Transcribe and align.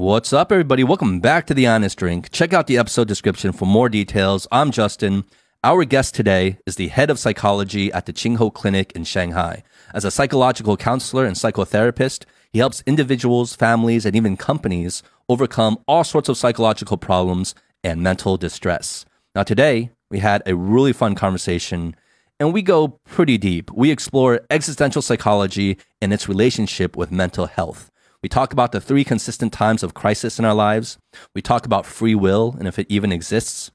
What's 0.00 0.32
up, 0.32 0.50
everybody? 0.50 0.82
Welcome 0.82 1.20
back 1.20 1.46
to 1.46 1.52
The 1.52 1.66
Honest 1.66 1.98
Drink. 1.98 2.30
Check 2.30 2.54
out 2.54 2.66
the 2.66 2.78
episode 2.78 3.06
description 3.06 3.52
for 3.52 3.66
more 3.66 3.90
details. 3.90 4.48
I'm 4.50 4.70
Justin. 4.70 5.26
Our 5.62 5.84
guest 5.84 6.14
today 6.14 6.56
is 6.64 6.76
the 6.76 6.88
head 6.88 7.10
of 7.10 7.18
psychology 7.18 7.92
at 7.92 8.06
the 8.06 8.12
Chingho 8.14 8.50
Clinic 8.50 8.92
in 8.92 9.04
Shanghai. 9.04 9.62
As 9.92 10.06
a 10.06 10.10
psychological 10.10 10.78
counselor 10.78 11.26
and 11.26 11.36
psychotherapist, 11.36 12.24
he 12.50 12.60
helps 12.60 12.82
individuals, 12.86 13.54
families, 13.54 14.06
and 14.06 14.16
even 14.16 14.38
companies 14.38 15.02
overcome 15.28 15.76
all 15.86 16.02
sorts 16.02 16.30
of 16.30 16.38
psychological 16.38 16.96
problems 16.96 17.54
and 17.84 18.02
mental 18.02 18.38
distress. 18.38 19.04
Now, 19.34 19.42
today, 19.42 19.90
we 20.10 20.20
had 20.20 20.42
a 20.46 20.56
really 20.56 20.94
fun 20.94 21.14
conversation 21.14 21.94
and 22.38 22.54
we 22.54 22.62
go 22.62 22.88
pretty 23.04 23.36
deep. 23.36 23.70
We 23.70 23.90
explore 23.90 24.40
existential 24.48 25.02
psychology 25.02 25.76
and 26.00 26.10
its 26.14 26.26
relationship 26.26 26.96
with 26.96 27.12
mental 27.12 27.44
health. 27.44 27.89
We 28.22 28.28
talk 28.28 28.52
about 28.52 28.72
the 28.72 28.82
three 28.82 29.02
consistent 29.02 29.50
times 29.50 29.82
of 29.82 29.94
crisis 29.94 30.38
in 30.38 30.44
our 30.44 30.54
lives. 30.54 30.98
We 31.34 31.40
talk 31.40 31.64
about 31.64 31.86
free 31.86 32.14
will 32.14 32.54
and 32.58 32.68
if 32.68 32.78
it 32.78 32.86
even 32.90 33.12
exists, 33.12 33.70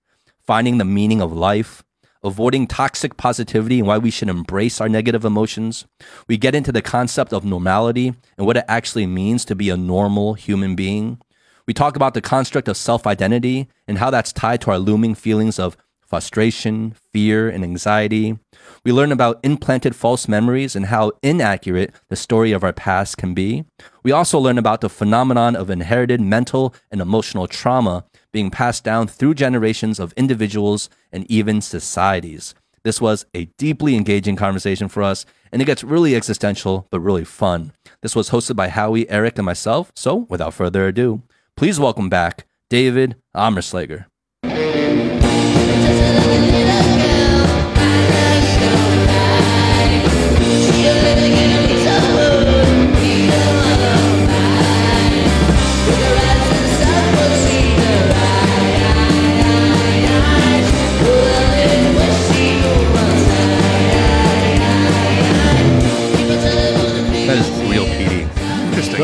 finding 0.46 0.78
the 0.78 0.86
meaning 0.86 1.20
of 1.20 1.34
life, 1.34 1.84
avoiding 2.24 2.68
toxic 2.68 3.18
positivity 3.18 3.80
and 3.80 3.88
why 3.88 3.98
we 3.98 4.12
should 4.12 4.30
embrace 4.30 4.80
our 4.80 4.88
negative 4.88 5.26
emotions. 5.26 5.88
We 6.28 6.38
get 6.38 6.54
into 6.54 6.72
the 6.72 6.84
concept 6.84 7.34
of 7.34 7.44
normality 7.44 8.14
and 8.38 8.46
what 8.46 8.58
it 8.58 8.66
actually 8.68 9.08
means 9.08 9.46
to 9.46 9.56
be 9.56 9.72
a 9.72 9.78
normal 9.78 10.36
human 10.36 10.76
being. 10.76 11.20
We 11.66 11.74
talk 11.74 11.96
about 11.96 12.14
the 12.14 12.22
construct 12.22 12.68
of 12.68 12.78
self 12.78 13.08
identity 13.08 13.68
and 13.88 13.98
how 13.98 14.12
that's 14.12 14.32
tied 14.32 14.62
to 14.62 14.72
our 14.72 14.80
looming 14.80 15.16
feelings 15.16 15.58
of 15.58 15.76
frustration, 16.06 16.94
fear, 17.12 17.50
and 17.50 17.64
anxiety. 17.64 18.38
We 18.86 18.92
learn 18.92 19.12
about 19.12 19.40
implanted 19.42 19.96
false 19.96 20.28
memories 20.28 20.76
and 20.76 20.86
how 20.86 21.14
inaccurate 21.24 21.92
the 22.10 22.16
story 22.16 22.52
of 22.52 22.64
our 22.64 22.72
past 22.72 23.18
can 23.18 23.34
be. 23.34 23.66
We 24.04 24.12
also 24.12 24.38
learn 24.38 24.60
about 24.60 24.82
the 24.82 24.90
phenomenon 24.90 25.56
of 25.56 25.72
inherited 25.72 26.22
mental 26.22 26.72
and 26.92 27.02
emotional 27.02 27.48
trauma 27.48 28.06
being 28.32 28.52
passed 28.52 28.84
down 28.84 29.08
through 29.08 29.34
generations 29.34 30.00
of 30.00 30.14
individuals 30.14 30.88
and 31.12 31.26
even 31.32 31.62
societies. 31.62 32.54
This 32.84 33.02
was 33.02 33.26
a 33.34 33.46
deeply 33.58 33.96
engaging 33.96 34.36
conversation 34.36 34.88
for 34.88 35.02
us, 35.02 35.26
and 35.52 35.64
it 35.64 35.66
gets 35.66 35.84
really 35.84 36.16
existential, 36.16 36.86
but 36.92 37.00
really 37.00 37.26
fun. 37.26 37.72
This 38.04 38.16
was 38.16 38.30
hosted 38.30 38.56
by 38.56 38.68
Howie, 38.68 39.10
Eric, 39.10 39.40
and 39.40 39.46
myself. 39.48 39.92
So, 39.96 40.28
without 40.30 40.54
further 40.54 40.86
ado, 40.86 41.24
please 41.58 41.80
welcome 41.80 42.08
back 42.08 42.46
David 42.70 43.16
Ammerschlaeger. 43.36 44.06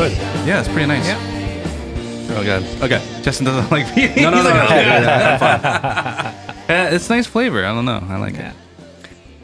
Good. 0.02 0.18
Yeah, 0.48 0.58
it's 0.58 0.68
pretty 0.68 0.86
nice. 0.86 1.06
Yeah. 1.06 2.34
Oh, 2.36 2.42
God. 2.44 2.64
Okay. 2.82 3.00
Justin 3.22 3.46
doesn't 3.46 3.70
like 3.70 3.86
PD. 3.86 4.16
No, 4.22 4.30
no, 4.30 4.42
no, 4.42 4.50
no. 4.50 4.60
I'm 4.66 5.38
fine. 5.38 6.34
Uh, 6.72 6.88
it's 6.90 7.08
nice 7.10 7.26
flavor. 7.26 7.64
I 7.64 7.72
don't 7.74 7.84
know. 7.84 8.02
I 8.08 8.16
like 8.16 8.34
it. 8.34 8.52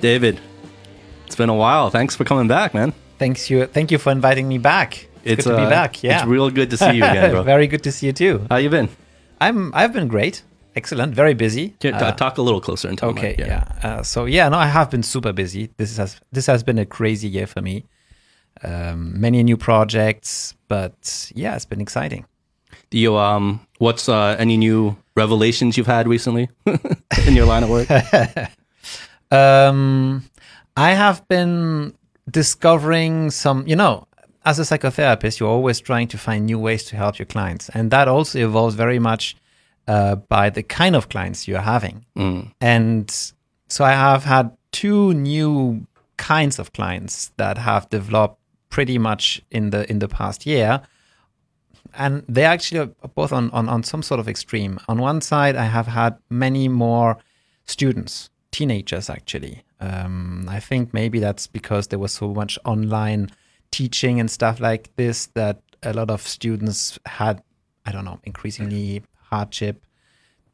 David, 0.01 0.41
it's 1.27 1.37
been 1.37 1.49
a 1.49 1.55
while. 1.55 1.91
Thanks 1.91 2.17
for 2.17 2.25
coming 2.25 2.49
back, 2.49 2.73
man. 2.75 2.93
Thanks 3.19 3.51
you. 3.51 3.67
Thank 3.67 3.91
you 3.93 3.99
for 3.99 4.11
inviting 4.11 4.49
me 4.49 4.57
back. 4.59 5.09
It's, 5.25 5.45
good 5.45 5.51
to 5.51 5.59
uh, 5.59 5.65
be 5.65 5.71
back. 5.71 6.03
Yeah. 6.03 6.19
It's 6.19 6.27
real 6.27 6.49
good 6.51 6.71
to 6.71 6.77
see 6.77 6.93
you 6.97 7.05
again, 7.05 7.31
bro. 7.33 7.43
Very 7.43 7.67
good 7.67 7.83
to 7.85 7.93
see 7.93 8.07
you 8.07 8.13
too. 8.13 8.47
How 8.49 8.57
you 8.57 8.71
been? 8.71 8.89
I'm. 9.41 9.73
I've 9.75 9.93
been 9.93 10.09
great. 10.09 10.43
Excellent. 10.75 11.15
Very 11.15 11.35
busy. 11.35 11.71
T- 11.81 11.91
Uh, 11.93 12.13
talk 12.13 12.39
a 12.39 12.43
little 12.43 12.61
closer 12.61 12.89
and 12.89 12.97
talk. 12.97 13.11
okay. 13.11 13.35
mic. 13.37 13.47
Yeah. 13.47 13.65
Uh, 13.83 14.03
so 14.03 14.25
yeah, 14.25 14.49
no, 14.49 14.57
I 14.57 14.67
have 14.67 14.91
been 14.91 15.03
super 15.03 15.33
busy. 15.33 15.71
This 15.77 15.97
has 15.99 16.19
this 16.33 16.47
has 16.47 16.63
been 16.63 16.79
a 16.79 16.87
crazy 16.87 17.29
year 17.29 17.47
for 17.47 17.61
me. 17.61 17.85
Um, 18.63 19.21
many 19.21 19.43
new 19.43 19.57
projects, 19.57 20.55
but 20.69 21.31
yeah, 21.35 21.55
it's 21.55 21.65
been 21.65 21.81
exciting. 21.81 22.25
Do 22.91 22.99
you 22.99 23.17
um 23.17 23.61
what's 23.79 24.09
uh 24.09 24.37
any 24.39 24.57
new 24.57 24.97
revelations 25.15 25.77
you've 25.77 25.87
had 25.87 26.09
recently 26.09 26.49
in 27.27 27.35
your 27.35 27.47
line 27.47 27.65
of 27.65 27.71
work? 27.71 27.89
Um, 29.31 30.25
I 30.77 30.93
have 30.93 31.27
been 31.29 31.95
discovering 32.31 33.31
some, 33.31 33.67
you 33.67 33.77
know, 33.77 34.07
as 34.45 34.59
a 34.59 34.63
psychotherapist, 34.63 35.41
you're 35.41 35.49
always 35.49 35.81
trying 35.81 36.09
to 36.09 36.19
find 36.19 36.47
new 36.47 36.59
ways 36.59 36.85
to 36.85 36.97
help 36.97 37.19
your 37.19 37.27
clients. 37.27 37.69
And 37.71 37.91
that 37.91 38.09
also 38.09 38.39
evolves 38.39 38.75
very 38.75 38.99
much 38.99 39.37
uh, 39.87 40.17
by 40.17 40.51
the 40.51 40.63
kind 40.63 40.97
of 40.97 41.09
clients 41.09 41.47
you're 41.47 41.61
having. 41.61 42.05
Mm. 42.17 42.53
And 42.61 43.33
so 43.69 43.85
I 43.85 43.93
have 43.93 44.25
had 44.25 44.57
two 44.73 45.13
new 45.15 45.87
kinds 46.17 46.59
of 46.59 46.73
clients 46.73 47.33
that 47.37 47.59
have 47.59 47.89
developed 47.91 48.38
pretty 48.79 48.97
much 48.97 49.43
in 49.51 49.71
the 49.71 49.91
in 49.91 49.99
the 49.99 50.07
past 50.07 50.47
year. 50.47 50.81
And 51.95 52.23
they 52.29 52.45
actually 52.45 52.81
are 52.81 53.09
both 53.17 53.33
on, 53.33 53.51
on, 53.51 53.69
on 53.69 53.83
some 53.83 54.05
sort 54.05 54.21
of 54.21 54.29
extreme. 54.29 54.79
On 54.87 54.99
one 55.01 55.21
side, 55.21 55.57
I 55.57 55.65
have 55.65 55.89
had 55.89 56.13
many 56.31 56.69
more 56.69 57.19
students, 57.65 58.31
teenagers 58.53 59.11
actually. 59.11 59.65
Um, 59.81 60.47
I 60.49 60.61
think 60.61 60.95
maybe 60.95 61.19
that's 61.19 61.49
because 61.49 61.89
there 61.89 61.99
was 61.99 62.13
so 62.13 62.33
much 62.33 62.57
online 62.65 63.31
teaching 63.73 64.21
and 64.21 64.31
stuff 64.31 64.61
like 64.61 64.95
this 64.95 65.27
that 65.35 65.61
a 65.83 65.93
lot 65.93 66.09
of 66.09 66.21
students 66.23 67.01
had, 67.05 67.43
I 67.85 67.91
don't 67.91 68.05
know, 68.05 68.21
increasingly 68.23 69.03
hardship, 69.31 69.85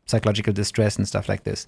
psychological 0.07 0.55
distress, 0.55 0.97
and 0.97 1.07
stuff 1.07 1.29
like 1.29 1.45
this. 1.45 1.67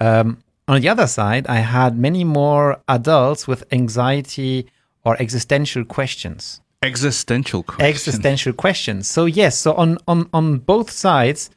Um, 0.00 0.38
on 0.68 0.80
the 0.80 0.88
other 0.88 1.06
side, 1.06 1.46
I 1.48 1.56
had 1.56 1.98
many 1.98 2.24
more 2.24 2.80
adults 2.88 3.46
with 3.46 3.62
anxiety 3.72 4.70
or 5.08 5.16
existential 5.22 5.84
questions 5.84 6.60
Existential 6.82 7.62
question. 7.64 7.86
existential 7.86 8.52
questions. 8.52 9.08
So 9.08 9.26
yes, 9.26 9.58
so 9.58 9.70
on 9.74 9.98
on 10.06 10.28
on 10.32 10.58
both 10.58 10.90
sides, 10.90 11.50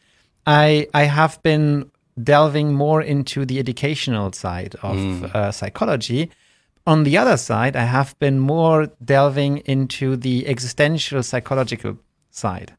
I 0.48 0.88
I 0.96 1.04
have 1.20 1.34
been 1.44 1.92
delving 2.24 2.74
more 2.74 3.02
into 3.04 3.46
the 3.46 3.60
educational 3.60 4.32
side 4.34 4.74
of 4.82 4.96
uh, 5.36 5.52
psychology. 5.52 6.32
On 6.88 7.04
the 7.04 7.18
other 7.22 7.38
side, 7.38 7.76
I 7.76 7.86
have 7.98 8.18
been 8.18 8.40
more 8.40 8.88
delving 9.16 9.58
into 9.66 10.18
the 10.18 10.48
existential 10.48 11.22
psychological 11.22 11.98
side. 12.32 12.70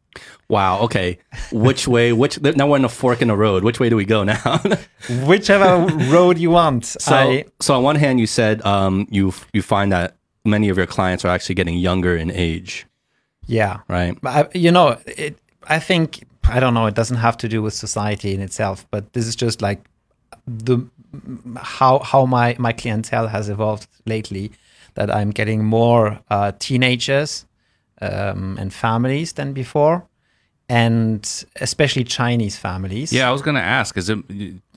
Wow. 0.48 0.80
Okay. 0.80 1.18
Which 1.52 1.86
way? 1.86 2.12
Which 2.12 2.40
now 2.42 2.66
we're 2.66 2.78
in 2.78 2.84
a 2.84 2.88
fork 2.88 3.22
in 3.22 3.28
the 3.28 3.36
road. 3.36 3.62
Which 3.62 3.78
way 3.80 3.88
do 3.88 3.96
we 3.96 4.04
go 4.04 4.24
now? 4.24 4.60
Whichever 5.30 5.86
road 6.10 6.38
you 6.38 6.50
want. 6.50 6.84
so, 6.86 7.14
I, 7.14 7.44
so 7.60 7.74
on 7.76 7.84
one 7.84 7.96
hand, 8.04 8.18
you 8.18 8.26
said 8.26 8.66
um 8.66 9.06
you 9.10 9.32
you 9.52 9.62
find 9.62 9.92
that 9.92 10.16
many 10.44 10.68
of 10.68 10.76
your 10.76 10.86
clients 10.86 11.24
are 11.24 11.28
actually 11.28 11.54
getting 11.54 11.76
younger 11.76 12.16
in 12.16 12.30
age, 12.30 12.86
yeah. 13.46 13.80
right? 13.88 14.16
I, 14.24 14.48
you 14.54 14.70
know, 14.70 14.98
it, 15.06 15.38
I 15.68 15.78
think 15.78 16.24
I 16.44 16.60
don't 16.60 16.74
know. 16.74 16.86
It 16.86 16.94
doesn't 16.94 17.18
have 17.18 17.36
to 17.38 17.48
do 17.48 17.62
with 17.62 17.74
society 17.74 18.34
in 18.34 18.40
itself, 18.40 18.86
but 18.90 19.12
this 19.12 19.26
is 19.26 19.36
just 19.36 19.62
like 19.62 19.84
the 20.46 20.78
how 21.56 22.00
how 22.00 22.26
my 22.26 22.56
my 22.58 22.72
clientele 22.72 23.28
has 23.28 23.48
evolved 23.48 23.88
lately. 24.06 24.52
That 24.94 25.10
I'm 25.10 25.30
getting 25.30 25.64
more 25.64 26.20
uh, 26.28 26.52
teenagers 26.58 27.46
um, 28.02 28.58
and 28.60 28.74
families 28.74 29.32
than 29.32 29.54
before, 29.54 30.06
and 30.68 31.46
especially 31.62 32.04
Chinese 32.04 32.58
families. 32.58 33.10
Yeah, 33.10 33.28
I 33.28 33.32
was 33.32 33.40
gonna 33.40 33.60
ask. 33.60 33.96
Is 33.96 34.10
it 34.10 34.18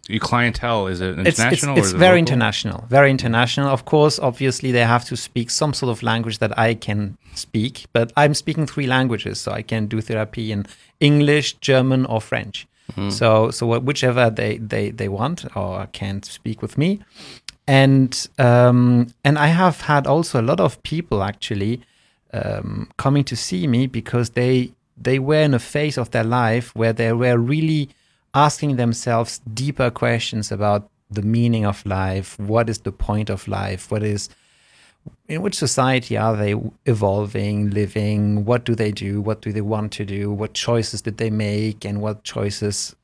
your 0.08 0.20
clientele? 0.20 0.88
Is 0.88 1.02
it 1.02 1.18
international? 1.20 1.54
it's, 1.54 1.64
or 1.64 1.78
it's 1.78 1.88
is 1.88 1.94
it 1.94 1.98
very 1.98 2.20
local? 2.20 2.20
international, 2.20 2.86
very 2.90 3.12
international. 3.12 3.70
Of 3.70 3.86
course, 3.86 4.20
obviously, 4.20 4.72
they 4.72 4.84
have 4.84 5.06
to 5.06 5.18
speak 5.18 5.50
some 5.50 5.74
sort 5.74 5.92
of 5.92 6.04
language 6.04 6.40
that 6.40 6.58
I 6.58 6.76
can 6.76 7.18
speak, 7.34 7.86
but 7.94 8.12
I'm 8.16 8.34
speaking 8.34 8.68
three 8.68 8.88
languages, 8.88 9.40
so 9.40 9.52
I 9.52 9.62
can 9.62 9.88
do 9.88 10.02
therapy 10.02 10.52
in 10.52 10.66
English, 11.00 11.54
German, 11.56 12.06
or 12.06 12.22
French. 12.22 12.68
So, 13.10 13.52
so 13.52 13.80
whichever 13.80 14.30
they, 14.30 14.58
they, 14.58 14.92
they 14.92 15.10
want 15.10 15.44
or 15.56 15.88
can 15.92 16.22
speak 16.24 16.62
with 16.62 16.78
me, 16.78 17.02
and 17.68 18.28
um, 18.38 19.08
and 19.24 19.40
I 19.40 19.48
have 19.48 19.82
had 19.82 20.06
also 20.06 20.40
a 20.40 20.44
lot 20.44 20.60
of 20.60 20.82
people 20.84 21.24
actually 21.24 21.82
um, 22.32 22.90
coming 22.98 23.24
to 23.26 23.36
see 23.36 23.66
me 23.68 23.88
because 23.88 24.32
they 24.32 24.72
they 24.96 25.20
were 25.20 25.42
in 25.42 25.54
a 25.54 25.60
phase 25.60 25.98
of 25.98 26.12
their 26.12 26.24
life 26.24 26.76
where 26.76 26.94
they 26.94 27.12
were 27.12 27.38
really 27.38 27.90
asking 28.36 28.76
themselves 28.76 29.40
deeper 29.54 29.90
questions 29.90 30.52
about 30.52 30.90
the 31.10 31.22
meaning 31.22 31.66
of 31.66 31.86
life, 31.86 32.38
what 32.38 32.70
is 32.70 32.80
the 32.80 32.92
point 32.92 33.30
of 33.30 33.48
life, 33.48 33.90
what 33.90 34.04
is 34.04 34.30
in 35.28 35.42
which 35.42 35.56
society 35.56 36.18
are 36.18 36.36
they 36.36 36.56
evolving, 36.86 37.70
living, 37.70 38.44
what 38.44 38.66
do 38.66 38.76
they 38.76 38.92
do, 38.92 39.22
what 39.22 39.42
do 39.42 39.52
they 39.52 39.62
want 39.62 39.92
to 39.94 40.06
do, 40.06 40.32
what 40.32 40.54
choices 40.54 41.02
did 41.02 41.18
they 41.18 41.30
make, 41.30 41.86
and 41.86 42.02
what 42.02 42.24
choices 42.24 42.96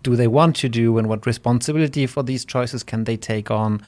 do 0.00 0.16
they 0.16 0.28
want 0.28 0.56
to 0.56 0.68
do, 0.68 0.98
and 0.98 1.08
what 1.08 1.26
responsibility 1.26 2.06
for 2.06 2.22
these 2.22 2.44
choices 2.44 2.82
can 2.82 3.04
they 3.04 3.16
take 3.16 3.50
on, 3.50 3.84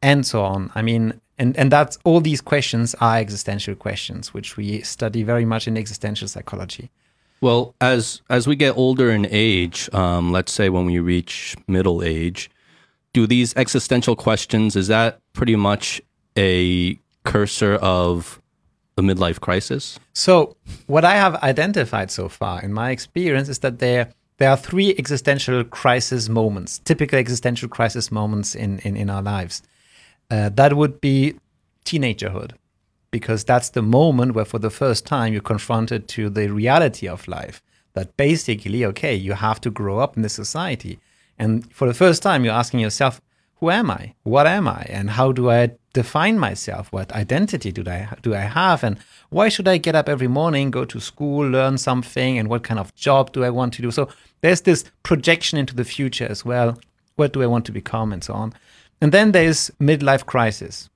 and 0.00 0.24
so 0.24 0.42
on. 0.42 0.70
I 0.74 0.82
mean, 0.82 1.20
and, 1.38 1.56
and 1.56 1.72
that's 1.72 1.98
all 2.04 2.20
these 2.20 2.40
questions 2.40 2.94
are 3.00 3.18
existential 3.18 3.74
questions, 3.74 4.32
which 4.32 4.56
we 4.56 4.80
study 4.82 5.24
very 5.24 5.44
much 5.44 5.66
in 5.66 5.76
existential 5.76 6.28
psychology. 6.28 6.90
Well, 7.42 7.74
as 7.80 8.22
as 8.30 8.46
we 8.46 8.54
get 8.54 8.76
older 8.76 9.10
in 9.10 9.26
age, 9.28 9.92
um, 9.92 10.30
let's 10.30 10.52
say 10.52 10.68
when 10.68 10.86
we 10.86 11.00
reach 11.00 11.56
middle 11.66 12.00
age, 12.02 12.48
do 13.12 13.26
these 13.26 13.54
existential 13.56 14.14
questions 14.14 14.76
is 14.76 14.86
that 14.86 15.20
pretty 15.32 15.56
much 15.56 16.00
a 16.38 16.96
cursor 17.24 17.74
of 17.74 18.40
a 18.96 19.02
midlife 19.02 19.40
crisis? 19.40 19.98
So, 20.12 20.56
what 20.86 21.04
I 21.04 21.16
have 21.16 21.34
identified 21.42 22.12
so 22.12 22.28
far 22.28 22.62
in 22.62 22.72
my 22.72 22.90
experience 22.90 23.48
is 23.48 23.58
that 23.58 23.80
there 23.80 24.12
there 24.38 24.48
are 24.48 24.56
three 24.56 24.94
existential 24.96 25.64
crisis 25.64 26.28
moments, 26.28 26.78
typical 26.84 27.18
existential 27.18 27.68
crisis 27.68 28.12
moments 28.12 28.54
in 28.54 28.78
in, 28.80 28.96
in 28.96 29.10
our 29.10 29.22
lives. 29.22 29.62
Uh, 30.30 30.48
that 30.50 30.76
would 30.76 31.00
be 31.00 31.34
teenagerhood, 31.84 32.52
because 33.12 33.44
that's 33.44 33.70
the 33.70 33.82
moment 33.82 34.34
where, 34.34 34.44
for 34.44 34.58
the 34.58 34.70
first 34.70 35.06
time, 35.06 35.32
you're 35.32 35.42
confronted 35.42 36.08
to 36.08 36.28
the 36.28 36.48
reality 36.48 37.06
of 37.06 37.28
life. 37.28 37.62
That 37.92 38.16
basically, 38.16 38.84
okay, 38.86 39.14
you 39.14 39.34
have 39.34 39.60
to 39.60 39.70
grow 39.70 39.98
up 40.00 40.16
in 40.16 40.22
this 40.22 40.32
society, 40.32 40.98
and 41.38 41.72
for 41.72 41.86
the 41.86 41.94
first 41.94 42.22
time, 42.22 42.44
you're 42.44 42.54
asking 42.54 42.80
yourself, 42.80 43.20
who 43.56 43.70
am 43.70 43.90
I? 43.90 44.14
What 44.24 44.46
am 44.48 44.66
I? 44.66 44.86
And 44.88 45.10
how 45.10 45.30
do 45.30 45.48
I 45.50 45.70
define 45.92 46.38
myself? 46.38 46.90
What 46.90 47.12
identity 47.12 47.70
do 47.70 47.84
I 47.88 48.08
do 48.22 48.34
I 48.34 48.40
have? 48.40 48.82
And 48.82 48.98
why 49.28 49.48
should 49.48 49.68
I 49.68 49.76
get 49.76 49.94
up 49.94 50.08
every 50.08 50.26
morning, 50.26 50.72
go 50.72 50.84
to 50.84 50.98
school, 50.98 51.48
learn 51.48 51.78
something? 51.78 52.38
And 52.38 52.48
what 52.48 52.64
kind 52.64 52.80
of 52.80 52.92
job 52.96 53.30
do 53.32 53.44
I 53.44 53.50
want 53.50 53.74
to 53.74 53.82
do? 53.82 53.92
So 53.92 54.08
there's 54.40 54.62
this 54.62 54.84
projection 55.04 55.60
into 55.60 55.76
the 55.76 55.84
future 55.84 56.26
as 56.28 56.44
well. 56.44 56.76
What 57.14 57.32
do 57.32 57.42
I 57.42 57.46
want 57.46 57.64
to 57.66 57.72
become, 57.72 58.12
and 58.12 58.24
so 58.24 58.34
on. 58.34 58.52
And 59.00 59.12
then 59.12 59.30
there's 59.30 59.70
midlife 59.80 60.26
crisis. 60.26 60.88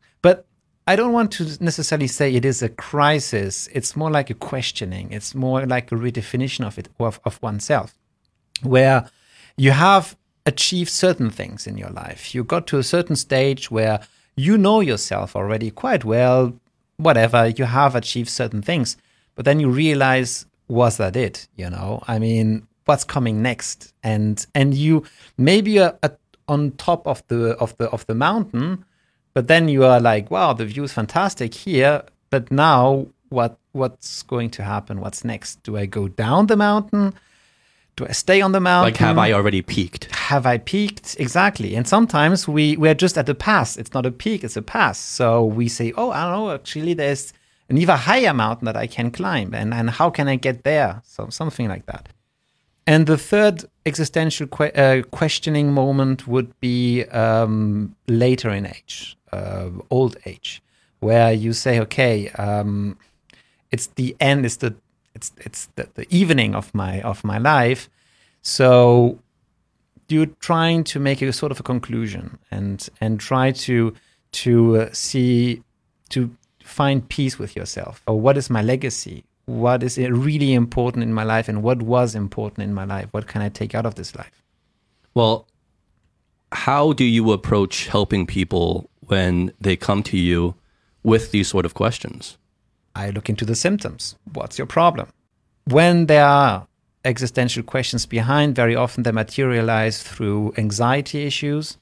I 0.86 0.94
don't 0.94 1.12
want 1.12 1.32
to 1.32 1.44
necessarily 1.62 2.06
say 2.06 2.34
it 2.34 2.44
is 2.44 2.62
a 2.62 2.68
crisis. 2.68 3.68
It's 3.72 3.96
more 3.96 4.10
like 4.10 4.30
a 4.30 4.34
questioning. 4.34 5.10
It's 5.10 5.34
more 5.34 5.66
like 5.66 5.90
a 5.90 5.96
redefinition 5.96 6.64
of 6.64 6.78
it 6.78 6.88
of, 7.00 7.20
of 7.24 7.42
oneself, 7.42 7.94
where 8.62 9.10
you 9.56 9.72
have 9.72 10.16
achieved 10.44 10.90
certain 10.90 11.30
things 11.30 11.66
in 11.66 11.76
your 11.76 11.90
life. 11.90 12.34
You 12.34 12.44
got 12.44 12.68
to 12.68 12.78
a 12.78 12.84
certain 12.84 13.16
stage 13.16 13.70
where 13.70 14.00
you 14.36 14.56
know 14.56 14.80
yourself 14.80 15.34
already 15.34 15.70
quite 15.70 16.04
well, 16.04 16.54
whatever, 16.98 17.48
you 17.48 17.64
have 17.64 17.96
achieved 17.96 18.28
certain 18.28 18.62
things, 18.62 18.96
but 19.34 19.44
then 19.44 19.58
you 19.58 19.68
realize, 19.68 20.46
was 20.68 20.98
that 20.98 21.16
it? 21.16 21.48
You 21.56 21.68
know, 21.68 22.02
I 22.06 22.18
mean, 22.20 22.66
what's 22.84 23.04
coming 23.04 23.42
next? 23.42 23.92
And 24.02 24.44
and 24.54 24.72
you 24.72 25.04
maybe 25.36 25.72
you're 25.72 25.98
at, 26.02 26.18
on 26.48 26.72
top 26.72 27.06
of 27.06 27.26
the 27.26 27.56
of 27.58 27.76
the 27.78 27.90
of 27.90 28.06
the 28.06 28.14
mountain, 28.14 28.84
but 29.36 29.48
then 29.48 29.68
you 29.68 29.84
are 29.84 30.00
like, 30.00 30.30
wow, 30.30 30.54
the 30.54 30.64
view 30.64 30.84
is 30.84 30.94
fantastic 30.94 31.52
here, 31.52 32.02
but 32.30 32.50
now 32.50 33.06
what 33.28 33.58
what's 33.72 34.22
going 34.22 34.48
to 34.56 34.62
happen? 34.62 34.98
What's 34.98 35.26
next? 35.26 35.62
Do 35.62 35.76
I 35.76 35.84
go 35.84 36.08
down 36.08 36.46
the 36.46 36.56
mountain? 36.56 37.12
do 37.96 38.06
I 38.06 38.12
stay 38.12 38.40
on 38.40 38.52
the 38.52 38.60
mountain? 38.60 38.92
Like, 38.92 38.98
have 38.98 39.18
I 39.18 39.32
already 39.32 39.60
peaked? 39.60 40.04
Have 40.14 40.46
I 40.46 40.56
peaked? 40.56 41.16
Exactly. 41.18 41.74
And 41.74 41.86
sometimes 41.86 42.48
we 42.48 42.78
we're 42.78 42.94
just 42.94 43.18
at 43.18 43.26
the 43.26 43.34
pass. 43.34 43.76
It's 43.76 43.92
not 43.92 44.06
a 44.06 44.10
peak; 44.10 44.42
it's 44.42 44.56
a 44.56 44.62
pass. 44.62 44.98
So 44.98 45.44
we 45.44 45.68
say, 45.68 45.92
"Oh, 45.98 46.10
I 46.10 46.22
don't 46.22 46.32
know. 46.32 46.50
Actually, 46.52 46.94
there's 46.94 47.34
an 47.68 47.76
even 47.76 47.96
higher 47.96 48.32
mountain 48.32 48.64
that 48.66 48.76
I 48.76 48.86
can 48.86 49.10
climb, 49.10 49.54
and 49.54 49.74
and 49.74 49.90
how 49.90 50.08
can 50.10 50.28
I 50.28 50.36
get 50.36 50.64
there?" 50.64 51.02
So 51.04 51.28
something 51.30 51.68
like 51.68 51.84
that. 51.92 52.08
And 52.86 53.06
the 53.06 53.18
third 53.18 53.64
existential 53.84 54.46
que- 54.46 54.72
uh, 54.72 55.02
questioning 55.10 55.72
moment 55.72 56.28
would 56.28 56.58
be 56.60 57.04
um, 57.06 57.96
later 58.06 58.50
in 58.50 58.66
age, 58.66 59.16
uh, 59.36 59.70
old 59.90 60.16
age, 60.24 60.62
where 61.00 61.32
you 61.32 61.52
say, 61.52 61.80
"Okay, 61.80 62.28
um, 62.30 62.96
it's 63.70 63.88
the 63.88 64.16
end. 64.20 64.46
It's 64.46 64.56
the 64.56 64.74
it's 65.14 65.32
it's 65.38 65.68
the, 65.76 65.88
the 65.94 66.06
evening 66.14 66.54
of 66.54 66.74
my 66.74 67.00
of 67.02 67.24
my 67.24 67.38
life. 67.38 67.88
So 68.42 69.18
you're 70.08 70.32
trying 70.40 70.84
to 70.84 71.00
make 71.00 71.20
a 71.22 71.32
sort 71.32 71.52
of 71.52 71.60
a 71.60 71.62
conclusion 71.62 72.38
and 72.50 72.88
and 73.00 73.18
try 73.18 73.50
to 73.66 73.94
to 74.32 74.76
uh, 74.76 74.88
see 74.92 75.62
to 76.10 76.30
find 76.62 77.08
peace 77.08 77.38
with 77.38 77.56
yourself. 77.56 78.02
Or 78.06 78.20
what 78.20 78.36
is 78.36 78.50
my 78.50 78.62
legacy? 78.62 79.24
What 79.46 79.82
is 79.82 79.96
really 79.98 80.52
important 80.52 81.02
in 81.02 81.12
my 81.14 81.22
life 81.22 81.48
and 81.48 81.62
what 81.62 81.82
was 81.82 82.14
important 82.14 82.64
in 82.64 82.74
my 82.74 82.84
life? 82.84 83.08
What 83.12 83.26
can 83.28 83.42
i 83.42 83.48
take 83.48 83.74
out 83.74 83.86
of 83.86 83.94
this 83.94 84.14
life? 84.14 84.42
Well 85.14 85.46
how 86.52 86.92
do 86.92 87.04
you 87.04 87.32
approach 87.32 87.86
helping 87.86 88.26
people 88.26 88.88
when 89.08 89.52
they 89.60 89.76
come 89.76 90.02
to 90.02 90.16
you 90.16 90.54
with 91.02 91.30
these 91.30 91.48
sort 91.48 91.64
of 91.64 91.74
questions 91.74 92.38
I 92.96 93.10
look 93.10 93.28
into 93.28 93.44
the 93.44 93.54
symptoms. 93.54 94.16
What's 94.32 94.56
your 94.56 94.66
problem? 94.66 95.08
When 95.64 96.06
there 96.06 96.24
are 96.24 96.66
existential 97.04 97.62
questions 97.62 98.06
behind, 98.06 98.56
very 98.56 98.74
often 98.74 99.02
they 99.02 99.12
materialize 99.12 100.02
through 100.02 100.54
anxiety 100.56 101.26
issues, 101.26 101.76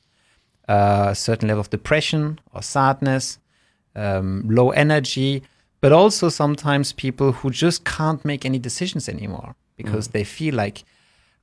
uh, 0.69 1.07
a 1.11 1.15
certain 1.15 1.49
level 1.49 1.61
of 1.61 1.71
depression 1.71 2.41
or 2.53 2.63
sadness, 2.63 3.39
um, 3.95 4.43
low 4.49 4.71
energy, 4.71 5.45
but 5.81 5.93
also 5.93 6.29
sometimes 6.29 6.93
people 6.93 7.31
who 7.33 7.51
just 7.51 7.85
can't 7.85 8.25
make 8.25 8.45
any 8.45 8.59
decisions 8.59 9.09
anymore 9.09 9.55
because 9.77 10.09
mm. 10.09 10.13
they 10.13 10.25
feel 10.25 10.55
like, 10.55 10.83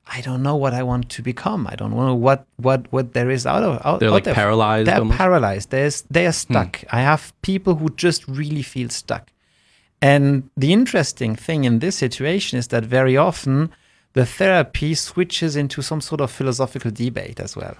I 0.07 0.21
don't 0.21 0.43
know 0.43 0.55
what 0.55 0.73
I 0.73 0.83
want 0.83 1.09
to 1.09 1.21
become. 1.21 1.67
I 1.67 1.75
don't 1.75 1.91
know 1.91 2.15
what 2.15 2.45
what 2.57 2.91
what 2.91 3.13
there 3.13 3.29
is 3.29 3.45
out 3.45 3.63
of 3.63 3.81
out, 3.85 3.99
They're 3.99 4.09
out 4.09 4.13
like 4.13 4.23
there. 4.25 4.33
paralyzed. 4.33 4.87
They're 4.87 4.99
almost? 4.99 5.17
paralyzed. 5.17 5.69
There's 5.69 6.01
they 6.09 6.25
are 6.27 6.33
stuck. 6.33 6.81
Hmm. 6.81 6.87
I 6.97 7.01
have 7.01 7.33
people 7.41 7.75
who 7.75 7.89
just 7.91 8.27
really 8.27 8.63
feel 8.63 8.89
stuck. 8.89 9.31
And 10.01 10.49
the 10.57 10.73
interesting 10.73 11.35
thing 11.35 11.63
in 11.63 11.79
this 11.79 11.95
situation 11.95 12.57
is 12.57 12.67
that 12.69 12.83
very 12.83 13.15
often 13.15 13.69
the 14.13 14.25
therapy 14.25 14.95
switches 14.95 15.55
into 15.55 15.81
some 15.81 16.01
sort 16.01 16.19
of 16.21 16.31
philosophical 16.31 16.91
debate 16.91 17.39
as 17.39 17.55
well. 17.55 17.75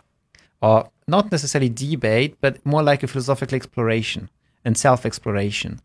Or 0.62 0.90
not 1.08 1.32
necessarily 1.32 1.70
debate, 1.70 2.38
but 2.40 2.64
more 2.66 2.84
like 2.84 3.02
a 3.04 3.08
philosophical 3.08 3.56
exploration 3.56 4.30
and 4.64 4.78
self 4.78 5.06
exploration. 5.06 5.82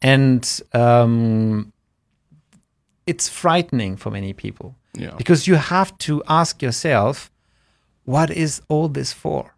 And 0.00 0.48
um, 0.72 1.72
it's 3.06 3.28
frightening 3.28 3.96
for 3.96 4.10
many 4.10 4.32
people 4.32 4.76
Yeah. 4.94 5.14
because 5.16 5.46
you 5.46 5.54
have 5.54 5.96
to 5.98 6.22
ask 6.28 6.62
yourself, 6.62 7.30
what 8.04 8.30
is 8.30 8.60
all 8.68 8.88
this 8.88 9.12
for? 9.12 9.54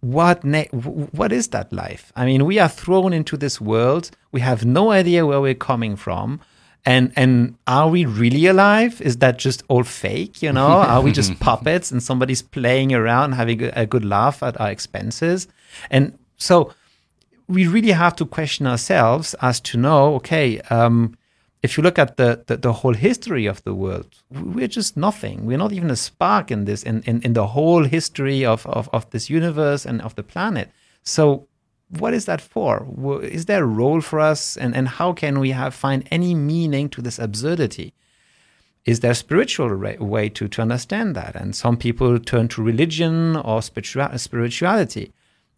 what 0.00 0.44
ne- 0.44 0.68
what 1.12 1.32
is 1.32 1.48
that 1.48 1.72
life? 1.72 2.12
I 2.14 2.26
mean, 2.26 2.44
we 2.44 2.58
are 2.58 2.68
thrown 2.68 3.12
into 3.12 3.36
this 3.36 3.60
world. 3.60 4.10
We 4.30 4.40
have 4.40 4.64
no 4.64 4.90
idea 4.90 5.26
where 5.26 5.40
we're 5.40 5.54
coming 5.54 5.96
from. 5.96 6.40
And 6.84 7.12
and 7.16 7.56
are 7.66 7.88
we 7.88 8.04
really 8.04 8.46
alive? 8.46 9.00
Is 9.00 9.18
that 9.18 9.38
just 9.38 9.62
all 9.68 9.84
fake? 9.84 10.42
You 10.42 10.52
know, 10.52 10.66
are 10.92 11.00
we 11.00 11.12
just 11.12 11.38
puppets 11.40 11.90
and 11.90 12.02
somebody's 12.02 12.42
playing 12.42 12.92
around, 12.92 13.32
having 13.32 13.62
a, 13.62 13.72
a 13.74 13.86
good 13.86 14.04
laugh 14.04 14.42
at 14.42 14.60
our 14.60 14.70
expenses? 14.70 15.48
And 15.90 16.18
so 16.36 16.74
we 17.48 17.66
really 17.66 17.92
have 17.92 18.16
to 18.16 18.26
question 18.26 18.66
ourselves 18.66 19.34
as 19.40 19.60
to 19.60 19.78
know, 19.78 20.14
okay, 20.16 20.60
um, 20.70 21.16
if 21.62 21.76
you 21.76 21.82
look 21.82 21.98
at 21.98 22.16
the, 22.16 22.42
the, 22.48 22.56
the, 22.56 22.72
whole 22.72 22.94
history 22.94 23.46
of 23.46 23.62
the 23.62 23.74
world, 23.74 24.08
we're 24.30 24.66
just 24.66 24.96
nothing. 24.96 25.46
We're 25.46 25.58
not 25.58 25.72
even 25.72 25.90
a 25.90 25.96
spark 25.96 26.50
in 26.50 26.64
this, 26.64 26.82
in, 26.82 27.02
in, 27.02 27.22
in 27.22 27.34
the 27.34 27.46
whole 27.48 27.84
history 27.84 28.44
of, 28.44 28.66
of, 28.66 28.88
of 28.92 29.08
this 29.10 29.30
universe 29.30 29.86
and 29.86 30.02
of 30.02 30.16
the 30.16 30.24
planet. 30.24 30.70
So, 31.04 31.46
what 31.98 32.14
is 32.14 32.24
that 32.24 32.40
for? 32.40 32.86
Is 33.22 33.44
there 33.44 33.62
a 33.62 33.66
role 33.66 34.00
for 34.00 34.18
us? 34.18 34.56
And, 34.56 34.74
and 34.74 34.88
how 34.88 35.12
can 35.12 35.38
we 35.38 35.50
have 35.50 35.74
find 35.74 36.08
any 36.10 36.34
meaning 36.34 36.88
to 36.88 37.02
this 37.02 37.18
absurdity? 37.18 37.92
Is 38.84 39.00
there 39.00 39.10
a 39.12 39.14
spiritual 39.14 39.76
way 39.76 40.28
to, 40.30 40.48
to 40.48 40.62
understand 40.62 41.14
that? 41.14 41.36
And 41.36 41.54
some 41.54 41.76
people 41.76 42.18
turn 42.18 42.48
to 42.48 42.62
religion 42.62 43.36
or 43.36 43.62
spirituality. 43.62 45.12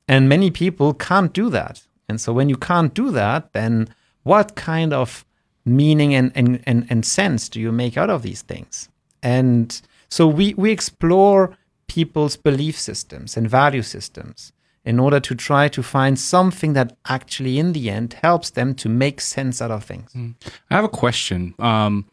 And 0.08 0.28
many 0.28 0.50
people 0.50 0.92
can't 0.92 1.32
do 1.32 1.49
that. 1.50 1.87
And 2.08 2.20
so, 2.20 2.34
when 2.34 2.50
you 2.50 2.56
can't 2.56 2.92
do 2.92 3.11
that, 3.12 3.54
then 3.54 3.88
what 4.25 4.54
kind 4.54 4.92
of 4.92 5.25
meaning 5.64 6.14
and, 6.14 6.33
and, 6.35 6.62
and, 6.66 6.87
and 6.90 7.04
sense 7.04 7.49
do 7.49 7.61
you 7.61 7.73
make 7.73 7.97
out 7.97 8.11
of 8.11 8.23
these 8.23 8.42
things? 8.42 8.88
And 9.23 9.80
so 10.09 10.26
we, 10.26 10.54
we 10.54 10.71
explore 10.71 11.56
people's 11.87 12.37
belief 12.37 12.78
systems 12.78 13.37
and 13.37 13.49
value 13.49 13.83
systems 13.83 14.52
in 14.85 15.00
order 15.00 15.18
to 15.18 15.35
try 15.35 15.68
to 15.68 15.83
find 15.83 16.18
something 16.18 16.75
that 16.75 16.97
actually, 17.09 17.59
in 17.59 17.73
the 17.73 17.88
end, 17.88 18.14
helps 18.23 18.50
them 18.50 18.75
to 18.75 18.88
make 18.88 19.21
sense 19.21 19.62
out 19.62 19.71
of 19.71 19.85
things. 19.85 20.12
Mm. 20.12 20.35
I 20.71 20.75
have 20.75 20.85
a 20.85 20.90
question. 20.90 21.54
Um, 21.59 22.04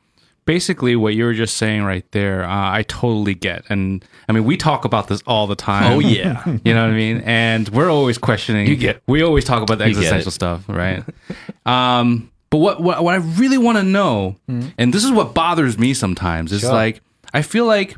basically, 0.45 0.95
what 0.95 1.13
you 1.13 1.25
were 1.25 1.33
just 1.33 1.57
saying 1.57 1.83
right 1.83 2.09
there, 2.11 2.43
uh, 2.43 2.71
I 2.71 2.83
totally 2.83 3.33
get. 3.33 3.65
And 3.69 4.05
I 4.29 4.31
mean, 4.31 4.45
we 4.45 4.55
talk 4.55 4.85
about 4.85 5.09
this 5.09 5.21
all 5.27 5.47
the 5.47 5.55
time. 5.55 5.91
Oh, 5.91 5.99
yeah. 5.99 6.43
you 6.63 6.73
know 6.73 6.83
what 6.83 6.91
I 6.91 6.95
mean? 6.95 7.21
And 7.25 7.67
we're 7.69 7.89
always 7.91 8.17
questioning. 8.17 8.67
You 8.67 8.77
get. 8.77 9.03
We 9.05 9.21
always 9.21 9.43
talk 9.43 9.61
about 9.61 9.79
the 9.79 9.85
existential 9.85 10.31
stuff, 10.31 10.63
right? 10.69 11.03
um, 11.65 12.31
but 12.51 12.57
what 12.57 12.79
what, 12.79 13.03
what 13.03 13.15
I 13.15 13.17
really 13.17 13.57
want 13.57 13.79
to 13.79 13.83
know, 13.83 14.35
mm-hmm. 14.47 14.69
and 14.77 14.93
this 14.93 15.03
is 15.03 15.11
what 15.11 15.33
bothers 15.33 15.79
me 15.79 15.95
sometimes, 15.95 16.51
is 16.51 16.61
sure. 16.61 16.71
like 16.71 17.01
I 17.33 17.41
feel 17.41 17.65
like 17.65 17.95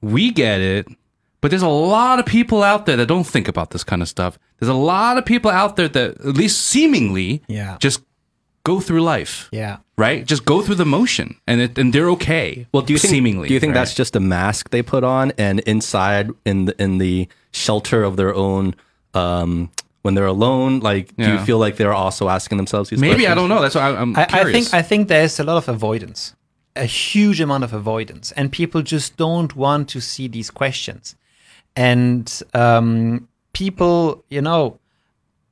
we 0.00 0.30
get 0.30 0.60
it, 0.60 0.86
but 1.40 1.50
there's 1.50 1.62
a 1.62 1.68
lot 1.68 2.20
of 2.20 2.26
people 2.26 2.62
out 2.62 2.86
there 2.86 2.96
that 2.96 3.06
don't 3.06 3.26
think 3.26 3.48
about 3.48 3.70
this 3.70 3.82
kind 3.82 4.02
of 4.02 4.08
stuff. 4.08 4.38
There's 4.60 4.68
a 4.70 4.74
lot 4.74 5.18
of 5.18 5.24
people 5.24 5.50
out 5.50 5.74
there 5.76 5.88
that 5.88 6.20
at 6.20 6.36
least 6.36 6.60
seemingly 6.60 7.42
yeah. 7.48 7.76
just 7.80 8.02
go 8.64 8.78
through 8.78 9.02
life. 9.02 9.48
Yeah. 9.50 9.78
right? 9.96 10.24
Just 10.24 10.44
go 10.44 10.62
through 10.62 10.76
the 10.76 10.86
motion, 10.86 11.36
and 11.46 11.60
it, 11.62 11.78
and 11.78 11.92
they're 11.92 12.10
okay. 12.10 12.66
Well, 12.72 12.82
do 12.82 12.92
you 12.92 12.98
think, 12.98 13.10
seemingly? 13.10 13.48
Do 13.48 13.54
you 13.54 13.60
think 13.60 13.74
right? 13.74 13.80
that's 13.80 13.94
just 13.94 14.16
a 14.16 14.20
mask 14.20 14.70
they 14.70 14.82
put 14.82 15.04
on, 15.04 15.32
and 15.38 15.60
inside 15.60 16.30
in 16.44 16.66
the 16.66 16.82
in 16.82 16.98
the 16.98 17.28
shelter 17.52 18.02
of 18.02 18.16
their 18.16 18.34
own, 18.34 18.74
um, 19.14 19.70
when 20.04 20.14
they're 20.14 20.32
alone, 20.38 20.80
like 20.80 21.06
do 21.16 21.24
you 21.32 21.38
feel 21.48 21.58
like 21.64 21.76
they're 21.78 21.94
also 22.04 22.28
asking 22.28 22.58
themselves 22.58 22.90
these? 22.90 22.98
Questions? 23.00 23.18
Maybe 23.18 23.26
I 23.26 23.34
don't 23.34 23.48
know. 23.48 23.62
That's 23.62 23.74
why 23.74 23.88
I, 23.88 24.00
I'm 24.02 24.14
I, 24.16 24.26
I 24.42 24.44
think 24.52 24.66
I 24.80 24.82
think 24.82 25.08
there's 25.08 25.40
a 25.40 25.44
lot 25.44 25.56
of 25.56 25.66
avoidance, 25.76 26.34
a 26.76 26.84
huge 26.84 27.40
amount 27.40 27.64
of 27.64 27.72
avoidance, 27.72 28.26
and 28.36 28.52
people 28.52 28.82
just 28.82 29.16
don't 29.16 29.52
want 29.56 29.88
to 29.94 30.00
see 30.00 30.28
these 30.28 30.50
questions, 30.50 31.16
and 31.74 32.26
um, 32.52 33.28
people, 33.54 34.24
you 34.28 34.42
know, 34.42 34.78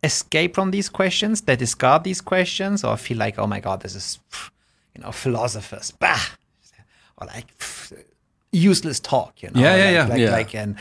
escape 0.02 0.54
from 0.54 0.70
these 0.70 0.90
questions. 0.90 1.40
They 1.40 1.56
discard 1.56 2.04
these 2.04 2.20
questions, 2.20 2.84
or 2.84 2.96
feel 2.98 3.16
like, 3.18 3.38
oh 3.38 3.46
my 3.46 3.60
god, 3.60 3.80
this 3.80 3.94
is, 3.94 4.18
you 4.94 5.02
know, 5.02 5.12
philosophers, 5.12 5.92
bah, 5.98 6.20
or 7.18 7.26
like 7.26 7.46
useless 8.52 9.00
talk. 9.00 9.42
You 9.42 9.50
know, 9.54 9.60
Yeah, 9.62 9.76
yeah, 9.76 9.84
like, 9.84 9.94
yeah. 9.94 10.06
like, 10.08 10.20
Yeah. 10.20 10.30
like 10.30 10.54
and 10.54 10.76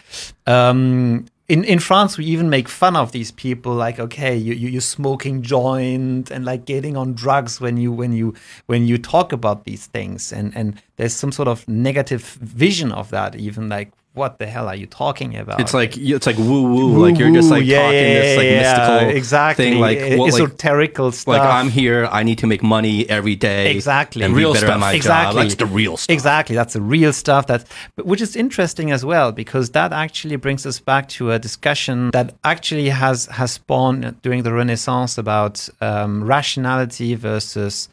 um, 0.45 1.25
in 1.51 1.65
in 1.65 1.79
France 1.79 2.17
we 2.17 2.23
even 2.25 2.49
make 2.49 2.69
fun 2.69 2.95
of 2.95 3.11
these 3.11 3.31
people 3.31 3.73
like 3.73 3.99
okay 3.99 4.35
you, 4.35 4.53
you 4.53 4.69
you're 4.69 4.89
smoking 4.97 5.41
joint 5.41 6.31
and 6.31 6.45
like 6.45 6.63
getting 6.65 6.95
on 6.95 7.13
drugs 7.13 7.59
when 7.59 7.75
you 7.75 7.91
when 7.91 8.13
you 8.13 8.33
when 8.67 8.87
you 8.87 8.97
talk 8.97 9.33
about 9.33 9.65
these 9.65 9.87
things. 9.87 10.31
And 10.31 10.55
and 10.55 10.81
there's 10.95 11.13
some 11.13 11.33
sort 11.33 11.49
of 11.49 11.67
negative 11.67 12.23
vision 12.39 12.93
of 12.93 13.09
that 13.09 13.35
even 13.35 13.67
like 13.67 13.91
what 14.13 14.39
the 14.39 14.45
hell 14.45 14.67
are 14.67 14.75
you 14.75 14.85
talking 14.85 15.37
about 15.37 15.61
It's 15.61 15.73
like 15.73 15.97
it's 15.97 16.27
like 16.27 16.37
woo 16.37 16.63
woo, 16.63 17.01
like 17.01 17.17
you're 17.17 17.31
just 17.31 17.49
like 17.49 17.63
yeah, 17.63 17.81
talking 17.81 17.97
yeah, 17.97 18.21
this 18.21 18.37
like 18.37 18.45
yeah, 18.45 18.59
mystical 18.59 19.17
exactly 19.17 19.65
thing, 19.65 19.79
like 19.79 19.99
what, 20.19 20.33
like 20.33 21.13
stuff 21.13 21.27
like 21.27 21.41
I'm 21.41 21.69
here, 21.69 22.05
I 22.11 22.23
need 22.23 22.37
to 22.39 22.47
make 22.47 22.61
money 22.61 23.09
every 23.09 23.35
day, 23.35 23.71
Exactly. 23.71 24.23
and 24.23 24.35
Real 24.35 24.51
be 24.51 24.55
better 24.55 24.67
stuff. 24.67 24.75
at 24.75 24.79
my 24.79 24.93
exactly. 24.93 25.33
job. 25.35 25.43
That's 25.43 25.55
the 25.55 25.65
real 25.65 25.95
stuff. 25.97 26.13
Exactly. 26.13 26.55
That's 26.55 26.73
the 26.73 26.81
real 26.81 27.13
stuff. 27.13 27.47
That, 27.47 27.65
which 28.03 28.21
is 28.21 28.35
interesting 28.35 28.91
as 28.91 29.05
well 29.05 29.31
because 29.31 29.69
that 29.71 29.93
actually 29.93 30.35
brings 30.35 30.65
us 30.65 30.79
back 30.79 31.07
to 31.09 31.31
a 31.31 31.39
discussion 31.39 32.11
that 32.11 32.33
actually 32.43 32.89
has 32.89 33.27
has 33.27 33.53
spawned 33.53 34.21
during 34.21 34.43
the 34.43 34.51
Renaissance 34.51 35.17
about 35.17 35.69
um, 35.79 36.23
rationality 36.23 37.15
versus 37.15 37.87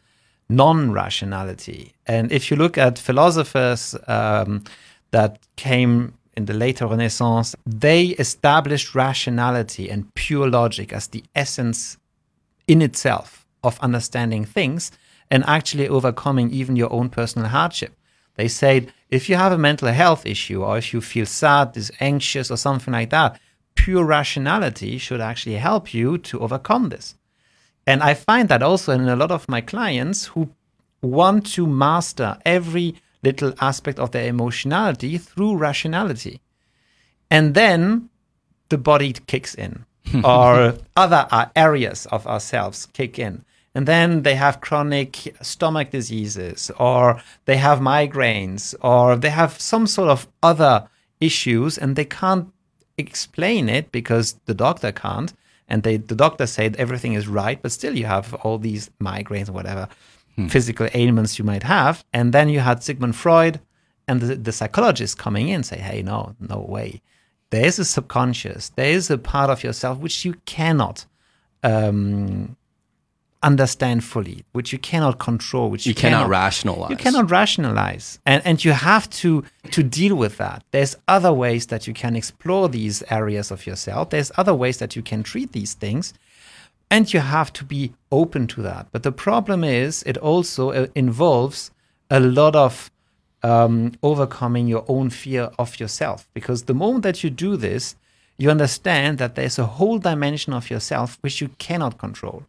non-rationality. 0.49 1.93
And 2.07 2.31
if 2.31 2.49
you 2.51 2.57
look 2.57 2.77
at 2.77 2.97
philosophers 2.99 3.95
um, 4.07 4.63
that 5.11 5.39
came 5.55 6.13
in 6.35 6.45
the 6.45 6.53
later 6.53 6.87
Renaissance, 6.87 7.55
they 7.65 8.07
established 8.25 8.95
rationality 8.95 9.89
and 9.89 10.13
pure 10.13 10.49
logic 10.49 10.93
as 10.93 11.07
the 11.07 11.23
essence 11.35 11.97
in 12.67 12.81
itself 12.81 13.45
of 13.63 13.79
understanding 13.81 14.45
things 14.45 14.91
and 15.31 15.43
actually 15.45 15.87
overcoming 15.87 16.49
even 16.51 16.75
your 16.75 16.91
own 16.93 17.09
personal 17.09 17.49
hardship. 17.49 17.93
They 18.35 18.47
said 18.47 18.93
if 19.09 19.27
you 19.27 19.35
have 19.35 19.51
a 19.51 19.57
mental 19.57 19.89
health 19.89 20.25
issue 20.25 20.63
or 20.63 20.77
if 20.77 20.93
you 20.93 21.01
feel 21.01 21.25
sad, 21.25 21.75
is 21.75 21.91
anxious 21.99 22.49
or 22.51 22.57
something 22.57 22.93
like 22.93 23.09
that, 23.09 23.39
pure 23.75 24.03
rationality 24.03 24.97
should 24.97 25.21
actually 25.21 25.55
help 25.55 25.93
you 25.93 26.17
to 26.19 26.39
overcome 26.39 26.89
this. 26.89 27.15
And 27.85 28.03
I 28.03 28.13
find 28.13 28.47
that 28.49 28.63
also 28.63 28.93
in 28.93 29.09
a 29.09 29.15
lot 29.15 29.31
of 29.31 29.49
my 29.49 29.61
clients 29.61 30.27
who 30.27 30.49
want 31.01 31.45
to 31.53 31.65
master 31.65 32.37
every 32.45 32.95
little 33.23 33.53
aspect 33.59 33.99
of 33.99 34.11
their 34.11 34.27
emotionality 34.27 35.17
through 35.17 35.57
rationality. 35.57 36.41
And 37.29 37.53
then 37.53 38.09
the 38.69 38.77
body 38.77 39.13
kicks 39.13 39.55
in, 39.55 39.85
or 40.23 40.75
other 40.95 41.27
areas 41.55 42.05
of 42.07 42.25
ourselves 42.27 42.87
kick 42.93 43.19
in. 43.19 43.43
And 43.75 43.87
then 43.87 44.23
they 44.23 44.35
have 44.35 44.61
chronic 44.61 45.35
stomach 45.41 45.91
diseases, 45.91 46.71
or 46.79 47.21
they 47.45 47.57
have 47.57 47.79
migraines, 47.79 48.73
or 48.81 49.15
they 49.15 49.29
have 49.29 49.59
some 49.59 49.85
sort 49.85 50.09
of 50.09 50.27
other 50.41 50.89
issues, 51.19 51.77
and 51.77 51.95
they 51.95 52.05
can't 52.05 52.51
explain 52.97 53.69
it 53.69 53.91
because 53.91 54.33
the 54.45 54.53
doctor 54.53 54.91
can't. 54.91 55.33
And 55.67 55.83
they, 55.83 55.97
the 55.97 56.15
doctor 56.15 56.47
said 56.47 56.75
everything 56.77 57.13
is 57.13 57.27
right, 57.27 57.61
but 57.61 57.71
still 57.71 57.95
you 57.95 58.05
have 58.05 58.33
all 58.33 58.57
these 58.57 58.89
migraines 58.99 59.49
or 59.49 59.53
whatever 60.43 60.49
physical 60.51 60.87
ailments 60.93 61.37
you 61.39 61.45
might 61.45 61.63
have. 61.63 62.03
And 62.13 62.33
then 62.33 62.49
you 62.49 62.59
had 62.59 62.83
Sigmund 62.83 63.15
Freud 63.15 63.59
and 64.07 64.21
the, 64.21 64.35
the 64.35 64.51
psychologist 64.51 65.17
coming 65.17 65.49
in 65.49 65.63
say, 65.63 65.77
hey, 65.79 66.01
no, 66.01 66.35
no 66.39 66.59
way. 66.59 67.01
There 67.51 67.65
is 67.65 67.79
a 67.79 67.85
subconscious. 67.85 68.69
There 68.69 68.91
is 68.91 69.09
a 69.09 69.17
part 69.17 69.49
of 69.49 69.63
yourself 69.63 69.99
which 69.99 70.23
you 70.25 70.35
cannot 70.45 71.05
um, 71.63 72.55
understand 73.41 74.03
fully, 74.03 74.43
which 74.51 74.73
you 74.73 74.79
cannot 74.79 75.17
control, 75.19 75.69
which 75.69 75.85
you, 75.85 75.91
You 75.91 75.95
cannot 75.95 76.27
rationalize. 76.29 76.89
you 76.91 76.97
cannot 76.97 77.31
rationalize 77.31 78.19
and 78.25 78.41
and 78.45 78.63
you 78.65 78.71
have 78.73 79.09
to 79.11 79.43
to 79.71 79.81
deal 79.81 80.15
with 80.15 80.37
that 80.37 80.63
there's 80.71 80.95
other 81.07 81.31
ways 81.31 81.67
that 81.67 81.87
you 81.87 81.93
can 81.93 82.15
explore 82.17 82.67
these 82.67 83.01
areas 83.09 83.49
of 83.51 83.65
yourself 83.65 84.09
there's 84.09 84.31
other 84.37 84.53
ways 84.53 84.77
that 84.79 84.95
you 84.97 85.01
can 85.01 85.23
treat 85.23 85.53
these 85.53 85.73
things 85.73 86.13
and 86.91 87.13
you 87.13 87.19
have 87.19 87.53
to 87.53 87.63
be 87.63 87.93
open 88.11 88.47
to 88.47 88.61
that. 88.63 88.87
But 88.91 89.03
the 89.03 89.11
problem 89.11 89.63
is 89.63 90.03
it 90.03 90.17
also 90.17 90.71
uh, 90.71 90.87
involves 90.95 91.71
a 92.09 92.19
lot 92.19 92.55
of 92.55 92.91
um, 93.43 93.93
overcoming 94.01 94.67
your 94.67 94.83
own 94.87 95.09
fear 95.09 95.51
of 95.57 95.79
yourself. 95.79 96.27
Because 96.33 96.63
the 96.63 96.73
moment 96.73 97.03
that 97.03 97.23
you 97.23 97.29
do 97.29 97.55
this 97.55 97.95
you 98.37 98.49
understand 98.49 99.17
that 99.17 99.35
there's 99.35 99.59
a 99.59 99.65
whole 99.65 99.99
dimension 99.99 100.53
of 100.53 100.69
yourself 100.69 101.17
which 101.19 101.41
you 101.41 101.49
cannot 101.57 101.97
control 101.97 102.45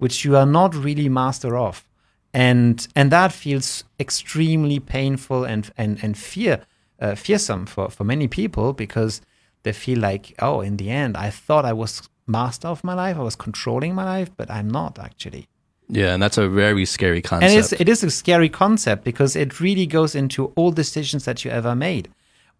which 0.00 0.24
you 0.24 0.34
are 0.34 0.46
not 0.46 0.74
really 0.74 1.08
master 1.08 1.56
of. 1.56 1.86
And 2.32 2.86
and 2.96 3.12
that 3.12 3.32
feels 3.32 3.84
extremely 3.98 4.80
painful 4.80 5.44
and 5.44 5.70
and 5.76 6.02
and 6.02 6.16
fear 6.16 6.64
uh, 7.00 7.14
fearsome 7.14 7.66
for 7.66 7.90
for 7.90 8.04
many 8.04 8.28
people 8.28 8.72
because 8.72 9.20
they 9.62 9.72
feel 9.72 9.98
like 9.98 10.34
oh 10.38 10.60
in 10.60 10.76
the 10.76 10.90
end 10.90 11.16
i 11.16 11.28
thought 11.28 11.64
i 11.64 11.72
was 11.72 12.08
master 12.38 12.68
of 12.68 12.82
my 12.84 12.94
life 12.94 13.16
i 13.22 13.22
was 13.30 13.36
controlling 13.46 13.92
my 13.94 14.04
life 14.14 14.30
but 14.36 14.48
i'm 14.50 14.70
not 14.80 14.98
actually 14.98 15.44
Yeah, 15.92 16.14
and 16.14 16.22
that's 16.22 16.38
a 16.38 16.48
very 16.64 16.84
scary 16.86 17.22
concept. 17.30 17.50
and 17.50 17.58
it's, 17.60 17.72
it 17.82 17.88
is 17.94 18.04
a 18.04 18.10
scary 18.10 18.48
concept 18.64 19.00
because 19.10 19.32
it 19.44 19.50
really 19.66 19.86
goes 19.98 20.14
into 20.14 20.40
all 20.56 20.70
decisions 20.82 21.22
that 21.24 21.38
you 21.44 21.50
ever 21.60 21.74
made, 21.74 22.04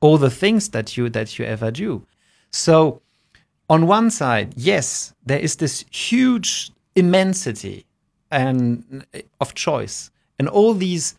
all 0.04 0.18
the 0.18 0.34
things 0.42 0.62
that 0.70 0.96
you 0.96 1.04
that 1.10 1.28
you 1.38 1.44
ever 1.54 1.70
do. 1.84 1.90
So, 2.50 3.00
on 3.68 3.80
one 3.98 4.10
side, 4.10 4.48
yes, 4.56 5.14
there 5.28 5.42
is 5.46 5.54
this 5.56 5.84
huge 6.08 6.72
immensity 6.94 7.84
and 8.30 9.04
eh, 9.14 9.22
of 9.40 9.48
choice, 9.54 10.10
and 10.38 10.48
all 10.48 10.74
these 10.74 11.14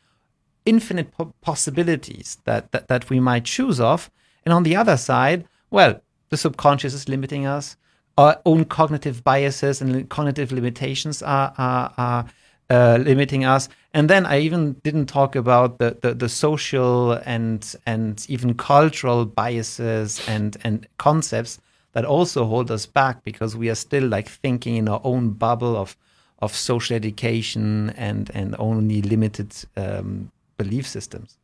infinite 0.66 1.10
po- 1.18 1.34
possibilities 1.42 2.38
that, 2.44 2.64
that 2.72 2.88
that 2.88 3.04
we 3.10 3.20
might 3.20 3.46
choose 3.46 3.80
of. 3.94 4.10
And 4.46 4.54
on 4.54 4.64
the 4.64 4.76
other 4.82 4.98
side, 4.98 5.40
well, 5.70 5.94
the 6.30 6.38
subconscious 6.38 6.94
is 6.94 7.08
limiting 7.08 7.46
us. 7.58 7.78
Our 8.22 8.34
own 8.46 8.66
cognitive 8.66 9.18
biases 9.24 9.82
and 9.82 10.10
cognitive 10.10 10.50
limitations 10.52 11.18
are 11.24 11.50
are, 11.58 11.94
are 11.98 12.26
uh, 12.70 12.98
limiting 13.02 13.44
us. 13.56 13.70
And 13.94 14.10
then 14.10 14.26
I 14.26 14.40
even 14.40 14.64
didn't 14.84 15.08
talk 15.08 15.36
about 15.36 15.78
the, 15.80 15.98
the, 16.02 16.14
the 16.14 16.30
social 16.30 17.14
and 17.26 17.62
and 17.86 18.26
even 18.30 18.54
cultural 18.54 19.26
biases 19.26 20.22
and 20.28 20.58
and 20.64 20.88
concepts 20.98 21.60
that 21.94 22.06
also 22.06 22.46
hold 22.46 22.72
us 22.72 22.86
back 22.86 23.24
because 23.24 23.58
we 23.58 23.70
are 23.70 23.76
still 23.76 24.08
like 24.08 24.30
thinking 24.30 24.78
in 24.78 24.88
our 24.88 25.02
own 25.04 25.32
bubble 25.32 25.76
of 25.76 25.98
of 26.40 26.56
social 26.56 26.96
education 26.96 27.90
and 27.98 28.32
and 28.34 28.56
only 28.58 29.02
limited 29.02 29.54
um, 29.76 30.32
belief 30.58 30.88
systems. 30.88 31.38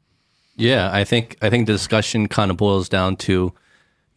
Yeah, 0.55 0.89
I 0.91 1.03
think 1.03 1.37
I 1.41 1.49
think 1.49 1.67
the 1.67 1.73
discussion 1.73 2.27
kind 2.27 2.51
of 2.51 2.57
boils 2.57 2.89
down 2.89 3.15
to, 3.17 3.53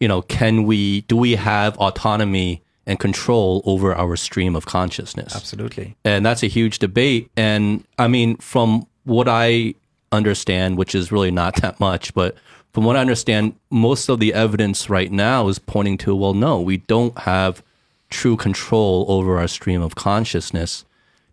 you 0.01 0.07
know, 0.07 0.21
can 0.23 0.63
we 0.63 1.01
do 1.01 1.15
we 1.15 1.35
have 1.35 1.77
autonomy 1.77 2.61
and 2.87 2.99
control 2.99 3.61
over 3.65 3.95
our 3.95 4.15
stream 4.17 4.55
of 4.55 4.65
consciousness? 4.65 5.33
Absolutely. 5.35 5.95
And 6.03 6.25
that's 6.25 6.43
a 6.43 6.47
huge 6.47 6.79
debate. 6.79 7.29
And 7.37 7.85
I 7.99 8.07
mean, 8.09 8.35
from 8.37 8.87
what 9.05 9.29
I 9.29 9.75
understand, 10.11 10.77
which 10.77 10.93
is 10.95 11.11
really 11.11 11.31
not 11.31 11.55
that 11.61 11.79
much, 11.79 12.13
but 12.13 12.35
from 12.73 12.83
what 12.83 12.95
I 12.95 12.99
understand, 12.99 13.55
most 13.69 14.09
of 14.09 14.19
the 14.19 14.33
evidence 14.33 14.89
right 14.89 15.11
now 15.11 15.47
is 15.47 15.59
pointing 15.59 15.97
to, 15.99 16.15
well, 16.15 16.33
no, 16.33 16.59
we 16.59 16.77
don't 16.77 17.17
have 17.19 17.61
true 18.09 18.35
control 18.35 19.05
over 19.07 19.37
our 19.37 19.47
stream 19.47 19.81
of 19.81 19.95
consciousness 19.95 20.83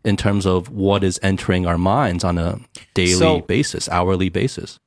in 0.04 0.16
terms 0.16 0.46
of 0.46 0.68
what 0.70 1.02
is 1.02 1.18
entering 1.22 1.66
our 1.66 1.78
minds 1.78 2.22
on 2.22 2.38
a 2.38 2.60
daily 2.94 3.12
So- 3.14 3.40
basis, 3.40 3.88
hourly 3.88 4.28
basis. 4.28 4.78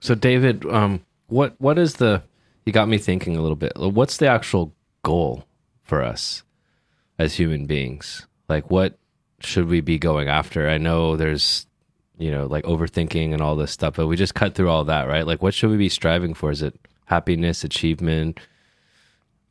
So, 0.00 0.14
David, 0.14 0.64
um, 0.66 1.00
what 1.28 1.54
what 1.58 1.78
is 1.78 1.94
the? 1.94 2.22
You 2.70 2.72
got 2.72 2.88
me 2.88 2.98
thinking 2.98 3.36
a 3.36 3.42
little 3.42 3.56
bit. 3.56 3.72
What's 3.76 4.18
the 4.18 4.28
actual 4.28 4.72
goal 5.02 5.44
for 5.82 6.04
us 6.04 6.44
as 7.18 7.34
human 7.34 7.66
beings? 7.66 8.28
Like, 8.48 8.70
what 8.70 8.96
should 9.40 9.66
we 9.66 9.80
be 9.80 9.98
going 9.98 10.28
after? 10.28 10.68
I 10.68 10.78
know 10.78 11.16
there's, 11.16 11.66
you 12.16 12.30
know, 12.30 12.46
like 12.46 12.62
overthinking 12.66 13.32
and 13.32 13.42
all 13.42 13.56
this 13.56 13.72
stuff, 13.72 13.94
but 13.96 14.06
we 14.06 14.14
just 14.14 14.36
cut 14.36 14.54
through 14.54 14.68
all 14.68 14.84
that, 14.84 15.08
right? 15.08 15.26
Like, 15.26 15.42
what 15.42 15.52
should 15.52 15.70
we 15.70 15.78
be 15.78 15.88
striving 15.88 16.32
for? 16.32 16.52
Is 16.52 16.62
it 16.62 16.78
happiness, 17.06 17.64
achievement, 17.64 18.38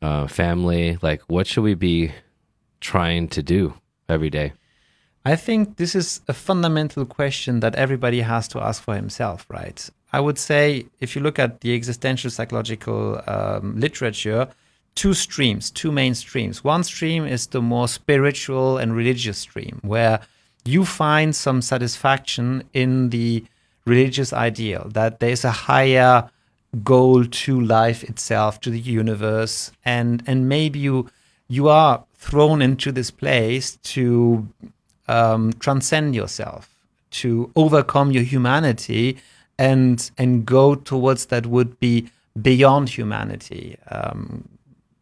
uh, 0.00 0.26
family? 0.26 0.96
Like, 1.02 1.20
what 1.26 1.46
should 1.46 1.64
we 1.64 1.74
be 1.74 2.12
trying 2.80 3.28
to 3.28 3.42
do 3.42 3.74
every 4.08 4.30
day? 4.30 4.54
I 5.26 5.36
think 5.36 5.76
this 5.76 5.94
is 5.94 6.22
a 6.26 6.32
fundamental 6.32 7.04
question 7.04 7.60
that 7.60 7.74
everybody 7.74 8.22
has 8.22 8.48
to 8.48 8.62
ask 8.62 8.82
for 8.82 8.94
himself, 8.94 9.44
right? 9.50 9.90
I 10.12 10.20
would 10.20 10.38
say 10.38 10.86
if 11.00 11.14
you 11.14 11.22
look 11.22 11.38
at 11.38 11.60
the 11.60 11.74
existential 11.74 12.30
psychological 12.30 13.22
um, 13.26 13.78
literature, 13.78 14.48
two 14.94 15.14
streams, 15.14 15.70
two 15.70 15.92
main 15.92 16.14
streams. 16.14 16.64
One 16.64 16.84
stream 16.84 17.24
is 17.24 17.46
the 17.46 17.62
more 17.62 17.88
spiritual 17.88 18.78
and 18.78 18.94
religious 18.94 19.38
stream, 19.38 19.80
where 19.82 20.20
you 20.64 20.84
find 20.84 21.34
some 21.34 21.62
satisfaction 21.62 22.64
in 22.74 23.10
the 23.10 23.44
religious 23.86 24.32
ideal 24.32 24.90
that 24.92 25.20
there's 25.20 25.44
a 25.44 25.50
higher 25.50 26.28
goal 26.84 27.24
to 27.24 27.60
life 27.60 28.04
itself, 28.04 28.60
to 28.60 28.70
the 28.70 28.78
universe, 28.78 29.72
and 29.84 30.22
and 30.26 30.48
maybe 30.48 30.78
you 30.78 31.08
you 31.48 31.68
are 31.68 32.04
thrown 32.14 32.62
into 32.62 32.92
this 32.92 33.10
place 33.10 33.76
to 33.82 34.48
um, 35.08 35.52
transcend 35.54 36.14
yourself, 36.14 36.68
to 37.10 37.50
overcome 37.56 38.12
your 38.12 38.22
humanity, 38.22 39.18
and 39.60 40.10
and 40.18 40.44
go 40.46 40.74
towards 40.74 41.26
that 41.26 41.44
would 41.46 41.78
be 41.80 41.94
beyond 42.40 42.88
humanity, 42.88 43.76
um, 43.90 44.44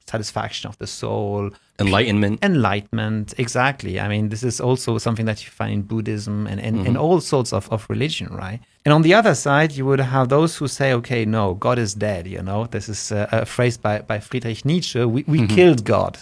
satisfaction 0.06 0.68
of 0.70 0.76
the 0.78 0.86
soul, 0.86 1.50
enlightenment. 1.78 2.42
Enlightenment 2.42 3.34
exactly. 3.38 4.00
I 4.00 4.08
mean 4.08 4.28
this 4.30 4.42
is 4.42 4.60
also 4.60 4.98
something 4.98 5.26
that 5.26 5.44
you 5.44 5.50
find 5.50 5.72
in 5.72 5.82
buddhism 5.82 6.46
and 6.50 6.58
in, 6.60 6.74
Mm-hmm. 6.74 6.86
in 6.86 6.96
all 6.96 7.20
sorts 7.20 7.52
of, 7.52 7.68
of 7.70 7.86
religion 7.90 8.28
right? 8.44 8.60
And 8.84 8.92
on 8.94 9.02
the 9.02 9.14
other 9.20 9.34
side 9.34 9.70
you 9.78 9.84
would 9.88 10.00
have 10.00 10.28
those 10.28 10.52
who 10.56 10.66
say 10.68 10.92
okay 10.94 11.24
no 11.26 11.54
god 11.54 11.78
is 11.78 11.94
dead 11.94 12.26
you 12.26 12.42
know? 12.42 12.66
This 12.66 12.88
is 12.88 13.12
a, 13.12 13.28
a 13.32 13.44
phrase 13.44 13.76
by, 13.76 14.00
by 14.10 14.18
friedrich 14.20 14.64
nietzsche 14.64 15.04
we, 15.04 15.24
we 15.26 15.38
Mm-hmm. 15.40 15.54
killed 15.56 15.84
god. 15.84 16.14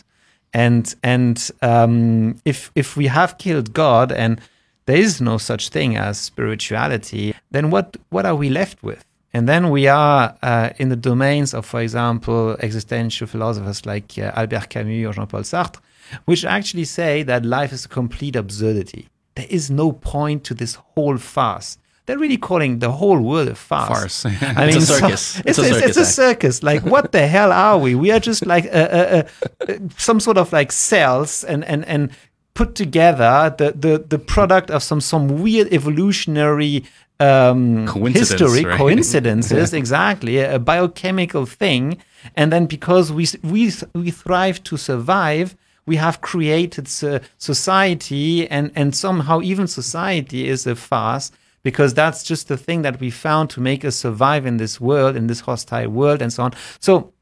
And 0.52 0.84
and 1.02 1.36
um, 1.62 2.36
if 2.44 2.70
if 2.74 2.96
we 2.96 3.06
have 3.18 3.30
killed 3.38 3.68
god 3.72 4.10
and 4.12 4.40
there 4.86 5.00
is 5.06 5.20
no 5.20 5.38
such 5.38 5.68
thing 5.70 5.96
as 5.96 6.18
spirituality 6.18 7.34
then 7.56 7.70
what 7.70 7.96
what 8.10 8.24
are 8.26 8.36
we 8.42 8.48
left 8.50 8.78
with 8.82 9.02
and 9.36 9.46
then 9.48 9.70
we 9.70 9.86
are 9.86 10.34
uh, 10.42 10.70
in 10.78 10.88
the 10.88 10.96
domains 10.96 11.52
of, 11.52 11.66
for 11.66 11.80
example, 11.82 12.56
existential 12.60 13.26
philosophers 13.26 13.84
like 13.84 14.16
uh, 14.18 14.32
Albert 14.40 14.68
Camus 14.70 15.06
or 15.06 15.12
Jean 15.12 15.26
Paul 15.26 15.42
Sartre, 15.42 15.78
which 16.24 16.42
actually 16.46 16.84
say 16.86 17.22
that 17.24 17.44
life 17.44 17.70
is 17.70 17.84
a 17.84 17.88
complete 17.88 18.34
absurdity. 18.36 19.08
There 19.34 19.46
is 19.50 19.70
no 19.70 19.92
point 19.92 20.44
to 20.44 20.54
this 20.54 20.76
whole 20.76 21.18
farce. 21.18 21.76
They're 22.06 22.18
really 22.18 22.38
calling 22.38 22.78
the 22.78 22.92
whole 22.92 23.20
world 23.20 23.48
a 23.48 23.54
farce. 23.54 24.22
Farce. 24.22 24.26
I 24.42 24.68
It's 24.68 24.76
a 24.76 24.80
so- 24.86 24.94
circus. 25.00 25.38
it's, 25.44 25.58
It's 25.58 25.58
a 25.58 25.64
circus 25.64 25.86
it's 25.88 25.96
a 25.98 26.04
circus. 26.06 26.62
Like, 26.62 26.82
what 26.92 27.12
the 27.12 27.26
hell 27.26 27.52
are 27.52 27.76
we? 27.78 27.94
We 27.94 28.12
are 28.12 28.20
just 28.20 28.46
like 28.46 28.64
uh, 28.66 28.88
uh, 29.00 29.22
uh, 29.68 29.74
some 29.98 30.18
sort 30.20 30.38
of 30.38 30.50
like 30.52 30.72
cells 30.72 31.44
and 31.44 31.62
and 31.64 31.84
and 31.84 32.10
put 32.54 32.74
together 32.74 33.54
the 33.58 33.72
the 33.72 33.98
the 34.08 34.18
product 34.18 34.70
of 34.70 34.82
some 34.82 35.00
some 35.02 35.42
weird 35.42 35.68
evolutionary 35.74 36.84
um, 37.20 37.86
Coincidence, 37.86 38.40
history, 38.40 38.64
right? 38.64 38.78
coincidences, 38.78 39.72
exactly, 39.82 40.38
a 40.38 40.58
biochemical 40.58 41.46
thing, 41.46 41.98
and 42.34 42.52
then 42.52 42.66
because 42.66 43.12
we 43.12 43.26
we 43.42 43.72
we 43.94 44.10
thrive 44.10 44.62
to 44.64 44.76
survive, 44.76 45.56
we 45.86 45.96
have 45.96 46.20
created 46.20 46.88
so- 46.88 47.20
society, 47.38 48.48
and 48.48 48.70
and 48.74 48.94
somehow 48.94 49.40
even 49.40 49.66
society 49.66 50.48
is 50.48 50.66
a 50.66 50.76
farce 50.76 51.32
because 51.62 51.94
that's 51.94 52.22
just 52.22 52.48
the 52.48 52.56
thing 52.56 52.82
that 52.82 53.00
we 53.00 53.10
found 53.10 53.50
to 53.50 53.60
make 53.60 53.84
us 53.84 53.96
survive 53.96 54.46
in 54.46 54.58
this 54.58 54.80
world, 54.80 55.16
in 55.16 55.26
this 55.26 55.40
hostile 55.40 55.88
world, 55.88 56.20
and 56.22 56.32
so 56.32 56.42
on. 56.44 56.52
So 56.80 57.12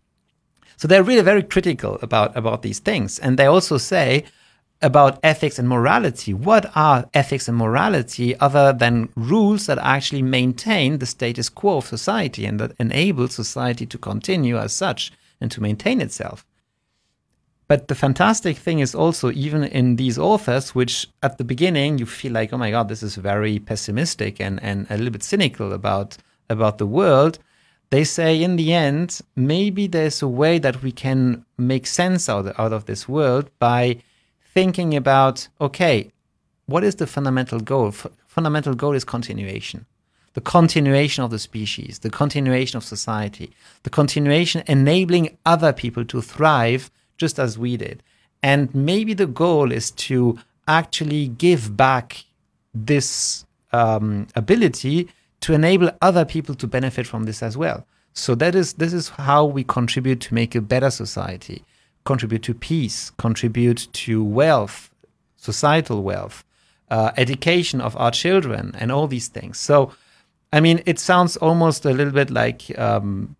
so 0.76 0.88
they're 0.88 1.04
really 1.04 1.22
very 1.22 1.42
critical 1.42 1.98
about 2.02 2.36
about 2.36 2.62
these 2.62 2.80
things, 2.80 3.18
and 3.20 3.38
they 3.38 3.46
also 3.46 3.78
say 3.78 4.24
about 4.84 5.18
ethics 5.22 5.58
and 5.58 5.68
morality. 5.68 6.34
What 6.34 6.70
are 6.76 7.08
ethics 7.14 7.48
and 7.48 7.56
morality 7.56 8.38
other 8.38 8.72
than 8.72 9.08
rules 9.16 9.66
that 9.66 9.78
actually 9.78 10.22
maintain 10.22 10.98
the 10.98 11.06
status 11.06 11.48
quo 11.48 11.78
of 11.78 11.86
society 11.86 12.44
and 12.44 12.60
that 12.60 12.74
enable 12.78 13.28
society 13.28 13.86
to 13.86 13.98
continue 13.98 14.58
as 14.58 14.72
such 14.72 15.10
and 15.40 15.50
to 15.50 15.62
maintain 15.62 16.00
itself? 16.00 16.44
But 17.66 17.88
the 17.88 17.94
fantastic 17.94 18.58
thing 18.58 18.80
is 18.80 18.94
also, 18.94 19.32
even 19.32 19.64
in 19.64 19.96
these 19.96 20.18
authors, 20.18 20.74
which 20.74 21.08
at 21.22 21.38
the 21.38 21.44
beginning 21.44 21.96
you 21.96 22.04
feel 22.04 22.32
like, 22.32 22.52
oh 22.52 22.58
my 22.58 22.70
God, 22.70 22.90
this 22.90 23.02
is 23.02 23.16
very 23.16 23.58
pessimistic 23.58 24.38
and, 24.38 24.62
and 24.62 24.86
a 24.90 24.98
little 24.98 25.12
bit 25.12 25.22
cynical 25.22 25.72
about, 25.72 26.18
about 26.50 26.76
the 26.76 26.86
world, 26.86 27.38
they 27.88 28.04
say 28.04 28.42
in 28.42 28.56
the 28.56 28.74
end, 28.74 29.20
maybe 29.34 29.86
there's 29.86 30.20
a 30.20 30.28
way 30.28 30.58
that 30.58 30.82
we 30.82 30.92
can 30.92 31.46
make 31.56 31.86
sense 31.86 32.28
out, 32.28 32.52
out 32.58 32.74
of 32.74 32.84
this 32.84 33.08
world 33.08 33.48
by 33.58 33.96
thinking 34.54 34.94
about, 34.96 35.48
okay, 35.60 36.10
what 36.66 36.84
is 36.84 36.96
the 36.96 37.06
fundamental 37.06 37.60
goal? 37.60 37.88
F- 37.88 38.06
fundamental 38.26 38.74
goal 38.74 38.94
is 38.94 39.04
continuation. 39.04 39.86
The 40.34 40.40
continuation 40.40 41.22
of 41.22 41.30
the 41.30 41.38
species, 41.38 42.00
the 42.00 42.10
continuation 42.10 42.76
of 42.76 42.84
society, 42.84 43.50
the 43.84 43.90
continuation 43.90 44.64
enabling 44.66 45.36
other 45.44 45.72
people 45.72 46.04
to 46.06 46.20
thrive 46.22 46.90
just 47.18 47.38
as 47.38 47.58
we 47.58 47.76
did. 47.76 48.02
And 48.42 48.74
maybe 48.74 49.14
the 49.14 49.26
goal 49.26 49.70
is 49.70 49.90
to 49.92 50.38
actually 50.66 51.28
give 51.28 51.76
back 51.76 52.24
this 52.74 53.44
um, 53.72 54.26
ability 54.34 55.08
to 55.40 55.52
enable 55.52 55.90
other 56.00 56.24
people 56.24 56.54
to 56.56 56.66
benefit 56.66 57.06
from 57.06 57.24
this 57.24 57.42
as 57.42 57.56
well. 57.56 57.86
So 58.12 58.34
that 58.36 58.54
is 58.54 58.74
this 58.74 58.92
is 58.92 59.08
how 59.10 59.44
we 59.44 59.64
contribute 59.64 60.20
to 60.22 60.34
make 60.34 60.54
a 60.54 60.60
better 60.60 60.90
society, 60.90 61.64
contribute 62.04 62.42
to 62.44 62.54
peace, 62.54 63.10
contribute 63.18 63.88
to 63.92 64.22
wealth, 64.22 64.90
societal 65.36 66.02
wealth, 66.02 66.44
uh, 66.90 67.12
education 67.16 67.80
of 67.80 67.96
our 67.96 68.10
children, 68.10 68.74
and 68.78 68.92
all 68.92 69.06
these 69.06 69.28
things. 69.28 69.58
So, 69.58 69.92
I 70.52 70.60
mean, 70.60 70.82
it 70.86 70.98
sounds 70.98 71.36
almost 71.36 71.84
a 71.84 71.92
little 71.92 72.12
bit 72.12 72.30
like 72.30 72.76
um, 72.78 73.36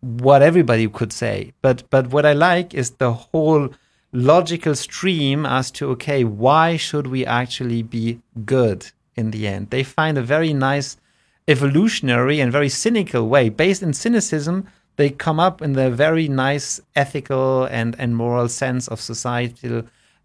what 0.00 0.42
everybody 0.42 0.88
could 0.88 1.12
say, 1.12 1.52
but 1.62 1.88
but 1.90 2.08
what 2.08 2.24
I 2.24 2.32
like 2.32 2.74
is 2.74 2.90
the 2.90 3.12
whole 3.12 3.70
logical 4.12 4.74
stream 4.74 5.46
as 5.46 5.70
to 5.72 5.90
okay, 5.90 6.24
why 6.24 6.76
should 6.76 7.06
we 7.06 7.24
actually 7.26 7.82
be 7.82 8.20
good 8.44 8.90
in 9.16 9.30
the 9.30 9.46
end? 9.46 9.70
They 9.70 9.82
find 9.82 10.18
a 10.18 10.22
very 10.22 10.52
nice 10.52 10.96
evolutionary 11.48 12.40
and 12.40 12.52
very 12.52 12.68
cynical 12.68 13.28
way 13.28 13.48
based 13.48 13.82
in 13.82 13.92
cynicism 13.92 14.66
they 15.00 15.08
come 15.08 15.40
up 15.40 15.62
in 15.62 15.72
the 15.72 15.90
very 15.90 16.28
nice 16.28 16.78
ethical 16.94 17.64
and, 17.64 17.96
and 17.98 18.14
moral 18.14 18.48
sense 18.48 18.86
of 18.88 19.00
societal 19.00 19.82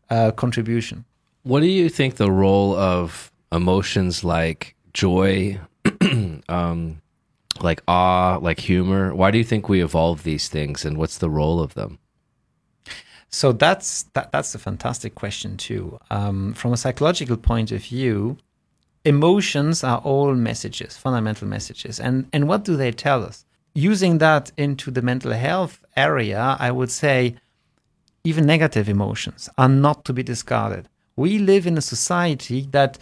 uh, 0.09 0.31
contribution 0.31 1.05
What 1.43 1.61
do 1.61 1.67
you 1.67 1.89
think 1.89 2.15
the 2.15 2.31
role 2.31 2.75
of 2.75 3.31
emotions 3.51 4.23
like 4.23 4.75
joy, 4.93 5.59
um, 6.49 7.01
like 7.61 7.81
awe, 7.87 8.37
like 8.41 8.59
humor? 8.59 9.13
Why 9.13 9.31
do 9.31 9.37
you 9.37 9.43
think 9.43 9.69
we 9.69 9.83
evolve 9.83 10.23
these 10.23 10.49
things, 10.49 10.85
and 10.85 10.97
what's 10.97 11.19
the 11.19 11.29
role 11.29 11.59
of 11.59 11.73
them? 11.73 11.99
So 13.29 13.51
that's 13.51 14.03
that, 14.13 14.31
that's 14.31 14.55
a 14.55 14.59
fantastic 14.59 15.15
question 15.15 15.57
too. 15.57 15.99
Um, 16.09 16.53
from 16.53 16.73
a 16.73 16.77
psychological 16.77 17.37
point 17.37 17.71
of 17.71 17.81
view, 17.83 18.37
emotions 19.03 19.83
are 19.83 19.99
all 19.99 20.33
messages, 20.33 20.97
fundamental 20.97 21.47
messages, 21.47 21.99
and 21.99 22.27
and 22.33 22.47
what 22.47 22.63
do 22.63 22.75
they 22.75 22.91
tell 22.91 23.23
us? 23.23 23.44
Using 23.77 24.19
that 24.19 24.53
into 24.55 24.89
the 24.89 25.01
mental 25.01 25.33
health 25.33 25.83
area, 25.97 26.55
I 26.59 26.71
would 26.71 26.89
say 26.89 27.35
even 28.23 28.45
negative 28.45 28.87
emotions 28.87 29.49
are 29.57 29.67
not 29.67 30.05
to 30.05 30.13
be 30.13 30.23
discarded. 30.23 30.87
We 31.17 31.39
live 31.39 31.67
in 31.67 31.77
a 31.77 31.81
society 31.81 32.67
that 32.71 32.97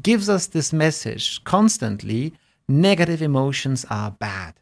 gives 0.00 0.28
us 0.28 0.46
this 0.46 0.72
message 0.72 1.42
constantly 1.42 2.32
negative 2.68 3.20
emotions 3.22 3.84
are 3.90 4.12
bad. 4.12 4.54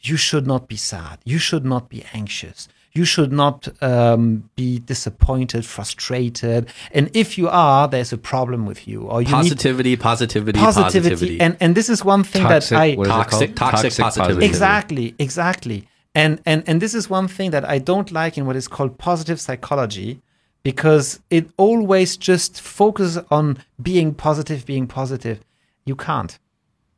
You 0.00 0.16
should 0.16 0.48
not 0.48 0.66
be 0.66 0.76
sad. 0.76 1.20
You 1.24 1.38
should 1.38 1.64
not 1.64 1.88
be 1.88 2.04
anxious. 2.12 2.66
You 2.94 3.06
should 3.06 3.32
not 3.32 3.68
um, 3.82 4.50
be 4.54 4.78
disappointed, 4.78 5.64
frustrated. 5.64 6.68
And 6.92 7.10
if 7.14 7.38
you 7.38 7.48
are, 7.48 7.88
there's 7.88 8.12
a 8.12 8.18
problem 8.18 8.66
with 8.66 8.86
you. 8.86 9.02
Or 9.02 9.22
you 9.22 9.28
need 9.28 9.32
positivity, 9.32 9.96
positivity, 9.96 10.58
positivity. 10.60 11.10
positivity. 11.10 11.40
And, 11.40 11.56
and 11.60 11.74
this 11.74 11.88
is 11.88 12.04
one 12.04 12.22
thing 12.22 12.42
that 12.42 12.70
I. 12.70 12.94
what 12.94 13.06
is 13.06 13.10
it 13.10 13.14
Toxic- 13.14 13.56
called? 13.56 13.72
toxic 13.72 13.94
positivity. 14.04 14.46
Exactly, 14.46 15.14
exactly. 15.18 15.88
And 16.14 16.42
and 16.44 16.62
and 16.66 16.82
this 16.82 16.94
is 16.94 17.08
one 17.08 17.26
thing 17.28 17.52
that 17.52 17.64
I 17.64 17.78
don't 17.78 18.12
like 18.12 18.36
in 18.36 18.44
what 18.44 18.56
is 18.56 18.68
called 18.68 18.98
positive 18.98 19.40
psychology 19.40 20.20
because 20.62 21.20
it 21.30 21.48
always 21.56 22.18
just 22.18 22.60
focuses 22.60 23.24
on 23.30 23.58
being 23.80 24.12
positive, 24.14 24.66
being 24.66 24.86
positive. 24.86 25.40
You 25.86 25.96
can't. 25.96 26.38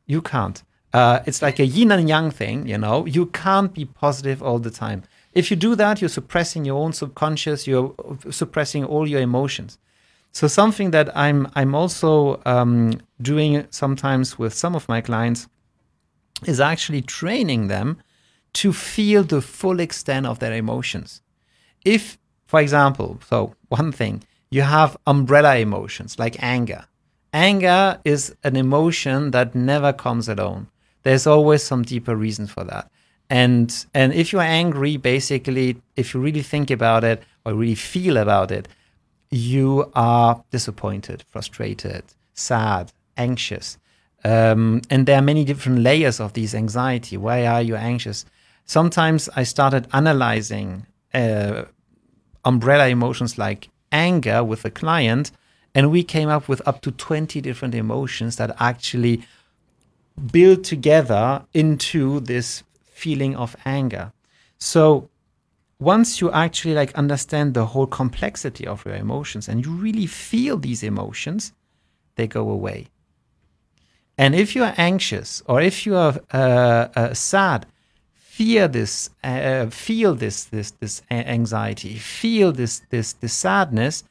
You 0.05 0.21
can't. 0.21 0.61
Uh, 0.93 1.19
it's 1.25 1.41
like 1.41 1.59
a 1.59 1.65
yin 1.65 1.91
and 1.91 2.07
yang 2.07 2.29
thing, 2.31 2.67
you 2.67 2.77
know. 2.77 3.05
You 3.05 3.27
can't 3.27 3.73
be 3.73 3.85
positive 3.85 4.43
all 4.43 4.59
the 4.59 4.69
time. 4.69 5.03
If 5.35 5.51
you 5.51 5.57
do 5.57 5.75
that, 5.75 6.01
you're 6.01 6.09
suppressing 6.09 6.63
your 6.63 6.81
own 6.81 6.93
subconscious. 6.93 7.67
You're 7.67 7.93
suppressing 8.31 8.85
all 8.85 9.07
your 9.07 9.21
emotions. 9.21 9.77
So 10.31 10.47
something 10.47 10.91
that 10.91 11.15
I'm 11.15 11.47
I'm 11.55 11.75
also 11.75 12.41
um, 12.45 12.99
doing 13.21 13.67
sometimes 13.69 14.39
with 14.39 14.53
some 14.53 14.75
of 14.75 14.87
my 14.89 15.01
clients 15.01 15.47
is 16.45 16.59
actually 16.59 17.01
training 17.01 17.67
them 17.67 18.01
to 18.53 18.71
feel 18.71 19.23
the 19.23 19.41
full 19.41 19.79
extent 19.79 20.25
of 20.25 20.39
their 20.39 20.53
emotions. 20.53 21.21
If, 21.83 22.17
for 22.47 22.61
example, 22.61 23.19
so 23.29 23.55
one 23.67 23.91
thing, 23.91 24.23
you 24.49 24.61
have 24.61 24.97
umbrella 25.05 25.57
emotions 25.57 26.17
like 26.17 26.41
anger. 26.41 26.85
Anger 27.33 27.99
is 28.05 28.33
an 28.43 28.55
emotion 28.55 29.31
that 29.31 29.55
never 29.55 29.91
comes 29.91 30.29
alone. 30.29 30.67
There's 31.03 31.27
always 31.27 31.63
some 31.63 31.83
deeper 31.83 32.15
reason 32.15 32.47
for 32.47 32.63
that. 32.63 32.89
And 33.29 33.85
and 33.93 34.13
if 34.13 34.31
you're 34.31 34.41
angry, 34.41 34.97
basically, 34.97 35.77
if 35.95 36.13
you 36.13 36.19
really 36.19 36.43
think 36.43 36.69
about 36.69 37.03
it 37.03 37.23
or 37.45 37.53
really 37.53 37.75
feel 37.75 38.17
about 38.17 38.51
it, 38.51 38.67
you 39.31 39.91
are 39.95 40.43
disappointed, 40.51 41.23
frustrated, 41.29 42.03
sad, 42.33 42.91
anxious. 43.17 43.77
Um, 44.23 44.81
and 44.89 45.05
there 45.05 45.17
are 45.17 45.21
many 45.21 45.43
different 45.43 45.79
layers 45.79 46.19
of 46.19 46.33
these 46.33 46.55
anxiety. 46.55 47.17
Why 47.17 47.45
are 47.45 47.61
you 47.61 47.75
anxious? 47.75 48.25
Sometimes 48.65 49.29
I 49.35 49.43
started 49.43 49.87
analyzing 49.93 50.87
uh, 51.13 51.65
umbrella 52.43 52.87
emotions 52.87 53.37
like 53.37 53.69
anger 53.91 54.43
with 54.43 54.65
a 54.65 54.71
client, 54.71 55.31
and 55.75 55.91
we 55.91 56.03
came 56.03 56.29
up 56.29 56.47
with 56.47 56.67
up 56.67 56.81
to 56.81 56.91
20 56.91 57.41
different 57.41 57.75
emotions 57.75 58.37
that 58.37 58.55
actually 58.59 59.21
build 60.31 60.63
together 60.63 61.43
into 61.53 62.19
this 62.21 62.63
feeling 63.05 63.35
of 63.35 63.55
anger. 63.65 64.05
So 64.57 64.83
once 65.93 66.09
you 66.21 66.27
actually 66.31 66.75
like 66.81 66.91
understand 67.03 67.53
the 67.53 67.67
whole 67.71 67.89
complexity 68.01 68.65
of 68.73 68.85
your 68.85 68.95
emotions 68.95 69.47
and 69.49 69.57
you 69.63 69.71
really 69.85 70.07
feel 70.07 70.57
these 70.57 70.81
emotions, 70.91 71.53
they 72.15 72.27
go 72.27 72.49
away. 72.57 72.87
And 74.17 74.33
if 74.33 74.55
you 74.55 74.63
are 74.63 74.73
anxious 74.91 75.43
or 75.45 75.57
if 75.61 75.85
you 75.85 75.95
are 76.05 76.15
uh, 76.33 76.87
uh, 77.01 77.13
sad, 77.13 77.65
fear 78.13 78.67
this, 78.67 79.09
uh, 79.23 79.67
feel 79.69 80.15
this, 80.15 80.45
this, 80.45 80.71
this 80.81 81.01
anxiety, 81.11 81.95
feel 82.19 82.51
this, 82.51 82.81
this, 82.89 83.13
this 83.21 83.33
sadness, 83.33 84.03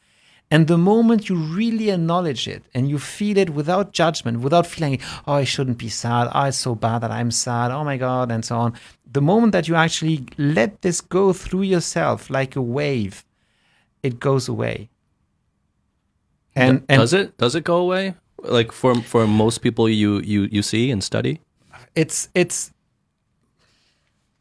and 0.50 0.68
the 0.68 0.78
moment 0.78 1.28
you 1.28 1.37
really 1.37 1.90
acknowledge 1.90 2.46
it 2.46 2.62
and 2.74 2.88
you 2.88 2.98
feel 2.98 3.38
it 3.38 3.50
without 3.50 3.92
judgment, 3.92 4.40
without 4.40 4.66
feeling, 4.66 5.00
oh, 5.26 5.35
I 5.35 5.44
shouldn't 5.44 5.78
be 5.78 5.88
sad. 5.88 6.28
Oh, 6.33 6.44
it's 6.44 6.59
so 6.59 6.74
bad 6.74 7.00
that 7.00 7.11
I'm 7.11 7.30
sad. 7.30 7.70
Oh 7.70 7.85
my 7.85 7.96
God, 7.96 8.30
and 8.30 8.44
so 8.44 8.57
on. 8.57 8.74
The 9.11 9.22
moment 9.22 9.52
that 9.52 9.68
you 9.68 9.74
actually 9.74 10.26
let 10.37 10.83
this 10.83 11.00
go 11.00 11.33
through 11.33 11.62
yourself 11.62 12.30
like 12.30 12.57
a 12.57 12.62
wave, 12.62 13.24
it 14.02 14.20
goes 14.20 14.48
away. 14.48 14.90
And, 16.54 16.85
and 16.88 17.00
does 17.00 17.12
it? 17.12 17.37
Does 17.37 17.54
it 17.54 17.64
go 17.64 17.78
away? 17.78 18.14
Like 18.38 18.70
for 18.70 18.94
for 18.96 19.26
most 19.26 19.59
people 19.59 19.88
you 19.88 20.20
you 20.20 20.42
you 20.52 20.62
see 20.62 20.90
and 20.90 21.02
study? 21.02 21.40
It's 21.94 22.28
it's 22.35 22.70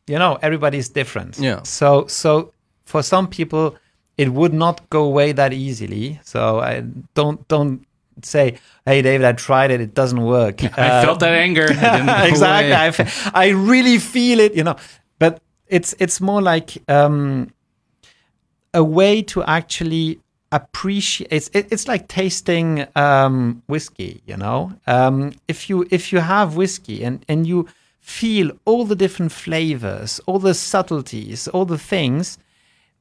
you 0.06 0.20
know 0.20 0.38
everybody's 0.42 0.89
different. 0.89 1.39
Yeah. 1.39 1.63
So 1.63 2.06
so 2.08 2.52
for 2.86 3.02
some 3.02 3.28
people 3.28 3.78
it 4.17 4.30
would 4.30 4.54
not 4.54 4.89
go 4.89 5.04
away 5.04 5.32
that 5.32 5.54
easily. 5.54 6.19
So 6.23 6.60
I 6.60 6.84
don't 7.13 7.47
don't 7.47 7.86
say, 8.21 8.58
"Hey, 8.86 9.02
David, 9.02 9.26
I 9.26 9.34
tried 9.34 9.71
it; 9.71 9.82
it 9.82 9.93
doesn't 9.93 10.21
work." 10.21 10.63
I 10.78 10.89
uh, 10.89 11.06
felt 11.06 11.19
that 11.19 11.34
anger. 11.34 11.65
exactly. 12.28 12.73
I, 12.73 13.32
I 13.34 13.49
really 13.49 13.97
feel 13.99 14.39
it, 14.39 14.56
you 14.56 14.63
know. 14.63 14.76
But 15.19 15.41
it's 15.67 15.95
it's 15.99 16.21
more 16.21 16.41
like 16.41 16.78
um, 16.88 17.52
a 18.73 18.84
way 18.84 19.21
to 19.23 19.43
actually 19.43 20.19
appreciate. 20.52 21.32
It's 21.32 21.49
it, 21.54 21.67
it's 21.71 21.88
like 21.88 22.08
tasting 22.08 22.86
um, 22.95 23.63
whiskey, 23.67 24.21
you 24.26 24.38
know. 24.38 24.73
Um, 24.86 25.34
if 25.47 25.69
you 25.69 25.88
if 25.89 26.13
you 26.13 26.19
have 26.19 26.56
whiskey 26.56 27.04
and 27.04 27.26
and 27.28 27.47
you 27.47 27.67
feel 27.99 28.52
all 28.65 28.86
the 28.86 28.95
different 28.95 29.32
flavors, 29.32 30.19
all 30.26 30.38
the 30.38 30.54
subtleties, 30.54 31.47
all 31.47 31.65
the 31.65 31.78
things 31.78 32.38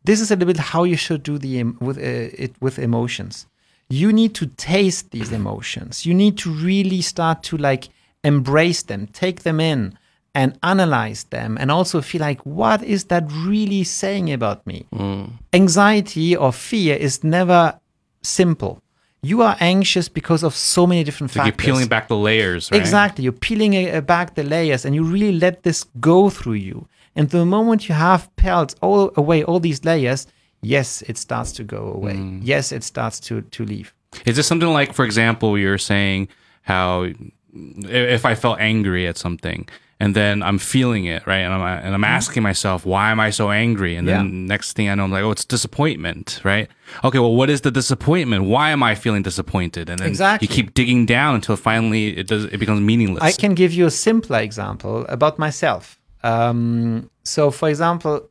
this 0.04 0.20
is 0.20 0.30
a 0.30 0.36
little 0.36 0.52
bit 0.52 0.58
how 0.58 0.84
you 0.84 0.96
should 0.96 1.22
do 1.22 1.38
the 1.38 1.64
with 1.80 1.98
uh, 1.98 2.44
it 2.44 2.54
with 2.60 2.78
emotions. 2.78 3.46
You 3.88 4.12
need 4.12 4.34
to 4.36 4.46
taste 4.46 5.10
these 5.10 5.32
emotions. 5.32 6.06
You 6.06 6.14
need 6.14 6.38
to 6.38 6.50
really 6.50 7.02
start 7.02 7.42
to 7.44 7.56
like 7.56 7.88
embrace 8.24 8.82
them, 8.82 9.06
take 9.08 9.42
them 9.42 9.60
in, 9.60 9.98
and 10.34 10.58
analyze 10.62 11.24
them, 11.24 11.58
and 11.60 11.70
also 11.70 12.00
feel 12.00 12.20
like 12.20 12.40
what 12.46 12.82
is 12.82 13.04
that 13.04 13.24
really 13.30 13.84
saying 13.84 14.32
about 14.32 14.66
me? 14.66 14.86
Mm. 14.94 15.32
Anxiety 15.52 16.34
or 16.34 16.52
fear 16.52 16.96
is 16.96 17.22
never 17.22 17.78
simple. 18.22 18.82
You 19.24 19.42
are 19.42 19.56
anxious 19.60 20.08
because 20.08 20.42
of 20.42 20.54
so 20.54 20.86
many 20.86 21.04
different 21.04 21.30
so 21.30 21.40
factors. 21.40 21.64
You're 21.64 21.74
peeling 21.74 21.88
back 21.88 22.08
the 22.08 22.16
layers, 22.16 22.70
right? 22.72 22.80
Exactly. 22.80 23.24
You're 23.24 23.32
peeling 23.32 23.88
uh, 23.88 24.00
back 24.00 24.34
the 24.34 24.42
layers, 24.42 24.84
and 24.84 24.94
you 24.94 25.04
really 25.04 25.38
let 25.38 25.62
this 25.62 25.84
go 26.00 26.28
through 26.28 26.54
you. 26.54 26.88
And 27.14 27.30
the 27.30 27.44
moment 27.44 27.88
you 27.88 27.94
have 27.94 28.34
peeled 28.36 28.74
all 28.80 29.12
away 29.16 29.44
all 29.44 29.60
these 29.60 29.84
layers, 29.84 30.26
yes, 30.62 31.02
it 31.02 31.18
starts 31.18 31.52
to 31.52 31.64
go 31.64 31.92
away. 31.92 32.14
Mm. 32.14 32.40
Yes, 32.42 32.72
it 32.72 32.84
starts 32.84 33.20
to 33.20 33.42
to 33.42 33.64
leave. 33.64 33.94
Is 34.26 34.36
this 34.36 34.46
something 34.46 34.68
like, 34.68 34.92
for 34.92 35.04
example, 35.04 35.58
you're 35.58 35.78
saying 35.78 36.28
how 36.62 37.08
if 37.54 38.24
I 38.24 38.34
felt 38.34 38.60
angry 38.60 39.06
at 39.06 39.18
something 39.18 39.68
and 40.02 40.16
then 40.16 40.42
I'm 40.42 40.58
feeling 40.58 41.04
it, 41.04 41.24
right? 41.28 41.38
And 41.38 41.54
I'm, 41.54 41.60
and 41.60 41.94
I'm 41.94 41.94
mm-hmm. 41.94 42.04
asking 42.04 42.42
myself, 42.42 42.84
why 42.84 43.12
am 43.12 43.20
I 43.20 43.30
so 43.30 43.52
angry? 43.52 43.94
And 43.94 44.08
then 44.08 44.24
yeah. 44.26 44.48
next 44.48 44.72
thing 44.72 44.88
I 44.88 44.96
know, 44.96 45.04
I'm 45.04 45.12
like, 45.12 45.22
oh, 45.22 45.30
it's 45.30 45.44
disappointment, 45.44 46.40
right? 46.42 46.68
Okay, 47.04 47.20
well, 47.20 47.36
what 47.36 47.48
is 47.48 47.60
the 47.60 47.70
disappointment? 47.70 48.44
Why 48.44 48.70
am 48.70 48.82
I 48.82 48.96
feeling 48.96 49.22
disappointed? 49.22 49.88
And 49.88 50.00
then 50.00 50.08
exactly. 50.08 50.48
you 50.48 50.54
keep 50.54 50.74
digging 50.74 51.06
down 51.06 51.36
until 51.36 51.54
finally 51.56 52.16
it 52.16 52.26
does, 52.26 52.46
it 52.46 52.58
becomes 52.58 52.80
meaningless. 52.80 53.22
I 53.22 53.30
can 53.32 53.54
give 53.54 53.72
you 53.72 53.86
a 53.86 53.92
simpler 53.92 54.40
example 54.40 55.06
about 55.08 55.38
myself. 55.38 56.00
Um, 56.22 57.10
so, 57.24 57.50
for 57.50 57.68
example, 57.68 58.28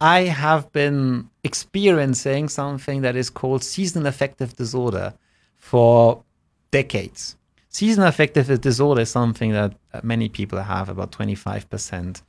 I 0.00 0.20
have 0.22 0.72
been 0.72 1.28
experiencing 1.44 2.48
something 2.48 3.02
that 3.02 3.16
is 3.16 3.30
called 3.30 3.62
seasonal 3.62 4.06
affective 4.06 4.56
disorder 4.56 5.14
for 5.58 6.22
decades. 6.70 7.36
Seasonal 7.68 8.08
affective 8.08 8.60
disorder 8.60 9.02
is 9.02 9.10
something 9.10 9.52
that 9.52 9.76
many 10.02 10.28
people 10.28 10.60
have, 10.60 10.88
about 10.88 11.12
25%. 11.12 12.22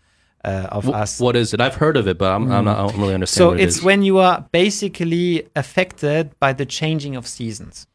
Uh, 0.43 0.67
of 0.71 0.89
us. 0.89 1.19
What 1.19 1.35
is 1.35 1.53
it? 1.53 1.61
I've 1.61 1.75
heard 1.75 1.95
of 1.95 2.07
it, 2.07 2.17
but 2.17 2.31
I'm, 2.31 2.47
mm. 2.47 2.51
I'm 2.51 2.65
not, 2.65 2.79
I 2.79 2.87
don't 2.87 2.99
really 2.99 3.13
understand. 3.13 3.37
So 3.37 3.51
it's 3.51 3.83
when 3.83 4.01
you 4.01 4.17
are 4.17 4.43
basically 4.51 5.47
affected 5.55 6.31
by 6.39 6.51
the 6.53 6.65
changing 6.65 7.15
of 7.15 7.27
seasons 7.27 7.85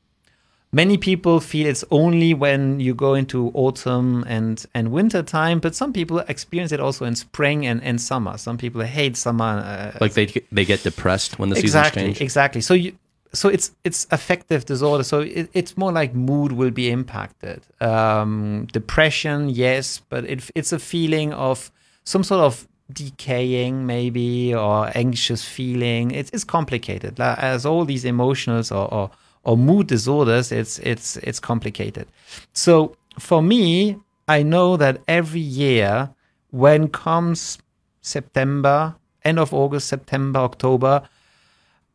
many 0.73 0.97
people 0.99 1.41
feel 1.41 1.67
it's 1.67 1.85
only 1.91 2.35
when 2.35 2.81
you 2.81 2.95
go 2.95 3.15
into 3.15 3.51
autumn 3.55 4.25
and 4.27 4.67
and 4.75 4.91
winter 4.91 5.23
time 5.23 5.59
but 5.59 5.75
some 5.75 5.93
people 5.93 6.19
experience 6.21 6.73
it 6.73 6.81
also 6.81 7.05
in 7.05 7.15
spring 7.15 7.67
and, 7.67 7.83
and 7.83 8.01
summer. 8.01 8.37
Some 8.39 8.59
people 8.59 8.83
hate 8.83 9.17
summer 9.17 9.45
uh, 9.45 9.99
like 10.01 10.15
they 10.15 10.27
they 10.53 10.65
get 10.65 10.83
depressed 10.83 11.39
when 11.39 11.51
the 11.51 11.59
exactly, 11.59 12.03
seasons 12.03 12.19
change? 12.19 12.21
exactly. 12.21 12.61
So 12.61 12.75
you 12.75 12.93
so 13.33 13.49
it's 13.49 13.73
it's 13.85 14.07
affective 14.11 14.65
disorder. 14.65 15.05
So 15.05 15.21
it, 15.21 15.51
it's 15.53 15.77
more 15.77 15.93
like 15.93 16.15
mood 16.15 16.53
will 16.53 16.71
be 16.71 16.91
impacted. 16.91 17.63
Um, 17.81 18.67
depression 18.73 19.51
yes 19.51 20.01
but 20.09 20.25
it, 20.25 20.51
it's 20.55 20.73
a 20.73 20.79
feeling 20.79 21.33
of 21.33 21.71
some 22.05 22.23
sort 22.23 22.41
of 22.41 22.67
decaying 22.93 23.87
maybe 23.87 24.55
or 24.55 24.91
anxious 24.95 25.45
feeling. 25.45 26.13
It's, 26.13 26.31
it's 26.31 26.45
complicated. 26.45 27.21
As 27.21 27.67
all 27.67 27.85
these 27.85 28.05
emotionals 28.05 28.71
or, 28.71 28.93
or 28.93 29.11
or 29.47 29.57
mood 29.57 29.87
disorders, 29.87 30.53
it's 30.53 30.79
it's 30.81 31.17
it's 31.19 31.41
complicated. 31.41 32.09
So 32.53 32.97
for 33.19 33.41
me, 33.41 33.97
I 34.29 34.43
know 34.43 34.77
that 34.77 35.01
every 35.07 35.41
year 35.41 36.11
when 36.51 36.89
comes 36.89 37.59
September, 38.03 38.97
end 39.25 39.39
of 39.39 39.55
August, 39.55 39.89
September, 39.89 40.41
October, 40.41 41.09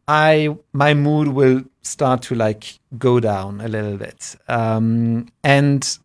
I 0.08 0.56
my 0.72 0.94
mood 0.94 1.28
will 1.28 1.64
start 1.82 2.22
to 2.24 2.36
like 2.36 2.80
go 2.98 3.20
down 3.20 3.60
a 3.60 3.68
little 3.68 3.98
bit. 3.98 4.36
Um, 4.48 5.28
and 5.44 5.98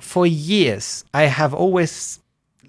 for 0.00 0.26
years, 0.26 1.04
I 1.12 1.24
have 1.24 1.52
always 1.52 2.20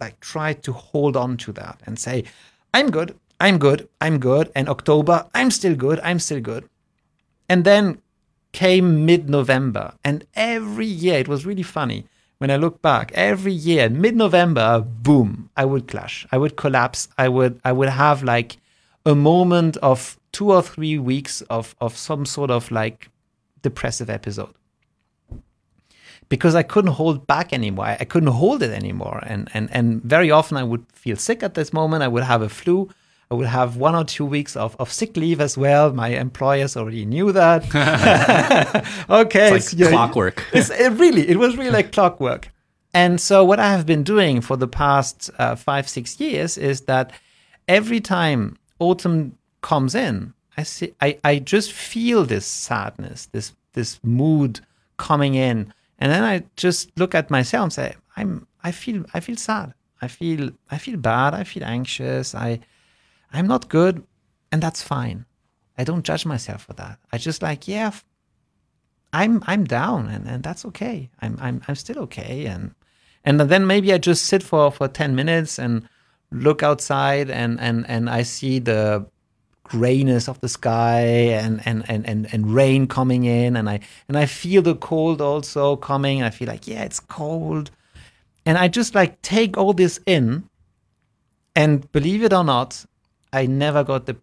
like 0.02 0.20
tried 0.20 0.62
to 0.64 0.74
hold 0.74 1.16
on 1.16 1.38
to 1.38 1.54
that 1.54 1.80
and 1.86 1.98
say, 1.98 2.26
I'm 2.74 2.92
good, 2.92 3.18
I'm 3.40 3.60
good, 3.60 3.88
I'm 4.02 4.20
good. 4.20 4.52
And 4.56 4.68
October, 4.68 5.26
I'm 5.34 5.52
still 5.52 5.76
good, 5.76 6.02
I'm 6.02 6.20
still 6.20 6.42
good. 6.42 6.68
And 7.48 7.64
then 7.64 8.02
came 8.56 9.06
mid 9.06 9.30
November. 9.30 9.94
And 10.04 10.26
every 10.34 10.86
year, 10.86 11.20
it 11.20 11.28
was 11.28 11.46
really 11.46 11.68
funny 11.78 12.06
when 12.38 12.50
I 12.50 12.56
look 12.56 12.82
back, 12.82 13.12
every 13.14 13.54
year, 13.54 13.90
mid 13.90 14.16
November, 14.16 14.80
boom, 14.80 15.50
I 15.56 15.66
would 15.66 15.88
clash. 15.88 16.26
I 16.32 16.38
would 16.38 16.56
collapse. 16.56 17.08
I 17.18 17.28
would, 17.28 17.60
I 17.64 17.72
would 17.72 17.90
have 17.90 18.24
like 18.24 18.58
a 19.06 19.14
moment 19.14 19.78
of 19.78 20.18
two 20.32 20.52
or 20.52 20.62
three 20.62 20.98
weeks 20.98 21.42
of, 21.50 21.76
of 21.80 21.98
some 21.98 22.26
sort 22.26 22.50
of 22.50 22.72
like 22.72 23.10
depressive 23.62 24.10
episode. 24.10 24.54
Because 26.28 26.56
I 26.56 26.64
couldn't 26.64 26.94
hold 26.94 27.28
back 27.28 27.54
anymore. 27.54 27.98
I 28.00 28.06
couldn't 28.06 28.34
hold 28.44 28.64
it 28.64 28.72
anymore. 28.72 29.22
And, 29.26 29.50
and, 29.54 29.70
and 29.72 30.02
very 30.04 30.32
often 30.32 30.58
I 30.58 30.64
would 30.64 30.86
feel 30.94 31.18
sick 31.18 31.44
at 31.44 31.54
this 31.54 31.72
moment. 31.72 32.04
I 32.04 32.08
would 32.08 32.24
have 32.24 32.42
a 32.42 32.50
flu. 32.50 32.90
I 33.32 33.36
will 33.36 33.48
have 33.48 33.76
one 33.76 33.96
or 33.96 34.04
two 34.04 34.26
weeks 34.26 34.56
of, 34.56 34.76
of 34.80 34.92
sick 34.92 35.18
leave 35.18 35.42
as 35.42 35.58
well. 35.58 35.92
My 35.92 36.10
employers 36.10 36.78
already 36.78 37.06
knew 37.06 37.32
that. 37.32 37.64
okay, 39.10 39.56
it's 39.56 39.74
like 39.74 39.82
it's, 39.82 39.90
clockwork. 39.90 40.44
It's, 40.54 40.70
it 40.70 40.92
really, 40.94 41.28
it 41.28 41.38
was 41.38 41.58
really 41.58 41.72
like 41.72 41.92
clockwork. 41.92 42.52
And 42.94 43.20
so, 43.20 43.44
what 43.44 43.60
I 43.60 43.72
have 43.72 43.86
been 43.86 44.04
doing 44.04 44.42
for 44.42 44.56
the 44.56 44.68
past 44.68 45.30
uh, 45.38 45.56
five, 45.56 45.90
six 45.90 46.20
years 46.20 46.58
is 46.58 46.82
that 46.82 47.12
every 47.68 48.00
time 48.00 48.58
autumn 48.80 49.38
comes 49.62 49.96
in, 49.96 50.34
I 50.56 50.64
see. 50.64 50.94
I, 51.02 51.18
I 51.24 51.40
just 51.40 51.74
feel 51.74 52.24
this 52.24 52.46
sadness, 52.46 53.26
this 53.28 53.54
this 53.74 54.00
mood 54.04 54.62
coming 54.98 55.36
in, 55.36 55.74
and 56.00 56.12
then 56.12 56.24
I 56.24 56.44
just 56.56 56.98
look 56.98 57.14
at 57.14 57.30
myself 57.30 57.64
and 57.64 57.74
say, 57.74 57.96
I'm 58.16 58.48
I 58.64 58.72
feel 58.72 59.04
I 59.14 59.20
feel 59.20 59.36
sad. 59.36 59.74
I 60.02 60.08
feel 60.08 60.52
I 60.72 60.78
feel 60.78 60.98
bad. 60.98 61.34
I 61.34 61.44
feel 61.44 61.66
anxious. 61.66 62.34
I 62.34 62.60
I'm 63.34 63.48
not 63.48 63.70
good, 63.70 64.04
and 64.52 64.62
that's 64.62 64.82
fine. 64.82 65.26
I 65.78 65.84
don't 65.84 66.06
judge 66.06 66.26
myself 66.26 66.64
for 66.64 66.74
that. 66.74 67.00
I 67.12 67.18
just 67.18 67.42
like 67.42 67.68
yeah, 67.68 67.92
I'm 69.14 69.44
I'm 69.46 69.66
down, 69.66 70.08
and, 70.08 70.28
and 70.28 70.44
that's 70.44 70.66
okay. 70.66 71.10
I'm 71.22 71.38
I'm 71.42 71.62
I'm 71.68 71.76
still 71.76 72.00
okay, 72.00 72.46
and 72.46 72.76
and 73.24 73.40
then 73.40 73.68
maybe 73.68 73.94
I 73.94 73.98
just 73.98 74.26
sit 74.26 74.44
for 74.44 74.72
for 74.72 74.88
ten 74.88 75.16
minutes 75.16 75.60
and 75.60 75.88
look 76.32 76.64
outside, 76.64 77.30
and 77.30 77.60
and 77.60 77.90
and 77.90 78.10
I 78.10 78.24
see 78.24 78.60
the 78.60 79.06
grayness 79.66 80.30
of 80.30 80.40
the 80.42 80.48
sky 80.48 81.00
and, 81.02 81.60
and, 81.66 81.84
and, 81.90 82.08
and, 82.08 82.32
and 82.32 82.54
rain 82.54 82.86
coming 82.88 83.24
in 83.24 83.56
and 83.56 83.68
I 83.68 83.80
and 84.08 84.16
I 84.16 84.28
feel 84.28 84.62
the 84.62 84.76
cold 84.76 85.22
also 85.22 85.76
coming. 85.76 86.22
I 86.22 86.30
feel 86.30 86.48
like, 86.48 86.68
yeah, 86.68 86.84
it's 86.84 87.00
cold. 87.00 87.72
And 88.46 88.58
I 88.58 88.68
just 88.68 88.94
like 88.94 89.22
take 89.24 89.58
all 89.58 89.74
this 89.74 90.00
in 90.06 90.48
and 91.56 91.92
believe 91.92 92.24
it 92.24 92.32
or 92.32 92.44
not, 92.44 92.86
I 93.36 93.46
never 93.46 93.84
got 93.84 94.06
the 94.06 94.18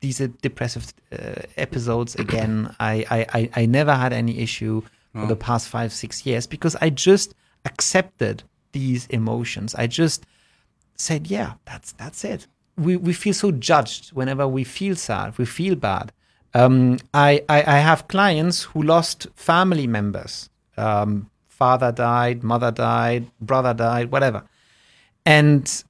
these 0.00 0.18
depressive 0.18 0.92
uh, 1.12 1.42
episodes 1.56 2.14
again. 2.24 2.74
I, 2.80 3.26
I, 3.32 3.50
I 3.54 3.66
never 3.66 3.94
had 3.94 4.12
any 4.12 4.40
issue 4.40 4.82
oh. 5.14 5.20
for 5.20 5.26
the 5.26 5.36
past 5.36 5.68
five, 5.68 5.92
six 5.92 6.26
years 6.26 6.46
because 6.46 6.74
I 6.80 6.90
just 6.90 7.34
accepted 7.64 8.42
these 8.72 9.06
emotions. 9.06 9.74
I 9.76 9.86
just 9.86 10.26
said, 10.96 11.28
yeah, 11.28 11.54
that's 11.64 11.92
that's 11.92 12.24
it 12.24 12.48
we, 12.76 12.96
we 12.96 13.12
feel 13.12 13.34
so 13.34 13.50
judged 13.50 14.10
whenever 14.10 14.46
we 14.46 14.64
feel 14.64 14.96
sad, 14.96 15.36
we 15.38 15.44
feel 15.44 15.74
bad. 15.74 16.12
Um, 16.54 16.98
I, 17.12 17.42
I, 17.48 17.58
I, 17.66 17.78
have 17.78 18.08
clients 18.08 18.62
who 18.62 18.82
lost 18.82 19.26
family 19.34 19.86
members. 19.86 20.48
Um, 20.76 21.30
father 21.48 21.92
died, 21.92 22.42
mother 22.42 22.70
died, 22.70 23.30
brother 23.40 23.74
died, 23.74 24.10
whatever. 24.10 24.44
And 25.26 25.84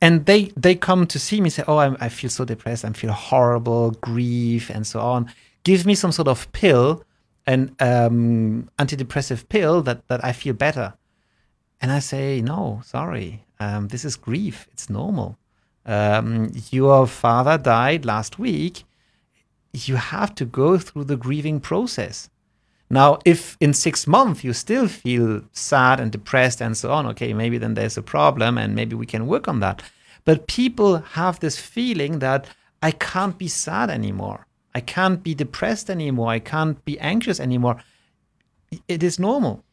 and 0.00 0.26
they 0.26 0.52
they 0.56 0.74
come 0.74 1.06
to 1.06 1.18
see 1.18 1.40
me 1.40 1.50
say, 1.50 1.64
"Oh, 1.66 1.78
I'm, 1.78 1.96
I 2.00 2.08
feel 2.08 2.30
so 2.30 2.44
depressed. 2.44 2.84
I 2.84 2.92
feel 2.92 3.12
horrible, 3.12 3.92
grief, 3.92 4.70
and 4.70 4.86
so 4.86 5.00
on. 5.00 5.30
Give 5.64 5.86
me 5.86 5.94
some 5.94 6.12
sort 6.12 6.28
of 6.28 6.50
pill, 6.52 7.02
an 7.46 7.74
um, 7.80 8.68
antidepressive 8.78 9.48
pill 9.48 9.82
that 9.82 10.06
that 10.08 10.24
I 10.24 10.32
feel 10.32 10.54
better." 10.54 10.94
And 11.80 11.92
I 11.92 12.00
say, 12.00 12.40
"No, 12.40 12.80
sorry. 12.84 13.44
Um, 13.58 13.88
this 13.88 14.04
is 14.04 14.16
grief. 14.16 14.68
It's 14.72 14.90
normal 14.90 15.38
um, 15.86 16.50
your 16.70 17.06
father 17.06 17.56
died 17.56 18.04
last 18.04 18.38
week, 18.38 18.84
you 19.72 19.96
have 19.96 20.34
to 20.34 20.44
go 20.44 20.78
through 20.78 21.04
the 21.04 21.16
grieving 21.16 21.60
process. 21.60 22.28
Now, 22.88 23.18
if 23.24 23.56
in 23.60 23.74
six 23.74 24.06
months 24.06 24.44
you 24.44 24.52
still 24.52 24.86
feel 24.86 25.42
sad 25.52 25.98
and 25.98 26.12
depressed 26.12 26.62
and 26.62 26.76
so 26.76 26.92
on, 26.92 27.06
okay, 27.06 27.32
maybe 27.32 27.58
then 27.58 27.74
there's 27.74 27.96
a 27.96 28.02
problem 28.02 28.58
and 28.58 28.74
maybe 28.74 28.94
we 28.94 29.06
can 29.06 29.26
work 29.26 29.48
on 29.48 29.60
that. 29.60 29.82
But 30.24 30.46
people 30.46 30.98
have 30.98 31.40
this 31.40 31.58
feeling 31.58 32.20
that 32.20 32.48
I 32.82 32.92
can't 32.92 33.38
be 33.38 33.48
sad 33.48 33.90
anymore. 33.90 34.46
I 34.74 34.80
can't 34.80 35.22
be 35.22 35.34
depressed 35.34 35.90
anymore. 35.90 36.28
I 36.28 36.38
can't 36.38 36.84
be 36.84 36.98
anxious 37.00 37.40
anymore. 37.40 37.78
It 38.86 39.02
is 39.02 39.18
normal. 39.18 39.64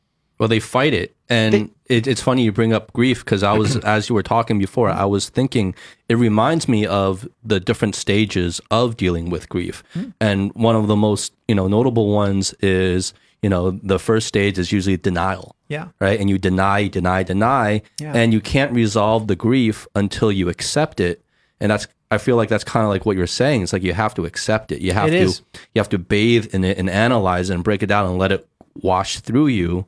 Well, 0.43 0.49
they 0.49 0.60
fight 0.60 0.93
it, 0.93 1.15
and 1.29 1.53
they, 1.53 1.69
it, 1.95 2.06
it's 2.06 2.21
funny 2.21 2.43
you 2.43 2.51
bring 2.51 2.73
up 2.73 2.91
grief 2.91 3.23
because 3.23 3.43
I 3.43 3.53
was, 3.53 3.77
as 3.86 4.10
you 4.10 4.15
were 4.15 4.23
talking 4.23 4.60
before, 4.60 4.89
I 4.89 5.06
was 5.06 5.29
thinking 5.29 5.73
it 6.10 6.15
reminds 6.15 6.67
me 6.67 6.86
of 6.86 7.25
the 7.45 7.62
different 7.62 7.95
stages 7.95 8.60
of 8.69 8.97
dealing 8.97 9.29
with 9.29 9.47
grief, 9.47 9.86
mm. 9.95 10.13
and 10.19 10.53
one 10.53 10.75
of 10.75 10.88
the 10.88 10.97
most 10.97 11.32
you 11.47 11.56
know 11.56 11.69
notable 11.69 12.12
ones 12.12 12.53
is 12.60 13.13
you 13.41 13.49
know 13.49 13.71
the 13.71 13.97
first 13.97 14.27
stage 14.27 14.60
is 14.60 14.73
usually 14.73 14.97
denial, 14.97 15.56
yeah, 15.69 15.88
right, 16.01 16.19
and 16.19 16.29
you 16.29 16.38
deny, 16.38 16.89
deny, 16.89 17.23
deny, 17.23 17.82
yeah. 18.01 18.12
and 18.13 18.34
you 18.34 18.41
can't 18.41 18.73
resolve 18.73 19.27
the 19.27 19.38
grief 19.38 19.88
until 19.95 20.29
you 20.29 20.49
accept 20.49 20.99
it, 20.99 21.23
and 21.62 21.71
that's 21.71 21.88
I 22.12 22.17
feel 22.17 22.36
like 22.36 22.49
that's 22.49 22.65
kind 22.65 22.84
of 22.84 22.89
like 22.89 23.06
what 23.06 23.15
you're 23.15 23.27
saying. 23.27 23.62
It's 23.62 23.71
like 23.71 23.82
you 23.82 23.93
have 23.93 24.13
to 24.15 24.25
accept 24.25 24.73
it. 24.73 24.82
You 24.82 24.91
have 24.91 25.08
it 25.08 25.12
to 25.12 25.19
is. 25.19 25.41
you 25.73 25.79
have 25.79 25.88
to 25.88 25.97
bathe 25.97 26.53
in 26.53 26.65
it 26.65 26.77
and 26.77 26.89
analyze 26.89 27.49
it 27.49 27.53
and 27.53 27.63
break 27.63 27.82
it 27.82 27.88
down 27.88 28.10
and 28.10 28.17
let 28.17 28.34
it 28.34 28.45
wash 28.75 29.21
through 29.21 29.47
you 29.47 29.86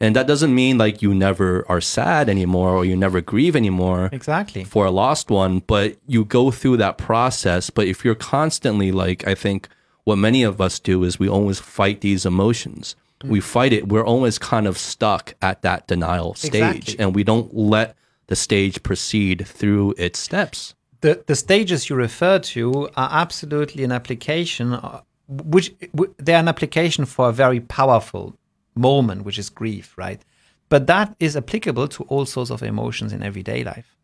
and 0.00 0.14
that 0.14 0.26
doesn't 0.26 0.54
mean 0.54 0.78
like 0.78 1.02
you 1.02 1.12
never 1.12 1.64
are 1.68 1.80
sad 1.80 2.28
anymore 2.28 2.70
or 2.70 2.84
you 2.84 2.96
never 2.96 3.20
grieve 3.20 3.56
anymore. 3.56 4.10
Exactly. 4.12 4.64
For 4.64 4.86
a 4.86 4.90
lost 4.90 5.30
one, 5.30 5.60
but 5.66 5.96
you 6.06 6.24
go 6.24 6.50
through 6.50 6.76
that 6.76 6.98
process. 6.98 7.70
But 7.70 7.88
if 7.88 8.04
you're 8.04 8.14
constantly 8.14 8.92
like, 8.92 9.26
I 9.26 9.34
think 9.34 9.68
what 10.04 10.16
many 10.16 10.42
of 10.44 10.60
us 10.60 10.78
do 10.78 11.02
is 11.02 11.18
we 11.18 11.28
always 11.28 11.58
fight 11.58 12.00
these 12.00 12.24
emotions. 12.24 12.94
Mm. 13.20 13.30
We 13.30 13.40
fight 13.40 13.72
it. 13.72 13.88
We're 13.88 14.04
always 14.04 14.38
kind 14.38 14.68
of 14.68 14.78
stuck 14.78 15.34
at 15.42 15.62
that 15.62 15.88
denial 15.88 16.34
stage 16.34 16.54
exactly. 16.54 16.98
and 17.00 17.14
we 17.14 17.24
don't 17.24 17.54
let 17.54 17.96
the 18.28 18.36
stage 18.36 18.82
proceed 18.82 19.46
through 19.46 19.94
its 19.98 20.18
steps. 20.20 20.74
The, 21.00 21.22
the 21.26 21.34
stages 21.34 21.88
you 21.88 21.96
refer 21.96 22.38
to 22.38 22.88
are 22.96 23.08
absolutely 23.10 23.84
an 23.84 23.92
application, 23.92 24.74
uh, 24.74 25.00
which 25.28 25.74
they're 26.18 26.38
an 26.38 26.48
application 26.48 27.04
for 27.04 27.28
a 27.28 27.32
very 27.32 27.60
powerful 27.60 28.36
moment, 28.78 29.24
which 29.24 29.38
is 29.38 29.50
grief, 29.50 29.94
right? 29.96 30.20
But 30.68 30.86
that 30.86 31.14
is 31.18 31.36
applicable 31.36 31.88
to 31.88 32.04
all 32.04 32.26
sorts 32.26 32.50
of 32.50 32.62
emotions 32.62 33.12
in 33.12 33.22
everyday 33.22 33.64
life. 33.64 33.96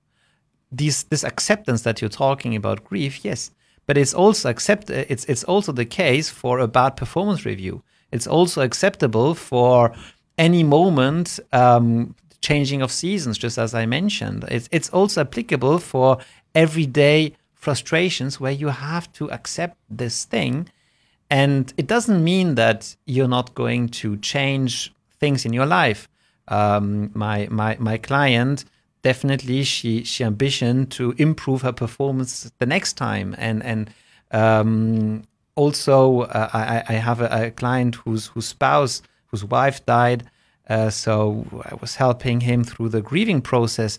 These, 0.73 1.05
this 1.05 1.25
acceptance 1.25 1.83
that 1.83 2.01
you're 2.01 2.09
talking 2.11 2.57
about 2.57 2.85
grief, 2.85 3.25
yes, 3.25 3.51
but 3.87 3.97
it's 3.97 4.15
also 4.15 4.49
accept 4.49 4.91
it's 4.91 5.25
it's 5.27 5.45
also 5.45 5.73
the 5.73 5.85
case 5.85 6.31
for 6.31 6.59
a 6.59 6.69
bad 6.69 6.97
performance 6.97 7.45
review. 7.45 7.83
It's 8.11 8.27
also 8.27 8.63
acceptable 8.63 9.35
for 9.35 9.93
any 10.39 10.63
moment 10.63 11.39
um, 11.53 12.15
changing 12.41 12.83
of 12.83 12.91
seasons, 12.91 13.39
just 13.39 13.59
as 13.59 13.75
I 13.75 13.87
mentioned. 13.87 14.45
It's 14.49 14.69
it's 14.73 14.89
also 14.91 15.21
applicable 15.21 15.79
for 15.79 16.19
everyday 16.55 17.35
frustrations 17.55 18.41
where 18.41 18.53
you 18.53 18.69
have 18.69 19.13
to 19.13 19.31
accept 19.31 19.77
this 19.91 20.25
thing 20.25 20.69
and 21.31 21.73
it 21.77 21.87
doesn't 21.87 22.23
mean 22.23 22.55
that 22.57 22.97
you're 23.07 23.29
not 23.29 23.55
going 23.55 23.89
to 23.89 24.17
change 24.19 24.93
things 25.19 25.45
in 25.45 25.53
your 25.53 25.67
life. 25.67 26.09
Um, 26.49 27.11
my 27.15 27.49
my 27.51 27.77
my 27.79 27.97
client 27.97 28.65
definitely 29.05 29.63
she 29.63 30.03
she 30.03 30.25
ambition 30.25 30.87
to 30.87 31.15
improve 31.19 31.63
her 31.63 31.73
performance 31.73 32.51
the 32.59 32.67
next 32.67 32.95
time. 32.95 33.35
And 33.39 33.63
and 33.63 33.91
um, 34.33 35.23
also 35.55 36.23
uh, 36.23 36.51
I, 36.53 36.83
I 36.89 36.93
have 36.95 37.21
a, 37.21 37.47
a, 37.47 37.51
client 37.51 37.95
whose 37.95 38.27
whose 38.29 38.49
spouse 38.49 39.03
whose 39.27 39.45
wife 39.45 39.85
died. 39.87 40.25
Uh, 40.69 40.91
so 40.91 41.47
I 41.71 41.75
was 41.77 41.97
helping 41.97 42.41
him 42.41 42.65
through 42.65 42.89
the 42.89 43.03
grieving 43.03 43.43
process 43.43 43.99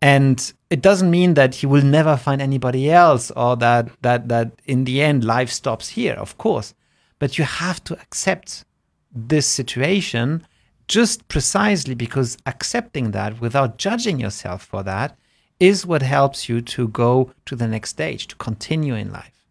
and 0.00 0.52
it 0.70 0.80
doesn't 0.82 1.10
mean 1.10 1.34
that 1.34 1.56
he 1.56 1.66
will 1.66 1.82
never 1.82 2.16
find 2.16 2.40
anybody 2.40 2.90
else 2.90 3.30
or 3.32 3.56
that 3.56 3.90
that 4.02 4.28
that 4.28 4.52
in 4.64 4.84
the 4.84 5.02
end 5.02 5.24
life 5.24 5.50
stops 5.50 5.90
here 5.90 6.14
of 6.14 6.38
course. 6.38 6.74
But 7.18 7.36
you 7.36 7.44
have 7.44 7.82
to 7.84 7.94
accept 7.94 8.64
this 9.12 9.46
situation 9.46 10.46
just 10.86 11.26
precisely 11.28 11.94
because 11.94 12.38
accepting 12.46 13.10
that 13.10 13.40
without 13.40 13.76
judging 13.76 14.20
yourself 14.20 14.62
for 14.62 14.82
that 14.84 15.18
is 15.58 15.84
what 15.84 16.02
helps 16.02 16.48
you 16.48 16.60
to 16.60 16.88
go 16.88 17.32
to 17.46 17.56
the 17.56 17.66
next 17.66 17.90
stage 17.90 18.28
to 18.28 18.36
continue 18.36 18.94
in 18.94 19.10
life. 19.10 19.44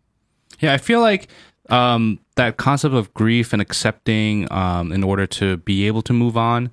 Yeah 0.60 0.74
i 0.74 0.78
feel 0.78 1.02
like 1.02 1.28
um, 1.70 2.20
that 2.36 2.56
concept 2.56 2.96
of 2.96 3.14
grief 3.14 3.52
and 3.52 3.62
accepting 3.62 4.50
um, 4.54 4.94
in 4.94 5.04
order 5.04 5.28
to 5.28 5.58
be 5.58 5.86
able 5.86 6.02
to 6.04 6.14
move 6.14 6.38
on 6.38 6.70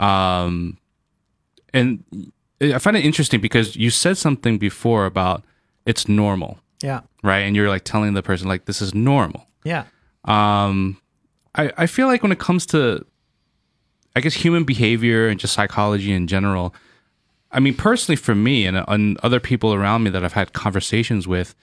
um, 0.00 0.78
and 1.72 2.02
I 2.62 2.78
find 2.78 2.96
it 2.96 3.04
interesting 3.04 3.40
because 3.40 3.76
you 3.76 3.90
said 3.90 4.16
something 4.16 4.58
before 4.58 5.06
about 5.06 5.42
it's 5.84 6.08
normal. 6.08 6.58
Yeah. 6.82 7.00
Right. 7.22 7.40
And 7.40 7.56
you're 7.56 7.68
like 7.68 7.84
telling 7.84 8.14
the 8.14 8.22
person 8.22 8.48
like 8.48 8.66
this 8.66 8.80
is 8.80 8.94
normal. 8.94 9.46
Yeah. 9.64 9.84
Um, 10.24 11.00
I 11.54 11.72
I 11.76 11.86
feel 11.86 12.06
like 12.06 12.22
when 12.22 12.32
it 12.32 12.38
comes 12.38 12.66
to, 12.66 13.04
I 14.14 14.20
guess 14.20 14.34
human 14.34 14.64
behavior 14.64 15.28
and 15.28 15.40
just 15.40 15.54
psychology 15.54 16.12
in 16.12 16.26
general. 16.26 16.74
I 17.50 17.60
mean, 17.60 17.74
personally, 17.74 18.16
for 18.16 18.34
me 18.34 18.64
and, 18.64 18.82
and 18.88 19.18
other 19.22 19.38
people 19.38 19.74
around 19.74 20.04
me 20.04 20.10
that 20.10 20.24
I've 20.24 20.32
had 20.32 20.54
conversations 20.54 21.28
with, 21.28 21.54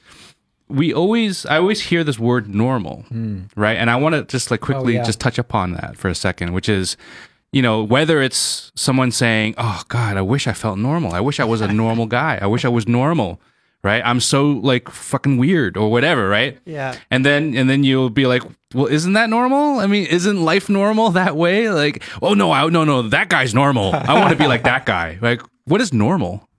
we 0.67 0.93
always 0.93 1.45
I 1.47 1.57
always 1.57 1.81
hear 1.81 2.03
this 2.03 2.19
word 2.19 2.53
normal, 2.53 3.05
mm. 3.09 3.49
right? 3.55 3.75
And 3.75 3.89
I 3.89 3.95
want 3.95 4.13
to 4.13 4.23
just 4.23 4.51
like 4.51 4.61
quickly 4.61 4.97
oh, 4.97 4.99
yeah. 4.99 5.03
just 5.03 5.19
touch 5.19 5.39
upon 5.39 5.73
that 5.73 5.97
for 5.97 6.09
a 6.09 6.15
second, 6.15 6.53
which 6.53 6.69
is 6.69 6.95
you 7.51 7.61
know, 7.61 7.83
whether 7.83 8.21
it's 8.21 8.71
someone 8.75 9.11
saying, 9.11 9.55
"Oh 9.57 9.81
God, 9.87 10.17
I 10.17 10.21
wish 10.21 10.47
I 10.47 10.53
felt 10.53 10.77
normal. 10.77 11.13
I 11.13 11.19
wish 11.19 11.39
I 11.39 11.45
was 11.45 11.61
a 11.61 11.67
normal 11.67 12.05
guy. 12.19 12.39
I 12.41 12.47
wish 12.47 12.65
I 12.65 12.69
was 12.69 12.87
normal." 12.87 13.39
Right? 13.81 14.01
I'm 14.03 14.19
so 14.19 14.45
like 14.45 14.89
fucking 14.89 15.37
weird 15.37 15.77
or 15.77 15.89
whatever, 15.89 16.27
right? 16.27 16.57
Yeah. 16.65 16.97
And 17.09 17.25
then 17.25 17.55
and 17.55 17.69
then 17.69 17.85
you'll 17.85 18.09
be 18.09 18.27
like, 18.27 18.43
"Well, 18.73 18.87
isn't 18.87 19.13
that 19.13 19.29
normal? 19.29 19.79
I 19.79 19.87
mean, 19.87 20.05
isn't 20.07 20.43
life 20.43 20.69
normal 20.69 21.11
that 21.21 21.35
way?" 21.37 21.69
Like, 21.69 22.03
"Oh 22.21 22.33
no, 22.33 22.51
I, 22.51 22.67
no, 22.67 22.83
no, 22.83 23.03
that 23.03 23.29
guy's 23.29 23.53
normal. 23.53 23.93
I 23.93 24.13
want 24.19 24.31
to 24.31 24.35
be 24.37 24.47
like 24.47 24.63
that 24.63 24.85
guy." 24.85 25.17
Like, 25.21 25.41
what 25.65 25.79
is 25.81 25.93
normal? 25.93 26.49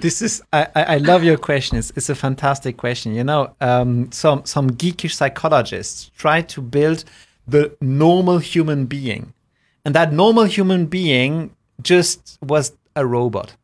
this 0.00 0.20
is 0.22 0.42
I, 0.52 0.68
I 0.74 0.96
love 0.98 1.24
your 1.24 1.38
question. 1.38 1.78
It's, 1.78 1.90
it's 1.96 2.08
a 2.08 2.14
fantastic 2.14 2.76
question. 2.76 3.14
You 3.14 3.24
know, 3.24 3.54
um, 3.60 4.10
some 4.12 4.44
some 4.44 4.70
geekish 4.70 5.14
psychologists 5.14 6.10
try 6.16 6.42
to 6.42 6.60
build 6.60 7.04
the 7.48 7.76
normal 7.80 8.38
human 8.38 8.86
being, 8.86 9.32
and 9.86 9.94
that 9.94 10.12
normal 10.12 10.44
human 10.44 10.86
being 10.86 11.54
just 11.80 12.38
was 12.42 12.72
a 12.96 13.06
robot. 13.06 13.54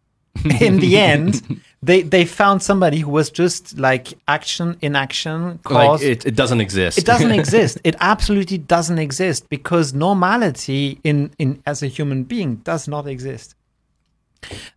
In 0.61 0.79
the 0.79 0.97
end, 1.11 1.61
they 1.83 2.03
they 2.03 2.25
found 2.25 2.63
somebody 2.63 3.01
who 3.01 3.11
was 3.11 3.29
just 3.29 3.77
like 3.77 4.15
action 4.29 4.79
inaction 4.81 5.59
cause. 5.65 6.01
Like 6.01 6.09
it, 6.09 6.25
it 6.25 6.37
doesn't 6.37 6.61
exist. 6.61 6.97
It 6.97 7.05
doesn't 7.05 7.33
exist. 7.41 7.79
It 7.83 7.97
absolutely 7.99 8.59
doesn't 8.59 9.01
exist 9.01 9.49
because 9.49 9.93
normality 9.93 11.01
in 11.03 11.33
in 11.41 11.61
as 11.67 11.83
a 11.83 11.89
human 11.89 12.23
being 12.23 12.57
does 12.57 12.87
not 12.87 13.09
exist. 13.09 13.57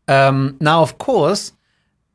Um, 0.08 0.58
now, 0.60 0.82
of 0.82 0.98
course, 0.98 1.54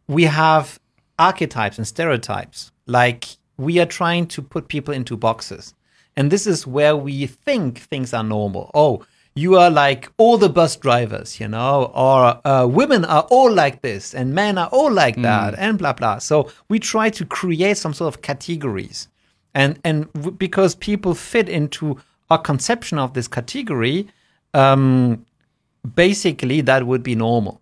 we 0.09 0.25
have 0.25 0.81
archetypes 1.21 1.79
and 1.79 1.87
stereotypes. 1.87 2.73
Like 2.87 3.27
we 3.57 3.79
are 3.79 3.87
trying 3.87 4.27
to 4.27 4.43
put 4.43 4.67
people 4.67 4.93
into 4.93 5.17
boxes. 5.17 5.73
And 6.17 6.33
this 6.33 6.47
is 6.49 6.67
where 6.67 6.97
we 6.97 7.27
think 7.27 7.79
things 7.79 8.13
are 8.13 8.25
normal. 8.25 8.73
Oh, 8.75 9.05
you 9.41 9.57
are 9.57 9.71
like 9.71 10.11
all 10.19 10.37
the 10.37 10.49
bus 10.49 10.77
drivers, 10.77 11.41
you 11.41 11.49
know, 11.49 11.91
or 11.95 12.47
uh, 12.47 12.67
women 12.67 13.05
are 13.05 13.27
all 13.31 13.53
like 13.53 13.81
this 13.81 14.15
and 14.15 14.35
men 14.35 14.59
are 14.59 14.69
all 14.69 14.93
like 14.93 15.17
mm. 15.17 15.23
that 15.23 15.55
and 15.57 15.79
blah, 15.79 15.93
blah. 15.93 16.19
So 16.19 16.51
we 16.69 16.79
try 16.79 17.11
to 17.11 17.25
create 17.25 17.77
some 17.79 17.95
sort 17.95 18.15
of 18.15 18.23
categories. 18.23 19.09
And, 19.55 19.79
and 19.85 20.13
w- 20.13 20.33
because 20.33 20.75
people 20.75 21.15
fit 21.15 21.49
into 21.49 21.99
our 22.31 22.39
conception 22.39 22.99
of 22.99 23.15
this 23.15 23.29
category, 23.29 24.09
um, 24.55 25.25
basically 25.95 26.61
that 26.61 26.87
would 26.87 27.03
be 27.03 27.15
normal 27.15 27.61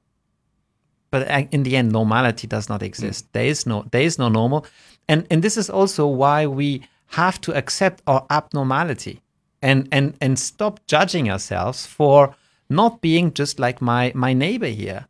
but 1.11 1.27
in 1.53 1.63
the 1.63 1.77
end 1.77 1.93
normality 1.93 2.47
does 2.47 2.69
not 2.69 2.83
exist 2.83 3.27
mm. 3.27 3.33
there 3.33 3.47
is 3.47 3.67
no 3.67 3.85
there 3.93 4.03
is 4.03 4.19
no 4.19 4.29
normal 4.29 4.67
and 5.09 5.27
and 5.31 5.43
this 5.43 5.57
is 5.57 5.71
also 5.71 6.07
why 6.07 6.47
we 6.47 6.83
have 7.07 7.41
to 7.41 7.55
accept 7.57 8.03
our 8.07 8.27
abnormality 8.31 9.21
and 9.63 9.89
and 9.93 10.17
and 10.21 10.39
stop 10.39 10.81
judging 10.87 11.31
ourselves 11.31 11.87
for 11.87 12.35
not 12.69 13.01
being 13.01 13.33
just 13.33 13.59
like 13.59 13.81
my 13.81 14.13
my 14.15 14.33
neighbor 14.33 14.67
here. 14.67 15.07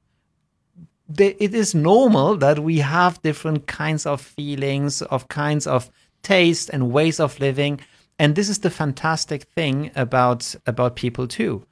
It 1.18 1.54
is 1.54 1.74
normal 1.74 2.36
that 2.36 2.58
we 2.58 2.78
have 2.78 3.22
different 3.22 3.66
kinds 3.66 4.04
of 4.04 4.20
feelings 4.20 5.00
of 5.02 5.28
kinds 5.28 5.66
of 5.66 5.90
taste 6.22 6.68
and 6.70 6.92
ways 6.92 7.18
of 7.18 7.40
living. 7.40 7.80
And 8.18 8.34
this 8.34 8.50
is 8.50 8.58
the 8.58 8.70
fantastic 8.70 9.44
thing 9.44 9.90
about 9.96 10.54
about 10.66 10.96
people 10.96 11.26
too 11.26 11.64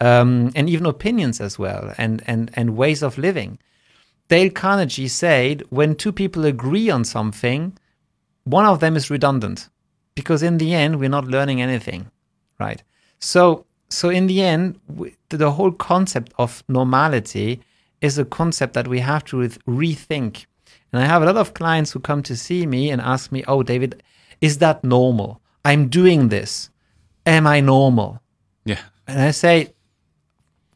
um, 0.00 0.50
and 0.54 0.68
even 0.68 0.86
opinions 0.86 1.40
as 1.40 1.58
well 1.58 1.92
and 1.98 2.22
and 2.26 2.50
and 2.54 2.76
ways 2.76 3.02
of 3.02 3.18
living. 3.18 3.58
Dale 4.28 4.50
Carnegie 4.50 5.08
said 5.08 5.62
when 5.70 5.94
two 5.94 6.12
people 6.12 6.44
agree 6.44 6.90
on 6.90 7.04
something, 7.04 7.76
one 8.44 8.64
of 8.64 8.80
them 8.80 8.96
is 8.96 9.10
redundant 9.10 9.68
because 10.14 10.42
in 10.42 10.58
the 10.58 10.74
end 10.74 10.98
we're 10.98 11.08
not 11.08 11.26
learning 11.26 11.60
anything, 11.60 12.10
right? 12.58 12.82
So 13.18 13.66
so 13.88 14.08
in 14.08 14.26
the 14.26 14.42
end 14.42 14.80
the 15.28 15.52
whole 15.52 15.72
concept 15.72 16.32
of 16.38 16.64
normality 16.68 17.60
is 18.00 18.18
a 18.18 18.24
concept 18.24 18.74
that 18.74 18.88
we 18.88 19.00
have 19.00 19.24
to 19.24 19.36
rethink. 19.66 20.46
And 20.92 21.02
I 21.02 21.06
have 21.06 21.22
a 21.22 21.26
lot 21.26 21.36
of 21.36 21.54
clients 21.54 21.92
who 21.92 22.00
come 22.00 22.22
to 22.24 22.36
see 22.36 22.66
me 22.66 22.90
and 22.90 23.00
ask 23.00 23.32
me, 23.32 23.42
"Oh, 23.48 23.62
David, 23.62 24.02
is 24.40 24.58
that 24.58 24.84
normal? 24.84 25.40
I'm 25.64 25.88
doing 25.88 26.28
this. 26.28 26.70
Am 27.26 27.46
I 27.46 27.60
normal?" 27.60 28.20
Yeah. 28.64 28.82
And 29.06 29.20
I 29.20 29.32
say, 29.32 29.72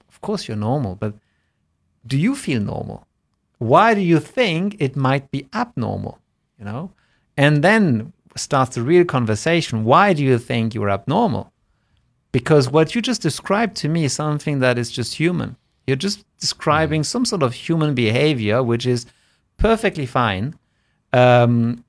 "Of 0.08 0.20
course 0.20 0.48
you're 0.48 0.56
normal, 0.56 0.96
but 0.96 1.14
do 2.06 2.16
you 2.16 2.34
feel 2.34 2.60
normal?" 2.60 3.08
why 3.58 3.94
do 3.94 4.00
you 4.00 4.20
think 4.20 4.76
it 4.78 4.96
might 4.96 5.30
be 5.30 5.46
abnormal 5.52 6.18
you 6.58 6.64
know 6.64 6.90
and 7.36 7.62
then 7.62 8.12
starts 8.36 8.76
the 8.76 8.82
real 8.82 9.04
conversation 9.04 9.84
why 9.84 10.12
do 10.12 10.22
you 10.22 10.38
think 10.38 10.74
you're 10.74 10.90
abnormal 10.90 11.52
because 12.32 12.70
what 12.70 12.94
you 12.94 13.02
just 13.02 13.22
described 13.22 13.76
to 13.76 13.88
me 13.88 14.04
is 14.04 14.12
something 14.12 14.60
that 14.60 14.78
is 14.78 14.90
just 14.90 15.14
human 15.14 15.56
you're 15.86 15.96
just 15.96 16.24
describing 16.38 17.02
mm. 17.02 17.06
some 17.06 17.24
sort 17.24 17.42
of 17.42 17.54
human 17.54 17.94
behavior 17.94 18.62
which 18.62 18.86
is 18.86 19.06
perfectly 19.56 20.06
fine 20.06 20.54
um, 21.12 21.84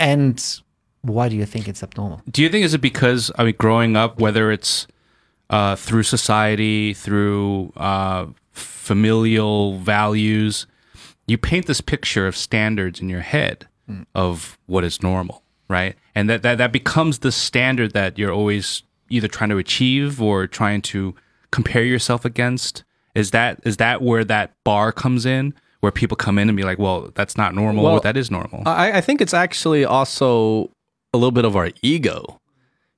and 0.00 0.60
why 1.02 1.28
do 1.28 1.36
you 1.36 1.46
think 1.46 1.68
it's 1.68 1.82
abnormal 1.82 2.22
do 2.30 2.42
you 2.42 2.48
think 2.48 2.64
is 2.64 2.74
it 2.74 2.80
because 2.80 3.30
i 3.36 3.44
mean 3.44 3.54
growing 3.58 3.96
up 3.96 4.20
whether 4.20 4.50
it's 4.50 4.86
uh, 5.50 5.76
through 5.76 6.02
society 6.02 6.94
through 6.94 7.72
uh, 7.76 8.26
familial 8.52 9.78
values 9.78 10.66
you 11.26 11.38
paint 11.38 11.66
this 11.66 11.80
picture 11.80 12.26
of 12.26 12.36
standards 12.36 13.00
in 13.00 13.08
your 13.08 13.20
head 13.20 13.68
mm. 13.88 14.04
of 14.14 14.58
what 14.66 14.84
is 14.84 15.02
normal, 15.02 15.42
right? 15.68 15.96
And 16.14 16.28
that, 16.28 16.42
that 16.42 16.58
that 16.58 16.72
becomes 16.72 17.20
the 17.20 17.32
standard 17.32 17.92
that 17.92 18.18
you're 18.18 18.32
always 18.32 18.82
either 19.12 19.28
trying 19.28 19.50
to 19.50 19.58
achieve 19.58 20.20
or 20.20 20.46
trying 20.46 20.82
to 20.82 21.14
compare 21.50 21.84
yourself 21.84 22.24
against. 22.24 22.84
Is 23.14 23.30
that 23.32 23.60
is 23.64 23.76
that 23.76 24.02
where 24.02 24.24
that 24.24 24.52
bar 24.64 24.92
comes 24.92 25.26
in? 25.26 25.54
Where 25.80 25.92
people 25.92 26.16
come 26.16 26.38
in 26.38 26.48
and 26.48 26.56
be 26.56 26.62
like, 26.62 26.78
"Well, 26.78 27.10
that's 27.14 27.36
not 27.36 27.54
normal," 27.54 27.84
well, 27.84 27.94
or 27.94 28.00
"That 28.00 28.16
is 28.16 28.30
normal." 28.30 28.62
I, 28.66 28.92
I 28.98 29.00
think 29.00 29.20
it's 29.20 29.34
actually 29.34 29.84
also 29.84 30.70
a 31.12 31.18
little 31.18 31.32
bit 31.32 31.44
of 31.44 31.56
our 31.56 31.70
ego 31.82 32.40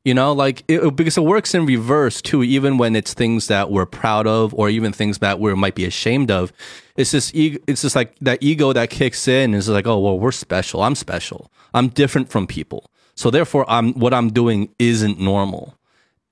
you 0.04 0.12
know, 0.12 0.32
like 0.32 0.64
it, 0.68 0.94
because 0.94 1.16
it 1.16 1.22
works 1.22 1.54
in 1.54 1.64
reverse 1.64 2.20
too, 2.20 2.42
even 2.42 2.76
when 2.76 2.94
it's 2.94 3.14
things 3.14 3.46
that 3.46 3.70
we're 3.70 3.86
proud 3.86 4.26
of 4.26 4.52
or 4.54 4.68
even 4.68 4.92
things 4.92 5.18
that 5.18 5.40
we 5.40 5.54
might 5.54 5.74
be 5.74 5.86
ashamed 5.86 6.30
of. 6.30 6.52
It's 6.96 7.10
just 7.10 7.34
ego, 7.34 7.58
it's 7.66 7.82
just 7.82 7.96
like 7.96 8.14
that 8.20 8.42
ego 8.42 8.72
that 8.74 8.90
kicks 8.90 9.26
in 9.26 9.54
is 9.54 9.68
like, 9.68 9.86
oh 9.86 9.98
well, 9.98 10.18
we're 10.18 10.30
special. 10.32 10.82
I'm 10.82 10.94
special. 10.94 11.50
I'm 11.72 11.88
different 11.88 12.28
from 12.28 12.46
people. 12.46 12.90
So 13.14 13.30
therefore, 13.30 13.64
I'm 13.68 13.94
what 13.94 14.12
I'm 14.12 14.28
doing 14.30 14.68
isn't 14.78 15.18
normal. 15.18 15.74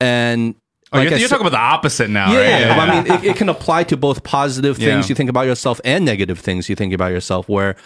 And 0.02 0.54
Oh, 0.94 0.98
like 0.98 1.08
you're, 1.08 1.20
you're 1.20 1.28
talking 1.28 1.46
about 1.46 1.56
the 1.56 1.62
opposite 1.62 2.10
now, 2.10 2.30
yeah, 2.32 2.38
right? 2.38 2.60
Yeah, 2.60 2.76
I 2.76 3.02
mean, 3.02 3.12
it, 3.12 3.24
it, 3.30 3.36
can 3.36 3.48
apply 3.48 3.84
to 3.84 3.96
both 3.96 4.22
positive 4.24 4.76
things 4.76 5.06
yeah. 5.06 5.08
you 5.08 5.14
think 5.14 5.30
about 5.30 5.46
yourself 5.46 5.80
and 5.86 6.04
negative 6.04 6.38
things 6.38 6.68
you 6.68 6.76
think 6.76 6.92
about 6.92 7.12
yourself. 7.12 7.48
Where, 7.48 7.76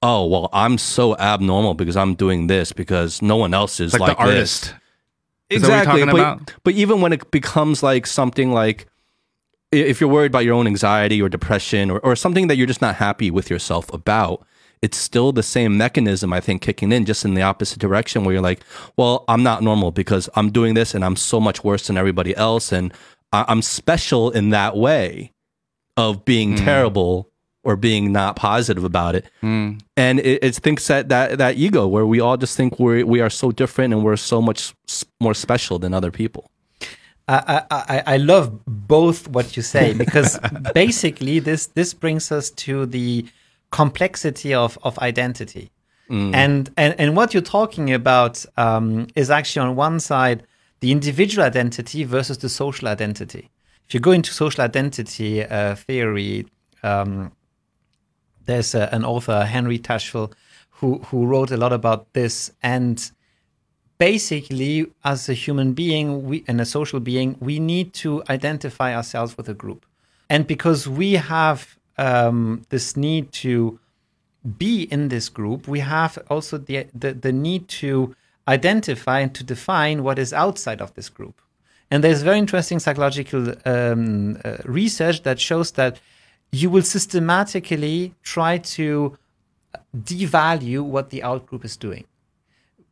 oh 0.00 0.26
well, 0.26 0.48
I'm 0.52 0.78
so 0.78 1.16
abnormal 1.16 1.74
because 1.74 1.96
I'm 1.96 2.14
doing 2.14 2.46
this 2.46 2.70
because 2.70 3.20
no 3.20 3.36
one 3.36 3.52
else 3.52 3.80
is 3.80 3.94
like, 3.94 4.00
like 4.00 4.16
the 4.16 4.22
artist. 4.22 4.74
This 5.50 5.58
exactly. 5.58 6.04
But, 6.04 6.54
but 6.62 6.74
even 6.74 7.00
when 7.00 7.12
it 7.12 7.32
becomes 7.32 7.82
like 7.82 8.06
something 8.06 8.52
like 8.52 8.86
if 9.72 10.00
you're 10.00 10.10
worried 10.10 10.30
about 10.30 10.44
your 10.44 10.54
own 10.54 10.68
anxiety 10.68 11.20
or 11.20 11.28
depression 11.28 11.90
or, 11.90 11.98
or 12.00 12.14
something 12.14 12.46
that 12.46 12.56
you're 12.56 12.68
just 12.68 12.82
not 12.82 12.94
happy 12.94 13.32
with 13.32 13.50
yourself 13.50 13.92
about, 13.92 14.46
it's 14.82 14.98
still 14.98 15.30
the 15.30 15.44
same 15.44 15.76
mechanism, 15.76 16.32
I 16.32 16.40
think, 16.40 16.60
kicking 16.60 16.90
in 16.90 17.06
just 17.06 17.24
in 17.24 17.34
the 17.34 17.42
opposite 17.42 17.78
direction 17.78 18.24
where 18.24 18.34
you're 18.34 18.42
like, 18.42 18.60
well, 18.96 19.24
I'm 19.28 19.44
not 19.44 19.62
normal 19.62 19.92
because 19.92 20.28
I'm 20.34 20.50
doing 20.50 20.74
this 20.74 20.94
and 20.94 21.04
I'm 21.04 21.16
so 21.16 21.40
much 21.40 21.62
worse 21.62 21.86
than 21.86 21.96
everybody 21.96 22.36
else. 22.36 22.72
And 22.72 22.92
I'm 23.32 23.62
special 23.62 24.30
in 24.30 24.50
that 24.50 24.76
way 24.76 25.32
of 25.96 26.24
being 26.24 26.54
mm. 26.54 26.64
terrible 26.64 27.30
or 27.64 27.76
being 27.76 28.12
not 28.12 28.34
positive 28.34 28.82
about 28.82 29.14
it. 29.14 29.24
Mm. 29.40 29.80
And 29.96 30.18
it, 30.18 30.42
it 30.42 30.54
thinks 30.56 30.88
that, 30.88 31.08
that 31.10 31.38
that 31.38 31.56
ego 31.56 31.86
where 31.86 32.04
we 32.04 32.18
all 32.18 32.36
just 32.36 32.56
think 32.56 32.80
we 32.80 33.04
we 33.04 33.20
are 33.20 33.30
so 33.30 33.52
different 33.52 33.94
and 33.94 34.02
we're 34.02 34.16
so 34.16 34.42
much 34.42 34.74
more 35.20 35.34
special 35.34 35.78
than 35.78 35.94
other 35.94 36.10
people. 36.10 36.50
I, 37.28 37.62
I, 37.70 38.02
I 38.06 38.16
love 38.16 38.64
both 38.66 39.28
what 39.28 39.56
you 39.56 39.62
say 39.62 39.94
because 40.04 40.40
basically 40.74 41.38
this 41.38 41.66
this 41.66 41.94
brings 41.94 42.32
us 42.32 42.50
to 42.50 42.84
the 42.86 43.26
complexity 43.72 44.54
of, 44.54 44.78
of 44.84 44.96
identity. 45.00 45.70
Mm. 46.08 46.34
And, 46.34 46.70
and 46.76 46.94
and 46.98 47.16
what 47.16 47.32
you're 47.32 47.42
talking 47.42 47.92
about 47.92 48.44
um, 48.56 49.06
is 49.16 49.30
actually 49.30 49.66
on 49.66 49.76
one 49.76 49.98
side 49.98 50.44
the 50.80 50.92
individual 50.92 51.44
identity 51.44 52.04
versus 52.04 52.38
the 52.38 52.48
social 52.48 52.86
identity. 52.88 53.48
If 53.88 53.94
you 53.94 54.00
go 54.00 54.12
into 54.12 54.32
social 54.32 54.62
identity 54.62 55.44
uh, 55.44 55.74
theory, 55.74 56.46
um, 56.82 57.32
there's 58.44 58.74
a, 58.74 58.92
an 58.92 59.04
author 59.04 59.44
Henri 59.44 59.78
Tajfel 59.78 60.32
who 60.70 60.98
who 61.06 61.26
wrote 61.26 61.50
a 61.50 61.56
lot 61.56 61.72
about 61.72 62.12
this 62.12 62.52
and 62.62 63.10
basically 63.98 64.86
as 65.04 65.28
a 65.28 65.34
human 65.34 65.72
being 65.72 66.24
we 66.24 66.44
and 66.48 66.60
a 66.60 66.66
social 66.66 67.00
being 67.00 67.36
we 67.40 67.60
need 67.60 67.94
to 67.94 68.22
identify 68.28 68.94
ourselves 68.94 69.36
with 69.36 69.48
a 69.48 69.54
group 69.54 69.86
and 70.28 70.46
because 70.46 70.88
we 70.88 71.12
have 71.12 71.78
um, 71.98 72.62
this 72.70 72.96
need 72.96 73.32
to 73.32 73.78
be 74.58 74.82
in 74.84 75.08
this 75.08 75.28
group 75.28 75.68
we 75.68 75.80
have 75.80 76.18
also 76.28 76.58
the, 76.58 76.86
the 76.94 77.12
the 77.12 77.32
need 77.32 77.68
to 77.68 78.14
identify 78.48 79.20
and 79.20 79.34
to 79.34 79.44
define 79.44 80.02
what 80.02 80.18
is 80.18 80.32
outside 80.32 80.80
of 80.80 80.94
this 80.94 81.08
group. 81.08 81.40
And 81.90 82.02
there's 82.02 82.22
very 82.22 82.38
interesting 82.38 82.78
psychological 82.78 83.54
um, 83.66 84.38
uh, 84.44 84.56
research 84.64 85.22
that 85.22 85.38
shows 85.38 85.72
that 85.72 86.00
you 86.50 86.70
will 86.70 86.82
systematically 86.82 88.14
try 88.22 88.58
to 88.58 89.16
devalue 89.96 90.82
what 90.82 91.10
the 91.10 91.20
outgroup 91.20 91.64
is 91.64 91.76
doing. 91.76 92.04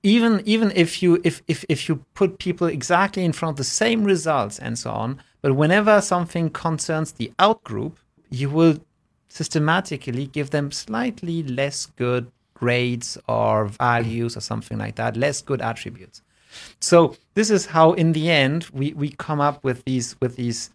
Even 0.03 0.43
even 0.47 0.73
if 0.75 1.03
you 1.03 1.21
if, 1.25 1.43
if 1.47 1.65
if 1.69 1.89
you 1.89 2.05
put 2.15 2.39
people 2.39 2.67
exactly 2.67 3.25
in 3.25 3.33
front 3.33 3.55
of 3.55 3.57
the 3.59 3.65
same 3.65 4.05
results 4.05 4.59
and 4.59 4.79
so 4.79 4.91
on 4.91 5.21
but 5.43 5.55
whenever 5.55 6.01
something 6.01 6.49
concerns 6.49 7.13
the 7.13 7.31
outgroup 7.39 7.97
you 8.31 8.49
will 8.49 8.79
systematically 9.31 10.27
give 10.27 10.51
them 10.51 10.71
slightly 10.71 11.43
less 11.45 11.87
good 11.87 12.31
grades 12.53 13.17
or 13.27 13.67
values 13.67 14.37
or 14.37 14.41
something 14.41 14.77
like 14.77 14.97
that, 14.97 15.17
less 15.17 15.41
good 15.41 15.63
attributes. 15.63 16.21
So 16.81 17.17
this 17.35 17.49
is 17.51 17.67
how 17.67 17.93
in 17.93 18.13
the 18.13 18.29
end 18.29 18.67
we, 18.73 18.93
we 18.93 19.11
come 19.11 19.41
up 19.41 19.65
with 19.65 19.85
these 19.85 20.21
with 20.21 20.37
these 20.37 20.71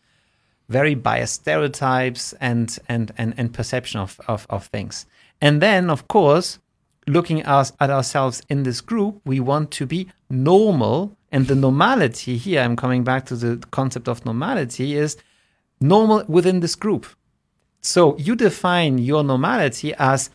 very 0.69 0.95
biased 0.95 1.35
stereotypes 1.35 2.33
and 2.39 2.79
and 2.89 3.11
and, 3.17 3.33
and 3.37 3.53
perception 3.53 3.99
of, 3.99 4.19
of, 4.27 4.47
of 4.49 4.65
things. 4.67 5.05
And 5.41 5.61
then 5.61 5.89
of 5.89 6.07
course, 6.07 6.59
looking 7.07 7.41
at, 7.41 7.71
at 7.79 7.89
ourselves 7.89 8.41
in 8.49 8.63
this 8.63 8.81
group, 8.81 9.21
we 9.25 9.39
want 9.39 9.69
to 9.71 9.85
be 9.85 10.07
normal. 10.29 11.15
And 11.31 11.47
the 11.47 11.55
normality 11.55 12.37
here, 12.37 12.61
I'm 12.61 12.77
coming 12.77 13.03
back 13.03 13.25
to 13.25 13.35
the 13.35 13.57
concept 13.71 14.07
of 14.07 14.25
normality, 14.25 14.95
is 14.95 15.17
normal 15.81 16.23
within 16.29 16.61
this 16.61 16.75
group. 16.75 17.05
So 17.85 18.17
you 18.17 18.35
define 18.35 18.97
your 18.97 19.23
normality 19.23 19.93
as 19.95 20.31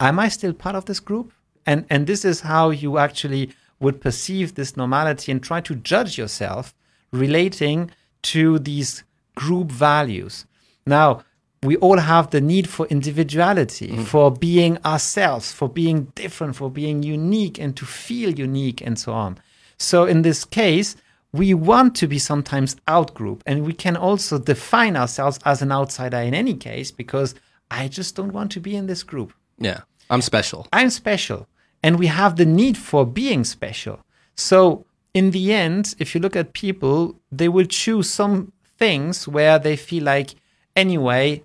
am 0.00 0.18
I 0.18 0.28
still 0.28 0.52
part 0.52 0.74
of 0.74 0.86
this 0.86 0.98
group? 1.00 1.32
And 1.64 1.86
and 1.90 2.06
this 2.06 2.24
is 2.24 2.40
how 2.40 2.70
you 2.70 2.98
actually 2.98 3.50
would 3.78 4.00
perceive 4.00 4.54
this 4.54 4.76
normality 4.76 5.30
and 5.30 5.40
try 5.40 5.60
to 5.60 5.76
judge 5.76 6.18
yourself 6.18 6.74
relating 7.12 7.92
to 8.22 8.58
these 8.58 9.04
group 9.36 9.70
values. 9.70 10.46
Now, 10.86 11.22
we 11.62 11.76
all 11.76 11.98
have 11.98 12.30
the 12.30 12.40
need 12.40 12.68
for 12.68 12.86
individuality, 12.86 13.88
mm. 13.88 14.04
for 14.04 14.32
being 14.32 14.78
ourselves, 14.84 15.52
for 15.52 15.68
being 15.68 16.04
different, 16.16 16.56
for 16.56 16.70
being 16.70 17.04
unique 17.04 17.58
and 17.58 17.76
to 17.76 17.86
feel 17.86 18.30
unique 18.30 18.80
and 18.80 18.98
so 18.98 19.12
on. 19.12 19.38
So 19.76 20.04
in 20.04 20.22
this 20.22 20.44
case, 20.44 20.96
we 21.38 21.54
want 21.54 21.94
to 21.96 22.06
be 22.06 22.18
sometimes 22.18 22.76
outgroup 22.88 23.40
and 23.46 23.64
we 23.64 23.72
can 23.72 23.96
also 23.96 24.38
define 24.38 24.96
ourselves 24.96 25.38
as 25.44 25.62
an 25.62 25.72
outsider 25.72 26.18
in 26.18 26.34
any 26.34 26.54
case 26.54 26.90
because 26.90 27.34
I 27.70 27.88
just 27.88 28.16
don't 28.16 28.32
want 28.32 28.50
to 28.52 28.60
be 28.60 28.76
in 28.76 28.86
this 28.86 29.02
group. 29.02 29.32
Yeah. 29.58 29.80
I'm 30.10 30.22
special. 30.22 30.66
I'm 30.72 30.90
special. 30.90 31.46
And 31.82 31.98
we 31.98 32.06
have 32.06 32.36
the 32.36 32.46
need 32.46 32.76
for 32.76 33.06
being 33.06 33.44
special. 33.44 34.00
So, 34.34 34.84
in 35.14 35.30
the 35.30 35.52
end, 35.52 35.94
if 35.98 36.14
you 36.14 36.20
look 36.20 36.36
at 36.36 36.52
people, 36.52 37.18
they 37.30 37.48
will 37.48 37.66
choose 37.66 38.08
some 38.10 38.52
things 38.78 39.26
where 39.26 39.58
they 39.58 39.76
feel 39.76 40.04
like, 40.04 40.34
anyway, 40.76 41.44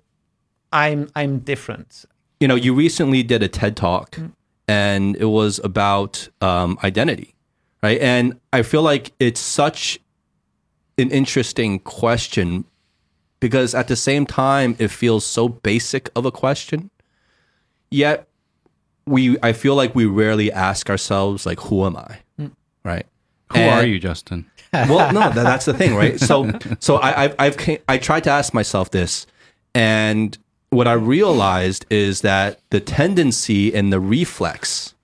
I'm 0.72 1.10
I'm 1.14 1.38
different. 1.38 2.04
You 2.40 2.48
know, 2.48 2.54
you 2.54 2.74
recently 2.74 3.22
did 3.22 3.42
a 3.42 3.48
TED 3.48 3.76
talk, 3.76 4.12
mm. 4.12 4.32
and 4.68 5.16
it 5.16 5.26
was 5.26 5.60
about 5.62 6.28
um, 6.40 6.78
identity, 6.84 7.33
right? 7.84 8.00
And 8.00 8.40
I 8.50 8.62
feel 8.62 8.80
like 8.80 9.12
it's 9.20 9.40
such 9.40 10.00
an 10.96 11.10
interesting 11.10 11.80
question 11.80 12.64
because 13.40 13.74
at 13.74 13.88
the 13.88 13.96
same 13.96 14.24
time, 14.24 14.74
it 14.78 14.88
feels 14.88 15.22
so 15.22 15.50
basic 15.50 16.08
of 16.16 16.24
a 16.24 16.32
question, 16.32 16.90
yet 17.90 18.26
we 19.04 19.36
I 19.42 19.52
feel 19.52 19.74
like 19.74 19.94
we 19.94 20.06
rarely 20.06 20.50
ask 20.50 20.88
ourselves 20.88 21.44
like 21.44 21.60
who 21.60 21.84
am 21.84 21.98
I? 21.98 22.20
Mm. 22.40 22.52
Right? 22.86 23.04
Who 23.52 23.58
and, 23.58 23.80
are 23.80 23.86
you, 23.86 24.00
Justin? 24.00 24.50
well, 24.72 25.12
no, 25.12 25.20
that, 25.34 25.34
that's 25.34 25.66
the 25.66 25.74
thing, 25.74 25.94
right? 25.94 26.18
So 26.18 26.50
so 26.80 26.96
I 26.96 27.24
I've, 27.24 27.34
I've 27.38 27.78
I 27.86 27.98
tried 27.98 28.24
to 28.24 28.30
ask 28.30 28.54
myself 28.54 28.92
this 28.92 29.26
and 29.74 30.38
what 30.70 30.88
I 30.88 30.94
realized 30.94 31.84
is 31.90 32.22
that 32.22 32.60
the 32.70 32.80
tendency 32.80 33.74
and 33.74 33.92
the 33.92 34.00
reflex 34.00 34.94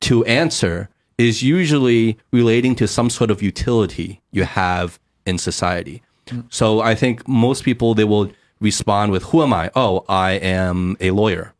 to 0.00 0.26
answer 0.26 0.90
is 1.18 1.42
usually 1.42 2.16
relating 2.32 2.74
to 2.76 2.86
some 2.86 3.10
sort 3.10 3.30
of 3.30 3.42
utility 3.42 4.20
you 4.30 4.44
have 4.44 4.98
in 5.26 5.36
society. 5.36 6.02
So 6.50 6.80
I 6.80 6.94
think 6.94 7.26
most 7.26 7.64
people 7.64 7.94
they 7.94 8.04
will 8.04 8.30
respond 8.60 9.12
with 9.12 9.24
who 9.24 9.42
am 9.42 9.52
I? 9.52 9.70
Oh, 9.74 10.04
I 10.08 10.32
am 10.32 10.96
a 11.00 11.10
lawyer. 11.10 11.54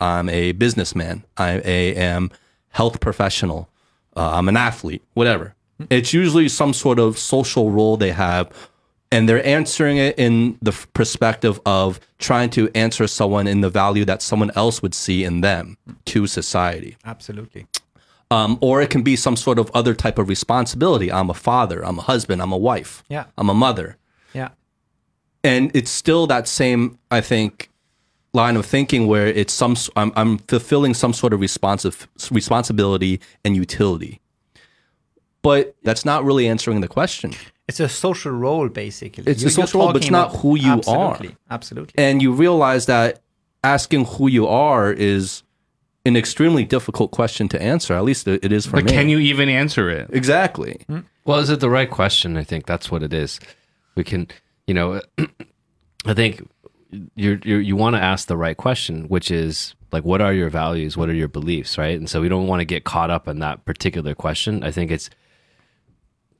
I'm 0.00 0.28
a 0.28 0.52
businessman. 0.52 1.24
I 1.36 1.54
am 1.54 2.30
health 2.70 3.00
professional. 3.00 3.68
Uh, 4.16 4.30
I'm 4.34 4.48
an 4.48 4.56
athlete. 4.56 5.02
Whatever. 5.14 5.54
It's 5.90 6.12
usually 6.12 6.48
some 6.48 6.72
sort 6.72 6.98
of 7.00 7.18
social 7.18 7.70
role 7.72 7.96
they 7.96 8.12
have, 8.12 8.52
and 9.10 9.28
they're 9.28 9.44
answering 9.44 9.96
it 9.96 10.16
in 10.18 10.56
the 10.62 10.72
perspective 10.94 11.60
of 11.66 11.98
trying 12.18 12.50
to 12.50 12.70
answer 12.76 13.08
someone 13.08 13.48
in 13.48 13.60
the 13.60 13.70
value 13.70 14.04
that 14.04 14.22
someone 14.22 14.52
else 14.54 14.82
would 14.82 14.94
see 14.94 15.24
in 15.24 15.40
them 15.40 15.76
to 16.04 16.28
society. 16.28 16.96
Absolutely. 17.04 17.66
Um, 18.32 18.56
or 18.62 18.80
it 18.80 18.88
can 18.88 19.02
be 19.02 19.14
some 19.14 19.36
sort 19.36 19.58
of 19.58 19.70
other 19.74 19.94
type 19.94 20.18
of 20.18 20.28
responsibility. 20.28 21.12
I'm 21.12 21.28
a 21.28 21.34
father. 21.34 21.84
I'm 21.84 21.98
a 21.98 22.02
husband. 22.02 22.40
I'm 22.40 22.52
a 22.52 22.56
wife. 22.56 23.02
Yeah. 23.10 23.24
I'm 23.36 23.50
a 23.50 23.54
mother. 23.54 23.98
Yeah. 24.32 24.50
And 25.44 25.70
it's 25.74 25.90
still 25.90 26.26
that 26.28 26.48
same, 26.48 26.98
I 27.10 27.20
think, 27.20 27.68
line 28.32 28.56
of 28.56 28.64
thinking 28.64 29.06
where 29.06 29.26
it's 29.26 29.52
some 29.52 29.76
I'm, 29.96 30.12
I'm 30.16 30.38
fulfilling 30.38 30.94
some 30.94 31.12
sort 31.12 31.32
of 31.32 31.40
responsive 31.40 32.08
responsibility 32.30 33.20
and 33.44 33.54
utility 33.54 34.20
but 35.42 35.74
that's 35.82 36.04
not 36.04 36.24
really 36.24 36.48
answering 36.48 36.80
the 36.80 36.88
question 36.88 37.34
it's 37.68 37.80
a 37.80 37.88
social 37.88 38.32
role 38.32 38.68
basically 38.68 39.24
it's 39.26 39.42
you're, 39.42 39.48
a 39.48 39.52
social 39.52 39.80
role 39.80 39.92
but 39.92 39.96
it's 39.96 40.10
not 40.10 40.34
who 40.36 40.56
you 40.56 40.72
absolutely, 40.72 41.28
are 41.28 41.36
absolutely 41.50 41.92
and 41.98 42.22
you 42.22 42.32
realize 42.32 42.86
that 42.86 43.20
asking 43.62 44.06
who 44.06 44.28
you 44.28 44.46
are 44.46 44.90
is 44.90 45.42
an 46.04 46.16
extremely 46.16 46.64
difficult 46.64 47.10
question 47.10 47.48
to 47.48 47.60
answer 47.62 47.94
at 47.94 48.04
least 48.04 48.26
it 48.26 48.52
is 48.52 48.66
for 48.66 48.76
but 48.76 48.84
me 48.84 48.90
can 48.90 49.08
you 49.08 49.18
even 49.18 49.48
answer 49.48 49.88
it 49.88 50.08
exactly 50.12 50.82
hmm? 50.88 51.00
well 51.24 51.38
is 51.38 51.48
it 51.48 51.60
the 51.60 51.70
right 51.70 51.90
question 51.90 52.36
i 52.36 52.42
think 52.42 52.66
that's 52.66 52.90
what 52.90 53.02
it 53.02 53.12
is 53.12 53.38
we 53.94 54.02
can 54.02 54.26
you 54.66 54.74
know 54.74 55.00
i 56.06 56.14
think 56.14 56.42
you're, 57.14 57.38
you're 57.44 57.60
you 57.60 57.76
want 57.76 57.96
to 57.96 58.02
ask 58.02 58.28
the 58.28 58.36
right 58.36 58.56
question, 58.56 59.04
which 59.08 59.30
is 59.30 59.74
like, 59.92 60.04
what 60.04 60.20
are 60.20 60.32
your 60.32 60.50
values? 60.50 60.96
What 60.96 61.08
are 61.08 61.14
your 61.14 61.28
beliefs? 61.28 61.78
Right. 61.78 61.98
And 61.98 62.08
so 62.08 62.20
we 62.20 62.28
don't 62.28 62.46
want 62.46 62.60
to 62.60 62.64
get 62.64 62.84
caught 62.84 63.10
up 63.10 63.28
in 63.28 63.38
that 63.40 63.64
particular 63.64 64.14
question. 64.14 64.62
I 64.62 64.70
think 64.70 64.90
it's 64.90 65.10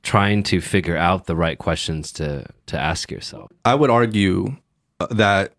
trying 0.03 0.43
to 0.43 0.61
figure 0.61 0.97
out 0.97 1.25
the 1.25 1.35
right 1.35 1.57
questions 1.57 2.11
to 2.13 2.45
to 2.67 2.79
ask 2.79 3.11
yourself. 3.11 3.51
I 3.65 3.75
would 3.75 3.89
argue 3.89 4.57
uh, 4.99 5.07
that, 5.11 5.53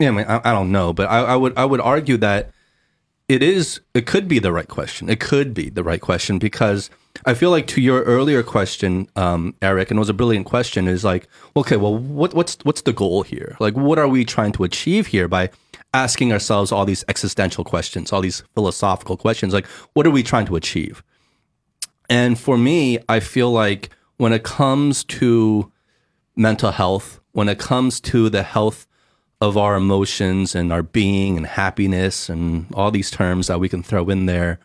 yeah, 0.00 0.08
I 0.08 0.10
mean, 0.10 0.26
I, 0.26 0.40
I 0.44 0.52
don't 0.52 0.72
know, 0.72 0.92
but 0.92 1.08
I, 1.08 1.20
I 1.20 1.36
would 1.36 1.56
I 1.56 1.64
would 1.64 1.80
argue 1.80 2.16
that 2.18 2.50
it 3.32 3.42
is 3.42 3.80
it 3.94 4.04
could 4.06 4.28
be 4.28 4.38
the 4.38 4.52
right 4.52 4.68
question. 4.68 5.08
It 5.08 5.18
could 5.18 5.54
be 5.54 5.70
the 5.70 5.82
right 5.82 6.02
question 6.02 6.38
because 6.38 6.90
I 7.24 7.32
feel 7.32 7.48
like 7.50 7.66
to 7.68 7.80
your 7.80 8.02
earlier 8.02 8.42
question, 8.42 9.08
um, 9.16 9.54
Eric, 9.62 9.90
and 9.90 9.96
it 9.96 10.00
was 10.00 10.10
a 10.10 10.14
brilliant 10.14 10.44
question. 10.44 10.86
Is 10.86 11.02
like, 11.02 11.26
okay, 11.56 11.76
well, 11.76 11.96
what, 11.96 12.34
what's 12.34 12.58
what's 12.64 12.82
the 12.82 12.92
goal 12.92 13.22
here? 13.22 13.56
Like, 13.58 13.74
what 13.74 13.98
are 13.98 14.06
we 14.06 14.26
trying 14.26 14.52
to 14.52 14.64
achieve 14.64 15.06
here 15.06 15.28
by 15.28 15.48
asking 15.94 16.30
ourselves 16.30 16.72
all 16.72 16.84
these 16.84 17.04
existential 17.08 17.64
questions, 17.64 18.12
all 18.12 18.20
these 18.20 18.42
philosophical 18.54 19.16
questions? 19.16 19.54
Like, 19.54 19.66
what 19.94 20.06
are 20.06 20.10
we 20.10 20.22
trying 20.22 20.46
to 20.46 20.56
achieve? 20.56 21.02
And 22.10 22.38
for 22.38 22.58
me, 22.58 22.98
I 23.08 23.20
feel 23.20 23.50
like 23.50 23.88
when 24.18 24.34
it 24.34 24.42
comes 24.42 25.04
to 25.04 25.72
mental 26.36 26.70
health, 26.70 27.18
when 27.32 27.48
it 27.48 27.58
comes 27.58 27.98
to 28.12 28.28
the 28.28 28.42
health 28.42 28.86
of 29.42 29.56
our 29.56 29.74
emotions 29.74 30.54
and 30.54 30.72
our 30.72 30.84
being 30.84 31.36
and 31.36 31.44
happiness 31.44 32.28
and 32.28 32.64
all 32.74 32.92
these 32.92 33.10
terms 33.10 33.48
that 33.48 33.58
we 33.58 33.68
can 33.68 33.82
throw 33.82 34.08
in 34.08 34.26
there, 34.26 34.60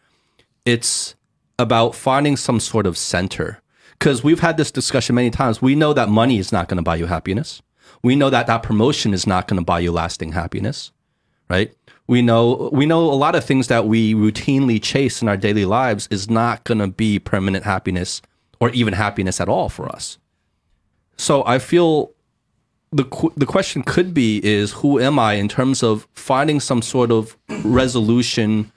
it's 0.65 1.15
about 1.57 1.95
finding 1.95 2.37
some 2.37 2.59
sort 2.59 2.85
of 2.85 2.95
center. 2.95 3.59
Because 3.97 4.23
we've 4.23 4.41
had 4.41 4.55
this 4.55 4.69
discussion 4.69 5.15
many 5.15 5.31
times. 5.31 5.63
We 5.63 5.73
know 5.73 5.93
that 5.93 6.09
money 6.09 6.37
is 6.37 6.51
not 6.51 6.67
going 6.67 6.77
to 6.77 6.83
buy 6.83 6.95
you 6.95 7.07
happiness. 7.07 7.63
We 8.03 8.15
know 8.15 8.29
that 8.29 8.45
that 8.45 8.61
promotion 8.61 9.15
is 9.15 9.25
not 9.25 9.47
going 9.47 9.59
to 9.59 9.65
buy 9.65 9.79
you 9.79 9.91
lasting 9.91 10.33
happiness, 10.33 10.91
right? 11.49 11.73
We 12.05 12.21
know 12.21 12.69
we 12.71 12.85
know 12.85 12.99
a 12.99 13.17
lot 13.17 13.33
of 13.33 13.43
things 13.43 13.69
that 13.69 13.87
we 13.87 14.13
routinely 14.13 14.79
chase 14.79 15.23
in 15.23 15.27
our 15.27 15.37
daily 15.37 15.65
lives 15.65 16.07
is 16.11 16.29
not 16.29 16.63
going 16.65 16.77
to 16.77 16.87
be 16.87 17.17
permanent 17.17 17.65
happiness 17.65 18.21
or 18.59 18.69
even 18.69 18.93
happiness 18.93 19.41
at 19.41 19.49
all 19.49 19.69
for 19.69 19.89
us. 19.89 20.19
So 21.17 21.43
I 21.47 21.57
feel 21.57 22.11
the 22.91 23.31
the 23.35 23.45
question 23.45 23.83
could 23.83 24.13
be 24.13 24.43
is 24.45 24.71
who 24.71 24.99
am 24.99 25.19
I 25.19 25.33
in 25.33 25.47
terms 25.47 25.83
of 25.83 26.07
finding 26.13 26.59
some 26.59 26.81
sort 26.81 27.11
of 27.11 27.37
resolution 27.63 28.71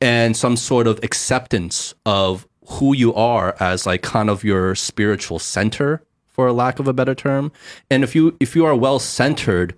and 0.00 0.36
some 0.36 0.56
sort 0.56 0.86
of 0.86 0.98
acceptance 1.02 1.94
of 2.06 2.46
who 2.66 2.94
you 2.94 3.12
are 3.14 3.54
as 3.60 3.86
like 3.86 4.02
kind 4.02 4.30
of 4.30 4.44
your 4.44 4.74
spiritual 4.74 5.38
center 5.38 6.02
for 6.26 6.46
a 6.46 6.52
lack 6.52 6.78
of 6.78 6.88
a 6.88 6.92
better 6.92 7.14
term? 7.14 7.52
And 7.90 8.02
if 8.02 8.14
you 8.14 8.36
if 8.40 8.56
you 8.56 8.64
are 8.64 8.74
well 8.74 8.98
centered 8.98 9.76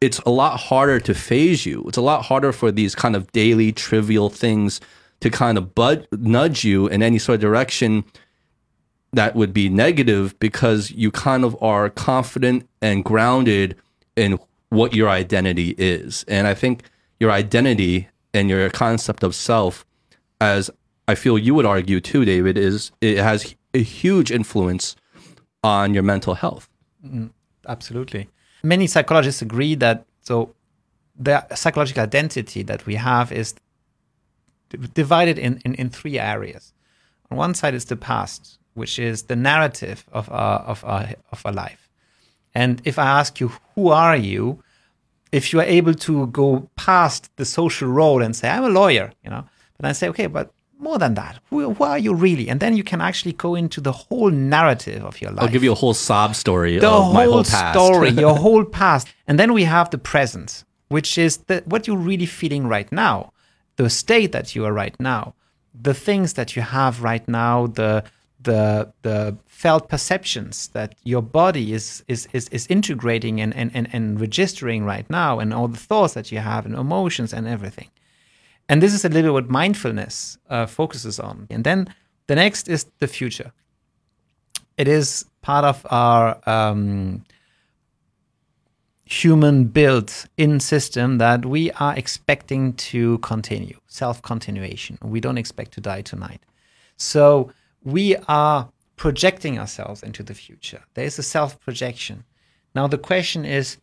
it's 0.00 0.18
a 0.20 0.30
lot 0.30 0.60
harder 0.60 1.00
to 1.00 1.14
phase 1.14 1.64
you. 1.64 1.82
It's 1.88 1.96
a 1.96 2.02
lot 2.02 2.26
harder 2.26 2.52
for 2.52 2.70
these 2.70 2.94
kind 2.94 3.16
of 3.16 3.30
daily 3.32 3.72
trivial 3.72 4.28
things 4.28 4.78
to 5.20 5.30
kind 5.30 5.56
of 5.56 5.74
bud, 5.74 6.06
nudge 6.12 6.62
you 6.62 6.86
in 6.88 7.02
any 7.02 7.18
sort 7.18 7.36
of 7.36 7.40
direction 7.40 8.04
that 9.14 9.34
would 9.34 9.52
be 9.52 9.68
negative 9.68 10.38
because 10.38 10.90
you 10.90 11.10
kind 11.10 11.44
of 11.44 11.60
are 11.62 11.88
confident 11.90 12.68
and 12.80 13.04
grounded 13.04 13.76
in 14.16 14.38
what 14.68 14.94
your 14.94 15.08
identity 15.08 15.74
is 15.78 16.24
and 16.28 16.46
i 16.46 16.54
think 16.54 16.82
your 17.20 17.30
identity 17.30 18.08
and 18.34 18.50
your 18.50 18.68
concept 18.70 19.22
of 19.22 19.34
self, 19.34 19.86
as 20.40 20.70
I 21.08 21.14
feel 21.14 21.38
you 21.38 21.54
would 21.54 21.64
argue 21.64 22.00
too, 22.00 22.24
David, 22.24 22.58
is 22.58 22.90
it 23.00 23.18
has 23.18 23.54
a 23.72 23.82
huge 23.82 24.30
influence 24.30 24.96
on 25.62 25.94
your 25.94 26.02
mental 26.02 26.34
health. 26.34 26.68
Mm, 27.06 27.30
absolutely. 27.66 28.28
Many 28.62 28.86
psychologists 28.86 29.40
agree 29.40 29.74
that 29.76 30.04
so 30.20 30.54
the 31.16 31.46
psychological 31.54 32.02
identity 32.02 32.62
that 32.64 32.86
we 32.86 32.96
have 32.96 33.30
is 33.30 33.54
divided 34.94 35.38
in, 35.38 35.60
in, 35.64 35.74
in 35.74 35.88
three 35.88 36.18
areas. 36.18 36.72
On 37.30 37.38
one 37.38 37.54
side 37.54 37.74
is 37.74 37.84
the 37.84 37.96
past, 37.96 38.58
which 38.74 38.98
is 38.98 39.24
the 39.24 39.36
narrative 39.36 40.04
of 40.12 40.30
our 40.30 40.60
of 40.60 40.84
our 40.84 41.08
of 41.32 41.42
our 41.44 41.52
life. 41.52 41.88
And 42.54 42.80
if 42.84 42.98
I 42.98 43.06
ask 43.20 43.40
you, 43.40 43.52
who 43.74 43.88
are 43.88 44.16
you? 44.16 44.62
If 45.32 45.52
you 45.52 45.58
are 45.60 45.64
able 45.64 45.94
to 45.94 46.28
go 46.28 46.68
past 46.76 47.28
the 47.36 47.44
social 47.44 47.88
role 47.88 48.22
and 48.22 48.36
say, 48.36 48.48
I'm 48.48 48.62
a 48.64 48.68
lawyer, 48.68 49.12
you 49.24 49.30
know, 49.30 49.44
but 49.76 49.88
I 49.88 49.92
say, 49.92 50.08
okay, 50.10 50.28
but 50.28 50.52
more 50.78 50.98
than 50.98 51.14
that, 51.14 51.40
who, 51.50 51.72
who 51.74 51.84
are 51.84 51.98
you 51.98 52.14
really? 52.14 52.48
And 52.48 52.60
then 52.60 52.76
you 52.76 52.84
can 52.84 53.00
actually 53.00 53.32
go 53.32 53.54
into 53.56 53.80
the 53.80 53.90
whole 53.90 54.30
narrative 54.30 55.04
of 55.04 55.20
your 55.20 55.32
life. 55.32 55.42
I'll 55.42 55.48
give 55.52 55.64
you 55.64 55.72
a 55.72 55.76
whole 55.76 55.94
sob 55.94 56.36
story 56.36 56.78
the 56.78 56.88
of 56.88 57.04
whole, 57.04 57.14
my 57.14 57.24
whole 57.24 57.42
past. 57.42 57.74
story, 57.74 58.10
your 58.26 58.36
whole 58.36 58.64
past. 58.64 59.08
And 59.26 59.38
then 59.38 59.52
we 59.52 59.64
have 59.64 59.90
the 59.90 59.98
present, 59.98 60.64
which 60.88 61.18
is 61.18 61.38
the, 61.48 61.62
what 61.66 61.86
you're 61.86 61.96
really 61.96 62.26
feeling 62.26 62.68
right 62.68 62.90
now, 62.92 63.32
the 63.76 63.90
state 63.90 64.30
that 64.32 64.54
you 64.54 64.64
are 64.64 64.72
right 64.72 64.98
now, 65.00 65.34
the 65.74 65.94
things 65.94 66.34
that 66.34 66.54
you 66.54 66.62
have 66.62 67.02
right 67.02 67.26
now, 67.26 67.66
the 67.66 68.04
the 68.44 68.92
the 69.02 69.36
felt 69.46 69.88
perceptions 69.88 70.68
that 70.68 70.94
your 71.04 71.22
body 71.22 71.72
is 71.72 72.04
is 72.08 72.28
is, 72.32 72.48
is 72.50 72.66
integrating 72.68 73.40
and, 73.40 73.54
and, 73.54 73.70
and, 73.74 73.88
and 73.92 74.20
registering 74.20 74.84
right 74.84 75.08
now, 75.10 75.40
and 75.40 75.52
all 75.52 75.68
the 75.68 75.78
thoughts 75.78 76.14
that 76.14 76.30
you 76.30 76.38
have 76.38 76.66
and 76.66 76.74
emotions 76.74 77.32
and 77.32 77.46
everything. 77.46 77.90
And 78.68 78.82
this 78.82 78.94
is 78.94 79.04
a 79.04 79.08
little 79.08 79.34
bit 79.34 79.44
what 79.44 79.50
mindfulness 79.50 80.38
uh, 80.48 80.66
focuses 80.66 81.20
on. 81.20 81.46
And 81.50 81.64
then 81.64 81.94
the 82.26 82.34
next 82.34 82.68
is 82.68 82.86
the 82.98 83.06
future. 83.06 83.52
It 84.76 84.88
is 84.88 85.26
part 85.42 85.64
of 85.64 85.86
our 85.90 86.40
um, 86.48 87.24
human 89.04 89.64
built 89.66 90.26
in 90.36 90.60
system 90.60 91.18
that 91.18 91.44
we 91.44 91.70
are 91.72 91.94
expecting 91.96 92.72
to 92.74 93.18
continue 93.18 93.78
self 93.86 94.22
continuation. 94.22 94.98
We 95.02 95.20
don't 95.20 95.38
expect 95.38 95.72
to 95.72 95.80
die 95.80 96.02
tonight. 96.02 96.40
So 96.96 97.52
we 97.84 98.16
are 98.28 98.70
projecting 98.96 99.58
ourselves 99.58 100.02
into 100.02 100.22
the 100.22 100.34
future. 100.34 100.82
There 100.94 101.04
is 101.04 101.18
a 101.18 101.22
self 101.22 101.60
projection. 101.60 102.24
Now, 102.74 102.86
the 102.86 102.98
question 102.98 103.44
is 103.44 103.78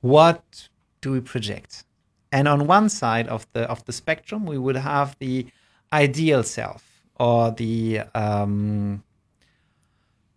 what 0.00 0.68
do 1.00 1.12
we 1.12 1.20
project? 1.20 1.84
And 2.32 2.48
on 2.48 2.66
one 2.66 2.88
side 2.88 3.28
of 3.28 3.46
the 3.52 3.62
of 3.70 3.84
the 3.84 3.92
spectrum, 3.92 4.44
we 4.46 4.58
would 4.58 4.76
have 4.76 5.16
the 5.18 5.46
ideal 5.92 6.42
self 6.42 6.82
or 7.18 7.50
the 7.50 8.00
um, 8.14 9.02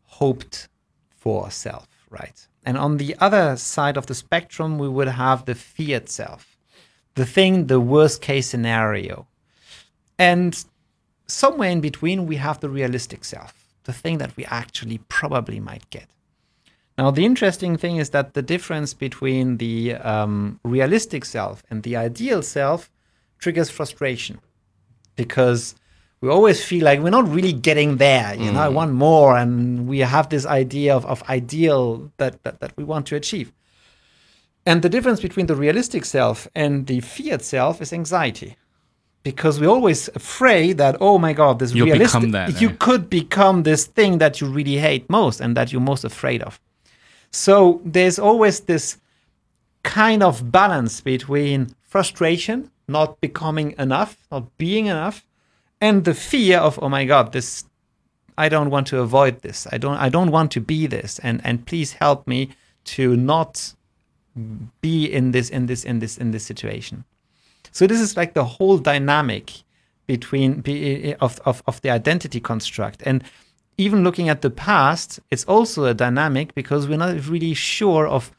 hoped 0.05 0.69
for 1.09 1.51
self, 1.51 1.87
right? 2.09 2.47
And 2.63 2.77
on 2.77 2.97
the 2.97 3.15
other 3.19 3.57
side 3.57 3.97
of 3.97 4.05
the 4.05 4.15
spectrum, 4.15 4.77
we 4.77 4.87
would 4.87 5.07
have 5.07 5.45
the 5.45 5.55
feared 5.55 6.09
self, 6.09 6.57
the 7.15 7.25
thing, 7.25 7.67
the 7.67 7.79
worst 7.79 8.21
case 8.21 8.47
scenario. 8.47 9.27
And 10.17 10.63
somewhere 11.29 11.69
in 11.69 11.81
between, 11.81 12.25
we 12.25 12.37
have 12.37 12.59
the 12.59 12.69
realistic 12.69 13.23
self, 13.23 13.53
the 13.83 13.93
thing 13.93 14.17
that 14.17 14.35
we 14.35 14.45
actually 14.45 14.99
probably 15.09 15.59
might 15.59 15.89
get. 15.89 16.07
Now, 16.97 17.11
the 17.11 17.25
interesting 17.25 17.77
thing 17.77 17.95
is 17.97 18.09
that 18.09 18.33
the 18.33 18.41
difference 18.41 18.93
between 18.93 19.57
the 19.57 19.95
um, 19.95 20.59
realistic 20.63 21.23
self 21.23 21.63
and 21.69 21.83
the 21.83 21.95
ideal 21.95 22.41
self 22.41 22.91
triggers 23.37 23.69
frustration 23.69 24.39
because 25.15 25.75
we 26.21 26.29
always 26.29 26.63
feel 26.63 26.83
like 26.83 26.99
we're 26.99 27.09
not 27.09 27.29
really 27.29 27.53
getting 27.53 27.97
there. 27.97 28.35
You 28.35 28.51
know, 28.51 28.59
I 28.59 28.67
want 28.67 28.91
more, 28.91 29.37
and 29.37 29.87
we 29.87 29.99
have 29.99 30.27
this 30.27 30.45
idea 30.45 30.93
of, 30.93 31.05
of 31.05 31.23
ideal 31.29 32.11
that, 32.17 32.43
that, 32.43 32.59
that 32.59 32.73
we 32.75 32.83
want 32.83 33.05
to 33.07 33.15
achieve. 33.15 33.53
And 34.65 34.81
the 34.81 34.89
difference 34.89 35.21
between 35.21 35.45
the 35.45 35.55
realistic 35.55 36.03
self 36.03 36.47
and 36.53 36.87
the 36.87 36.99
feared 36.99 37.41
self 37.41 37.81
is 37.81 37.93
anxiety. 37.93 38.57
Because 39.23 39.59
we're 39.59 39.69
always 39.69 40.07
afraid 40.15 40.77
that, 40.77 40.95
oh 41.01 41.17
my 41.17 41.33
God, 41.33 41.59
this 41.59 41.73
You'll 41.73 41.87
realistic, 41.87 42.21
become 42.21 42.31
that, 42.31 42.61
you 42.61 42.69
eh? 42.69 42.75
could 42.79 43.09
become 43.09 43.63
this 43.63 43.85
thing 43.85 44.17
that 44.19 44.39
you 44.39 44.47
really 44.47 44.77
hate 44.77 45.09
most 45.09 45.41
and 45.41 45.57
that 45.57 45.71
you're 45.71 45.81
most 45.81 46.05
afraid 46.05 46.41
of. 46.41 46.59
So 47.31 47.81
there's 47.83 48.17
always 48.17 48.61
this 48.61 48.97
kind 49.83 50.23
of 50.23 50.51
balance 50.51 51.01
between 51.01 51.75
frustration, 51.81 52.71
not 52.87 53.19
becoming 53.19 53.75
enough, 53.77 54.17
not 54.31 54.57
being 54.57 54.85
enough, 54.87 55.25
and 55.81 56.05
the 56.05 56.13
fear 56.13 56.57
of, 56.59 56.79
oh 56.81 56.89
my 56.89 57.05
God, 57.05 57.33
this 57.33 57.65
I 58.39 58.47
don't 58.47 58.69
want 58.69 58.87
to 58.87 58.99
avoid 58.99 59.41
this. 59.41 59.67
I 59.69 59.77
don't 59.77 59.97
I 59.97 60.07
don't 60.07 60.31
want 60.31 60.51
to 60.51 60.61
be 60.61 60.87
this. 60.87 61.19
And 61.19 61.41
and 61.43 61.65
please 61.65 61.93
help 61.93 62.25
me 62.25 62.51
to 62.95 63.17
not 63.17 63.73
be 64.81 65.05
in 65.05 65.31
this 65.31 65.49
in 65.49 65.65
this 65.65 65.83
in 65.83 65.99
this 65.99 66.17
in 66.17 66.31
this 66.31 66.45
situation. 66.45 67.03
So 67.71 67.87
this 67.87 67.99
is 67.99 68.17
like 68.17 68.33
the 68.33 68.45
whole 68.45 68.77
dynamic 68.77 69.63
between 70.07 70.63
eh, 70.65 71.13
of, 71.21 71.39
of 71.45 71.61
of 71.67 71.81
the 71.81 71.89
identity 71.89 72.39
construct 72.39 73.03
and 73.05 73.23
even 73.79 74.03
looking 74.03 74.27
at 74.27 74.41
the 74.41 74.49
past, 74.49 75.21
it's 75.31 75.45
also 75.45 75.85
a 75.85 75.93
dynamic 75.93 76.53
because 76.53 76.85
we're 76.87 76.97
not 76.97 77.27
really 77.29 77.53
sure 77.53 78.05
of 78.05 78.31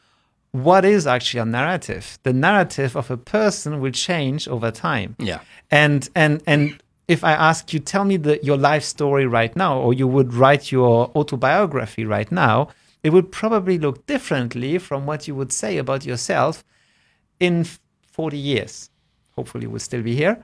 what 0.52 0.84
is 0.84 1.06
actually 1.06 1.40
a 1.40 1.46
narrative. 1.46 2.18
The 2.24 2.34
narrative 2.34 2.94
of 2.94 3.10
a 3.10 3.16
person 3.16 3.80
will 3.80 3.92
change 3.92 4.46
over 4.48 4.70
time. 4.70 5.16
Yeah. 5.18 5.40
And 5.70 6.08
and 6.14 6.42
and 6.46 6.82
if 7.08 7.24
I 7.24 7.32
ask 7.32 7.72
you, 7.72 7.80
tell 7.80 8.04
me 8.04 8.18
the, 8.18 8.38
your 8.44 8.58
life 8.58 8.84
story 8.84 9.26
right 9.26 9.54
now, 9.56 9.80
or 9.80 9.94
you 9.94 10.06
would 10.06 10.34
write 10.34 10.70
your 10.70 11.10
autobiography 11.16 12.04
right 12.04 12.30
now, 12.30 12.68
it 13.02 13.10
would 13.10 13.32
probably 13.32 13.78
look 13.78 14.06
differently 14.06 14.78
from 14.78 15.06
what 15.06 15.26
you 15.26 15.34
would 15.34 15.52
say 15.52 15.78
about 15.78 16.04
yourself 16.04 16.64
in 17.40 17.64
40 18.12 18.36
years. 18.36 18.90
Hopefully, 19.40 19.66
we'll 19.70 19.86
still 19.90 20.04
be 20.12 20.14
here. 20.24 20.34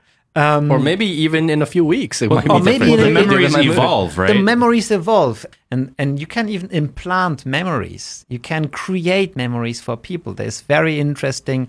Um, 0.45 0.69
Or 0.73 0.79
maybe 0.79 1.05
even 1.25 1.49
in 1.49 1.61
a 1.61 1.65
few 1.75 1.85
weeks, 1.97 2.21
it 2.21 2.29
might 2.29 2.45
be 2.45 2.51
or 2.55 2.59
maybe 2.71 2.85
different. 2.85 3.07
in 3.07 3.13
The 3.13 3.19
memories 3.21 3.47
Different 3.47 3.67
mood. 3.67 3.77
evolve, 3.77 4.11
right? 4.21 4.33
the 4.33 4.41
memories 4.53 4.87
evolve 4.91 5.37
and 5.71 5.81
and 6.01 6.09
you 6.21 6.27
can 6.35 6.45
even 6.55 6.69
implant 6.83 7.37
memories 7.45 8.25
you 8.33 8.39
can 8.51 8.63
create 8.83 9.31
memories 9.45 9.79
for 9.85 9.95
people 10.09 10.31
there's 10.41 10.59
very 10.75 10.93
interesting 11.07 11.61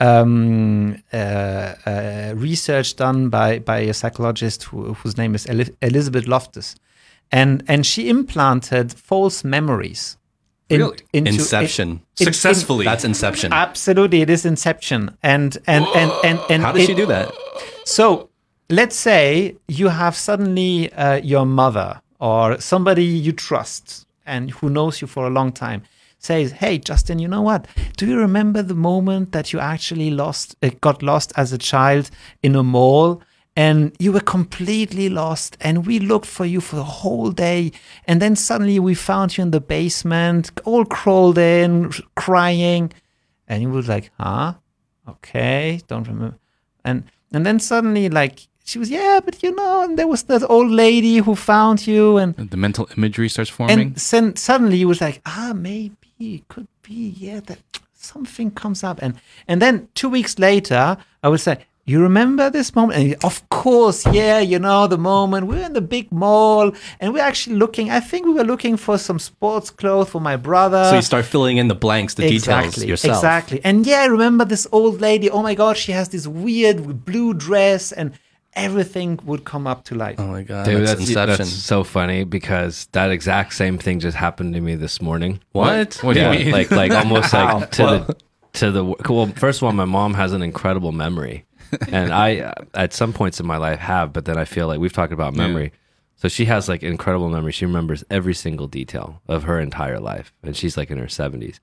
um, 0.00 1.02
uh, 1.12 1.16
uh, 1.86 2.32
research 2.48 2.88
done 2.96 3.28
by 3.28 3.58
by 3.58 3.78
a 3.90 3.92
psychologist 4.00 4.58
who, 4.68 4.94
whose 5.00 5.16
name 5.22 5.34
is 5.38 5.46
Eli- 5.52 5.74
elizabeth 5.82 6.26
loftus 6.26 6.68
and 7.40 7.62
and 7.68 7.80
she 7.90 8.02
implanted 8.08 8.86
false 9.10 9.38
memories 9.56 10.16
in- 10.68 10.80
Really? 10.80 10.98
into 11.12 11.30
Inception. 11.32 11.88
in- 11.88 11.94
in- 12.20 12.24
Successfully. 12.26 12.84
That's 12.84 13.04
Inception. 13.04 13.52
absolutely 13.52 14.20
it 14.22 14.30
is 14.30 14.44
inception 14.44 15.16
and 15.22 15.56
and 15.66 15.84
and 15.94 16.10
and, 16.24 16.38
and 16.50 16.62
How 16.62 16.72
does 16.72 16.82
it- 16.82 16.86
she 16.86 16.94
do 16.94 17.06
that? 17.06 17.30
so 17.84 18.28
let's 18.68 18.96
say 18.96 19.56
you 19.68 19.88
have 19.88 20.14
suddenly 20.16 20.92
uh, 20.94 21.16
your 21.22 21.46
mother 21.46 22.00
or 22.18 22.60
somebody 22.60 23.04
you 23.04 23.32
trust 23.32 24.06
and 24.26 24.50
who 24.50 24.68
knows 24.68 25.00
you 25.00 25.06
for 25.06 25.26
a 25.26 25.30
long 25.30 25.52
time 25.52 25.82
says, 26.18 26.50
"Hey, 26.52 26.78
Justin, 26.78 27.20
you 27.20 27.28
know 27.28 27.42
what? 27.42 27.66
Do 27.98 28.06
you 28.06 28.18
remember 28.18 28.60
the 28.62 28.74
moment 28.74 29.30
that 29.32 29.52
you 29.52 29.60
actually 29.60 30.10
lost, 30.10 30.56
uh, 30.62 30.70
got 30.80 31.00
lost 31.02 31.32
as 31.36 31.52
a 31.52 31.58
child 31.58 32.10
in 32.42 32.56
a 32.56 32.62
mall?" 32.64 33.22
And 33.58 33.96
you 33.98 34.12
were 34.12 34.20
completely 34.20 35.08
lost, 35.08 35.56
and 35.62 35.86
we 35.86 35.98
looked 35.98 36.26
for 36.26 36.44
you 36.44 36.60
for 36.60 36.76
the 36.76 36.84
whole 36.84 37.30
day. 37.30 37.72
And 38.06 38.20
then 38.20 38.36
suddenly 38.36 38.78
we 38.78 38.94
found 38.94 39.38
you 39.38 39.42
in 39.42 39.50
the 39.50 39.60
basement, 39.62 40.50
all 40.64 40.84
crawled 40.84 41.38
in, 41.38 41.90
crying. 42.16 42.92
And 43.48 43.62
you 43.62 43.70
was 43.70 43.88
like, 43.88 44.10
huh? 44.20 44.54
Okay, 45.08 45.80
don't 45.88 46.06
remember. 46.06 46.36
And 46.84 47.04
and 47.32 47.46
then 47.46 47.58
suddenly, 47.58 48.08
like, 48.08 48.46
she 48.64 48.78
was, 48.78 48.90
yeah, 48.90 49.20
but 49.24 49.42
you 49.42 49.54
know, 49.54 49.82
and 49.84 49.98
there 49.98 50.06
was 50.08 50.24
that 50.24 50.42
old 50.50 50.70
lady 50.70 51.18
who 51.18 51.34
found 51.34 51.86
you, 51.86 52.18
and 52.18 52.34
the 52.36 52.56
mental 52.56 52.88
imagery 52.96 53.28
starts 53.28 53.50
forming. 53.50 53.78
and 53.78 54.00
sen- 54.00 54.36
suddenly 54.36 54.76
you 54.76 54.88
was 54.88 55.00
like, 55.00 55.22
ah, 55.24 55.52
maybe 55.54 55.96
it 56.18 56.48
could 56.48 56.68
be, 56.82 57.14
yeah, 57.16 57.40
that 57.40 57.58
something 57.94 58.50
comes 58.50 58.84
up, 58.84 58.98
and 59.02 59.14
and 59.48 59.62
then 59.62 59.88
two 59.94 60.10
weeks 60.10 60.38
later, 60.38 60.98
I 61.22 61.28
would 61.28 61.40
say. 61.40 61.64
You 61.88 62.02
remember 62.02 62.50
this 62.50 62.74
moment? 62.74 62.98
And 62.98 63.24
of 63.24 63.48
course, 63.48 64.04
yeah, 64.12 64.40
you 64.40 64.58
know, 64.58 64.88
the 64.88 64.98
moment 64.98 65.46
we 65.46 65.54
were 65.54 65.62
in 65.62 65.72
the 65.72 65.80
big 65.80 66.10
mall 66.10 66.72
and 66.98 67.14
we're 67.14 67.22
actually 67.22 67.54
looking, 67.56 67.90
I 67.90 68.00
think 68.00 68.26
we 68.26 68.32
were 68.32 68.42
looking 68.42 68.76
for 68.76 68.98
some 68.98 69.20
sports 69.20 69.70
clothes 69.70 70.08
for 70.10 70.20
my 70.20 70.34
brother. 70.34 70.82
so 70.90 70.96
you 70.96 71.02
start 71.02 71.24
filling 71.24 71.58
in 71.58 71.68
the 71.68 71.76
blanks, 71.76 72.14
the 72.14 72.22
details 72.22 72.64
Exactly, 72.66 72.88
yourself. 72.88 73.18
Exactly. 73.18 73.60
And 73.62 73.86
yeah, 73.86 74.00
I 74.00 74.06
remember 74.06 74.44
this 74.44 74.66
old 74.72 75.00
lady. 75.00 75.30
Oh 75.30 75.42
my 75.44 75.54
God, 75.54 75.76
she 75.76 75.92
has 75.92 76.08
this 76.08 76.26
weird 76.26 77.04
blue 77.04 77.32
dress, 77.34 77.92
and 77.92 78.12
everything 78.54 79.20
would 79.24 79.44
come 79.44 79.68
up 79.68 79.84
to 79.84 79.94
life. 79.94 80.16
Oh 80.18 80.26
my 80.26 80.42
god, 80.42 80.64
Dude, 80.64 80.80
that's, 80.80 80.98
that's, 80.98 81.10
Inception. 81.10 81.36
that's 81.36 81.50
so 81.52 81.84
funny 81.84 82.24
because 82.24 82.88
that 82.92 83.12
exact 83.12 83.54
same 83.54 83.78
thing 83.78 84.00
just 84.00 84.16
happened 84.16 84.54
to 84.54 84.60
me 84.60 84.74
this 84.74 85.00
morning. 85.00 85.38
what? 85.52 85.94
What 86.02 86.14
do 86.14 86.20
yeah, 86.20 86.32
you 86.32 86.46
mean? 86.46 86.52
like 86.52 86.72
like 86.72 86.90
almost 86.90 87.32
like 87.32 87.70
to 87.78 87.82
the 87.82 88.16
to 88.54 88.70
the 88.72 88.84
well. 89.08 89.26
First 89.36 89.60
of 89.60 89.64
all, 89.64 89.72
my 89.72 89.84
mom 89.84 90.14
has 90.14 90.32
an 90.32 90.42
incredible 90.42 90.90
memory, 90.90 91.44
and 91.88 92.12
I 92.12 92.52
at 92.74 92.92
some 92.92 93.12
points 93.12 93.40
in 93.40 93.46
my 93.46 93.56
life 93.56 93.78
have, 93.78 94.12
but 94.12 94.24
then 94.24 94.36
I 94.38 94.44
feel 94.44 94.66
like 94.66 94.78
we've 94.78 94.92
talked 94.92 95.12
about 95.12 95.34
memory. 95.34 95.72
So 96.16 96.28
she 96.28 96.46
has 96.46 96.68
like 96.68 96.82
incredible 96.82 97.28
memory. 97.28 97.52
She 97.52 97.66
remembers 97.66 98.02
every 98.10 98.34
single 98.34 98.66
detail 98.66 99.20
of 99.28 99.42
her 99.44 99.60
entire 99.60 100.00
life, 100.00 100.32
and 100.42 100.56
she's 100.56 100.76
like 100.76 100.90
in 100.90 100.98
her 100.98 101.08
seventies. 101.08 101.60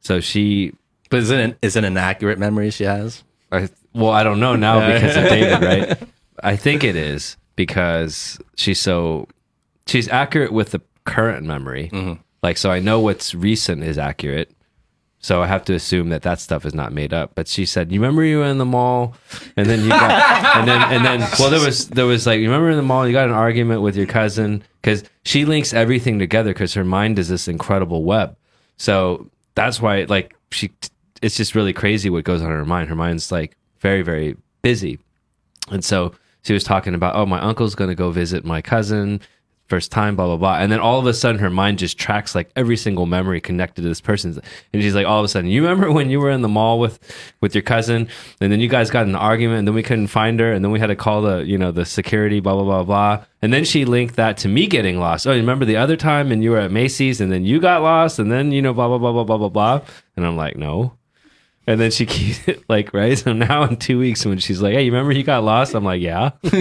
So 0.00 0.20
she, 0.20 0.72
But 1.08 1.20
is 1.20 1.30
it 1.30 1.40
an, 1.40 1.56
is 1.62 1.76
it 1.76 1.84
an 1.84 1.96
accurate 1.96 2.38
memory 2.38 2.70
she 2.70 2.84
has? 2.84 3.24
I, 3.50 3.70
well, 3.94 4.10
I 4.10 4.22
don't 4.22 4.40
know 4.40 4.56
now 4.56 4.80
because 4.92 5.16
of 5.16 5.24
David, 5.28 5.62
right? 5.62 6.08
I 6.42 6.56
think 6.56 6.84
it 6.84 6.96
is 6.96 7.36
because 7.56 8.38
she's 8.56 8.80
so 8.80 9.28
she's 9.86 10.08
accurate 10.08 10.52
with 10.52 10.72
the 10.72 10.80
current 11.04 11.46
memory. 11.46 11.90
Mm-hmm. 11.92 12.20
Like, 12.42 12.58
so 12.58 12.70
I 12.70 12.80
know 12.80 13.00
what's 13.00 13.34
recent 13.34 13.82
is 13.82 13.96
accurate. 13.96 14.50
So 15.24 15.42
I 15.42 15.46
have 15.46 15.64
to 15.64 15.74
assume 15.74 16.10
that 16.10 16.20
that 16.20 16.38
stuff 16.38 16.66
is 16.66 16.74
not 16.74 16.92
made 16.92 17.14
up. 17.14 17.34
But 17.34 17.48
she 17.48 17.64
said, 17.64 17.90
"You 17.90 17.98
remember 17.98 18.22
you 18.24 18.40
were 18.40 18.44
in 18.44 18.58
the 18.58 18.66
mall, 18.66 19.14
and 19.56 19.66
then 19.66 19.82
you 19.82 19.88
got, 19.88 20.10
and 20.56 20.68
then 20.68 20.82
and 20.92 21.02
then 21.02 21.20
well, 21.38 21.48
there 21.48 21.64
was 21.64 21.88
there 21.88 22.04
was 22.04 22.26
like, 22.26 22.40
you 22.40 22.44
remember 22.44 22.68
in 22.68 22.76
the 22.76 22.82
mall, 22.82 23.06
you 23.06 23.14
got 23.14 23.28
an 23.28 23.34
argument 23.34 23.80
with 23.80 23.96
your 23.96 24.04
cousin 24.04 24.62
because 24.82 25.02
she 25.24 25.46
links 25.46 25.72
everything 25.72 26.18
together 26.18 26.52
because 26.52 26.74
her 26.74 26.84
mind 26.84 27.18
is 27.18 27.30
this 27.30 27.48
incredible 27.48 28.04
web. 28.04 28.36
So 28.76 29.30
that's 29.54 29.80
why, 29.80 30.02
like, 30.02 30.36
she, 30.50 30.70
it's 31.22 31.38
just 31.38 31.54
really 31.54 31.72
crazy 31.72 32.10
what 32.10 32.24
goes 32.24 32.42
on 32.42 32.48
in 32.48 32.58
her 32.58 32.66
mind. 32.66 32.90
Her 32.90 32.94
mind's 32.94 33.32
like 33.32 33.56
very 33.80 34.02
very 34.02 34.36
busy, 34.60 34.98
and 35.70 35.82
so 35.82 36.12
she 36.42 36.52
was 36.52 36.64
talking 36.64 36.94
about, 36.94 37.16
oh, 37.16 37.24
my 37.24 37.40
uncle's 37.40 37.74
going 37.74 37.88
to 37.88 37.94
go 37.94 38.10
visit 38.10 38.44
my 38.44 38.60
cousin 38.60 39.22
first 39.68 39.90
time, 39.90 40.14
blah, 40.16 40.26
blah, 40.26 40.36
blah. 40.36 40.56
And 40.58 40.70
then 40.70 40.78
all 40.78 40.98
of 40.98 41.06
a 41.06 41.14
sudden 41.14 41.40
her 41.40 41.50
mind 41.50 41.78
just 41.78 41.98
tracks 41.98 42.34
like 42.34 42.50
every 42.54 42.76
single 42.76 43.06
memory 43.06 43.40
connected 43.40 43.82
to 43.82 43.88
this 43.88 44.00
person. 44.00 44.40
And 44.72 44.82
she's 44.82 44.94
like, 44.94 45.06
all 45.06 45.18
of 45.20 45.24
a 45.24 45.28
sudden, 45.28 45.50
you 45.50 45.62
remember 45.62 45.90
when 45.90 46.10
you 46.10 46.20
were 46.20 46.30
in 46.30 46.42
the 46.42 46.48
mall 46.48 46.78
with, 46.78 46.98
with 47.40 47.54
your 47.54 47.62
cousin 47.62 48.08
and 48.40 48.52
then 48.52 48.60
you 48.60 48.68
guys 48.68 48.90
got 48.90 49.06
an 49.06 49.16
argument 49.16 49.60
and 49.60 49.68
then 49.68 49.74
we 49.74 49.82
couldn't 49.82 50.08
find 50.08 50.38
her. 50.40 50.52
And 50.52 50.64
then 50.64 50.70
we 50.70 50.80
had 50.80 50.88
to 50.88 50.96
call 50.96 51.22
the, 51.22 51.38
you 51.38 51.56
know, 51.56 51.70
the 51.72 51.84
security, 51.84 52.40
blah, 52.40 52.54
blah, 52.54 52.64
blah, 52.64 52.82
blah. 52.84 53.24
And 53.40 53.52
then 53.52 53.64
she 53.64 53.84
linked 53.84 54.16
that 54.16 54.36
to 54.38 54.48
me 54.48 54.66
getting 54.66 54.98
lost. 54.98 55.26
Oh, 55.26 55.32
you 55.32 55.40
remember 55.40 55.64
the 55.64 55.76
other 55.76 55.96
time 55.96 56.30
and 56.30 56.42
you 56.42 56.50
were 56.50 56.60
at 56.60 56.70
Macy's 56.70 57.20
and 57.20 57.32
then 57.32 57.44
you 57.44 57.60
got 57.60 57.82
lost 57.82 58.18
and 58.18 58.30
then, 58.30 58.52
you 58.52 58.62
know, 58.62 58.74
blah, 58.74 58.88
blah, 58.88 58.98
blah, 58.98 59.12
blah, 59.12 59.24
blah, 59.24 59.38
blah, 59.38 59.48
blah. 59.48 59.80
And 60.16 60.26
I'm 60.26 60.36
like, 60.36 60.56
no. 60.56 60.92
And 61.66 61.80
then 61.80 61.90
she 61.90 62.04
keeps 62.04 62.46
it 62.48 62.62
like 62.68 62.92
right. 62.92 63.16
So 63.18 63.32
now 63.32 63.62
in 63.64 63.76
two 63.76 63.98
weeks, 63.98 64.24
when 64.24 64.38
she's 64.38 64.60
like, 64.60 64.74
"Hey, 64.74 64.82
you 64.84 64.92
remember 64.92 65.12
you 65.12 65.22
got 65.24 65.44
lost?" 65.44 65.74
I'm 65.74 65.84
like, 65.84 66.02
"Yeah, 66.02 66.32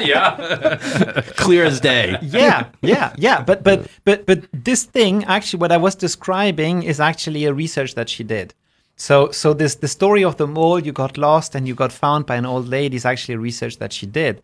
yeah. 0.00 0.76
Clear 1.36 1.64
as 1.64 1.80
day. 1.80 2.18
yeah, 2.22 2.68
yeah, 2.82 3.14
yeah. 3.16 3.42
But 3.42 3.62
but 3.64 3.86
but 4.04 4.26
but 4.26 4.44
this 4.52 4.84
thing 4.84 5.24
actually, 5.24 5.60
what 5.60 5.72
I 5.72 5.78
was 5.78 5.94
describing 5.94 6.82
is 6.82 7.00
actually 7.00 7.46
a 7.46 7.54
research 7.54 7.94
that 7.94 8.08
she 8.08 8.24
did. 8.24 8.54
So 8.96 9.30
so 9.30 9.54
this 9.54 9.76
the 9.76 9.88
story 9.88 10.22
of 10.22 10.36
the 10.36 10.46
mole 10.46 10.78
you 10.78 10.92
got 10.92 11.16
lost 11.16 11.54
and 11.54 11.66
you 11.66 11.74
got 11.74 11.92
found 11.92 12.26
by 12.26 12.36
an 12.36 12.44
old 12.46 12.68
lady 12.68 12.96
is 12.96 13.06
actually 13.06 13.36
research 13.36 13.78
that 13.78 13.92
she 13.92 14.06
did, 14.06 14.42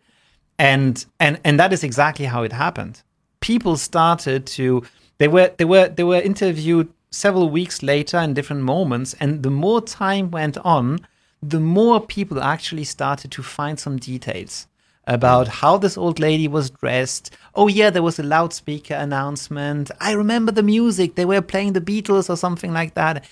and 0.57 1.05
and 1.19 1.39
and 1.43 1.59
that 1.59 1.71
is 1.71 1.83
exactly 1.83 2.25
how 2.25 2.41
it 2.43 2.53
happened. 2.53 3.03
People 3.41 3.77
started 3.77 4.47
to 4.47 4.83
they 5.19 5.27
were 5.27 5.51
they 5.57 5.65
were 5.65 5.87
they 5.87 6.03
were 6.03 6.19
interviewed 6.19 6.91
several 7.11 7.49
weeks 7.49 7.81
later 7.81 8.17
in 8.17 8.33
different 8.33 8.63
moments, 8.63 9.15
and 9.19 9.43
the 9.43 9.49
more 9.49 9.81
time 9.81 10.31
went 10.31 10.57
on, 10.59 10.99
the 11.41 11.59
more 11.59 11.99
people 12.01 12.41
actually 12.41 12.83
started 12.83 13.31
to 13.31 13.43
find 13.43 13.79
some 13.79 13.97
details 13.97 14.67
about 15.07 15.47
how 15.47 15.77
this 15.77 15.97
old 15.97 16.19
lady 16.19 16.47
was 16.47 16.69
dressed. 16.69 17.35
Oh, 17.55 17.67
yeah, 17.67 17.89
there 17.89 18.03
was 18.03 18.19
a 18.19 18.23
loudspeaker 18.23 18.93
announcement. 18.93 19.89
I 19.99 20.11
remember 20.11 20.51
the 20.51 20.61
music. 20.61 21.15
They 21.15 21.25
were 21.25 21.41
playing 21.41 21.73
the 21.73 21.81
Beatles 21.81 22.29
or 22.29 22.37
something 22.37 22.73
like 22.73 22.93
that. 22.93 23.25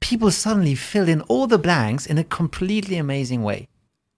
People 0.00 0.30
suddenly 0.30 0.74
filled 0.74 1.08
in 1.08 1.22
all 1.22 1.46
the 1.46 1.58
blanks 1.58 2.04
in 2.04 2.18
a 2.18 2.24
completely 2.24 2.96
amazing 2.98 3.42
way. 3.42 3.68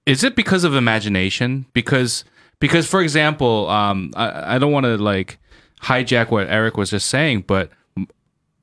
Is 0.07 0.25
it 0.25 0.35
because 0.35 0.65
of 0.65 0.75
imagination? 0.75 1.67
Because 1.73 2.25
because 2.59 2.87
for 2.87 3.03
example, 3.03 3.69
um, 3.69 4.13
I, 4.17 4.57
I 4.57 4.59
don't 4.59 4.73
want 4.73 4.85
to 4.85 4.97
like 4.97 5.39
hijack 5.83 6.31
what 6.31 6.49
Eric 6.49 6.77
was 6.77 6.91
just 6.91 7.09
saying, 7.09 7.45
but 7.47 7.71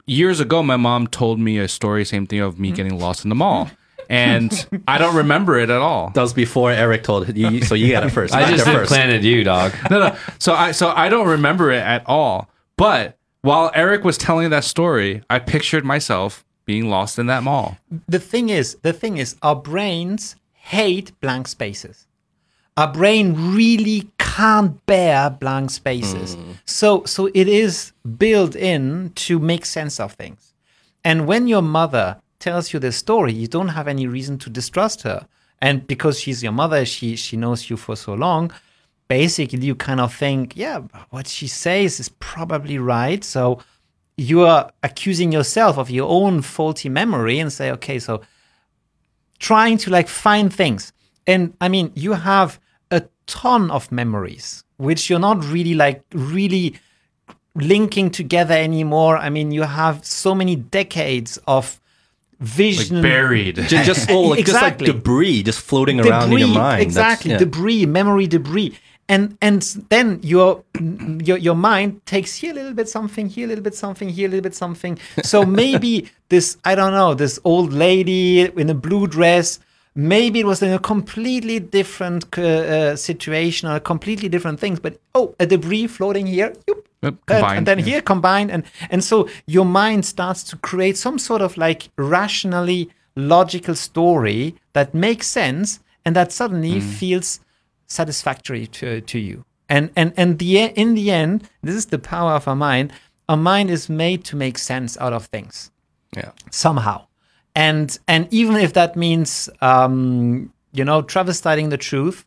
years 0.06 0.40
ago, 0.40 0.64
my 0.64 0.78
mom 0.78 1.08
told 1.08 1.40
me 1.40 1.58
a 1.58 1.68
story, 1.68 2.06
same 2.06 2.28
thing 2.28 2.40
of 2.40 2.60
me 2.60 2.70
mm-hmm. 2.70 2.76
getting 2.76 3.00
lost 3.00 3.24
in 3.26 3.30
the 3.30 3.36
mall. 3.36 3.70
And 4.10 4.68
I 4.90 4.98
don't 4.98 5.16
remember 5.16 5.58
it 5.58 5.70
at 5.70 5.80
all. 5.80 6.10
That 6.10 6.22
was 6.22 6.34
before 6.34 6.70
Eric 6.70 7.04
told 7.04 7.34
you, 7.34 7.62
so 7.62 7.76
you 7.76 7.94
got 7.94 8.04
it 8.04 8.10
first. 8.10 8.34
I 8.36 8.52
just 8.52 8.66
got 8.66 8.74
there 8.74 8.82
implanted 8.82 9.24
you, 9.24 9.42
dog." 9.46 9.72
No, 9.90 10.00
no. 10.00 10.18
So 10.38 10.52
I 10.52 10.72
so 10.72 10.90
I 10.90 11.08
don't 11.08 11.30
remember 11.30 11.72
it 11.72 11.82
at 11.82 12.04
all. 12.08 12.50
But 12.76 13.18
while 13.42 13.72
Eric 13.74 14.04
was 14.04 14.18
telling 14.18 14.50
that 14.50 14.66
story, 14.66 15.24
I 15.30 15.40
pictured 15.40 15.86
myself 15.86 16.44
being 16.66 16.90
lost 16.90 17.20
in 17.20 17.28
that 17.28 17.44
mall. 17.44 17.78
the 18.06 18.20
thing 18.20 18.50
is, 18.50 18.76
the 18.82 18.92
thing 18.92 19.18
is, 19.18 19.38
our 19.42 19.56
brains 19.56 20.36
hate 20.56 21.18
blank 21.22 21.48
spaces. 21.48 22.06
Our 22.82 22.92
brain 22.92 23.54
really 23.54 24.10
can't 24.18 24.84
bear 24.88 25.30
blank 25.30 25.70
spaces. 25.70 26.36
Mm. 26.36 26.56
So, 26.66 27.04
so 27.06 27.28
it 27.28 27.48
is 27.48 27.92
built 28.18 28.56
in 28.56 29.12
to 29.28 29.38
make 29.38 29.66
sense 29.68 30.00
of 30.00 30.14
things. 30.14 30.56
And 31.04 31.28
when 31.28 31.48
your 31.48 31.62
mother 31.62 32.18
tells 32.40 32.74
you 32.74 32.80
this 32.80 32.96
story, 32.96 33.34
you 33.34 33.48
don't 33.48 33.68
have 33.68 33.88
any 33.88 34.08
reason 34.08 34.40
to 34.40 34.50
distrust 34.50 35.04
her. 35.04 35.28
And 35.62 35.86
because 35.86 36.20
she's 36.20 36.42
your 36.42 36.54
mother, 36.54 36.84
she 36.86 37.16
she 37.16 37.38
knows 37.38 37.70
you 37.70 37.78
for 37.78 37.96
so 37.96 38.16
long. 38.16 38.52
Basically, 39.08 39.60
you 39.60 39.76
kind 39.76 40.00
of 40.00 40.12
think, 40.12 40.58
yeah, 40.58 40.80
what 41.12 41.28
she 41.28 41.48
says 41.48 42.00
is 42.00 42.10
probably 42.10 42.80
right. 42.80 43.24
So 43.24 43.60
you 44.18 44.42
are 44.42 44.72
accusing 44.82 45.32
yourself 45.32 45.78
of 45.78 45.92
your 45.92 46.10
own 46.10 46.42
faulty 46.42 46.90
memory 46.90 47.38
and 47.38 47.54
say, 47.54 47.70
okay, 47.74 48.00
so 48.00 48.22
trying 49.38 49.78
to 49.84 49.92
like 49.92 50.08
find 50.08 50.52
things. 50.52 50.94
And 51.28 51.54
I 51.62 51.70
mean, 51.70 51.92
you 51.94 52.14
have 52.14 52.60
ton 53.32 53.72
of 53.72 53.92
memories 53.92 54.64
which 54.82 55.10
you're 55.10 55.20
not 55.20 55.44
really 55.46 55.76
like 55.76 56.04
really 56.14 56.76
linking 57.56 58.10
together 58.10 58.56
anymore. 58.56 59.18
I 59.18 59.30
mean, 59.30 59.52
you 59.52 59.64
have 59.64 60.06
so 60.06 60.34
many 60.34 60.56
decades 60.56 61.38
of 61.48 61.80
vision 62.40 62.98
Like 62.98 63.04
buried. 63.04 63.56
Just, 63.56 63.86
just, 63.86 64.10
oh, 64.10 64.22
like, 64.22 64.46
just 64.46 64.54
like 64.54 64.74
Exactly. 64.82 64.88
debris 64.88 65.44
just 65.44 65.62
floating 65.62 66.00
around 66.00 66.32
in 66.32 66.40
your 66.40 66.48
mind. 66.48 66.82
Exactly, 66.82 67.32
yeah. 67.32 67.38
debris, 67.38 67.86
memory 67.86 68.28
debris. 68.28 68.78
And 69.08 69.38
and 69.42 69.62
then 69.90 70.20
your 70.24 70.64
your 70.74 71.38
your 71.38 71.56
mind 71.56 72.06
takes 72.06 72.36
here 72.36 72.52
a 72.52 72.56
little 72.56 72.74
bit 72.74 72.88
something, 72.88 73.28
here 73.28 73.46
a 73.46 73.50
little 73.50 73.64
bit 73.64 73.76
something, 73.76 74.08
here 74.10 74.28
a 74.28 74.32
little 74.32 74.44
bit 74.44 74.56
something. 74.56 74.98
So 75.24 75.44
maybe 75.46 76.10
this 76.30 76.58
I 76.64 76.76
don't 76.76 76.94
know 76.94 77.14
this 77.14 77.38
old 77.44 77.74
lady 77.74 78.42
in 78.42 78.70
a 78.70 78.74
blue 78.74 79.08
dress. 79.08 79.60
Maybe 79.94 80.40
it 80.40 80.46
was 80.46 80.62
in 80.62 80.72
a 80.72 80.80
completely 80.80 81.60
different 81.60 82.26
uh, 82.38 82.42
uh, 82.42 82.96
situation 82.96 83.68
or 83.70 83.80
completely 83.80 84.30
different 84.30 84.60
things. 84.60 84.80
But 84.80 85.00
oh, 85.14 85.36
a 85.40 85.46
debris 85.46 85.88
floating 85.88 86.28
here. 86.28 86.54
Yep, 86.68 86.78
and- 87.04 87.26
combined, 87.26 87.58
and 87.58 87.68
then 87.68 87.80
yeah. 87.80 87.86
here 87.86 88.02
combined 88.02 88.52
and 88.52 88.64
and 88.92 89.04
so 89.04 89.28
your 89.48 89.66
mind 89.66 90.06
starts 90.06 90.44
to 90.44 90.56
create 90.58 90.98
some 90.98 91.18
sort 91.20 91.42
of 91.42 91.58
like 91.58 91.90
rationally 91.98 92.90
logical 93.16 93.76
story 93.76 94.56
that 94.74 94.94
makes 94.94 95.28
sense 95.28 95.80
and 96.06 96.16
that 96.16 96.32
suddenly 96.32 96.80
Mm. 96.80 96.94
feels 97.00 97.40
satisfactory 97.88 98.68
to, 98.68 99.02
to 99.02 99.20
you 99.20 99.44
and 99.68 99.90
and 99.96 100.14
and 100.16 100.40
the 100.40 100.60
in 100.84 100.94
the 100.96 101.12
end 101.12 101.50
this 101.64 101.76
is 101.76 101.88
the 101.88 102.00
power 102.00 102.32
of 102.34 102.48
our 102.48 102.56
mind 102.56 102.92
our 103.28 103.38
mind 103.38 103.70
is 103.70 103.90
made 103.90 104.24
to 104.24 104.36
make 104.36 104.58
sense 104.58 104.98
out 105.00 105.14
of 105.14 105.26
things 105.26 105.72
yeah. 106.16 106.32
somehow 106.52 107.06
and 107.56 107.98
and 108.08 108.28
even 108.32 108.56
if 108.56 108.74
that 108.74 108.96
means 108.96 109.50
um 109.62 110.52
you 110.74 110.86
know 110.86 111.02
travesting 111.02 111.70
the 111.70 111.78
truth 111.78 112.26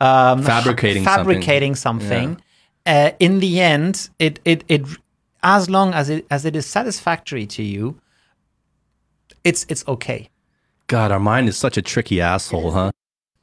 um 0.00 0.42
Fabricating 0.42 1.04
something. 1.04 1.24
fabricating 1.24 1.74
something, 1.74 2.40
uh, 2.84 3.10
in 3.18 3.40
the 3.40 3.60
end 3.60 4.10
it 4.18 4.40
it 4.44 4.64
it 4.68 4.82
as 5.42 5.70
long 5.70 5.94
as 5.94 6.08
it 6.10 6.26
as 6.30 6.44
it 6.44 6.54
is 6.54 6.66
satisfactory 6.66 7.46
to 7.46 7.62
you 7.62 7.98
it's 9.44 9.64
it's 9.68 9.84
okay 9.88 10.28
God, 10.88 11.10
our 11.10 11.18
mind 11.18 11.48
is 11.48 11.56
such 11.56 11.76
a 11.76 11.82
tricky 11.82 12.20
asshole, 12.20 12.70
huh? 12.70 12.92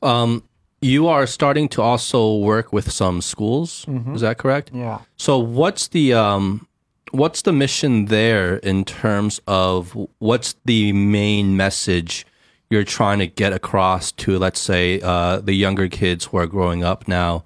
Um, 0.01 0.43
you 0.81 1.07
are 1.07 1.27
starting 1.27 1.67
to 1.69 1.81
also 1.81 2.37
work 2.37 2.71
with 2.71 2.89
some 2.89 3.21
schools. 3.21 3.85
Is 4.15 4.21
that 4.21 4.37
correct? 4.37 4.71
yeah 4.73 4.99
So 5.17 5.37
what's 5.39 5.89
the 5.89 6.13
um 6.13 6.67
what's 7.13 7.43
the 7.43 7.53
mission 7.53 8.05
there 8.05 8.55
in 8.57 8.83
terms 8.83 9.39
of 9.47 9.95
what's 10.17 10.55
the 10.65 10.91
main 10.93 11.55
message 11.55 12.25
you're 12.71 12.83
trying 12.83 13.19
to 13.19 13.27
get 13.27 13.53
across 13.53 14.11
to 14.11 14.39
let's 14.39 14.59
say 14.59 14.99
uh, 15.01 15.37
the 15.37 15.53
younger 15.53 15.87
kids 15.87 16.25
who 16.25 16.37
are 16.37 16.47
growing 16.47 16.83
up 16.83 17.07
now 17.07 17.43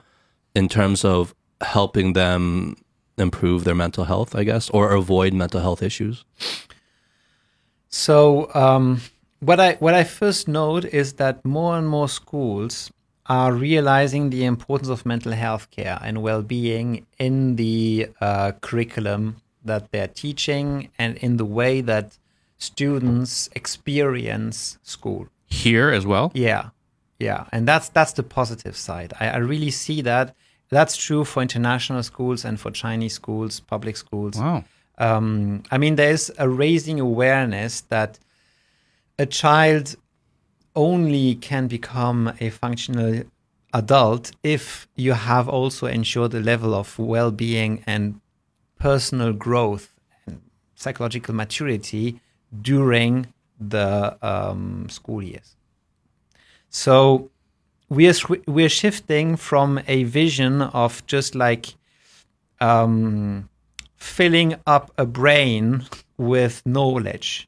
in 0.55 0.69
terms 0.69 1.03
of 1.03 1.35
helping 1.59 2.13
them 2.13 2.77
improve 3.17 3.65
their 3.65 3.75
mental 3.75 4.05
health, 4.05 4.35
I 4.35 4.43
guess, 4.45 4.69
or 4.69 4.93
avoid 4.93 5.33
mental 5.33 5.59
health 5.59 5.83
issues? 5.83 6.23
So 7.89 8.49
um, 8.53 9.01
what 9.41 9.59
I 9.59 9.73
what 9.73 9.93
I 9.93 10.05
first 10.05 10.47
note 10.47 10.85
is 10.85 11.13
that 11.13 11.43
more 11.43 11.77
and 11.77 11.89
more 11.89 12.07
schools 12.07 12.89
are 13.25 13.51
realizing 13.51 14.29
the 14.29 14.45
importance 14.45 14.87
of 14.87 15.05
mental 15.05 15.33
health 15.33 15.69
care 15.71 15.99
and 16.01 16.21
well-being 16.21 17.05
in 17.19 17.57
the 17.57 18.07
uh, 18.21 18.53
curriculum 18.61 19.41
that 19.67 19.91
they're 19.91 20.07
teaching 20.07 20.89
and 20.97 21.15
in 21.17 21.37
the 21.37 21.45
way 21.45 21.81
that 21.81 22.17
students 22.57 23.49
experience 23.55 24.77
school. 24.83 25.27
Here 25.47 25.89
as 25.91 26.05
well. 26.05 26.31
Yeah, 26.33 26.69
yeah, 27.19 27.45
and 27.53 27.67
that's 27.67 27.89
that's 27.89 28.13
the 28.13 28.23
positive 28.23 28.75
side. 28.75 29.13
I, 29.19 29.29
I 29.29 29.37
really 29.37 29.71
see 29.71 30.01
that. 30.01 30.35
That's 30.69 30.97
true 30.97 31.23
for 31.23 31.41
international 31.41 32.03
schools 32.03 32.43
and 32.43 32.59
for 32.59 32.71
Chinese 32.71 33.13
schools, 33.13 33.61
public 33.61 33.95
schools 33.95 34.35
Wow. 34.37 34.65
um, 34.97 35.63
I 35.71 35.77
mean, 35.77 35.95
there's 35.95 36.29
a 36.37 36.49
raising 36.49 36.99
awareness 36.99 37.81
that 37.87 38.19
a 39.17 39.25
child 39.25 39.95
only 40.75 41.35
can 41.35 41.67
become 41.67 42.33
a 42.41 42.49
functional 42.49 43.23
adult 43.73 44.31
if 44.43 44.87
you 44.95 45.13
have 45.13 45.47
also 45.47 45.87
ensured 45.87 46.33
a 46.33 46.39
level 46.41 46.73
of 46.75 46.99
well-being 46.99 47.83
and 47.87 48.19
personal 48.79 49.33
growth 49.33 49.93
and 50.25 50.41
psychological 50.75 51.33
maturity 51.33 52.19
during 52.61 53.33
the 53.59 54.17
um, 54.21 54.87
school 54.89 55.21
years. 55.21 55.55
So 56.69 57.31
we 57.89 58.07
are 58.09 58.13
we 58.45 58.65
are 58.65 58.69
shifting 58.69 59.35
from 59.35 59.79
a 59.87 60.03
vision 60.03 60.61
of 60.61 61.05
just 61.07 61.35
like 61.35 61.75
um, 62.59 63.49
filling 63.95 64.55
up 64.65 64.91
a 64.97 65.05
brain 65.05 65.85
with 66.17 66.61
knowledge. 66.65 67.47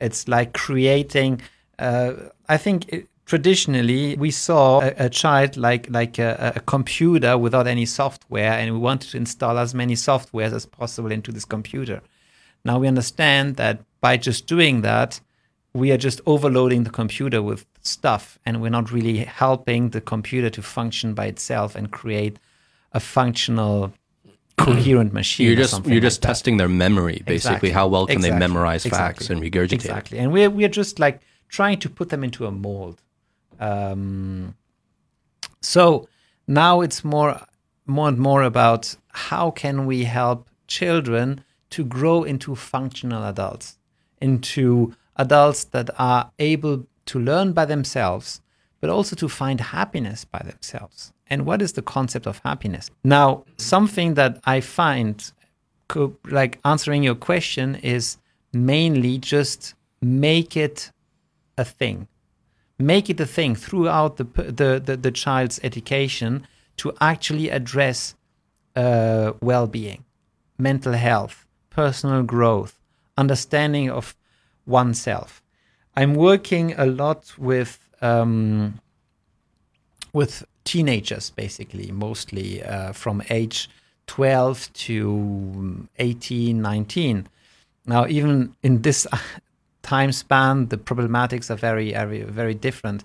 It's 0.00 0.28
like 0.28 0.52
creating. 0.54 1.42
Uh, 1.78 2.14
I 2.48 2.56
think 2.56 2.88
it, 2.88 3.08
traditionally 3.26 4.16
we 4.16 4.30
saw 4.30 4.80
a, 4.80 4.94
a, 4.98 5.08
child 5.08 5.56
like 5.56 5.88
like 5.90 6.18
a, 6.18 6.52
a, 6.56 6.60
computer 6.60 7.38
without 7.38 7.66
any 7.66 7.86
software, 7.86 8.52
and 8.52 8.72
we 8.72 8.78
wanted 8.78 9.10
to 9.10 9.16
install 9.16 9.58
as 9.58 9.74
many 9.74 9.94
softwares 9.94 10.52
as 10.52 10.66
possible 10.66 11.10
into 11.10 11.32
this 11.32 11.44
computer. 11.44 12.00
Now 12.64 12.78
we 12.78 12.88
understand 12.88 13.56
that 13.56 13.80
by 14.00 14.16
just 14.16 14.46
doing 14.46 14.82
that, 14.82 15.20
we 15.72 15.90
are 15.90 15.96
just 15.96 16.20
overloading 16.26 16.84
the 16.84 16.90
computer 16.90 17.42
with 17.42 17.66
stuff, 17.80 18.38
and 18.44 18.60
we're 18.60 18.70
not 18.70 18.92
really 18.92 19.18
helping 19.18 19.90
the 19.90 20.00
computer 20.00 20.50
to 20.50 20.62
function 20.62 21.14
by 21.14 21.26
itself 21.26 21.74
and 21.74 21.90
create 21.90 22.38
a 22.92 23.00
functional 23.00 23.92
coherent 24.58 25.12
machine. 25.12 25.46
You're 25.46 25.56
just 25.56 25.84
you're 25.86 26.00
just 26.00 26.22
like 26.22 26.28
testing 26.28 26.58
their 26.58 26.68
memory, 26.68 27.22
basically. 27.26 27.34
Exactly. 27.34 27.70
How 27.70 27.88
well 27.88 28.06
can 28.06 28.16
exactly. 28.16 28.38
they 28.38 28.38
memorize 28.38 28.84
exactly. 28.86 29.26
facts 29.26 29.30
and 29.30 29.42
regurgitate? 29.42 29.72
Exactly, 29.72 30.18
and 30.18 30.32
we're 30.32 30.50
we're 30.50 30.68
just 30.68 30.98
like 30.98 31.20
trying 31.48 31.78
to 31.80 31.88
put 31.88 32.10
them 32.10 32.22
into 32.22 32.46
a 32.46 32.50
mold. 32.50 33.00
Um, 33.64 34.54
so 35.60 36.08
now 36.46 36.82
it's 36.82 37.02
more 37.02 37.40
more 37.86 38.08
and 38.08 38.18
more 38.18 38.42
about 38.42 38.96
how 39.08 39.50
can 39.50 39.86
we 39.86 40.04
help 40.04 40.48
children 40.66 41.44
to 41.70 41.84
grow 41.84 42.24
into 42.24 42.54
functional 42.54 43.24
adults, 43.24 43.78
into 44.20 44.94
adults 45.16 45.64
that 45.64 45.90
are 45.98 46.30
able 46.38 46.86
to 47.06 47.18
learn 47.18 47.52
by 47.52 47.64
themselves, 47.66 48.40
but 48.80 48.88
also 48.90 49.14
to 49.16 49.28
find 49.28 49.60
happiness 49.60 50.24
by 50.24 50.38
themselves. 50.38 51.12
And 51.28 51.44
what 51.46 51.60
is 51.60 51.72
the 51.72 51.82
concept 51.82 52.26
of 52.26 52.38
happiness? 52.38 52.90
Now, 53.02 53.44
something 53.58 54.14
that 54.14 54.40
I 54.44 54.60
find 54.60 55.32
like 56.30 56.58
answering 56.64 57.02
your 57.02 57.14
question 57.14 57.76
is 57.76 58.16
mainly 58.52 59.18
just 59.18 59.74
make 60.00 60.56
it 60.56 60.90
a 61.58 61.64
thing. 61.64 62.08
Make 62.78 63.08
it 63.08 63.20
a 63.20 63.26
thing 63.26 63.54
throughout 63.54 64.16
the 64.16 64.24
the, 64.24 64.82
the, 64.84 64.96
the 64.96 65.10
child's 65.10 65.60
education 65.62 66.46
to 66.76 66.92
actually 67.00 67.50
address 67.50 68.14
uh, 68.74 69.32
well-being, 69.40 70.04
mental 70.58 70.92
health, 70.94 71.46
personal 71.70 72.22
growth, 72.24 72.80
understanding 73.16 73.90
of 73.90 74.16
oneself. 74.66 75.42
I'm 75.96 76.14
working 76.14 76.74
a 76.76 76.86
lot 76.86 77.34
with 77.38 77.78
um, 78.02 78.80
with 80.12 80.44
teenagers, 80.64 81.30
basically, 81.30 81.90
mostly 81.92 82.62
uh, 82.62 82.92
from 82.92 83.22
age 83.30 83.68
12 84.06 84.72
to 84.72 85.88
18, 85.98 86.60
19. 86.60 87.28
Now, 87.86 88.06
even 88.06 88.54
in 88.62 88.82
this 88.82 89.06
time 89.84 90.12
span, 90.12 90.68
the 90.68 90.76
problematics 90.76 91.50
are 91.50 91.56
very, 91.56 91.92
very, 91.92 92.22
very 92.22 92.54
different. 92.54 93.04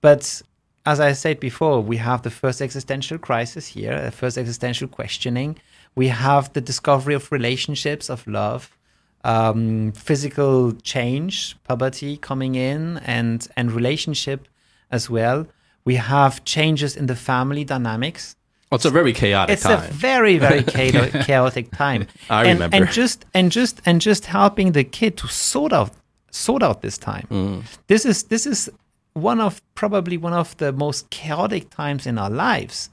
But 0.00 0.42
as 0.86 1.00
I 1.00 1.12
said 1.12 1.38
before, 1.38 1.80
we 1.82 1.98
have 1.98 2.22
the 2.22 2.30
first 2.30 2.62
existential 2.62 3.18
crisis 3.18 3.68
here, 3.68 4.00
the 4.00 4.10
first 4.10 4.38
existential 4.38 4.88
questioning. 4.88 5.58
We 5.94 6.08
have 6.08 6.52
the 6.52 6.60
discovery 6.60 7.14
of 7.14 7.30
relationships, 7.30 8.08
of 8.08 8.26
love, 8.26 8.76
um, 9.24 9.92
physical 9.92 10.72
change, 10.72 11.56
puberty 11.66 12.16
coming 12.16 12.54
in, 12.54 12.98
and 12.98 13.46
and 13.56 13.72
relationship 13.72 14.48
as 14.90 15.10
well. 15.10 15.46
We 15.84 15.96
have 15.96 16.44
changes 16.44 16.96
in 16.96 17.06
the 17.06 17.16
family 17.16 17.64
dynamics. 17.64 18.36
Well, 18.70 18.76
it's 18.76 18.84
a 18.84 18.90
very 18.90 19.12
chaotic 19.12 19.60
time. 19.60 19.72
it's 19.72 19.82
time. 19.82 19.90
a 19.90 19.92
very 19.92 20.38
very 20.38 20.62
chaotic, 20.76 21.22
chaotic 21.22 21.70
time. 21.70 22.06
I 22.30 22.44
and, 22.44 22.60
remember. 22.60 22.76
And 22.76 22.88
just 22.90 23.24
and 23.34 23.50
just 23.50 23.80
and 23.86 24.00
just 24.00 24.26
helping 24.26 24.72
the 24.72 24.84
kid 24.84 25.16
to 25.18 25.28
sort 25.28 25.72
out 25.72 25.92
sort 26.30 26.62
out 26.62 26.82
this 26.82 26.98
time. 26.98 27.26
Mm. 27.30 27.62
This 27.86 28.04
is 28.04 28.24
this 28.24 28.46
is 28.46 28.70
one 29.14 29.40
of 29.40 29.62
probably 29.74 30.16
one 30.16 30.32
of 30.32 30.56
the 30.58 30.72
most 30.72 31.10
chaotic 31.10 31.70
times 31.70 32.06
in 32.06 32.18
our 32.18 32.30
lives. 32.30 32.90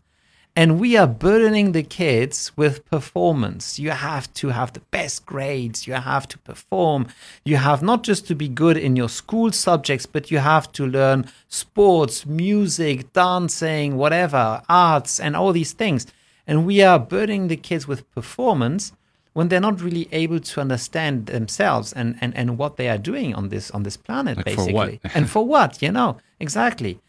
And 0.58 0.80
we 0.80 0.96
are 0.96 1.08
burdening 1.08 1.74
the 1.74 1.84
kids 1.84 2.52
with 2.56 2.86
performance. 2.90 3.78
You 3.78 3.90
have 3.90 4.34
to 4.36 4.50
have 4.50 4.72
the 4.72 4.80
best 4.80 5.26
grades. 5.26 5.86
You 5.86 5.96
have 5.96 6.30
to 6.30 6.38
perform. 6.38 7.08
You 7.44 7.58
have 7.58 7.84
not 7.84 8.04
just 8.04 8.26
to 8.28 8.36
be 8.36 8.48
good 8.48 8.78
in 8.78 8.96
your 8.96 9.10
school 9.10 9.52
subjects, 9.52 10.06
but 10.06 10.32
you 10.32 10.38
have 10.38 10.72
to 10.74 10.86
learn 10.88 11.26
sports, 11.50 12.26
music, 12.26 13.12
dancing, 13.12 13.98
whatever, 13.98 14.62
arts, 14.70 15.20
and 15.20 15.36
all 15.36 15.52
these 15.52 15.74
things. 15.74 16.08
And 16.48 16.66
we 16.66 16.82
are 16.82 17.00
burdening 17.00 17.50
the 17.50 17.58
kids 17.58 17.86
with 17.86 18.10
performance 18.14 18.94
when 19.34 19.50
they're 19.50 19.60
not 19.60 19.82
really 19.82 20.08
able 20.14 20.40
to 20.40 20.62
understand 20.62 21.26
themselves 21.26 21.92
and, 21.92 22.18
and, 22.22 22.34
and 22.38 22.58
what 22.58 22.78
they 22.78 22.88
are 22.88 22.98
doing 22.98 23.36
on 23.36 23.50
this 23.50 23.70
on 23.72 23.84
this 23.84 23.98
planet, 23.98 24.38
Like 24.38 24.46
for 24.46 24.68
basically. 24.68 25.00
what? 25.04 25.16
and 25.16 25.30
for 25.30 25.46
what, 25.46 25.82
you 25.82 25.92
know, 25.92 26.18
exactly. 26.40 27.00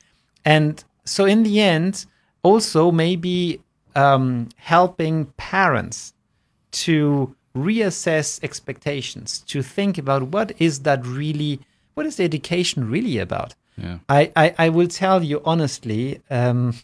And 0.45 0.83
so 1.05 1.25
in 1.27 1.45
the 1.45 1.61
end, 1.61 2.07
also 2.47 2.93
maybe 2.93 3.61
um, 3.97 4.49
helping 4.57 5.27
parents 5.37 6.15
to 6.71 7.35
reassess 7.57 8.43
expectations, 8.45 9.41
to 9.53 9.63
think 9.63 9.99
about 9.99 10.23
what 10.35 10.53
is 10.61 10.81
that 10.81 11.05
really, 11.05 11.59
what 11.95 12.07
is 12.07 12.17
the 12.17 12.25
education 12.25 12.89
really 12.89 13.19
about? 13.19 13.55
Yeah. 13.77 13.99
I, 14.09 14.31
I, 14.37 14.55
I 14.59 14.69
will 14.69 14.89
tell 14.89 15.25
you 15.25 15.43
honestly, 15.45 16.21
um, 16.31 16.75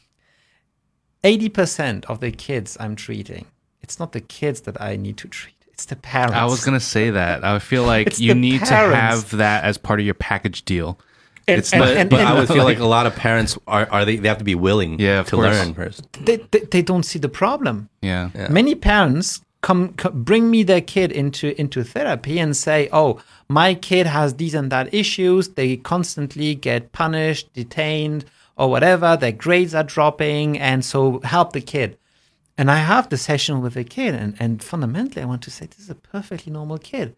80% 1.23 2.07
of 2.07 2.19
the 2.21 2.33
kids 2.33 2.77
I'm 2.81 2.97
treating, 2.97 3.47
it's 3.83 4.01
not 4.01 4.13
the 4.13 4.21
kids 4.21 4.63
that 4.63 4.81
I 4.81 4.97
need 4.97 5.17
to 5.19 5.29
treat, 5.29 5.55
it's 5.69 5.85
the 5.85 5.97
parents. 5.97 6.35
I 6.35 6.45
was 6.47 6.65
gonna 6.65 6.81
say 6.81 7.11
that. 7.11 7.45
I 7.45 7.59
feel 7.61 7.85
like 7.95 8.19
you 8.19 8.35
need 8.35 8.61
to 8.65 8.75
have 8.75 9.31
that 9.37 9.65
as 9.65 9.79
part 9.79 10.01
of 10.01 10.07
your 10.07 10.15
package 10.15 10.65
deal. 10.65 10.99
And- 11.49 11.59
it's 11.59 11.73
and- 11.73 11.81
not. 11.81 11.97
and- 11.97 12.11
but 12.11 12.21
I 12.21 12.33
would 12.39 12.49
feel 12.49 12.65
like 12.65 12.79
a 12.79 12.85
lot 12.87 13.07
of 13.07 13.15
parents 13.17 13.59
are, 13.67 13.89
are 13.91 14.05
they, 14.05 14.17
they 14.17 14.29
have 14.29 14.39
to 14.39 14.45
be 14.45 14.55
willing 14.55 14.99
Yeah, 15.01 15.23
to 15.25 15.37
course. 15.37 15.57
learn 15.57 15.75
first. 15.75 16.07
they, 16.25 16.37
they, 16.51 16.61
they 16.61 16.83
don't 16.83 17.05
see 17.05 17.19
the 17.19 17.29
problem. 17.29 17.89
yeah. 18.01 18.31
Yeah. 18.35 18.49
Many 18.49 18.75
parents 18.75 19.41
come, 19.63 19.93
co- 19.95 20.11
bring 20.11 20.51
me 20.51 20.63
their 20.65 20.81
kid 20.81 21.13
into 21.13 21.59
into 21.61 21.85
therapy 21.85 22.39
and 22.41 22.57
say, 22.57 22.89
"Oh, 22.93 23.21
my 23.49 23.75
kid 23.75 24.07
has 24.07 24.35
these 24.35 24.55
and 24.55 24.71
that 24.73 24.93
issues. 24.93 25.49
They 25.51 25.77
constantly 25.77 26.55
get 26.55 26.91
punished, 26.93 27.53
detained, 27.55 28.25
or 28.57 28.69
whatever. 28.71 29.17
Their 29.17 29.31
grades 29.45 29.73
are 29.75 29.85
dropping, 29.85 30.59
and 30.59 30.85
so 30.85 31.21
help 31.25 31.53
the 31.53 31.61
kid." 31.61 31.97
And 32.59 32.71
I 32.71 32.77
have 32.79 33.09
the 33.09 33.17
session 33.17 33.63
with 33.63 33.75
the 33.75 33.85
kid, 33.85 34.15
and, 34.15 34.35
and 34.39 34.63
fundamentally, 34.63 35.23
I 35.23 35.27
want 35.27 35.43
to 35.43 35.51
say 35.51 35.67
this 35.67 35.79
is 35.79 35.91
a 35.91 35.95
perfectly 35.95 36.53
normal 36.53 36.79
kid. 36.79 37.15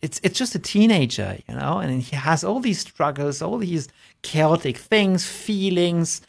It's 0.00 0.20
it's 0.22 0.38
just 0.38 0.54
a 0.54 0.58
teenager, 0.58 1.38
you 1.48 1.54
know, 1.54 1.78
and 1.78 2.00
he 2.02 2.14
has 2.16 2.44
all 2.44 2.60
these 2.60 2.78
struggles, 2.80 3.42
all 3.42 3.58
these 3.58 3.88
chaotic 4.22 4.76
things, 4.76 5.26
feelings, 5.26 6.22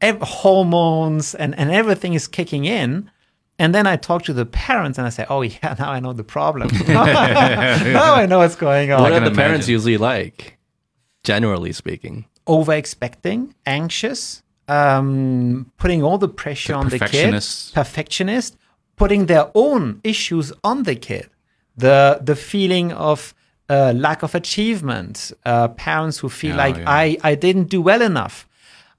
ev- 0.00 0.22
hormones, 0.22 1.34
and 1.34 1.54
and 1.58 1.70
everything 1.70 2.14
is 2.14 2.26
kicking 2.26 2.64
in. 2.64 3.10
And 3.58 3.74
then 3.74 3.86
I 3.86 3.96
talk 3.96 4.22
to 4.22 4.32
the 4.32 4.46
parents, 4.46 4.96
and 4.96 5.06
I 5.06 5.10
say, 5.10 5.26
"Oh 5.28 5.42
yeah, 5.56 5.76
now 5.78 5.90
I 5.90 6.00
know 6.00 6.14
the 6.14 6.24
problem. 6.24 6.70
now 6.88 8.14
I 8.14 8.24
know 8.26 8.38
what's 8.38 8.56
going 8.56 8.90
on." 8.90 9.02
What 9.02 9.12
are 9.12 9.20
can 9.20 9.24
the 9.24 9.36
parents 9.36 9.68
usually 9.68 9.98
like, 9.98 10.58
generally 11.22 11.72
speaking? 11.72 12.24
over 12.46 12.72
expecting, 12.72 13.54
anxious, 13.64 14.42
um, 14.66 15.70
putting 15.78 16.02
all 16.02 16.18
the 16.18 16.28
pressure 16.28 16.72
The 16.72 16.78
on 16.78 16.88
the 16.88 16.98
kid, 16.98 17.32
perfectionist, 17.74 18.56
putting 18.96 19.26
their 19.26 19.50
own 19.54 20.00
issues 20.02 20.52
on 20.64 20.82
the 20.82 20.96
kid, 20.96 21.28
the 21.76 22.20
the 22.22 22.36
feeling 22.36 22.92
of 22.92 23.34
uh, 23.68 23.92
lack 23.96 24.22
of 24.22 24.34
achievement, 24.34 25.32
uh, 25.46 25.68
parents 25.68 26.18
who 26.18 26.28
feel 26.28 26.54
Oh, 26.54 26.64
like 26.66 26.76
yeah. 26.76 26.84
I 27.02 27.16
I 27.22 27.34
didn't 27.34 27.68
do 27.68 27.80
well 27.82 28.02
enough. 28.02 28.46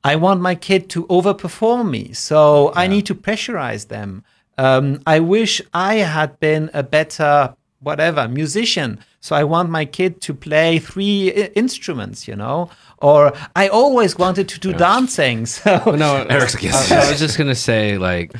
I 0.04 0.16
want 0.16 0.42
my 0.42 0.56
kid 0.56 0.90
to 0.90 1.06
overperform 1.08 1.90
me, 1.92 2.14
so 2.14 2.72
I 2.76 2.88
need 2.88 3.06
to 3.06 3.16
pressurize 3.16 3.88
them. 3.88 4.24
Um, 4.58 5.00
I 5.06 5.20
wish 5.20 5.62
I 5.74 5.96
had 5.96 6.40
been 6.40 6.70
a 6.74 6.82
better 6.84 7.56
whatever 7.84 8.28
musician, 8.28 9.00
so 9.20 9.36
I 9.36 9.44
want 9.44 9.70
my 9.70 9.86
kid 9.86 10.22
to 10.22 10.34
play 10.34 10.80
three 10.80 11.32
I- 11.36 11.52
instruments, 11.56 12.28
you 12.28 12.36
know. 12.36 12.70
Or 12.98 13.34
I 13.56 13.68
always 13.68 14.18
wanted 14.18 14.48
to 14.50 14.60
do 14.60 14.74
dancing, 14.74 15.46
so 15.58 15.96
no, 15.96 16.16
Eric's 16.30 16.56
I, 16.56 16.96
I 17.06 17.10
was 17.12 17.20
just 17.20 17.38
gonna 17.38 17.56
say, 17.56 17.98
like, 17.98 18.34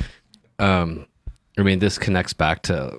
um, 0.58 1.06
I 1.58 1.62
mean, 1.62 1.78
this 1.78 1.98
connects 1.98 2.32
back 2.32 2.62
to 2.62 2.98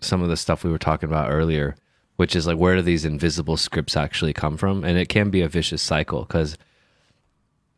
some 0.00 0.22
of 0.22 0.28
the 0.28 0.36
stuff 0.36 0.64
we 0.64 0.70
were 0.70 0.78
talking 0.78 1.08
about 1.08 1.30
earlier. 1.30 1.74
which 2.16 2.34
is 2.34 2.48
like 2.48 2.58
where 2.58 2.74
do 2.74 2.82
these 2.82 3.04
invisible 3.04 3.56
scripts 3.56 3.96
actually 3.96 4.32
come 4.32 4.56
from? 4.56 4.82
And 4.82 4.98
it 4.98 5.08
can 5.08 5.30
be 5.30 5.40
a 5.40 5.48
vicious 5.48 5.80
cycle 5.80 6.22
because, 6.24 6.58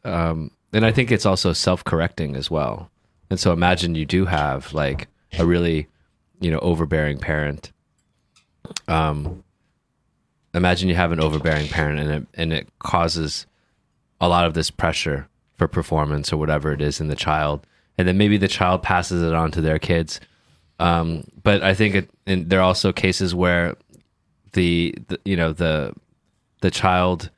um, 0.02 0.50
and 0.72 0.86
I 0.86 0.92
think 0.92 1.12
it's 1.12 1.26
also 1.26 1.52
self 1.52 1.84
correcting 1.84 2.34
as 2.34 2.50
well. 2.50 2.90
And 3.28 3.38
so 3.38 3.52
imagine 3.52 3.94
you 3.94 4.06
do 4.06 4.24
have 4.24 4.72
like 4.72 5.08
a 5.38 5.44
really, 5.44 5.88
you 6.40 6.50
know, 6.50 6.58
overbearing 6.60 7.18
parent. 7.18 7.70
Um, 8.88 9.44
imagine 10.54 10.88
you 10.88 10.94
have 10.94 11.12
an 11.12 11.20
overbearing 11.20 11.68
parent 11.68 12.00
and 12.00 12.10
it 12.10 12.26
and 12.32 12.52
it 12.52 12.66
causes 12.78 13.46
a 14.22 14.28
lot 14.28 14.46
of 14.46 14.54
this 14.54 14.70
pressure 14.70 15.28
for 15.58 15.68
performance 15.68 16.32
or 16.32 16.38
whatever 16.38 16.72
it 16.72 16.80
is 16.80 16.98
in 16.98 17.08
the 17.08 17.14
child, 17.14 17.66
and 17.98 18.08
then 18.08 18.16
maybe 18.16 18.38
the 18.38 18.48
child 18.48 18.82
passes 18.82 19.22
it 19.22 19.34
on 19.34 19.50
to 19.50 19.60
their 19.60 19.78
kids. 19.78 20.18
Um, 20.80 21.24
but 21.42 21.62
I 21.62 21.74
think 21.74 22.08
it, 22.26 22.48
there 22.48 22.58
are 22.58 22.64
also 22.64 22.90
cases 22.90 23.34
where 23.34 23.76
the, 24.54 24.94
the 25.08 25.20
you 25.24 25.36
know 25.36 25.52
the 25.52 25.92
the 26.62 26.70
child 26.70 27.30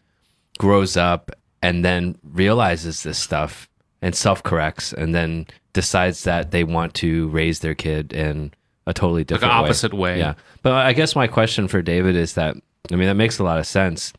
grows 0.58 0.96
up 0.96 1.32
and 1.60 1.84
then 1.84 2.16
realizes 2.22 3.02
this 3.02 3.18
stuff 3.18 3.68
and 4.00 4.14
self 4.14 4.42
corrects 4.44 4.92
and 4.92 5.14
then 5.14 5.46
decides 5.72 6.24
that 6.24 6.52
they 6.52 6.64
want 6.64 6.94
to 6.94 7.28
raise 7.28 7.60
their 7.60 7.74
kid 7.74 8.12
in 8.12 8.52
a 8.86 8.94
totally 8.94 9.24
different 9.24 9.52
way. 9.52 9.58
The 9.58 9.64
opposite 9.64 9.94
way. 9.94 10.18
Yeah. 10.18 10.34
But 10.62 10.74
I 10.74 10.92
guess 10.92 11.16
my 11.16 11.26
question 11.26 11.66
for 11.66 11.82
David 11.82 12.14
is 12.14 12.34
that 12.34 12.56
I 12.92 12.96
mean 12.96 13.08
that 13.08 13.14
makes 13.14 13.40
a 13.40 13.44
lot 13.44 13.58
of 13.58 13.66
sense. 13.66 14.12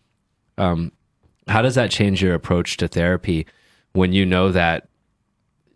Um, 0.58 0.92
how 1.48 1.62
does 1.62 1.76
that 1.76 1.92
change 1.92 2.22
your 2.22 2.34
approach 2.34 2.76
to 2.78 2.90
therapy 2.90 3.48
when 3.94 4.12
you 4.12 4.26
know 4.26 4.52
that 4.52 4.90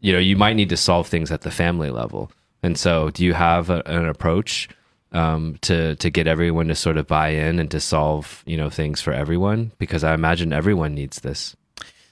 you 0.02 0.12
know 0.12 0.20
you 0.20 0.36
might 0.36 0.58
need 0.58 0.70
to 0.70 0.78
solve 0.78 1.08
things 1.08 1.32
at 1.32 1.42
the 1.42 1.52
family 1.52 1.90
level? 1.90 2.30
And 2.64 2.78
so, 2.78 3.10
do 3.12 3.24
you 3.24 3.34
have 3.34 3.70
a, 3.70 3.82
an 3.86 4.08
approach 4.08 4.70
um, 5.12 5.58
to 5.62 5.96
to 5.96 6.10
get 6.10 6.28
everyone 6.28 6.68
to 6.68 6.76
sort 6.76 6.98
of 6.98 7.08
buy 7.08 7.30
in 7.30 7.60
and 7.60 7.70
to 7.72 7.80
solve 7.80 8.44
you 8.46 8.58
know 8.58 8.70
things 8.70 9.02
for 9.02 9.14
everyone? 9.14 9.72
Because 9.78 10.04
I 10.04 10.14
imagine 10.14 10.54
everyone 10.54 10.96
needs 10.96 11.20
this. 11.22 11.56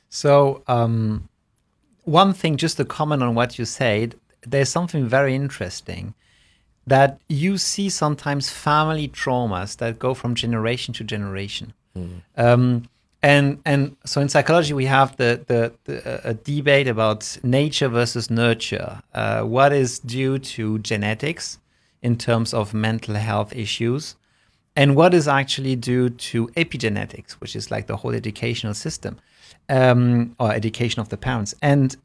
So, 0.09 0.63
um, 0.67 1.27
one 2.03 2.33
thing, 2.33 2.57
just 2.57 2.77
to 2.77 2.85
comment 2.85 3.23
on 3.23 3.35
what 3.35 3.59
you 3.59 3.65
said, 3.65 4.15
there's 4.43 4.69
something 4.69 5.07
very 5.07 5.35
interesting 5.35 6.13
that 6.87 7.19
you 7.27 7.57
see 7.57 7.89
sometimes 7.89 8.51
family 8.51 9.07
traumas 9.07 9.77
that 9.77 9.97
go 9.97 10.13
from 10.13 10.35
generation 10.35 10.93
to 10.93 11.03
generation. 11.03 11.73
Mm. 11.97 12.21
Um, 12.37 12.89
and 13.25 13.59
and 13.65 13.97
so 14.05 14.21
in 14.21 14.29
psychology 14.29 14.73
we 14.73 14.85
have 14.85 15.17
the 15.17 15.43
the, 15.47 15.73
the 15.85 16.29
a 16.29 16.33
debate 16.35 16.87
about 16.87 17.37
nature 17.43 17.89
versus 17.89 18.29
nurture. 18.29 19.01
Uh, 19.13 19.41
what 19.41 19.73
is 19.73 19.97
due 19.99 20.37
to 20.37 20.77
genetics 20.79 21.57
in 22.03 22.17
terms 22.17 22.53
of 22.53 22.73
mental 22.73 23.15
health 23.15 23.51
issues, 23.55 24.15
and 24.75 24.95
what 24.95 25.13
is 25.15 25.27
actually 25.27 25.75
due 25.75 26.09
to 26.11 26.47
epigenetics, 26.49 27.31
which 27.41 27.55
is 27.55 27.71
like 27.71 27.87
the 27.87 27.97
whole 27.97 28.13
educational 28.13 28.75
system 28.75 29.17
um, 29.69 30.35
or 30.39 30.53
education 30.53 30.99
of 31.01 31.09
the 31.09 31.17
parents. 31.17 31.55
And 31.63 31.97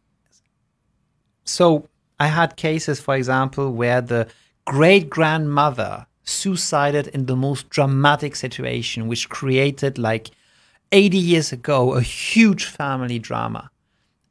so 1.44 1.86
I 2.18 2.28
had 2.28 2.56
cases, 2.56 2.98
for 2.98 3.14
example, 3.14 3.72
where 3.72 4.00
the 4.00 4.26
great 4.64 5.10
grandmother 5.10 6.06
suicided 6.24 7.08
in 7.08 7.26
the 7.26 7.36
most 7.36 7.68
dramatic 7.68 8.36
situation, 8.36 9.06
which 9.06 9.28
created 9.28 9.98
like 9.98 10.30
80 10.93 11.18
years 11.18 11.53
ago 11.53 11.95
a 11.95 12.03
huge 12.03 12.64
family 12.64 13.18
drama. 13.18 13.70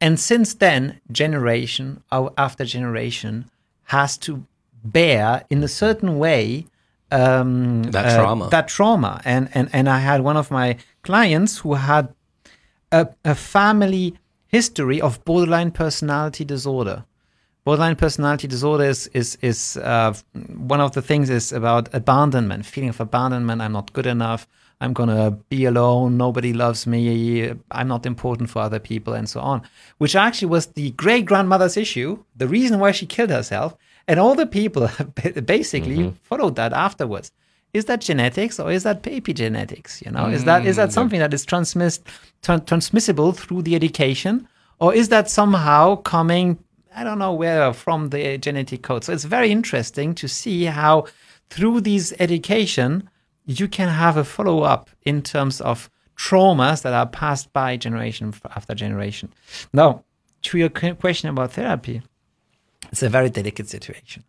And 0.01 0.19
since 0.19 0.53
then, 0.53 1.01
generation 1.11 2.03
after 2.11 2.63
generation 2.65 3.49
has 3.85 4.17
to 4.19 4.45
bear 4.83 5.43
in 5.49 5.63
a 5.63 5.67
certain 5.67 6.17
way 6.19 6.65
um, 7.11 7.83
that 7.83 8.05
uh, 8.05 8.15
trauma. 8.17 8.49
That 8.49 8.67
trauma. 8.67 9.21
And, 9.25 9.49
and, 9.53 9.69
and 9.73 9.89
I 9.89 9.99
had 9.99 10.21
one 10.21 10.37
of 10.37 10.51
my 10.51 10.77
clients 11.03 11.59
who 11.59 11.73
had 11.73 12.13
a, 12.91 13.07
a 13.25 13.35
family 13.35 14.15
history 14.47 15.01
of 15.01 15.23
borderline 15.25 15.71
personality 15.71 16.45
disorder. 16.45 17.05
Borderline 17.65 17.97
personality 17.97 18.47
disorder 18.47 18.85
is 18.85 19.07
is 19.13 19.37
is 19.41 19.77
uh, 19.77 20.13
one 20.55 20.81
of 20.81 20.93
the 20.93 21.01
things 21.01 21.29
is 21.29 21.51
about 21.51 21.93
abandonment, 21.93 22.65
feeling 22.65 22.89
of 22.89 22.99
abandonment. 22.99 23.61
I'm 23.61 23.73
not 23.73 23.93
good 23.93 24.07
enough. 24.07 24.47
I'm 24.81 24.93
gonna 24.93 25.31
be 25.31 25.65
alone. 25.65 26.17
Nobody 26.17 26.53
loves 26.53 26.87
me. 26.87 27.53
I'm 27.71 27.87
not 27.87 28.05
important 28.05 28.49
for 28.49 28.59
other 28.59 28.79
people, 28.79 29.13
and 29.13 29.27
so 29.27 29.41
on. 29.41 29.61
Which 29.97 30.15
actually 30.15 30.47
was 30.47 30.67
the 30.67 30.91
great 30.91 31.25
grandmother's 31.25 31.75
issue, 31.75 32.23
the 32.35 32.47
reason 32.47 32.79
why 32.79 32.91
she 32.91 33.05
killed 33.05 33.29
herself, 33.29 33.75
and 34.07 34.19
all 34.19 34.35
the 34.35 34.45
people 34.45 34.89
basically 35.45 35.97
mm-hmm. 35.97 36.15
followed 36.23 36.55
that 36.55 36.73
afterwards. 36.73 37.31
Is 37.71 37.85
that 37.85 38.01
genetics 38.01 38.59
or 38.59 38.71
is 38.71 38.81
that 38.83 39.03
epigenetics? 39.03 40.03
You 40.03 40.11
know, 40.11 40.23
mm-hmm. 40.23 40.33
is 40.33 40.45
that 40.45 40.65
is 40.65 40.77
that 40.77 40.89
mm, 40.89 40.93
something 40.93 41.19
that 41.19 41.33
is 41.33 41.45
transmissed 41.45 42.03
tra- 42.41 42.59
transmissible 42.59 43.33
through 43.33 43.63
the 43.63 43.75
education, 43.75 44.47
or 44.79 44.93
is 44.93 45.09
that 45.09 45.29
somehow 45.29 45.97
coming 45.97 46.57
I 46.95 47.03
don't 47.03 47.19
know 47.19 47.33
where 47.33 47.73
from 47.73 48.09
the 48.09 48.37
genetic 48.37 48.81
code. 48.81 49.03
So 49.03 49.13
it's 49.13 49.25
very 49.25 49.51
interesting 49.51 50.15
to 50.15 50.27
see 50.27 50.65
how 50.65 51.05
through 51.49 51.81
these 51.81 52.13
education 52.19 53.08
you 53.49 53.67
can 53.67 53.89
have 53.89 54.15
a 54.15 54.23
follow 54.23 54.61
up 54.61 54.91
in 55.01 55.23
terms 55.23 55.59
of 55.59 55.89
traumas 56.15 56.83
that 56.83 56.93
are 56.93 57.07
passed 57.07 57.51
by 57.51 57.75
generation 57.75 58.31
after 58.55 58.75
generation. 58.75 59.33
Now, 59.73 60.03
to 60.43 60.59
your 60.59 60.69
question 60.69 61.29
about 61.31 61.53
therapy, 61.53 62.03
it's 62.91 63.01
a 63.01 63.09
very 63.09 63.31
delicate 63.31 63.67
situation 63.67 64.23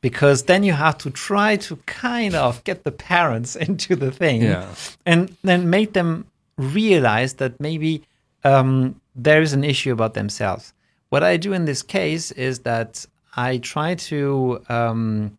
because 0.00 0.44
then 0.44 0.64
you 0.64 0.72
have 0.72 0.98
to 0.98 1.10
try 1.10 1.56
to 1.56 1.76
kind 1.86 2.34
of 2.34 2.64
get 2.64 2.82
the 2.82 2.90
parents 2.90 3.54
into 3.66 3.94
the 3.94 4.10
thing 4.10 4.42
yeah. 4.42 4.66
and 5.04 5.36
then 5.44 5.70
make 5.70 5.92
them 5.92 6.26
realize 6.58 7.34
that 7.34 7.60
maybe 7.60 8.02
um, 8.42 9.00
there 9.14 9.42
is 9.42 9.52
an 9.52 9.62
issue 9.62 9.92
about 9.92 10.14
themselves. 10.14 10.72
What 11.10 11.22
I 11.22 11.36
do 11.36 11.52
in 11.52 11.66
this 11.66 11.82
case 11.82 12.32
is 12.32 12.60
that 12.60 13.06
I 13.36 13.58
try 13.58 13.94
to, 13.94 14.60
um, 14.68 15.38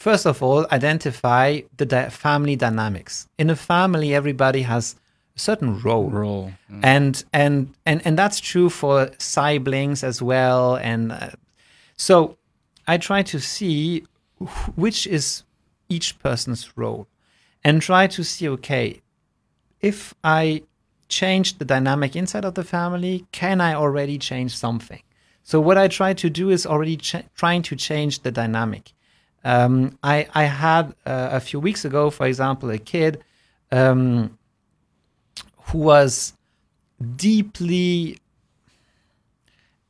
first 0.00 0.26
of 0.26 0.42
all, 0.42 0.66
identify 0.72 1.60
the 1.76 1.86
di- 1.86 2.08
family 2.08 2.56
dynamics. 2.56 3.28
In 3.38 3.50
a 3.50 3.56
family, 3.56 4.14
everybody 4.14 4.62
has 4.62 4.96
a 5.36 5.38
certain 5.38 5.80
role, 5.80 6.10
role, 6.10 6.52
mm. 6.72 6.80
and 6.82 7.22
and 7.32 7.72
and 7.84 8.00
and 8.04 8.18
that's 8.18 8.40
true 8.40 8.70
for 8.70 9.10
siblings 9.18 10.02
as 10.02 10.20
well. 10.22 10.76
And 10.76 11.12
uh, 11.12 11.30
so, 11.96 12.36
I 12.88 12.96
try 12.98 13.22
to 13.22 13.38
see 13.38 14.04
which 14.74 15.06
is 15.06 15.44
each 15.88 16.18
person's 16.18 16.76
role, 16.76 17.06
and 17.62 17.82
try 17.82 18.06
to 18.06 18.24
see, 18.24 18.48
okay, 18.48 19.02
if 19.80 20.14
I 20.24 20.62
change 21.08 21.58
the 21.58 21.64
dynamic 21.64 22.16
inside 22.16 22.44
of 22.44 22.54
the 22.54 22.64
family? 22.64 23.26
Can 23.32 23.60
I 23.60 23.74
already 23.74 24.16
change 24.16 24.56
something? 24.56 25.02
So 25.42 25.60
what 25.60 25.76
I 25.76 25.88
try 25.88 26.14
to 26.14 26.30
do 26.30 26.48
is 26.50 26.64
already 26.64 26.96
ch- 26.96 27.26
trying 27.34 27.62
to 27.62 27.74
change 27.76 28.20
the 28.20 28.30
dynamic. 28.30 28.92
Um, 29.44 29.98
I, 30.02 30.26
I 30.34 30.44
had 30.44 30.94
uh, 31.06 31.28
a 31.32 31.40
few 31.40 31.60
weeks 31.60 31.84
ago, 31.84 32.10
for 32.10 32.26
example, 32.26 32.70
a 32.70 32.78
kid 32.78 33.22
um, 33.72 34.38
who 35.64 35.78
was 35.78 36.34
deeply 37.16 38.18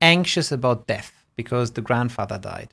anxious 0.01 0.53
about 0.53 0.86
death 0.86 1.12
because 1.36 1.72
the 1.72 1.80
grandfather 1.80 2.38
died. 2.38 2.72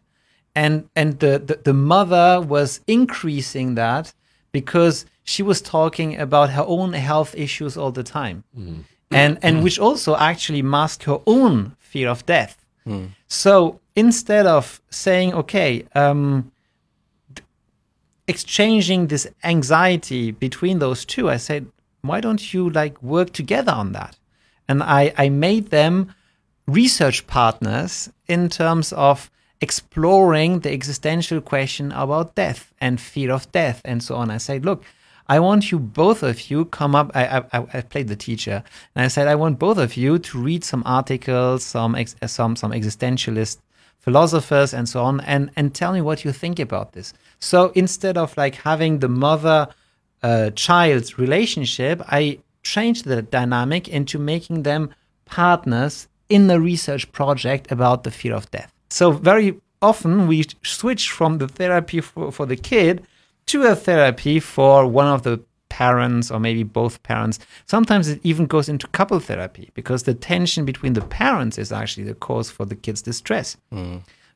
And, 0.55 0.89
and 0.95 1.19
the, 1.19 1.39
the, 1.39 1.59
the 1.63 1.73
mother 1.73 2.41
was 2.41 2.82
increasing 2.88 3.75
that 3.75 4.13
because 4.51 5.05
she 5.23 5.43
was 5.43 5.61
talking 5.61 6.17
about 6.17 6.49
her 6.51 6.63
own 6.65 6.93
health 6.93 7.36
issues 7.36 7.78
all 7.78 7.91
the 7.91 8.03
time. 8.03 8.43
Mm. 8.57 8.84
And 9.11 9.38
and 9.41 9.57
mm. 9.57 9.63
which 9.63 9.80
also 9.80 10.15
actually 10.17 10.61
masked 10.61 11.03
her 11.03 11.19
own 11.25 11.75
fear 11.80 12.09
of 12.09 12.25
death. 12.25 12.65
Mm. 12.86 13.09
So 13.28 13.80
instead 13.95 14.45
of 14.45 14.82
saying, 14.89 15.34
okay, 15.34 15.86
um, 15.95 16.51
exchanging 18.28 19.07
this 19.07 19.28
anxiety 19.43 20.32
between 20.32 20.80
those 20.80 21.05
two, 21.05 21.30
I 21.30 21.38
said, 21.38 21.67
why 22.01 22.21
don't 22.21 22.53
you 22.53 22.69
like 22.69 23.01
work 23.01 23.34
together 23.34 23.71
on 23.71 23.93
that? 23.93 24.17
And 24.67 24.84
I, 24.84 25.13
I 25.17 25.30
made 25.30 25.69
them 25.69 26.13
research 26.67 27.25
partners 27.28 28.09
in 28.28 28.49
terms 28.49 28.91
of 28.93 29.32
exploring 29.61 30.59
the 30.59 30.71
existential 30.71 31.41
question 31.41 31.91
about 31.93 32.36
death 32.36 32.73
and 32.80 32.99
fear 32.99 33.32
of 33.32 33.51
death 33.51 33.82
and 33.86 34.03
so 34.03 34.15
on. 34.15 34.30
I 34.30 34.38
said, 34.38 34.65
look, 34.65 34.84
I 35.30 35.39
want 35.39 35.71
you 35.71 35.80
both 35.80 36.23
of 36.23 36.49
you 36.49 36.65
come 36.65 36.95
up. 36.95 37.11
I, 37.13 37.43
I, 37.51 37.67
I 37.73 37.82
played 37.82 38.07
the 38.07 38.15
teacher, 38.15 38.63
and 38.95 39.03
I 39.03 39.07
said 39.09 39.28
I 39.28 39.36
want 39.36 39.59
both 39.59 39.78
of 39.78 39.97
you 39.97 40.19
to 40.19 40.39
read 40.39 40.63
some 40.63 40.84
articles, 40.86 41.65
some 41.65 41.95
ex, 41.95 42.15
some 42.28 42.55
some 42.55 42.71
existentialist 42.71 43.57
philosophers 43.99 44.73
and 44.73 44.88
so 44.88 45.03
on, 45.03 45.19
and 45.21 45.51
and 45.57 45.75
tell 45.75 45.91
me 45.91 45.99
what 45.99 46.23
you 46.23 46.32
think 46.32 46.59
about 46.59 46.93
this. 46.93 47.13
So 47.40 47.72
instead 47.76 48.18
of 48.18 48.36
like 48.38 48.56
having 48.56 49.00
the 49.00 49.10
mother 49.10 49.68
uh, 50.24 50.52
child 50.52 51.18
relationship, 51.20 52.02
I 52.08 52.40
changed 52.64 53.06
the 53.06 53.22
dynamic 53.22 53.88
into 53.88 54.20
making 54.20 54.64
them 54.64 54.94
partners 55.26 56.08
in 56.30 56.48
the 56.48 56.60
research 56.60 57.12
project 57.12 57.72
about 57.72 58.04
the 58.04 58.12
fear 58.12 58.34
of 58.34 58.50
death. 58.52 58.74
So 58.90 59.12
very 59.12 59.60
often 59.82 60.28
we 60.28 60.46
switch 60.64 61.12
from 61.12 61.38
the 61.38 61.48
therapy 61.48 62.02
for, 62.02 62.32
for 62.32 62.46
the 62.46 62.56
kid 62.56 63.06
to 63.48 63.64
a 63.64 63.76
therapy 63.76 64.40
for 64.40 64.88
one 64.88 65.08
of 65.08 65.24
the 65.24 65.40
parents 65.70 66.32
or 66.32 66.40
maybe 66.40 66.64
both 66.64 67.02
parents. 67.04 67.40
Sometimes 67.66 68.08
it 68.08 68.20
even 68.24 68.46
goes 68.46 68.68
into 68.70 68.88
couple 68.88 69.20
therapy 69.20 69.70
because 69.74 70.04
the 70.04 70.14
tension 70.14 70.66
between 70.66 70.94
the 70.94 71.02
parents 71.02 71.58
is 71.58 71.72
actually 71.72 72.04
the 72.04 72.16
cause 72.16 72.50
for 72.50 72.66
the 72.66 72.76
kids' 72.76 73.02
distress. 73.02 73.58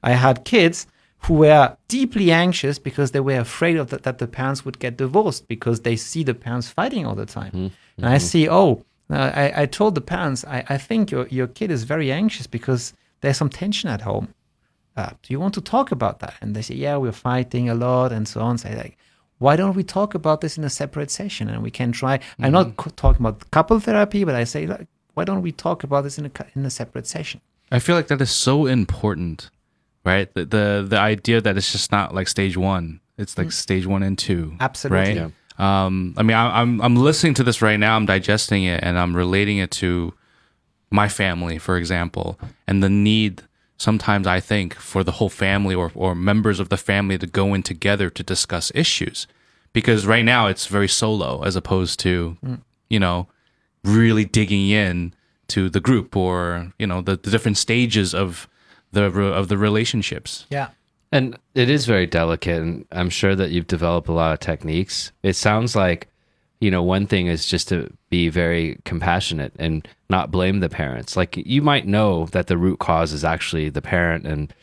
I 0.04 0.12
had 0.12 0.46
kids 0.46 0.88
who 1.24 1.36
were 1.36 1.78
deeply 1.88 2.32
anxious 2.32 2.80
because 2.80 3.12
they 3.12 3.20
were 3.20 3.40
afraid 3.40 3.78
of 3.78 3.90
that, 3.90 4.04
that 4.04 4.18
the 4.18 4.28
parents 4.28 4.66
would 4.66 4.80
get 4.80 4.98
divorced 4.98 5.48
because 5.48 5.82
they 5.82 5.96
see 5.96 6.24
the 6.24 6.34
parents 6.34 6.70
fighting 6.70 7.06
all 7.06 7.16
the 7.16 7.26
time. 7.26 7.72
And 7.98 8.06
I 8.06 8.18
see, 8.18 8.50
oh, 8.50 8.84
uh, 9.10 9.32
I, 9.36 9.64
I 9.64 9.66
told 9.66 9.96
the 9.96 10.02
parents, 10.02 10.44
I, 10.46 10.64
I 10.70 10.78
think 10.78 11.12
your, 11.12 11.28
your 11.28 11.48
kid 11.48 11.70
is 11.70 11.84
very 11.84 12.12
anxious 12.12 12.48
because 12.48 12.94
there's 13.22 13.38
some 13.38 13.50
tension 13.50 13.90
at 13.90 14.02
home. 14.02 14.34
Uh, 14.98 15.12
do 15.22 15.34
you 15.34 15.40
want 15.40 15.54
to 15.54 15.62
talk 15.62 15.92
about 15.92 16.20
that? 16.20 16.34
And 16.42 16.56
they 16.56 16.62
say, 16.62 16.76
yeah, 16.76 16.98
we're 16.98 17.12
fighting 17.12 17.70
a 17.70 17.76
lot 17.76 18.12
and 18.12 18.28
so 18.28 18.42
on. 18.42 18.58
So 18.58 18.70
I 18.70 18.74
like, 18.74 18.98
why 19.38 19.56
don't 19.56 19.76
we 19.76 19.84
talk 19.84 20.14
about 20.16 20.42
this 20.42 20.58
in 20.58 20.64
a 20.64 20.70
separate 20.70 21.12
session 21.12 21.50
and 21.50 21.64
we 21.64 21.72
can 21.72 21.92
try? 21.92 22.20
I'm 22.40 22.52
not 22.52 22.78
co- 22.78 22.92
talking 22.92 23.26
about 23.26 23.50
couple 23.52 23.80
therapy, 23.80 24.24
but 24.24 24.36
I 24.36 24.44
say, 24.44 24.68
like, 24.68 24.88
why 25.14 25.24
don't 25.24 25.42
we 25.42 25.52
talk 25.52 25.84
about 25.84 26.04
this 26.04 26.18
in 26.18 26.26
a 26.26 26.32
in 26.56 26.66
a 26.66 26.70
separate 26.70 27.08
session? 27.08 27.42
I 27.72 27.80
feel 27.80 27.96
like 27.96 28.08
that 28.08 28.22
is 28.22 28.32
so 28.32 28.66
important, 28.66 29.50
right? 30.04 30.34
The 30.34 30.46
the, 30.46 30.86
the 30.90 30.98
idea 30.98 31.42
that 31.42 31.58
it's 31.58 31.72
just 31.72 31.92
not 31.92 32.14
like 32.14 32.28
stage 32.28 32.58
one; 32.58 33.00
it's 33.18 33.38
like 33.38 33.52
stage 33.52 33.86
one 33.86 34.04
and 34.04 34.18
two. 34.18 34.56
Absolutely. 34.60 35.20
Right. 35.20 35.32
Um, 35.58 36.16
I 36.18 36.24
mean, 36.24 36.36
I, 36.36 36.62
I'm 36.62 36.82
I'm 36.82 36.96
listening 36.96 37.34
to 37.36 37.44
this 37.44 37.62
right 37.62 37.78
now. 37.78 37.96
I'm 37.96 38.06
digesting 38.06 38.64
it, 38.64 38.84
and 38.84 38.98
I'm 38.98 39.16
relating 39.16 39.58
it 39.58 39.72
to 39.72 40.14
my 40.90 41.08
family, 41.08 41.58
for 41.58 41.78
example, 41.78 42.40
and 42.68 42.84
the 42.84 42.90
need 42.90 43.44
sometimes 43.78 44.28
I 44.28 44.40
think 44.40 44.76
for 44.76 45.04
the 45.04 45.14
whole 45.14 45.30
family 45.30 45.76
or 45.76 45.92
or 45.96 46.16
members 46.16 46.60
of 46.60 46.70
the 46.70 46.78
family 46.78 47.18
to 47.18 47.28
go 47.28 47.54
in 47.54 47.64
together 47.64 48.10
to 48.10 48.24
discuss 48.24 48.72
issues, 48.76 49.28
because 49.74 50.06
right 50.06 50.26
now 50.26 50.48
it's 50.48 50.68
very 50.68 50.88
solo 50.88 51.44
as 51.44 51.56
opposed 51.56 52.00
to 52.02 52.38
you 52.90 53.00
know 53.00 53.28
really 53.84 54.26
digging 54.26 54.70
in 54.70 55.14
to 55.48 55.70
the 55.70 55.80
group 55.80 56.16
or 56.16 56.72
you 56.80 56.88
know 56.88 57.02
the, 57.02 57.18
the 57.18 57.32
different 57.32 57.58
stages 57.58 58.14
of 58.14 58.48
the 58.92 59.04
of 59.04 59.48
the 59.48 59.58
relationships. 59.58 60.46
Yeah. 60.50 60.70
And 61.12 61.38
it 61.56 61.70
is 61.70 61.86
very 61.86 62.08
delicate, 62.08 62.62
and 62.62 62.86
I'm 62.92 63.10
sure 63.10 63.36
that 63.36 63.52
you've 63.52 63.68
developed 63.68 64.08
a 64.08 64.14
lot 64.14 64.32
of 64.32 64.40
techniques. 64.40 65.12
It 65.24 65.36
sounds 65.36 65.76
like, 65.76 66.08
you 66.62 66.72
know, 66.72 66.82
one 66.82 67.06
thing 67.06 67.28
is 67.28 67.46
just 67.46 67.68
to 67.68 67.92
be 68.10 68.30
very 68.30 68.80
compassionate 68.86 69.52
and 69.60 69.86
not 70.10 70.32
blame 70.32 70.62
the 70.62 70.70
parents. 70.70 71.18
Like 71.18 71.36
you 71.36 71.62
might 71.62 71.86
know 71.86 72.28
that 72.28 72.48
the 72.48 72.58
root 72.58 72.80
cause 72.80 73.12
is 73.12 73.26
actually 73.26 73.68
the 73.70 73.82
parent 73.82 74.26
and 74.26 74.54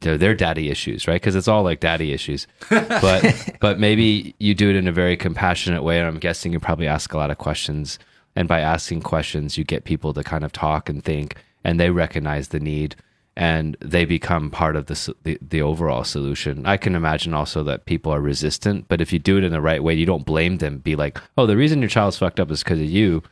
their, 0.00 0.18
their 0.18 0.34
daddy 0.34 0.68
issues, 0.68 1.08
right? 1.08 1.14
Because 1.14 1.34
it's 1.34 1.48
all 1.48 1.62
like 1.62 1.80
daddy 1.80 2.12
issues. 2.12 2.46
But 2.68 3.56
but 3.60 3.78
maybe 3.78 4.34
you 4.38 4.54
do 4.54 4.68
it 4.70 4.76
in 4.76 4.88
a 4.88 4.92
very 4.92 5.16
compassionate 5.16 5.82
way, 5.82 5.98
and 5.98 6.06
I'm 6.06 6.18
guessing 6.18 6.52
you 6.52 6.60
probably 6.60 6.88
ask 6.88 7.14
a 7.14 7.16
lot 7.16 7.30
of 7.30 7.38
questions. 7.38 7.98
And 8.34 8.48
by 8.48 8.60
asking 8.60 9.00
questions, 9.00 9.56
you 9.56 9.64
get 9.64 9.84
people 9.84 10.12
to 10.12 10.22
kind 10.22 10.44
of 10.44 10.52
talk 10.52 10.90
and 10.90 11.02
think, 11.02 11.36
and 11.64 11.80
they 11.80 11.88
recognize 11.90 12.48
the 12.48 12.60
need 12.60 12.96
and 13.36 13.76
they 13.80 14.06
become 14.06 14.50
part 14.50 14.76
of 14.76 14.86
the, 14.86 15.14
the 15.24 15.38
the 15.42 15.62
overall 15.62 16.04
solution. 16.04 16.64
I 16.66 16.76
can 16.76 16.94
imagine 16.94 17.34
also 17.34 17.62
that 17.64 17.84
people 17.84 18.12
are 18.12 18.20
resistant, 18.20 18.86
but 18.88 19.00
if 19.00 19.12
you 19.12 19.18
do 19.18 19.36
it 19.36 19.44
in 19.44 19.52
the 19.52 19.60
right 19.60 19.82
way, 19.82 19.94
you 19.94 20.06
don't 20.06 20.24
blame 20.24 20.58
them. 20.58 20.78
Be 20.78 20.96
like, 20.96 21.20
"Oh, 21.36 21.46
the 21.46 21.56
reason 21.56 21.80
your 21.80 21.90
child's 21.90 22.18
fucked 22.18 22.40
up 22.40 22.50
is 22.50 22.62
because 22.62 22.80
of 22.80 22.86
you." 22.86 23.22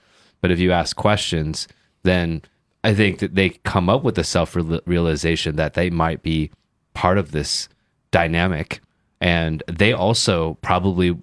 But 0.40 0.50
if 0.50 0.58
you 0.58 0.72
ask 0.72 0.94
questions, 0.94 1.66
then 2.02 2.42
I 2.84 2.94
think 2.94 3.20
that 3.20 3.34
they 3.34 3.50
come 3.50 3.88
up 3.88 4.02
with 4.02 4.14
the 4.16 4.24
self 4.24 4.54
realization 4.54 5.56
that 5.56 5.74
they 5.74 5.88
might 5.88 6.22
be 6.22 6.50
part 6.92 7.16
of 7.16 7.32
this 7.32 7.68
dynamic, 8.10 8.80
and 9.20 9.62
they 9.66 9.94
also 9.94 10.58
probably 10.60 11.16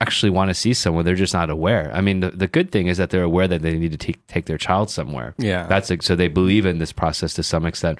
actually 0.00 0.30
want 0.30 0.48
to 0.50 0.54
see 0.54 0.74
someone 0.74 1.04
they're 1.04 1.14
just 1.14 1.34
not 1.34 1.50
aware. 1.50 1.90
I 1.94 2.00
mean 2.00 2.20
the, 2.20 2.30
the 2.30 2.46
good 2.46 2.70
thing 2.70 2.86
is 2.86 2.98
that 2.98 3.10
they're 3.10 3.22
aware 3.22 3.48
that 3.48 3.62
they 3.62 3.76
need 3.76 3.92
to 3.92 3.98
take, 3.98 4.26
take 4.26 4.46
their 4.46 4.58
child 4.58 4.90
somewhere. 4.90 5.34
Yeah. 5.38 5.66
that's 5.66 5.90
like, 5.90 6.02
so 6.02 6.16
they 6.16 6.28
believe 6.28 6.66
in 6.66 6.78
this 6.78 6.92
process 6.92 7.34
to 7.34 7.42
some 7.42 7.66
extent. 7.66 7.98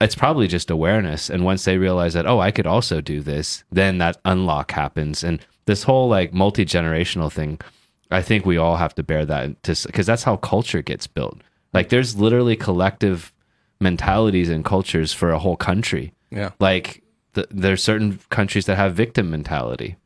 It's 0.00 0.14
probably 0.14 0.48
just 0.48 0.70
awareness. 0.70 1.30
And 1.30 1.44
once 1.44 1.64
they 1.64 1.78
realize 1.78 2.14
that 2.14 2.26
oh 2.26 2.40
i 2.40 2.50
could 2.50 2.66
also 2.66 3.00
do 3.00 3.20
this 3.20 3.64
then 3.70 3.98
that 3.98 4.18
unlock 4.24 4.72
happens. 4.72 5.24
And 5.24 5.40
this 5.66 5.84
whole 5.84 6.08
like 6.08 6.32
multi-generational 6.34 7.32
thing 7.32 7.60
i 8.10 8.20
think 8.20 8.44
we 8.44 8.58
all 8.58 8.76
have 8.76 8.94
to 8.94 9.02
bear 9.02 9.24
that 9.24 9.62
because 9.62 10.06
that's 10.06 10.24
how 10.24 10.36
culture 10.36 10.82
gets 10.82 11.06
built. 11.06 11.40
Like 11.72 11.88
there's 11.88 12.16
literally 12.16 12.56
collective 12.56 13.32
mentalities 13.80 14.48
and 14.48 14.64
cultures 14.64 15.12
for 15.12 15.30
a 15.30 15.38
whole 15.38 15.56
country. 15.56 16.12
Yeah. 16.30 16.50
like 16.58 17.02
the, 17.34 17.46
there's 17.50 17.82
certain 17.82 18.18
countries 18.30 18.66
that 18.66 18.76
have 18.76 18.94
victim 18.94 19.30
mentality 19.30 19.96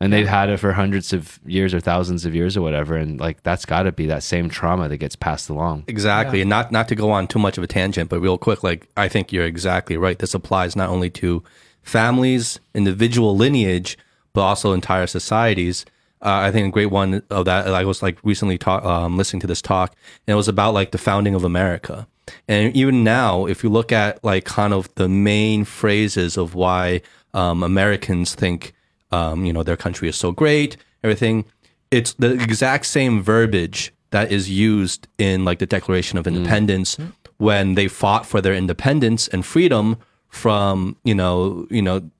and 0.00 0.12
they've 0.12 0.28
had 0.28 0.50
it 0.50 0.58
for 0.58 0.72
hundreds 0.72 1.12
of 1.12 1.40
years 1.46 1.72
or 1.72 1.80
thousands 1.80 2.26
of 2.26 2.34
years 2.34 2.56
or 2.56 2.60
whatever 2.60 2.96
and 2.96 3.18
like 3.18 3.42
that's 3.42 3.64
got 3.64 3.84
to 3.84 3.92
be 3.92 4.06
that 4.06 4.22
same 4.22 4.48
trauma 4.48 4.88
that 4.88 4.98
gets 4.98 5.16
passed 5.16 5.48
along 5.48 5.84
Exactly. 5.86 6.40
And 6.40 6.50
not 6.50 6.72
not 6.72 6.88
to 6.88 6.94
go 6.94 7.10
on 7.10 7.26
too 7.26 7.38
much 7.38 7.58
of 7.58 7.64
a 7.64 7.66
tangent, 7.66 8.10
but 8.10 8.20
real 8.20 8.38
quick, 8.38 8.62
like 8.62 8.88
I 8.96 9.08
think 9.08 9.32
you're 9.32 9.44
exactly 9.44 9.96
right. 9.96 10.18
This 10.18 10.34
applies 10.34 10.76
not 10.76 10.88
only 10.88 11.10
to 11.10 11.42
families, 11.82 12.60
individual 12.74 13.36
lineage, 13.36 13.96
but 14.32 14.42
also 14.42 14.72
entire 14.72 15.06
societies. 15.06 15.84
Uh, 16.22 16.40
I 16.46 16.50
think 16.50 16.68
a 16.68 16.70
great 16.70 16.90
one 16.90 17.22
of 17.30 17.44
that. 17.44 17.68
I 17.68 17.84
was 17.84 18.02
like 18.02 18.18
recently 18.24 18.58
talk, 18.58 18.84
um, 18.84 19.16
listening 19.16 19.40
to 19.40 19.46
this 19.46 19.62
talk, 19.62 19.94
and 20.26 20.32
it 20.32 20.36
was 20.36 20.48
about 20.48 20.74
like 20.74 20.90
the 20.90 20.98
founding 20.98 21.34
of 21.34 21.44
America. 21.44 22.06
And 22.48 22.74
even 22.74 23.04
now, 23.04 23.46
if 23.46 23.62
you 23.62 23.70
look 23.70 23.92
at 23.92 24.22
like 24.24 24.44
kind 24.44 24.74
of 24.74 24.92
the 24.96 25.08
main 25.08 25.64
phrases 25.64 26.36
of 26.36 26.54
why 26.54 27.02
um, 27.34 27.62
Americans 27.62 28.34
think 28.34 28.72
um, 29.10 29.44
you 29.44 29.52
know 29.52 29.62
their 29.62 29.76
country 29.76 30.08
is 30.08 30.16
so 30.16 30.32
great, 30.32 30.76
everything, 31.02 31.44
it's 31.90 32.14
the 32.14 32.32
exact 32.32 32.86
same 32.86 33.22
verbiage 33.22 33.92
that 34.10 34.32
is 34.32 34.48
used 34.50 35.08
in 35.18 35.44
like 35.44 35.58
the 35.58 35.66
Declaration 35.66 36.18
of 36.18 36.26
Independence 36.26 36.96
when 37.38 37.74
they 37.74 37.88
fought 37.88 38.24
for 38.26 38.40
their 38.40 38.54
independence 38.54 39.28
and 39.28 39.44
freedom 39.44 39.96
from 40.28 40.96
you 41.04 41.14
know 41.14 41.66
you 41.70 41.82
know 41.82 42.10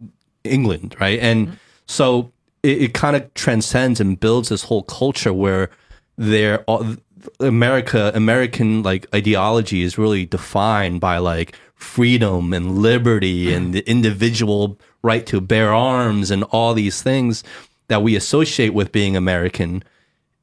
England, 0.45 0.97
right? 1.01 1.19
And 1.21 1.59
so 1.87 2.33
it, 2.63 2.83
it 2.83 2.95
kind 2.95 3.17
of 3.17 3.33
transcends 3.35 4.01
and 4.01 4.19
builds 4.19 4.49
this 4.49 4.65
whole 4.65 4.83
culture 4.83 5.33
where 5.33 5.71
they're 6.17 6.63
all, 6.63 6.97
America 7.41 8.11
American 8.15 8.83
like 8.83 9.07
ideology 9.15 9.83
is 9.83 9.99
really 9.99 10.27
defined 10.27 11.01
by 11.01 11.19
like 11.19 11.57
freedom 11.75 12.53
and 12.53 12.79
liberty 12.79 13.53
and 13.53 13.75
the 13.75 13.89
individual 13.91 14.79
right 15.03 15.27
to 15.27 15.41
bear 15.41 15.73
arms 15.75 16.31
and 16.31 16.43
all 16.45 16.75
these 16.75 17.03
things 17.03 17.45
that 17.89 18.03
we 18.03 18.17
associate 18.17 18.75
with 18.75 18.91
being 18.93 19.17
American 19.17 19.83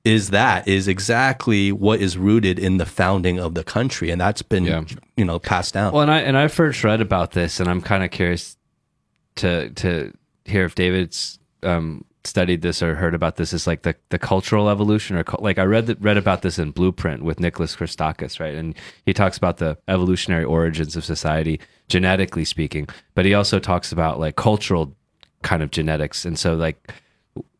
is 0.05 0.29
that 0.31 0.67
is 0.67 0.87
exactly 0.87 1.71
what 1.71 1.99
is 2.01 2.17
rooted 2.17 2.59
in 2.59 2.77
the 2.77 2.85
founding 2.85 3.39
of 3.39 3.55
the 3.55 3.63
country 3.63 4.09
and 4.11 4.19
that's 4.21 4.41
been 4.41 4.65
Yeah. 4.65 4.83
you 5.17 5.23
know 5.25 5.39
passed 5.39 5.73
down 5.73 5.93
well 5.93 6.01
and 6.01 6.11
i 6.11 6.19
and 6.19 6.37
i 6.37 6.49
first 6.49 6.83
read 6.83 6.99
about 7.01 7.31
this 7.31 7.59
and 7.61 7.69
i'm 7.69 7.81
kind 7.81 8.03
of 8.03 8.11
curious 8.11 8.57
to 9.35 9.69
to 9.71 10.11
hear 10.43 10.65
if 10.65 10.75
david's 10.75 11.39
um 11.63 12.03
studied 12.25 12.61
this 12.61 12.81
or 12.81 12.95
heard 12.95 13.13
about 13.13 13.35
this 13.35 13.53
is 13.53 13.67
like 13.67 13.81
the, 13.81 13.95
the 14.09 14.19
cultural 14.19 14.69
evolution 14.69 15.17
or 15.17 15.25
like 15.39 15.57
I 15.57 15.63
read 15.63 15.97
read 16.03 16.17
about 16.17 16.41
this 16.41 16.57
in 16.57 16.71
Blueprint 16.71 17.23
with 17.23 17.39
Nicholas 17.39 17.75
Christakis, 17.75 18.39
right? 18.39 18.55
And 18.55 18.75
he 19.05 19.13
talks 19.13 19.37
about 19.37 19.57
the 19.57 19.77
evolutionary 19.87 20.45
origins 20.45 20.95
of 20.95 21.03
society 21.03 21.59
genetically 21.89 22.45
speaking, 22.45 22.87
but 23.13 23.25
he 23.25 23.33
also 23.33 23.59
talks 23.59 23.91
about 23.91 24.19
like 24.19 24.35
cultural 24.35 24.95
kind 25.41 25.61
of 25.61 25.71
genetics. 25.71 26.25
And 26.25 26.39
so 26.39 26.55
like 26.55 26.93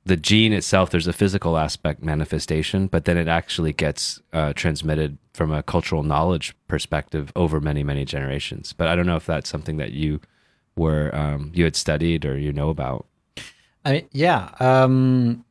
the 0.05 0.18
gene 0.18 0.53
itself, 0.53 0.89
there's 0.89 1.07
a 1.07 1.14
physical 1.14 1.57
aspect 1.57 2.03
manifestation, 2.03 2.88
but 2.88 3.05
then 3.05 3.18
it 3.18 3.28
actually 3.28 3.74
gets 3.74 4.22
uh, 4.34 4.53
transmitted 4.53 5.18
from 5.34 5.51
a 5.51 5.64
cultural 5.64 6.03
knowledge 6.03 6.53
perspective 6.68 7.32
over 7.36 7.61
many, 7.61 7.84
many 7.84 8.05
generations. 8.05 8.74
But 8.74 8.88
I 8.88 8.95
don't 8.95 9.05
know 9.05 9.16
if 9.16 9.26
that's 9.26 9.49
something 9.49 9.78
that 9.78 9.91
you 9.91 10.20
were 10.76 11.14
um, 11.16 11.51
you 11.53 11.64
had 11.64 11.76
studied 11.76 12.26
or 12.26 12.38
you 12.38 12.51
know 12.51 12.70
about. 12.70 13.05
I 13.86 13.91
mean, 13.91 14.07
yeah. 14.11 14.49
Um, 14.59 15.45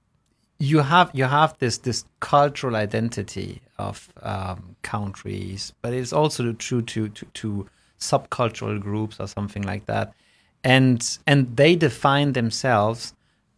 you 0.58 0.78
have 0.78 1.10
you 1.12 1.24
have 1.24 1.58
this 1.58 1.78
this 1.78 2.04
cultural 2.20 2.76
identity 2.76 3.62
of 3.78 4.08
um, 4.22 4.76
countries, 4.82 5.72
but 5.82 5.92
it's 5.92 6.12
also 6.12 6.52
true 6.52 6.82
to, 6.82 7.08
to 7.08 7.26
to 7.34 7.68
subcultural 7.98 8.80
groups 8.80 9.18
or 9.18 9.26
something 9.26 9.62
like 9.62 9.86
that, 9.86 10.14
and 10.62 11.18
and 11.26 11.56
they 11.56 11.74
define 11.74 12.32
themselves 12.32 13.12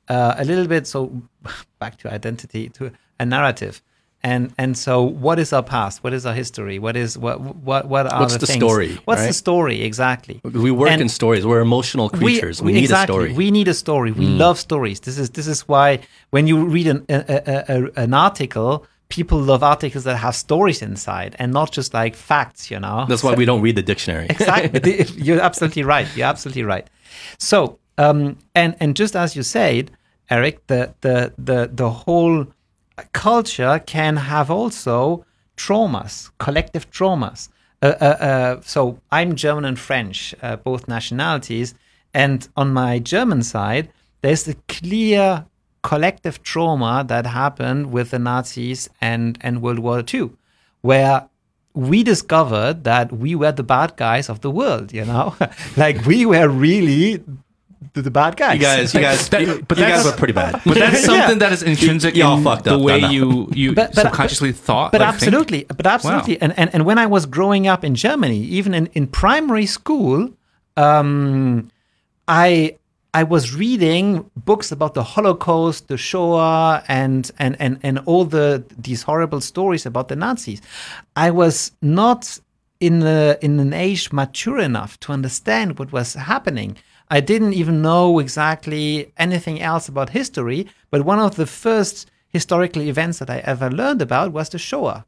uh, 0.09 0.35
a 0.39 0.45
little 0.45 0.67
bit. 0.67 0.87
So 0.87 1.23
back 1.79 1.99
to 1.99 2.13
identity 2.13 2.71
to 2.71 2.93
a 3.21 3.27
narrative. 3.27 3.83
And 4.25 4.55
and 4.57 4.77
so, 4.77 5.03
what 5.03 5.39
is 5.39 5.53
our 5.53 5.63
past? 5.63 6.03
What 6.03 6.15
is 6.15 6.25
our 6.25 6.33
history? 6.33 6.79
What 6.79 6.97
is 6.97 7.19
what 7.19 7.39
what 7.41 7.87
what 7.87 8.11
are 8.11 8.21
What's 8.21 8.33
the, 8.33 8.39
the 8.39 8.47
things? 8.47 8.65
story, 8.65 8.99
What's 9.05 9.27
the 9.27 9.35
story 9.35 9.83
exactly? 9.83 10.41
we 10.43 10.71
work 10.71 10.91
And- 10.91 11.03
in 11.03 11.11
stories 11.11 11.45
we're 11.45 11.61
emotional 11.61 12.09
creatures 12.09 12.63
we, 12.63 12.73
need 12.73 12.85
exactly. 12.85 13.15
a 13.15 13.19
story 13.19 13.33
We 13.35 13.51
need 13.51 13.69
a 13.69 13.75
story. 13.75 14.11
We 14.13 14.27
love 14.27 14.59
stories. 14.59 15.01
This 15.01 15.19
is 15.19 15.29
this 15.39 15.47
is 15.47 15.69
why 15.69 16.01
when 16.31 16.47
you 16.47 16.57
read 16.65 16.87
an 16.87 17.05
a, 17.11 17.43
a, 17.75 18.03
an 18.05 18.15
article, 18.15 18.87
people 19.11 19.39
love 19.39 19.63
articles 19.63 20.05
that 20.05 20.17
have 20.17 20.35
stories 20.35 20.81
inside 20.81 21.37
and 21.39 21.53
not 21.53 21.71
just 21.71 21.93
like 21.93 22.17
facts. 22.17 22.71
You 22.71 22.81
know. 22.81 23.05
that's 23.07 23.23
why 23.23 23.35
we 23.35 23.45
don't 23.45 23.61
read 23.61 23.77
the 23.77 23.83
dictionary 23.83 24.27
exactly. 24.31 25.05
You're 25.27 25.43
absolutely 25.43 25.83
right. 25.83 26.09
You're 26.17 26.29
absolutely 26.35 26.65
right. 26.65 26.89
So 27.39 27.79
um, 27.99 28.39
and 28.55 28.75
and 28.81 28.97
just 28.97 29.15
as 29.17 29.37
you 29.37 29.43
said, 29.43 29.91
Eric, 30.31 30.67
the 30.69 30.95
the 31.03 31.35
the 31.37 31.69
the 31.71 31.91
whole 31.91 32.47
culture 33.13 33.81
can 33.85 34.17
have 34.17 34.51
also 34.51 35.25
traumas, 35.57 36.31
collective 36.39 36.91
traumas. 36.91 37.49
Uh, 37.83 37.95
uh, 38.01 38.05
uh, 38.05 38.61
so 38.63 38.99
I'm 39.11 39.37
German 39.37 39.65
and 39.65 39.79
French, 39.79 40.35
uh, 40.43 40.57
both 40.57 40.89
nationalities, 40.89 41.75
and 42.13 42.49
on 42.57 42.73
my 42.73 42.99
German 42.99 43.43
side, 43.43 43.91
there's 44.23 44.49
a 44.49 44.55
clear 44.69 45.45
collective 45.83 46.43
trauma 46.43 47.05
that 47.07 47.27
happened 47.27 47.93
with 47.93 48.11
the 48.11 48.19
Nazis 48.19 48.89
and 49.01 49.37
and 49.43 49.61
World 49.61 49.81
War 49.81 50.03
II, 50.13 50.31
where 50.81 51.29
we 51.75 52.05
discovered 52.05 52.85
that 52.85 53.13
we 53.13 53.35
were 53.35 53.53
the 53.53 53.65
bad 53.65 53.97
guys 53.97 54.29
of 54.29 54.41
the 54.41 54.51
world. 54.51 54.93
You 54.93 55.05
know, 55.05 55.35
like 55.77 56.07
we 56.07 56.25
were 56.25 56.49
really 56.49 57.23
the, 57.95 58.03
the 58.03 58.11
bad 58.11 58.37
guys. 58.37 58.55
You 58.57 58.61
guys, 58.61 58.95
you 58.95 59.01
guys, 59.01 59.29
That- 59.31 59.41
you, 59.43 59.65
but 59.67 59.79
you 59.79 59.85
guys 59.85 60.05
were 60.05 60.13
pretty 60.13 60.33
bad. 60.35 60.61
But 60.67 60.75
that's 60.75 61.01
Yeah. 61.07 61.07
something 61.21 61.39
that 61.39 61.53
is 61.53 61.63
intrinsic 61.63 62.15
y'all 62.15 62.37
in 62.39 62.45
fucked 62.45 62.69
up 62.69 62.79
the 62.79 62.85
way 62.85 62.95
on 62.97 63.01
that. 63.03 63.13
you 63.13 63.49
you 63.53 63.73
But- 63.75 63.95
but- 63.95 64.03
subconsciously 64.03 64.53
thought. 64.53 64.93
but 64.93 65.01
like, 65.01 65.11
think. 65.15 65.23
absolutely, 65.23 65.65
but 65.79 65.87
absolutely, 65.87 66.41
and, 66.43 66.53
and 66.59 66.71
and 66.75 66.85
when 66.85 66.99
I 66.99 67.07
was 67.07 67.25
growing 67.27 67.67
up 67.67 67.83
in 67.85 67.95
Germany, 67.95 68.39
even 68.59 68.75
in, 68.75 68.87
in 68.95 69.07
primary 69.07 69.67
school, 69.67 70.31
um, 70.77 71.71
I 72.29 72.77
I 73.13 73.23
was 73.23 73.55
reading 73.55 74.29
books 74.37 74.73
about 74.73 74.95
the 74.95 75.05
Holocaust, 75.05 75.87
the 75.89 75.97
Shoah, 75.97 76.83
and 76.89 77.31
and 77.39 77.57
and 77.61 77.79
and 77.83 77.99
all 78.07 78.25
the 78.25 78.65
these 78.77 79.03
horrible 79.03 79.41
stories 79.41 79.87
about 79.87 80.09
the 80.09 80.17
Nazis. 80.17 80.61
I 81.15 81.31
was 81.31 81.71
not 81.81 82.41
in 82.81 83.03
a, 83.03 83.37
in 83.41 83.61
an 83.61 83.73
age 83.73 84.11
mature 84.13 84.59
enough 84.59 84.99
to 85.01 85.13
understand 85.13 85.79
what 85.79 85.93
was 85.93 86.15
happening. 86.15 86.77
I 87.15 87.21
didn't 87.21 87.53
even 87.53 87.81
know 87.81 88.19
exactly 88.19 89.13
anything 89.17 89.63
else 89.63 89.89
about 89.89 90.11
history, 90.11 90.67
but 90.91 91.05
one 91.05 91.21
of 91.21 91.37
the 91.37 91.47
first 91.47 92.11
historical 92.29 92.83
events 92.83 93.21
that 93.21 93.31
I 93.31 93.39
ever 93.53 93.71
learned 93.71 94.03
about 94.03 94.33
was 94.33 94.49
the 94.49 94.59
Shoah 94.59 95.07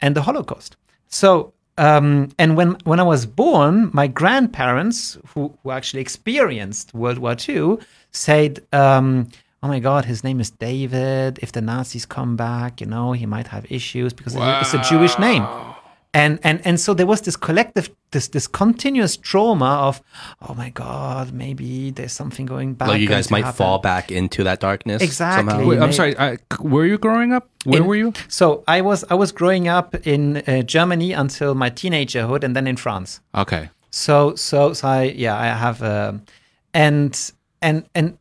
and 0.00 0.14
the 0.14 0.22
Holocaust. 0.22 0.76
So, 1.08 1.52
um, 1.78 2.28
and 2.38 2.56
when 2.56 2.76
when 2.84 3.00
I 3.00 3.02
was 3.02 3.26
born, 3.26 3.90
my 3.92 4.06
grandparents, 4.06 5.18
who 5.30 5.52
who 5.58 5.72
actually 5.72 6.02
experienced 6.02 6.94
World 6.94 7.18
War 7.18 7.34
II, 7.48 7.78
said, 8.12 8.52
um, 8.72 9.26
"Oh 9.64 9.68
my 9.74 9.80
God, 9.80 10.04
his 10.04 10.22
name 10.22 10.38
is 10.38 10.50
David. 10.52 11.40
If 11.42 11.50
the 11.50 11.60
Nazis 11.60 12.06
come 12.06 12.36
back, 12.36 12.80
you 12.80 12.86
know, 12.86 13.06
he 13.20 13.26
might 13.26 13.48
have 13.48 13.64
issues 13.68 14.12
because 14.12 14.34
it's 14.36 14.74
a 14.74 14.82
Jewish 14.90 15.18
name." 15.18 15.44
And, 16.12 16.40
and 16.42 16.60
and 16.66 16.80
so 16.80 16.92
there 16.92 17.06
was 17.06 17.20
this 17.20 17.36
collective 17.36 17.88
this 18.10 18.26
this 18.28 18.48
continuous 18.48 19.16
trauma 19.16 19.66
of 19.88 20.02
oh 20.48 20.54
my 20.54 20.70
god 20.70 21.32
maybe 21.32 21.92
there's 21.92 22.12
something 22.12 22.46
going 22.46 22.74
bad 22.74 22.88
Like 22.88 23.00
you 23.00 23.06
guys 23.06 23.30
might 23.30 23.44
happen. 23.44 23.56
fall 23.58 23.78
back 23.78 24.10
into 24.10 24.42
that 24.42 24.58
darkness. 24.58 25.02
Exactly. 25.02 25.64
Wait, 25.64 25.78
I'm 25.78 25.92
sorry. 25.92 26.18
I, 26.18 26.36
where 26.58 26.72
were 26.72 26.86
you 26.86 26.98
growing 26.98 27.32
up? 27.32 27.48
Where 27.64 27.80
In- 27.82 27.86
were 27.86 27.94
you? 27.94 28.12
So 28.26 28.64
I 28.66 28.80
was 28.80 29.04
I 29.08 29.14
was 29.14 29.30
growing 29.30 29.68
up 29.68 29.94
in 30.04 30.38
uh, 30.38 30.62
Germany 30.62 31.12
until 31.12 31.54
my 31.54 31.70
teenagerhood, 31.70 32.42
and 32.42 32.56
then 32.56 32.66
in 32.66 32.76
France. 32.76 33.20
Okay. 33.32 33.70
So 33.90 34.34
so 34.34 34.72
so 34.72 34.88
I 34.88 35.02
yeah 35.16 35.36
I 35.38 35.46
have 35.46 35.80
um, 35.80 36.22
and 36.74 37.14
and 37.62 37.84
and 37.94 38.18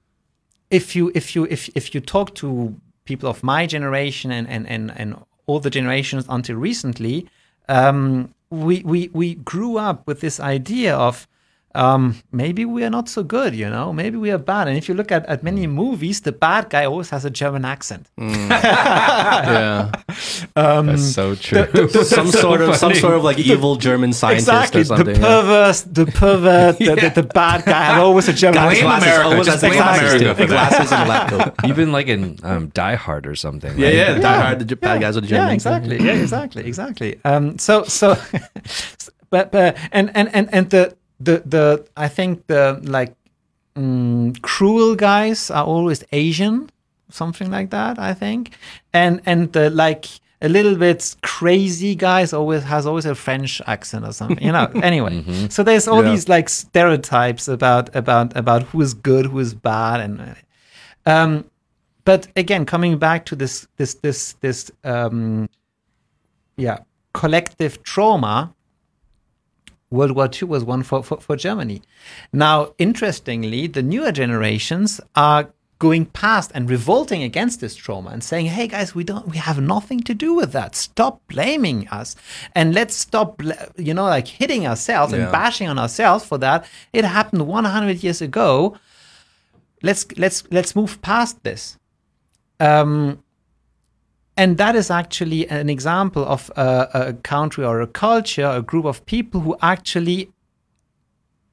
if 0.69 0.95
you 0.95 1.11
if 1.15 1.35
you 1.35 1.47
if 1.49 1.69
if 1.75 1.95
you 1.95 2.01
talk 2.01 2.35
to 2.35 2.75
people 3.05 3.27
of 3.29 3.41
my 3.41 3.65
generation 3.65 4.31
and 4.31 4.47
and 4.47 4.67
and, 4.69 4.91
and 4.95 5.15
all 5.47 5.59
the 5.59 5.71
generations 5.71 6.25
until 6.29 6.55
recently, 6.57 7.27
um, 7.69 8.33
we 8.49 8.81
we 8.83 9.09
we 9.13 9.35
grew 9.35 9.77
up 9.77 10.05
with 10.07 10.21
this 10.21 10.39
idea 10.39 10.95
of. 10.97 11.27
Um, 11.75 12.15
maybe 12.31 12.65
we 12.65 12.83
are 12.83 12.89
not 12.89 13.07
so 13.07 13.21
good, 13.23 13.53
you 13.55 13.69
know. 13.69 13.93
Maybe 13.93 14.17
we 14.17 14.31
are 14.31 14.39
bad. 14.39 14.67
And 14.67 14.75
if 14.75 14.89
you 14.89 14.95
look 14.95 15.11
at, 15.11 15.25
at 15.27 15.43
many 15.43 15.67
movies, 15.67 16.21
the 16.21 16.31
bad 16.31 16.69
guy 16.69 16.85
always 16.85 17.11
has 17.11 17.25
a 17.25 17.29
German 17.29 17.63
accent. 17.63 18.09
yeah, 18.17 19.91
That's 20.55 21.13
so 21.13 21.35
true. 21.35 21.67
some 22.03 22.27
sort 22.27 22.61
of 22.61 22.75
some 22.75 22.95
sort 22.95 23.13
of 23.13 23.23
like 23.23 23.37
evil 23.37 23.75
German 23.75 24.13
scientist 24.13 24.47
exactly 24.47 24.81
or 24.81 24.85
something. 24.85 25.05
the 25.05 25.19
yeah. 25.19 25.41
perverse 25.41 25.81
the 25.81 26.05
pervert 26.07 26.79
the, 26.79 26.95
the, 26.95 27.21
the 27.21 27.23
bad 27.23 27.65
guy 27.65 27.83
have 27.85 28.01
always 28.01 28.27
a 28.27 28.33
German 28.33 28.53
Glasses, 28.63 28.83
accent. 28.83 29.03
America. 29.03 29.25
always 29.29 29.45
Just 29.45 29.61
has 29.61 29.61
the 29.61 29.67
blame 29.67 29.79
glasses, 29.79 30.21
America 30.21 30.41
for 30.41 30.47
glasses 30.47 30.91
and 30.91 31.01
the 31.01 31.09
lab 31.09 31.29
coat. 31.29 31.69
Even 31.69 31.91
like 31.91 32.07
in 32.07 32.37
um, 32.43 32.67
Die 32.69 32.95
Hard 32.95 33.27
or 33.27 33.35
something. 33.35 33.77
Yeah, 33.77 33.87
right? 33.87 33.95
yeah, 33.95 34.17
Die 34.17 34.41
Hard, 34.41 34.59
the 34.59 34.65
J- 34.65 34.75
bad 34.75 35.01
guys 35.01 35.15
with 35.15 35.29
the 35.29 35.35
yeah 35.35 35.49
exactly 35.51 35.97
yeah 35.99 36.13
exactly 36.13 36.65
exactly 36.65 37.19
um 37.25 37.57
so 37.59 37.83
so 37.83 38.17
but 39.29 39.51
but 39.51 39.77
and 39.91 40.11
and 40.15 40.33
and 40.33 40.49
and 40.51 40.69
the 40.71 40.95
the 41.19 41.41
the 41.45 41.85
i 41.97 42.07
think 42.07 42.45
the 42.47 42.79
like 42.83 43.13
mm, 43.75 44.39
cruel 44.41 44.95
guys 44.95 45.51
are 45.51 45.65
always 45.65 46.03
asian 46.11 46.69
something 47.11 47.49
like 47.51 47.69
that 47.71 47.97
i 47.99 48.13
think. 48.13 48.51
And 48.93 49.21
and 49.25 49.51
the 49.53 49.69
like 49.69 50.05
a 50.41 50.47
little 50.47 50.75
bit 50.75 51.15
crazy 51.21 51.95
guys 51.95 52.31
always 52.33 52.63
has 52.63 52.85
always 52.85 53.05
a 53.05 53.15
french 53.15 53.61
accent 53.67 54.05
or 54.05 54.13
something 54.13 54.43
you 54.45 54.51
know? 54.53 54.67
Anyway 54.83 55.23
so 55.49 55.63
there's 55.63 55.87
all 55.87 56.03
Yeah. 56.03 56.11
these 56.11 56.29
like 56.29 56.47
stereotypes 56.49 57.47
about 57.47 57.93
about 57.95 58.35
about 58.37 58.63
who 58.69 58.81
is 58.81 58.93
good 58.93 59.25
who 59.25 59.39
is 59.39 59.53
bad 59.53 59.99
and 59.99 60.35
um 61.05 61.43
but 62.05 62.27
again 62.35 62.65
coming 62.65 62.97
back 62.97 63.25
to 63.25 63.35
this 63.35 63.67
this 63.77 63.95
this 63.95 64.33
this 64.41 64.71
um 64.83 65.49
yeah 66.57 66.77
collective 67.13 67.81
trauma 67.83 68.53
world 69.91 70.11
war 70.11 70.29
ii 70.41 70.47
was 70.47 70.63
one 70.63 70.83
for, 70.83 71.03
for, 71.03 71.19
for 71.19 71.35
germany. 71.35 71.81
Now 72.31 72.73
interestingly 72.77 73.67
the 73.67 73.81
newer 73.83 74.11
generations 74.11 75.01
are 75.15 75.51
going 75.79 76.05
past 76.07 76.51
and 76.53 76.69
revolting 76.69 77.23
against 77.23 77.61
this 77.61 77.73
trauma 77.73 78.09
and 78.09 78.21
saying 78.21 78.47
hey 78.47 78.67
guys 78.67 78.93
we 78.93 79.03
don't 79.03 79.27
we 79.29 79.37
have 79.37 79.59
nothing 79.61 79.99
to 80.01 80.13
do 80.13 80.33
with 80.33 80.51
that. 80.51 80.75
Stop 80.75 81.21
blaming 81.27 81.87
us 81.87 82.15
and 82.53 82.73
let's 82.73 82.95
stop 82.95 83.41
you 83.77 83.93
know 83.93 84.05
like 84.05 84.27
hitting 84.27 84.67
ourselves 84.67 85.13
Yeah. 85.13 85.23
and 85.23 85.31
bashing 85.31 85.67
on 85.69 85.79
ourselves 85.79 86.25
for 86.25 86.37
that. 86.39 86.65
It 86.93 87.05
happened 87.05 87.47
100 87.47 88.03
years 88.03 88.21
ago. 88.21 88.77
Let's 89.81 90.05
let's 90.17 90.43
let's 90.51 90.75
move 90.75 91.01
past 91.01 91.41
this. 91.43 91.77
Um, 92.59 93.23
and 94.39 94.57
that 94.57 94.73
is 94.73 94.89
actually 94.89 95.49
an 95.49 95.69
example 95.69 96.23
of 96.25 96.49
a, 96.55 96.87
a 96.93 97.13
country 97.13 97.65
or 97.65 97.81
a 97.81 97.87
culture, 97.87 98.45
a 98.45 98.61
group 98.61 98.85
of 98.85 99.05
people 99.05 99.41
who 99.41 99.57
actually 99.61 100.31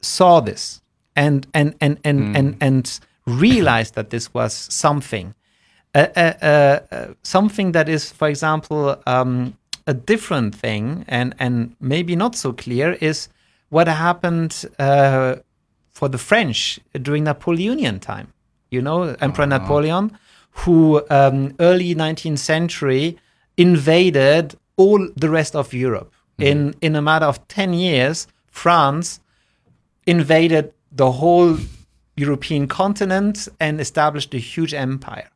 saw 0.01 0.39
this 0.39 0.81
and 1.17 1.49
and 1.53 1.75
and 1.81 1.99
and 2.05 2.37
and, 2.37 2.57
and 2.61 3.01
realized 3.27 3.97
that 3.97 4.11
this 4.11 4.33
was 4.33 4.53
something, 4.55 5.35
uh, 5.97 6.07
uh, 6.15 6.21
uh, 6.21 7.15
something 7.23 7.73
that 7.73 7.89
is, 7.89 8.13
for 8.13 8.29
example, 8.29 9.03
um, 9.07 9.57
a 9.89 9.95
different 9.95 10.55
thing 10.55 11.05
and 11.09 11.35
and 11.41 11.75
maybe 11.81 12.15
not 12.15 12.37
so 12.37 12.53
clear 12.53 12.93
is 13.01 13.29
what 13.71 13.89
happened 13.89 14.65
uh, 14.79 15.35
for 15.93 16.09
the 16.09 16.19
French 16.19 16.79
during 17.03 17.25
Napoleonian 17.25 17.99
time. 17.99 18.33
You 18.71 18.81
know, 18.81 19.17
Emperor 19.21 19.47
Napoleon, 19.47 20.17
who 20.61 21.03
um, 21.11 21.55
early 21.61 21.95
19th 21.95 22.39
century 22.39 23.17
invaded 23.57 24.55
all 24.77 25.09
the 25.17 25.29
rest 25.31 25.55
of 25.57 25.73
Europe. 25.73 26.13
In 26.39 26.75
in 26.83 26.95
a 26.97 27.01
matter 27.03 27.27
of 27.27 27.37
10 27.49 27.73
years, 27.75 28.27
France 28.51 29.21
invaded 30.07 30.73
the 30.93 31.11
whole 31.13 31.57
European 32.17 32.67
continent 32.69 33.49
and 33.59 33.81
established 33.81 34.35
a 34.35 34.39
huge 34.39 34.75
empire. 34.75 35.29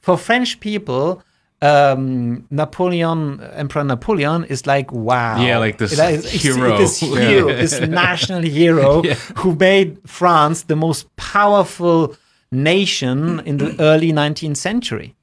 For 0.00 0.16
French 0.16 0.60
people, 0.60 1.22
um, 1.62 2.46
Napoleon, 2.50 3.40
Emperor 3.54 3.84
Napoleon, 3.84 4.44
is 4.44 4.66
like 4.66 4.92
wow, 4.92 5.40
Yeah, 5.40 5.58
like 5.58 5.76
this 5.78 5.92
is- 5.98 6.42
hero. 6.42 6.78
this 6.78 7.00
hero, 7.00 7.46
this 7.48 7.80
national 7.80 8.42
hero 8.42 9.02
who 9.40 9.54
made 9.54 9.98
France 10.06 10.64
the 10.64 10.76
most 10.76 11.04
powerful 11.16 12.14
nation 12.52 13.40
in 13.40 13.56
the 13.58 13.74
early 13.80 14.12
19th 14.12 14.56
century. 14.56 15.14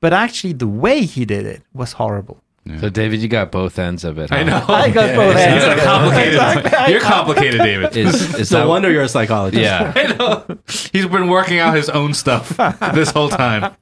But 0.00 0.12
actually, 0.12 0.52
the 0.52 0.66
way 0.68 1.02
he 1.02 1.24
did 1.24 1.46
it 1.46 1.62
was 1.72 1.92
horrible. 1.94 2.42
So 2.80 2.88
David, 2.88 3.20
you 3.20 3.28
got 3.28 3.52
both 3.52 3.78
ends 3.78 4.04
of 4.04 4.18
it. 4.18 4.32
I 4.32 4.42
know. 4.42 4.56
I 4.68 4.88
got 4.90 5.14
both 5.14 5.34
You're 5.36 5.38
ends. 5.38 5.82
complicated. 5.84 6.90
You're 6.90 7.00
complicated, 7.00 7.60
David. 7.60 7.94
Is 7.96 8.34
is 8.36 8.50
No 8.52 8.60
that 8.60 8.68
wonder 8.68 8.90
you're 8.90 9.02
a 9.02 9.08
psychologist. 9.08 9.62
Yeah. 9.62 9.92
I 9.96 10.14
know. 10.14 10.58
He's 10.92 11.06
been 11.06 11.28
working 11.28 11.58
out 11.58 11.74
his 11.76 11.90
own 11.90 12.14
stuff 12.14 12.56
this 12.94 13.10
whole 13.10 13.28
time. 13.28 13.76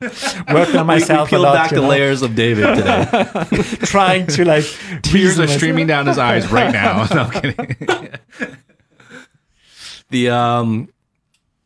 Working 0.00 0.52
on 0.52 0.52
We, 0.52 0.64
we 0.78 0.82
myself 0.84 1.28
a 1.28 1.30
peeled 1.30 1.42
lot, 1.44 1.54
back 1.54 1.70
you 1.70 1.76
the 1.76 1.82
know, 1.82 1.88
layers 1.88 2.20
of 2.22 2.34
David 2.34 2.76
today. 2.76 3.62
trying 3.86 4.26
to 4.28 4.44
like 4.44 4.64
Tears 5.02 5.38
are 5.40 5.46
streaming 5.48 5.86
down 5.86 6.06
his 6.06 6.18
eyes 6.18 6.50
right 6.52 6.72
now. 6.72 7.04
No 7.14 7.22
I'm 7.22 7.30
kidding. 7.30 8.10
the 10.10 10.28
um 10.30 10.88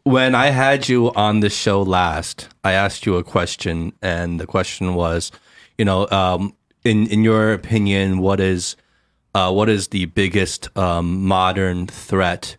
when 0.05 0.35
I 0.35 0.51
had 0.51 0.89
you 0.89 1.13
on 1.15 1.41
the 1.41 1.51
show 1.51 1.83
last, 1.83 2.49
I 2.63 2.73
asked 2.73 3.07
you 3.07 3.17
a 3.17 3.25
question, 3.25 3.93
and 4.03 4.39
the 4.39 4.47
question 4.47 4.95
was, 4.95 5.33
you 5.79 5.85
know, 5.85 6.09
um, 6.11 6.55
in 6.85 7.07
in 7.09 7.25
your 7.25 7.53
opinion, 7.53 8.19
what 8.19 8.39
is 8.39 8.77
uh, 9.35 9.51
what 9.51 9.69
is 9.69 9.89
the 9.89 10.05
biggest 10.07 10.69
um, 10.77 11.25
modern 11.25 11.87
threat 11.87 12.57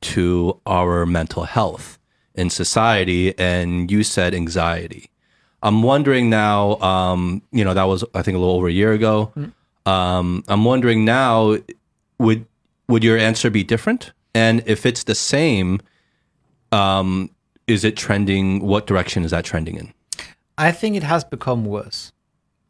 to 0.00 0.60
our 0.66 1.06
mental 1.06 1.44
health 1.44 1.98
in 2.34 2.50
society, 2.50 3.36
and 3.38 3.90
you 3.90 4.02
said 4.02 4.34
anxiety. 4.34 5.10
I'm 5.62 5.82
wondering 5.82 6.30
now, 6.30 6.76
um, 6.80 7.42
you 7.50 7.64
know, 7.64 7.74
that 7.74 7.84
was 7.84 8.04
I 8.14 8.22
think 8.22 8.36
a 8.36 8.38
little 8.38 8.56
over 8.56 8.68
a 8.68 8.72
year 8.72 8.92
ago. 8.92 9.32
Um, 9.86 10.44
I'm 10.48 10.64
wondering 10.64 11.04
now, 11.04 11.56
would 12.18 12.44
would 12.88 13.04
your 13.04 13.16
answer 13.16 13.50
be 13.50 13.62
different? 13.62 14.12
And 14.34 14.62
if 14.66 14.84
it's 14.84 15.04
the 15.04 15.14
same, 15.14 15.80
um, 16.72 17.30
is 17.66 17.84
it 17.84 17.96
trending? 17.96 18.60
What 18.60 18.86
direction 18.86 19.24
is 19.24 19.30
that 19.30 19.44
trending 19.44 19.76
in? 19.76 19.92
I 20.56 20.72
think 20.72 20.96
it 20.96 21.02
has 21.02 21.24
become 21.24 21.64
worse, 21.64 22.12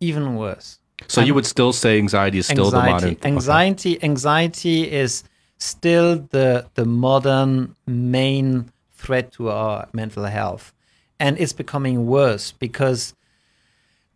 even 0.01 0.37
worse. 0.37 0.79
So 1.07 1.21
you 1.21 1.35
would 1.35 1.47
still 1.47 1.73
say 1.73 1.97
anxiety 1.99 2.39
is 2.39 2.47
still 2.47 2.71
the 2.71 2.79
modern 2.79 3.17
anxiety. 3.23 3.27
Anxiety, 3.27 4.03
anxiety 4.03 4.91
is 4.91 5.23
still 5.59 6.27
the 6.31 6.67
the 6.75 6.85
modern 6.85 7.77
main 7.87 8.73
threat 8.93 9.33
to 9.33 9.51
our 9.51 9.89
mental 9.93 10.25
health, 10.25 10.73
and 11.21 11.39
it's 11.39 11.53
becoming 11.53 12.07
worse 12.07 12.53
because 12.53 13.15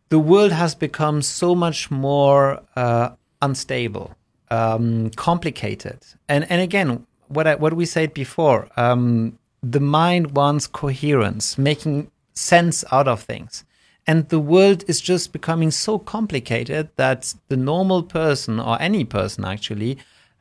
the 0.09 0.19
world 0.19 0.53
has 0.53 0.75
become 0.75 1.23
so 1.23 1.55
much 1.55 1.91
more 1.91 2.61
uh, 2.77 3.11
unstable, 3.41 4.15
um, 4.51 5.11
complicated, 5.11 6.05
and 6.29 6.51
and 6.51 6.61
again, 6.61 7.07
what 7.29 7.47
I, 7.47 7.55
what 7.55 7.75
we 7.75 7.87
said 7.87 8.13
before, 8.13 8.69
um, 8.77 9.39
the 9.63 9.81
mind 9.81 10.33
wants 10.33 10.67
coherence, 10.67 11.57
making 11.57 12.11
sense 12.35 12.85
out 12.91 13.09
of 13.09 13.23
things. 13.23 13.65
And 14.07 14.29
the 14.29 14.41
world 14.41 14.85
is 14.89 15.01
just 15.01 15.33
becoming 15.33 15.71
so 15.71 15.99
complicated 15.99 16.91
that 16.97 17.35
the 17.49 17.57
normal 17.57 18.03
person, 18.03 18.59
or 18.59 18.81
any 18.83 19.05
person 19.05 19.45
actually, 19.45 19.99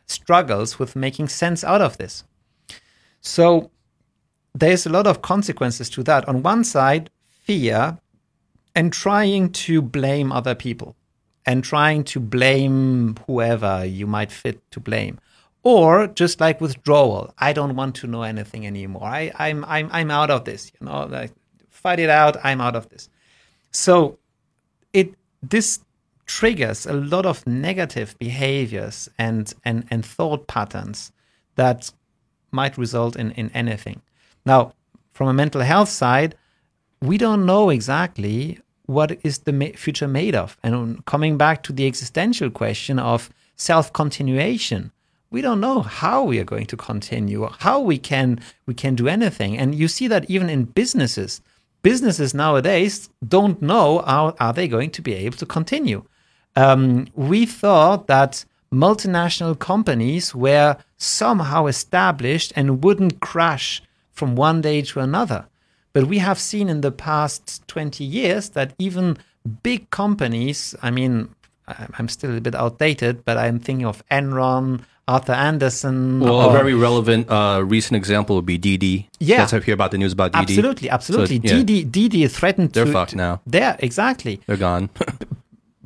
struggles 0.07 0.79
with 0.79 0.95
making 0.95 1.27
sense 1.27 1.63
out 1.63 1.81
of 1.81 1.97
this. 1.97 2.23
So 3.21 3.69
there's 4.55 4.85
a 4.85 4.89
lot 4.89 5.05
of 5.05 5.21
consequences 5.21 5.89
to 5.91 6.03
that. 6.03 6.27
On 6.27 6.41
one 6.41 6.63
side, 6.63 7.11
fear 7.29 7.99
and 8.75 8.91
trying 8.91 9.51
to 9.51 9.81
blame 9.81 10.31
other 10.31 10.55
people 10.55 10.95
and 11.45 11.63
trying 11.63 12.03
to 12.05 12.19
blame 12.19 13.15
whoever 13.27 13.85
you 13.85 14.07
might 14.07 14.31
fit 14.31 14.59
to 14.71 14.79
blame. 14.79 15.19
Or 15.63 16.07
just 16.07 16.39
like 16.39 16.59
withdrawal, 16.59 17.33
I 17.37 17.53
don't 17.53 17.75
want 17.75 17.95
to 17.95 18.07
know 18.07 18.23
anything 18.23 18.65
anymore. 18.65 19.05
I, 19.05 19.31
I'm 19.37 19.63
I'm 19.65 19.89
I'm 19.91 20.09
out 20.09 20.31
of 20.31 20.45
this, 20.45 20.71
you 20.79 20.85
know, 20.87 21.05
like 21.05 21.31
fight 21.69 21.99
it 21.99 22.09
out, 22.09 22.37
I'm 22.43 22.61
out 22.61 22.75
of 22.75 22.89
this. 22.89 23.09
So 23.71 24.17
it 24.91 25.13
this 25.43 25.79
triggers 26.25 26.85
a 26.85 26.93
lot 26.93 27.25
of 27.25 27.45
negative 27.45 28.17
behaviors 28.17 29.09
and 29.19 29.53
and, 29.63 29.85
and 29.91 30.03
thought 30.03 30.47
patterns 30.47 31.11
that 31.55 31.91
might 32.51 32.77
result 32.77 33.15
in, 33.15 33.31
in 33.31 33.49
anything. 33.53 34.01
Now, 34.45 34.73
from 35.13 35.27
a 35.27 35.33
mental 35.33 35.61
health 35.61 35.89
side, 35.89 36.35
we 37.01 37.17
don't 37.17 37.45
know 37.45 37.69
exactly 37.69 38.59
what 38.85 39.17
is 39.23 39.39
the 39.39 39.73
future 39.75 40.07
made 40.07 40.35
of. 40.35 40.57
And 40.63 41.05
coming 41.05 41.37
back 41.37 41.63
to 41.63 41.73
the 41.73 41.87
existential 41.87 42.49
question 42.49 42.99
of 42.99 43.29
self 43.55 43.93
continuation, 43.93 44.91
we 45.31 45.41
don't 45.41 45.61
know 45.61 45.81
how 45.81 46.23
we 46.23 46.39
are 46.39 46.43
going 46.43 46.67
to 46.67 46.77
continue, 46.77 47.47
how 47.59 47.79
we 47.79 47.97
can 47.97 48.39
we 48.65 48.73
can 48.73 48.95
do 48.95 49.07
anything. 49.07 49.57
And 49.57 49.73
you 49.73 49.87
see 49.87 50.07
that 50.07 50.29
even 50.29 50.49
in 50.49 50.65
businesses, 50.65 51.41
businesses 51.81 52.33
nowadays 52.33 53.09
don't 53.27 53.61
know 53.61 54.03
how 54.05 54.35
are 54.39 54.53
they 54.53 54.67
going 54.67 54.91
to 54.91 55.01
be 55.01 55.13
able 55.13 55.37
to 55.37 55.45
continue. 55.45 56.03
Um, 56.55 57.07
we 57.15 57.45
thought 57.45 58.07
that 58.07 58.43
multinational 58.73 59.57
companies 59.57 60.35
were 60.35 60.77
somehow 60.97 61.65
established 61.65 62.51
and 62.55 62.83
wouldn't 62.83 63.21
crash 63.21 63.81
from 64.11 64.35
one 64.35 64.61
day 64.61 64.81
to 64.81 64.99
another. 64.99 65.47
But 65.93 66.07
we 66.07 66.19
have 66.19 66.39
seen 66.39 66.69
in 66.69 66.81
the 66.81 66.91
past 66.91 67.67
20 67.67 68.03
years 68.03 68.49
that 68.49 68.73
even 68.79 69.17
big 69.63 69.89
companies, 69.89 70.75
I 70.81 70.91
mean, 70.91 71.29
I'm 71.67 72.07
still 72.07 72.35
a 72.35 72.41
bit 72.41 72.55
outdated, 72.55 73.25
but 73.25 73.37
I'm 73.37 73.59
thinking 73.59 73.85
of 73.85 74.03
Enron, 74.09 74.81
Arthur 75.07 75.33
Andersen. 75.33 76.19
Well, 76.19 76.49
a 76.49 76.53
very 76.53 76.73
relevant 76.73 77.29
uh, 77.29 77.61
recent 77.65 77.97
example 77.97 78.35
would 78.37 78.45
be 78.45 78.57
Didi. 78.57 79.09
Yeah. 79.19 79.37
That's 79.37 79.51
how 79.51 79.57
you 79.57 79.63
hear 79.63 79.73
about 79.73 79.91
the 79.91 79.97
news 79.97 80.13
about 80.13 80.31
Didi. 80.31 80.53
Absolutely, 80.53 80.89
absolutely. 80.89 81.37
So, 81.37 81.41
yeah. 81.43 81.53
Didi, 81.63 81.83
Didi 81.83 82.27
threatened 82.27 82.71
They're 82.73 82.85
to. 82.85 82.91
fucked 82.91 83.15
now. 83.15 83.41
There, 83.45 83.75
exactly. 83.79 84.41
They're 84.45 84.57
gone. 84.57 84.89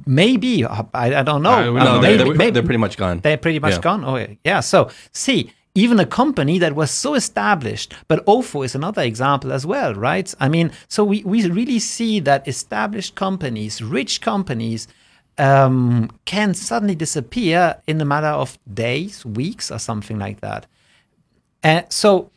Maybe. 0.05 0.65
I, 0.65 0.85
I 0.93 1.23
don't 1.23 1.41
know. 1.41 1.51
Uh, 1.51 1.71
we 1.71 1.79
no, 1.79 1.85
don't 1.85 2.01
they're, 2.01 2.17
know. 2.17 2.23
they're, 2.25 2.35
maybe, 2.35 2.51
they're 2.51 2.63
pretty 2.63 2.77
much 2.77 2.97
gone. 2.97 3.19
They're 3.21 3.37
pretty 3.37 3.59
much 3.59 3.73
Yeah. 3.75 3.81
gone. 3.81 4.03
Oh, 4.05 4.17
yeah. 4.17 4.27
yeah. 4.43 4.59
So, 4.59 4.89
see, 5.11 5.51
even 5.73 5.99
a 5.99 6.05
company 6.05 6.59
that 6.59 6.75
was 6.75 6.91
so 6.91 7.15
established, 7.15 7.93
but 8.07 8.23
OFO 8.25 8.63
is 8.63 8.75
another 8.75 9.01
example 9.01 9.51
as 9.51 9.65
well, 9.65 9.93
right? 9.95 10.31
I 10.39 10.47
mean, 10.49 10.71
so 10.87 11.03
we, 11.03 11.23
we 11.23 11.49
really 11.49 11.79
see 11.79 12.19
that 12.19 12.47
established 12.47 13.15
companies, 13.15 13.81
rich 13.81 14.21
companies, 14.21 14.87
um, 15.37 16.09
can 16.25 16.53
suddenly 16.53 16.95
disappear 16.95 17.77
in 17.87 17.99
a 17.99 18.05
matter 18.05 18.27
of 18.27 18.57
days, 18.73 19.25
weeks, 19.25 19.71
or 19.71 19.79
something 19.79 20.17
like 20.17 20.41
that. 20.41 20.65
And 21.63 21.85
so 21.89 22.31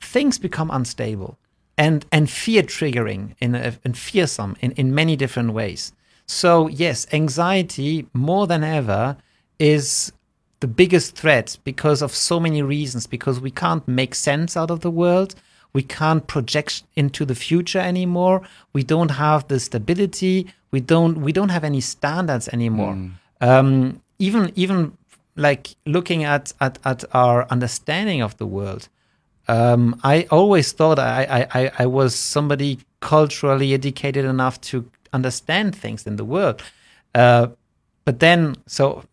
things 0.00 0.38
become 0.38 0.70
unstable 0.70 1.38
and 1.76 2.04
and 2.10 2.28
fear 2.28 2.62
triggering 2.62 3.34
in 3.40 3.54
and 3.54 3.96
fearsome 3.96 4.56
in, 4.60 4.72
in 4.72 4.94
many 4.94 5.16
different 5.16 5.52
ways. 5.52 5.92
So 6.26 6.68
yes, 6.68 7.06
anxiety 7.12 8.06
more 8.12 8.46
than 8.46 8.64
ever 8.64 9.16
is 9.58 10.12
the 10.60 10.66
biggest 10.66 11.14
threat 11.14 11.56
because 11.64 12.02
of 12.02 12.14
so 12.14 12.40
many 12.40 12.62
reasons. 12.62 13.06
Because 13.06 13.40
we 13.40 13.50
can't 13.50 13.86
make 13.86 14.14
sense 14.14 14.56
out 14.56 14.70
of 14.70 14.80
the 14.80 14.90
world, 14.90 15.34
we 15.72 15.82
can't 15.82 16.26
project 16.26 16.82
into 16.96 17.24
the 17.24 17.34
future 17.34 17.78
anymore. 17.78 18.42
We 18.72 18.82
don't 18.82 19.12
have 19.12 19.48
the 19.48 19.60
stability. 19.60 20.52
We 20.70 20.80
don't 20.80 21.20
we 21.22 21.32
don't 21.32 21.48
have 21.50 21.64
any 21.64 21.80
standards 21.80 22.48
anymore. 22.48 22.92
Um, 23.40 24.02
even 24.18 24.52
even 24.54 24.96
like 25.36 25.76
looking 25.86 26.24
at, 26.24 26.52
at 26.60 26.78
at 26.84 27.04
our 27.14 27.46
understanding 27.50 28.22
of 28.22 28.36
the 28.36 28.46
world. 28.46 28.88
Um, 29.50 29.98
I 30.04 30.26
always 30.30 30.72
thought 30.72 30.98
I, 30.98 31.24
I, 31.24 31.60
I, 31.60 31.70
I 31.78 31.86
was 31.86 32.14
somebody 32.14 32.80
culturally 33.00 33.72
educated 33.72 34.26
enough 34.26 34.60
to 34.60 34.90
understand 35.14 35.74
things 35.74 36.06
in 36.06 36.16
the 36.16 36.24
world. 36.24 36.62
Uh, 37.14 37.48
but 38.04 38.20
then, 38.20 38.56
so 38.66 39.04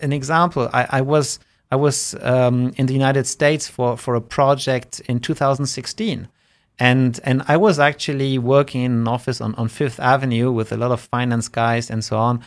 an 0.00 0.12
example, 0.12 0.68
I, 0.72 0.86
I 0.90 1.00
was 1.00 1.40
I 1.72 1.76
was 1.76 2.14
um, 2.20 2.74
in 2.76 2.86
the 2.86 2.92
United 2.92 3.26
States 3.26 3.66
for, 3.66 3.96
for 3.96 4.14
a 4.14 4.20
project 4.20 5.00
in 5.08 5.20
2016. 5.20 6.28
And 6.78 7.20
and 7.24 7.42
I 7.48 7.56
was 7.56 7.78
actually 7.78 8.38
working 8.38 8.82
in 8.82 8.92
an 8.92 9.08
office 9.08 9.40
on, 9.40 9.54
on 9.56 9.68
Fifth 9.68 10.00
Avenue 10.00 10.50
with 10.50 10.72
a 10.72 10.76
lot 10.76 10.90
of 10.90 11.00
finance 11.00 11.48
guys 11.48 11.90
and 11.90 12.04
so 12.04 12.16
on. 12.16 12.42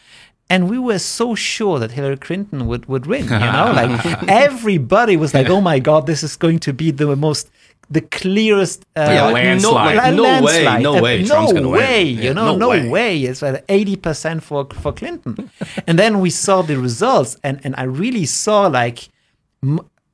And 0.49 0.69
we 0.69 0.77
were 0.77 0.99
so 0.99 1.33
sure 1.35 1.79
that 1.79 1.91
Hillary 1.91 2.17
Clinton 2.17 2.67
would, 2.67 2.85
would 2.87 3.07
win, 3.07 3.23
you 3.23 3.29
know, 3.29 3.71
like 3.75 4.23
everybody 4.27 5.17
was 5.17 5.33
like, 5.33 5.49
"Oh 5.49 5.61
my 5.61 5.79
God, 5.79 6.05
this 6.05 6.21
is 6.21 6.35
going 6.35 6.59
to 6.59 6.73
be 6.73 6.91
the 6.91 7.15
most, 7.15 7.49
the 7.89 8.01
clearest 8.01 8.83
uh, 8.95 9.09
Yeah, 9.09 9.25
landslide. 9.31 9.95
No, 9.95 10.01
like, 10.03 10.13
no 10.15 10.43
way, 10.43 10.81
no 10.83 10.97
Uh, 10.97 11.01
way, 11.01 11.23
no 11.23 11.51
gonna 11.51 11.69
way, 11.69 12.03
win. 12.05 12.17
you 12.17 12.23
Yeah, 12.25 12.33
know, 12.33 12.45
no 12.51 12.57
no, 12.57 12.69
way. 12.69 12.89
way. 12.89 13.21
It's 13.23 13.41
like 13.41 13.63
eighty 13.69 13.95
percent 13.95 14.43
for 14.43 14.67
for 14.81 14.91
Clinton, 14.93 15.49
and 15.87 15.97
then 15.97 16.19
we 16.19 16.29
saw 16.29 16.61
the 16.61 16.77
results, 16.77 17.37
and 17.43 17.59
and 17.63 17.73
I 17.77 17.83
really 17.83 18.25
saw 18.27 18.67
like 18.67 19.09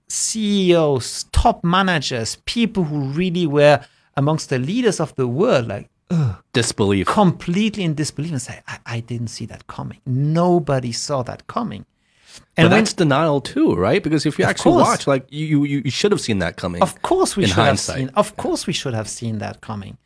CEOs, 0.08 1.26
top 1.32 1.64
managers, 1.64 2.38
people 2.46 2.84
who 2.86 3.00
really 3.02 3.48
were 3.48 3.82
amongst 4.22 4.46
the 4.54 4.60
leaders 4.72 4.98
of 5.06 5.10
the 5.20 5.28
world, 5.42 5.66
like 5.76 5.88
Disbelief. 6.54 7.06
completely 7.08 7.84
in 7.84 7.94
disbelief, 8.02 8.32
and 8.32 8.42
say, 8.50 8.58
I, 8.68 8.78
I 8.96 9.00
didn't 9.12 9.32
see 9.38 9.46
that 9.54 9.64
coming. 9.78 10.00
Nobody 10.06 10.92
saw 10.92 11.24
that 11.30 11.42
coming. 11.48 11.84
But 11.86 12.44
And 12.58 12.66
when- 12.70 12.80
that's 12.84 12.94
denial 12.94 13.40
too, 13.54 13.70
right? 13.88 14.02
Because 14.08 14.24
if 14.30 14.34
you 14.40 14.46
actually 14.52 14.74
course. 14.74 14.88
watch, 14.90 15.04
like 15.14 15.26
you, 15.30 15.64
you, 15.72 15.82
you 15.86 15.92
should 16.00 16.12
have 16.16 16.22
seen 16.28 16.40
that 16.40 16.54
coming. 16.64 16.82
Of 16.82 16.94
course 17.02 17.32
we 17.38 17.44
should 17.48 17.56
hindsight. 17.66 18.00
have 18.00 18.08
seen. 18.10 18.16
Of 18.24 18.28
course 18.44 18.62
we 18.70 18.74
should 18.74 18.94
have 19.02 19.10
seen 19.20 19.36
that 19.40 19.56
coming. 19.70 19.98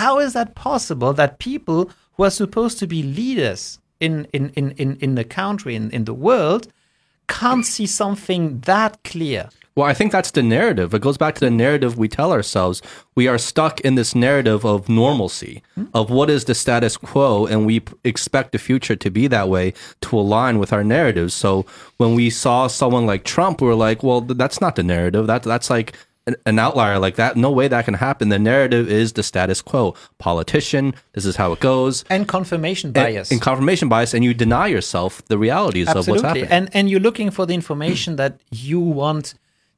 How 0.00 0.12
is 0.24 0.32
that 0.38 0.48
possible 0.54 1.12
that 1.20 1.30
people 1.50 1.80
who 2.14 2.24
are 2.28 2.30
supposed 2.42 2.76
to 2.82 2.86
be 2.94 3.00
leaders 3.20 3.78
in 4.06 4.12
in 4.36 4.44
in 4.60 4.66
in, 4.82 4.88
in 5.04 5.10
the 5.20 5.24
country 5.40 5.72
in, 5.80 5.84
in 5.96 6.04
the 6.10 6.14
world 6.28 6.62
can't 7.38 7.66
see 7.74 7.86
something 8.02 8.60
that 8.72 8.92
clear? 9.12 9.42
Well, 9.80 9.88
I 9.88 9.94
think 9.94 10.12
that's 10.12 10.32
the 10.32 10.42
narrative. 10.42 10.92
It 10.92 11.00
goes 11.00 11.16
back 11.16 11.36
to 11.36 11.40
the 11.40 11.50
narrative 11.50 11.96
we 11.96 12.06
tell 12.06 12.32
ourselves. 12.32 12.82
We 13.14 13.26
are 13.28 13.38
stuck 13.38 13.80
in 13.80 13.94
this 13.94 14.14
narrative 14.14 14.66
of 14.66 14.90
normalcy, 14.90 15.62
hmm? 15.74 15.84
of 15.94 16.10
what 16.10 16.28
is 16.28 16.44
the 16.44 16.54
status 16.54 16.98
quo, 16.98 17.46
and 17.46 17.64
we 17.64 17.80
p- 17.80 17.94
expect 18.04 18.52
the 18.52 18.58
future 18.58 18.94
to 18.94 19.10
be 19.10 19.26
that 19.28 19.48
way 19.48 19.72
to 20.02 20.18
align 20.18 20.58
with 20.58 20.74
our 20.74 20.84
narratives. 20.84 21.32
So 21.32 21.64
when 21.96 22.14
we 22.14 22.28
saw 22.28 22.66
someone 22.66 23.06
like 23.06 23.24
Trump, 23.24 23.62
we 23.62 23.68
were 23.68 23.74
like, 23.74 24.02
well, 24.02 24.20
th- 24.20 24.36
that's 24.36 24.60
not 24.60 24.76
the 24.76 24.82
narrative. 24.82 25.26
That 25.26 25.44
that's 25.44 25.70
like 25.70 25.96
an, 26.44 26.58
outlier 26.58 26.98
like 26.98 27.16
that. 27.16 27.38
No 27.38 27.50
way 27.50 27.66
that 27.66 27.86
can 27.86 27.94
happen. 27.94 28.28
The 28.28 28.38
narrative 28.38 28.86
is 28.90 29.14
the 29.14 29.22
status 29.22 29.62
quo. 29.62 29.94
Politician, 30.18 30.94
this 31.14 31.24
is 31.24 31.36
how 31.36 31.52
it 31.52 31.60
goes. 31.60 32.04
And 32.10 32.28
confirmation 32.28 32.92
bias. 32.92 33.30
And, 33.30 33.40
confirmation 33.40 33.88
bias, 33.88 34.12
and 34.12 34.24
you 34.24 34.34
deny 34.34 34.66
yourself 34.66 35.24
the 35.28 35.38
realities 35.38 35.88
of 35.88 36.06
what's 36.06 36.22
Absolutely. 36.22 36.40
happening. 36.42 36.50
And 36.50 36.68
and 36.74 36.90
you're 36.90 37.00
looking 37.00 37.30
for 37.30 37.46
the 37.46 37.54
information 37.54 38.16
that 38.16 38.40
you 38.50 38.78
want 38.78 39.32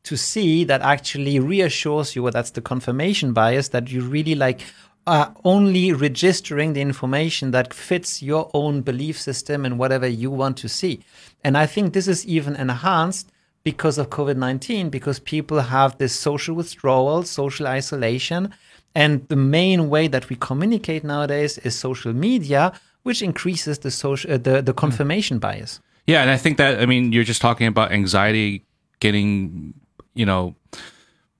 to 0.04 0.16
see 0.16 0.64
that 0.64 0.80
actually 0.82 1.38
reassures 1.38 2.16
you, 2.16 2.26
or 2.26 2.30
that's 2.30 2.50
the 2.50 2.60
confirmation 2.60 3.32
bias, 3.32 3.68
that 3.68 3.90
you 3.90 4.02
really 4.02 4.34
like 4.34 4.60
are 5.06 5.34
only 5.44 5.92
registering 5.92 6.72
the 6.72 6.80
information 6.80 7.50
that 7.50 7.74
fits 7.74 8.22
your 8.22 8.50
own 8.54 8.82
belief 8.82 9.20
system 9.20 9.64
and 9.64 9.78
whatever 9.78 10.06
you 10.06 10.30
want 10.30 10.56
to 10.56 10.68
see. 10.68 11.00
And 11.42 11.58
I 11.58 11.66
think 11.66 11.92
this 11.92 12.06
is 12.06 12.24
even 12.26 12.54
enhanced 12.54 13.30
because 13.64 13.98
of 13.98 14.10
COVID 14.10 14.36
19, 14.36 14.90
because 14.90 15.18
people 15.18 15.60
have 15.60 15.98
this 15.98 16.14
social 16.14 16.54
withdrawal, 16.54 17.22
social 17.24 17.66
isolation. 17.66 18.52
And 18.94 19.26
the 19.28 19.36
main 19.36 19.88
way 19.88 20.08
that 20.08 20.28
we 20.28 20.36
communicate 20.36 21.02
nowadays 21.02 21.58
is 21.58 21.74
social 21.74 22.12
media, 22.12 22.72
which 23.02 23.22
increases 23.22 23.78
the 23.78 23.90
social 23.90 24.32
uh, 24.32 24.38
the, 24.38 24.62
the 24.62 24.74
confirmation 24.74 25.38
bias. 25.38 25.80
Yeah, 26.06 26.22
and 26.22 26.30
I 26.30 26.36
think 26.36 26.58
that 26.58 26.80
I 26.80 26.86
mean 26.86 27.12
you're 27.12 27.24
just 27.24 27.40
talking 27.40 27.66
about 27.66 27.92
anxiety 27.92 28.64
getting, 29.00 29.74
you 30.14 30.26
know, 30.26 30.54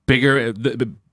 bigger 0.05 0.53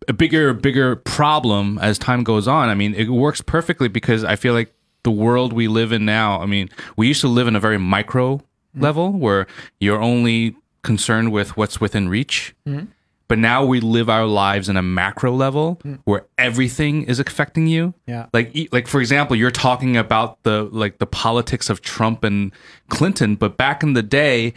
a 0.09 0.13
bigger 0.13 0.53
bigger 0.53 0.97
problem 0.97 1.79
as 1.79 1.99
time 1.99 2.25
goes 2.25 2.49
on. 2.49 2.69
I 2.69 2.75
mean, 2.75 2.95
it 2.95 3.09
works 3.09 3.41
perfectly 3.41 3.89
because 3.89 4.25
I 4.25 4.37
feel 4.37 4.55
like 4.55 4.75
the 5.03 5.11
world 5.11 5.53
we 5.53 5.69
live 5.69 5.93
in 5.93 6.05
now, 6.05 6.41
I 6.41 6.47
mean, 6.47 6.69
we 6.97 7.09
used 7.09 7.21
to 7.23 7.29
live 7.29 7.47
in 7.47 7.57
a 7.57 7.61
very 7.61 7.79
micro 7.79 8.37
mm-hmm. 8.37 8.83
level 8.83 9.13
where 9.13 9.47
you're 9.79 10.01
only 10.01 10.57
concerned 10.83 11.33
with 11.33 11.57
what's 11.57 11.81
within 11.81 12.09
reach. 12.09 12.55
Mm-hmm. 12.67 12.87
But 13.29 13.39
now 13.39 13.65
we 13.65 13.79
live 13.79 14.11
our 14.11 14.27
lives 14.27 14.69
in 14.69 14.77
a 14.77 14.83
macro 14.83 15.33
level 15.33 15.77
mm-hmm. 15.77 16.01
where 16.03 16.27
everything 16.37 17.05
is 17.05 17.21
affecting 17.21 17.69
you. 17.69 17.95
Yeah. 18.07 18.27
Like 18.33 18.57
like 18.73 18.89
for 18.89 19.01
example, 19.01 19.37
you're 19.37 19.53
talking 19.53 19.97
about 19.97 20.43
the 20.43 20.65
like 20.65 20.99
the 20.99 21.07
politics 21.07 21.71
of 21.71 21.81
Trump 21.81 22.25
and 22.25 22.51
Clinton, 22.89 23.37
but 23.37 23.57
back 23.57 23.85
in 23.85 23.93
the 23.93 24.03
day, 24.03 24.53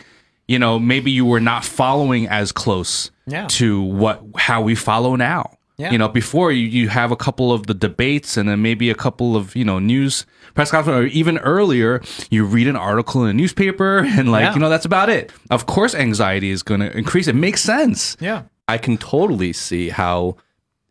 you 0.47 0.59
know, 0.59 0.79
maybe 0.79 1.11
you 1.11 1.25
were 1.25 1.39
not 1.39 1.63
following 1.63 2.27
as 2.27 2.51
close 2.51 3.11
yeah. 3.25 3.47
to 3.47 3.81
what 3.81 4.21
how 4.35 4.61
we 4.61 4.75
follow 4.75 5.15
now. 5.15 5.57
Yeah. 5.77 5.91
You 5.91 5.97
know, 5.97 6.07
before 6.07 6.51
you, 6.51 6.67
you 6.67 6.89
have 6.89 7.11
a 7.11 7.15
couple 7.15 7.51
of 7.51 7.65
the 7.65 7.73
debates 7.73 8.37
and 8.37 8.47
then 8.47 8.61
maybe 8.61 8.91
a 8.91 8.95
couple 8.95 9.35
of, 9.35 9.55
you 9.55 9.65
know, 9.65 9.79
news 9.79 10.25
press 10.53 10.69
conference 10.69 10.95
or 10.97 11.05
even 11.07 11.39
earlier, 11.39 12.01
you 12.29 12.45
read 12.45 12.67
an 12.67 12.75
article 12.75 13.23
in 13.23 13.29
a 13.29 13.33
newspaper 13.33 13.99
and 14.05 14.31
like, 14.31 14.43
yeah. 14.43 14.53
you 14.53 14.59
know, 14.59 14.69
that's 14.69 14.85
about 14.85 15.09
it. 15.09 15.31
Of 15.49 15.65
course 15.65 15.95
anxiety 15.95 16.51
is 16.51 16.61
going 16.61 16.81
to 16.81 16.95
increase. 16.95 17.27
It 17.27 17.35
makes 17.35 17.61
sense. 17.61 18.15
Yeah. 18.19 18.43
I 18.67 18.77
can 18.77 18.97
totally 18.97 19.51
see 19.51 19.89
how 19.89 20.37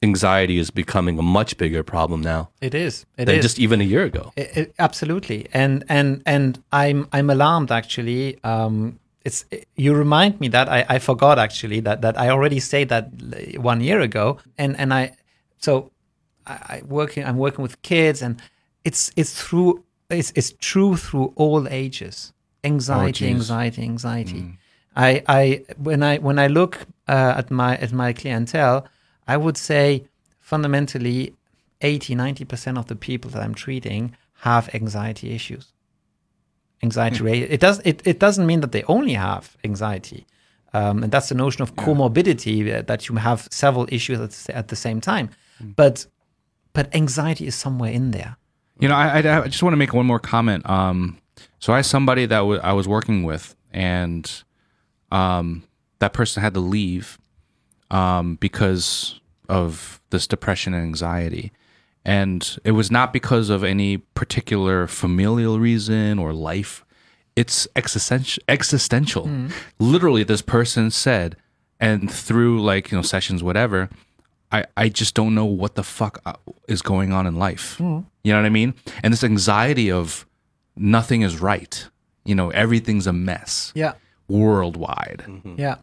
anxiety 0.03 0.59
is 0.59 0.71
becoming 0.71 1.19
a 1.19 1.23
much 1.23 1.57
bigger 1.57 1.85
problem 1.85 2.21
now. 2.21 2.51
It 2.61 2.75
is. 2.75 3.07
It 3.17 3.27
than 3.27 3.37
is. 3.37 3.43
just 3.43 3.61
even 3.61 3.81
a 3.81 3.85
year 3.85 4.03
ago. 4.03 4.33
It, 4.37 4.57
it, 4.57 4.75
absolutely. 4.79 5.47
And 5.55 5.85
and 5.89 6.23
and 6.27 6.63
I'm 6.73 7.09
I'm 7.13 7.31
alarmed 7.31 7.71
actually 7.71 8.43
um, 8.43 8.99
it's 9.25 9.45
you 9.77 9.95
remind 9.95 10.41
me 10.41 10.49
that 10.49 10.69
I, 10.69 10.85
I 10.89 10.99
forgot 10.99 11.39
actually 11.39 11.81
that 11.81 12.01
that 12.03 12.19
I 12.19 12.31
already 12.31 12.61
said 12.61 12.89
that 12.89 13.11
one 13.57 13.81
year 13.81 14.01
ago. 14.01 14.39
And 14.59 14.79
and 14.79 14.93
I 14.93 15.13
so 15.59 15.93
I, 16.47 16.53
I 16.53 16.83
working 16.87 17.25
I'm 17.25 17.39
working 17.39 17.63
with 17.63 17.81
kids 17.83 18.23
and 18.23 18.41
it's 18.85 19.11
it's 19.17 19.41
through 19.41 19.85
it's 20.11 20.33
it's 20.35 20.53
true 20.53 20.97
through 20.97 21.33
all 21.37 21.69
ages. 21.69 22.33
Anxiety 22.65 23.27
oh, 23.27 23.31
anxiety 23.31 23.83
anxiety. 23.83 24.43
Mm. 24.43 24.57
I 24.97 25.23
I 25.27 25.65
when 25.79 26.03
I 26.03 26.19
when 26.19 26.39
I 26.39 26.49
look 26.49 26.87
uh, 27.09 27.35
at 27.37 27.51
my 27.51 27.77
at 27.77 27.93
my 27.93 28.13
clientele 28.13 28.87
I 29.27 29.37
would 29.37 29.57
say 29.57 30.05
fundamentally 30.41 31.35
80 31.81 32.15
90% 32.15 32.79
of 32.79 32.87
the 32.87 32.97
people 32.97 33.31
that 33.31 33.43
I'm 33.43 33.55
treating 33.55 34.17
have 34.41 34.73
anxiety 34.75 35.35
issues 35.35 35.73
anxiety 36.83 37.19
hmm. 37.19 37.25
rate. 37.25 37.51
It 37.51 37.61
does 37.61 37.81
it, 37.85 38.03
it 38.05 38.19
doesn't 38.19 38.47
mean 38.47 38.61
that 38.61 38.73
they 38.73 38.83
only 38.85 39.15
have 39.15 39.57
anxiety. 39.65 40.27
Um, 40.75 41.03
and 41.03 41.13
that's 41.13 41.29
the 41.29 41.35
notion 41.35 41.63
of 41.63 41.75
comorbidity 41.77 42.65
yeah. 42.65 42.79
Uh, 42.79 42.83
that 42.83 43.09
you 43.09 43.17
have 43.17 43.47
several 43.51 43.87
issues 43.91 44.19
at, 44.21 44.57
at 44.57 44.69
the 44.69 44.77
same 44.77 45.01
time. 45.01 45.31
Mm. 45.63 45.77
But 45.77 46.07
but 46.73 46.95
anxiety 46.95 47.47
is 47.47 47.55
somewhere 47.55 47.93
in 47.93 48.13
there. 48.13 48.37
You 48.81 48.89
know, 48.89 48.95
I, 48.95 49.21
I, 49.21 49.43
I 49.43 49.49
just 49.49 49.63
want 49.63 49.75
to 49.75 49.77
make 49.77 49.93
one 49.93 50.07
more 50.07 50.19
comment. 50.19 50.69
Um, 50.69 51.19
so 51.59 51.73
I 51.73 51.77
had 51.77 51.87
somebody 51.87 52.27
that 52.27 52.39
w- 52.39 52.61
I 52.61 52.73
was 52.73 52.89
working 52.89 53.23
with, 53.23 53.55
and 53.71 54.31
um, 55.13 55.65
that 55.99 56.15
person 56.15 56.43
had 56.43 56.55
to 56.55 56.61
leave 56.61 57.19
um, 57.91 58.37
because 58.37 59.21
of 59.49 60.01
this 60.11 60.27
depression 60.27 60.73
and 60.73 60.83
anxiety 60.83 61.53
and 62.05 62.59
it 62.65 62.73
was 62.73 62.91
not 62.91 63.13
because 63.13 63.51
of 63.51 63.63
any 63.63 63.99
particular 63.99 64.87
familial 64.87 65.59
reason 65.61 66.19
or 66.19 66.33
life. 66.33 66.85
It's 67.37 67.67
existential 67.77 68.43
existential. 68.49 69.27
Mm. 69.27 69.53
literally 69.79 70.23
this 70.25 70.43
person 70.43 70.91
said 70.91 71.37
and 71.81 72.11
through 72.11 72.63
like 72.63 72.91
you 72.93 72.99
know 72.99 73.03
sessions 73.03 73.43
whatever 73.43 73.89
i 74.53 74.65
i 74.77 74.89
just 74.89 75.15
don't 75.15 75.35
know 75.35 75.45
what 75.47 75.75
the 75.75 75.83
fuck 75.83 76.21
uh, 76.27 76.35
is 76.69 76.83
going 76.83 77.13
on 77.13 77.27
in 77.27 77.37
life. 77.37 77.79
Mm. 77.79 78.05
you 78.23 78.33
know 78.33 78.39
what 78.39 78.47
i 78.47 78.51
mean? 78.51 78.75
And 79.03 79.13
this 79.13 79.25
anxiety 79.25 79.91
of 79.91 80.27
nothing 80.77 81.23
is 81.23 81.41
right. 81.41 81.89
You 82.25 82.35
know 82.35 82.51
everything's 82.51 83.07
a 83.07 83.13
mess. 83.13 83.73
Yeah. 83.75 83.95
Worldwide. 84.29 85.25
Mm-hmm. 85.27 85.55
yeah. 85.59 85.77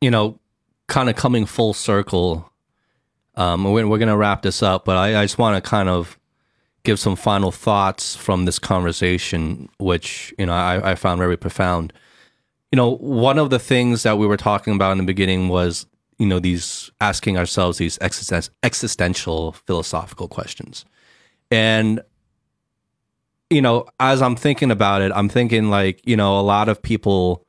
You 0.00 0.10
know 0.10 0.38
kind 0.88 1.08
of 1.08 1.16
coming 1.16 1.46
full 1.46 1.72
circle 1.72 2.51
um, 3.34 3.64
we're, 3.64 3.86
we're 3.86 3.98
going 3.98 4.08
to 4.08 4.16
wrap 4.16 4.42
this 4.42 4.62
up, 4.62 4.84
but 4.84 4.96
I, 4.96 5.20
I 5.20 5.24
just 5.24 5.38
want 5.38 5.62
to 5.62 5.68
kind 5.68 5.88
of 5.88 6.18
give 6.84 6.98
some 6.98 7.16
final 7.16 7.50
thoughts 7.50 8.16
from 8.16 8.44
this 8.44 8.58
conversation, 8.58 9.68
which 9.78 10.34
you 10.38 10.46
know 10.46 10.52
I, 10.52 10.92
I 10.92 10.94
found 10.94 11.18
very 11.18 11.36
profound. 11.36 11.92
You 12.70 12.76
know, 12.76 12.96
one 12.96 13.38
of 13.38 13.50
the 13.50 13.58
things 13.58 14.02
that 14.02 14.18
we 14.18 14.26
were 14.26 14.36
talking 14.36 14.74
about 14.74 14.92
in 14.92 14.98
the 14.98 15.04
beginning 15.04 15.48
was 15.48 15.86
you 16.18 16.26
know 16.26 16.38
these 16.38 16.90
asking 17.00 17.38
ourselves 17.38 17.78
these 17.78 17.98
existential 18.00 19.52
philosophical 19.52 20.28
questions, 20.28 20.84
and 21.50 22.00
you 23.50 23.62
know 23.62 23.86
as 23.98 24.20
I'm 24.20 24.36
thinking 24.36 24.70
about 24.70 25.02
it, 25.02 25.12
I'm 25.14 25.28
thinking 25.28 25.70
like 25.70 26.00
you 26.04 26.16
know 26.16 26.38
a 26.38 26.42
lot 26.42 26.68
of 26.68 26.82
people 26.82 27.46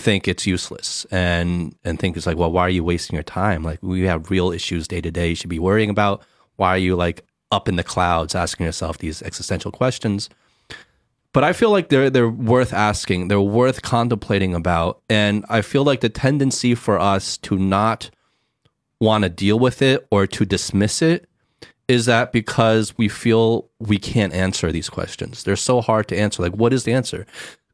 think 0.00 0.26
it's 0.26 0.46
useless 0.46 1.06
and 1.10 1.76
and 1.84 1.98
think 1.98 2.16
it's 2.16 2.26
like 2.26 2.36
well 2.36 2.50
why 2.50 2.62
are 2.62 2.70
you 2.70 2.82
wasting 2.82 3.14
your 3.14 3.22
time? 3.22 3.62
Like 3.62 3.78
we 3.82 4.02
have 4.02 4.30
real 4.30 4.50
issues 4.50 4.88
day 4.88 5.00
to 5.00 5.10
day 5.10 5.30
you 5.30 5.34
should 5.34 5.50
be 5.50 5.58
worrying 5.58 5.90
about. 5.90 6.22
Why 6.56 6.70
are 6.70 6.78
you 6.78 6.96
like 6.96 7.24
up 7.52 7.68
in 7.68 7.76
the 7.76 7.84
clouds 7.84 8.34
asking 8.34 8.66
yourself 8.66 8.98
these 8.98 9.22
existential 9.22 9.70
questions? 9.70 10.28
But 11.32 11.44
i 11.44 11.52
feel 11.52 11.70
like 11.70 11.90
they're 11.90 12.10
they're 12.10 12.28
worth 12.28 12.72
asking 12.72 13.28
they're 13.28 13.40
worth 13.40 13.82
contemplating 13.82 14.54
about. 14.54 15.00
And 15.08 15.44
i 15.48 15.62
feel 15.62 15.84
like 15.84 16.00
the 16.00 16.08
tendency 16.08 16.74
for 16.74 16.98
us 16.98 17.36
to 17.38 17.56
not 17.56 18.10
want 19.00 19.24
to 19.24 19.30
deal 19.30 19.58
with 19.58 19.80
it 19.82 20.06
or 20.10 20.26
to 20.26 20.44
dismiss 20.44 21.00
it 21.02 21.28
is 21.88 22.06
that 22.06 22.30
because 22.32 22.96
we 22.96 23.08
feel 23.08 23.68
we 23.80 23.98
can't 23.98 24.32
answer 24.32 24.70
these 24.70 24.88
questions. 24.88 25.42
They're 25.42 25.56
so 25.56 25.80
hard 25.80 26.06
to 26.08 26.16
answer. 26.16 26.42
Like 26.42 26.52
what 26.54 26.72
is 26.72 26.84
the 26.84 26.92
answer 26.92 27.26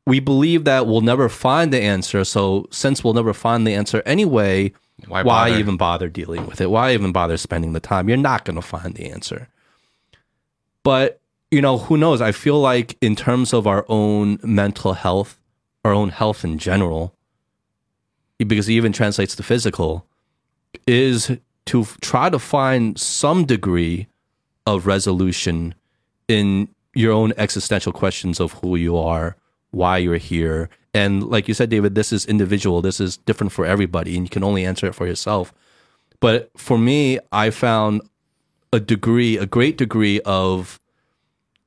we 0.06 0.20
believe 0.20 0.64
that 0.64 0.86
we'll 0.86 1.00
never 1.00 1.28
find 1.28 1.72
the 1.72 1.80
answer. 1.82 2.24
So 2.24 2.66
since 2.70 3.02
we'll 3.02 3.14
never 3.14 3.34
find 3.34 3.66
the 3.66 3.74
answer 3.74 4.02
anyway, 4.06 4.72
why, 5.08 5.22
why 5.22 5.58
even 5.58 5.76
bother 5.76 6.08
dealing 6.08 6.46
with 6.46 6.60
it? 6.60 6.70
Why 6.70 6.94
even 6.94 7.12
bother 7.12 7.36
spending 7.36 7.72
the 7.72 7.80
time? 7.80 8.08
You're 8.08 8.16
not 8.16 8.44
going 8.44 8.56
to 8.56 8.62
find 8.62 8.94
the 8.94 9.10
answer. 9.10 9.48
But, 10.82 11.20
you 11.50 11.60
know, 11.60 11.78
who 11.78 11.96
knows? 11.96 12.20
I 12.20 12.32
feel 12.32 12.60
like 12.60 12.96
in 13.00 13.16
terms 13.16 13.52
of 13.52 13.66
our 13.66 13.84
own 13.88 14.38
mental 14.42 14.94
health, 14.94 15.38
our 15.84 15.92
own 15.92 16.10
health 16.10 16.44
in 16.44 16.58
general, 16.58 17.12
because 18.38 18.68
it 18.68 18.72
even 18.72 18.92
translates 18.92 19.34
to 19.36 19.42
physical, 19.42 20.06
is 20.86 21.36
to 21.66 21.84
try 22.00 22.30
to 22.30 22.38
find 22.38 22.98
some 22.98 23.44
degree 23.44 24.06
of 24.66 24.86
resolution 24.86 25.74
in 26.28 26.68
your 26.94 27.12
own 27.12 27.32
existential 27.36 27.92
questions 27.92 28.40
of 28.40 28.52
who 28.54 28.76
you 28.76 28.96
are, 28.96 29.36
why 29.76 29.98
you're 29.98 30.16
here. 30.16 30.68
And 30.94 31.22
like 31.24 31.48
you 31.48 31.54
said, 31.54 31.68
David, 31.68 31.94
this 31.94 32.12
is 32.12 32.24
individual. 32.24 32.80
This 32.80 33.00
is 33.00 33.18
different 33.18 33.52
for 33.52 33.66
everybody, 33.66 34.16
and 34.16 34.24
you 34.24 34.30
can 34.30 34.42
only 34.42 34.64
answer 34.64 34.86
it 34.86 34.94
for 34.94 35.06
yourself. 35.06 35.52
But 36.20 36.50
for 36.56 36.78
me, 36.78 37.18
I 37.30 37.50
found 37.50 38.00
a 38.72 38.80
degree, 38.80 39.36
a 39.36 39.46
great 39.46 39.76
degree 39.76 40.20
of 40.22 40.80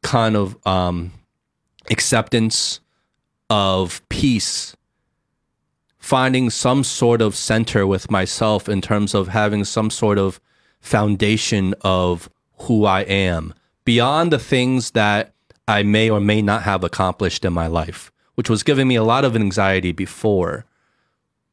kind 0.02 0.36
of 0.36 0.58
um, 0.66 1.12
acceptance, 1.92 2.80
of 3.50 4.02
peace, 4.10 4.76
finding 6.00 6.50
some 6.50 6.84
sort 6.84 7.22
of 7.22 7.36
center 7.36 7.86
with 7.86 8.10
myself 8.10 8.68
in 8.68 8.82
terms 8.82 9.14
of 9.14 9.28
having 9.28 9.64
some 9.64 9.92
sort 9.92 10.18
of 10.18 10.40
foundation 10.82 11.76
of 11.82 12.30
who 12.62 12.86
I 12.86 13.02
am 13.02 13.54
beyond 13.86 14.32
the 14.32 14.40
things 14.40 14.92
that 14.92 15.34
I 15.70 15.84
may 15.84 16.10
or 16.10 16.20
may 16.20 16.42
not 16.42 16.64
have 16.64 16.84
accomplished 16.84 17.46
in 17.46 17.54
my 17.54 17.68
life, 17.68 18.12
which 18.34 18.50
was 18.50 18.64
giving 18.64 18.88
me 18.88 18.96
a 18.96 19.04
lot 19.04 19.24
of 19.24 19.36
anxiety 19.36 19.92
before. 19.92 20.66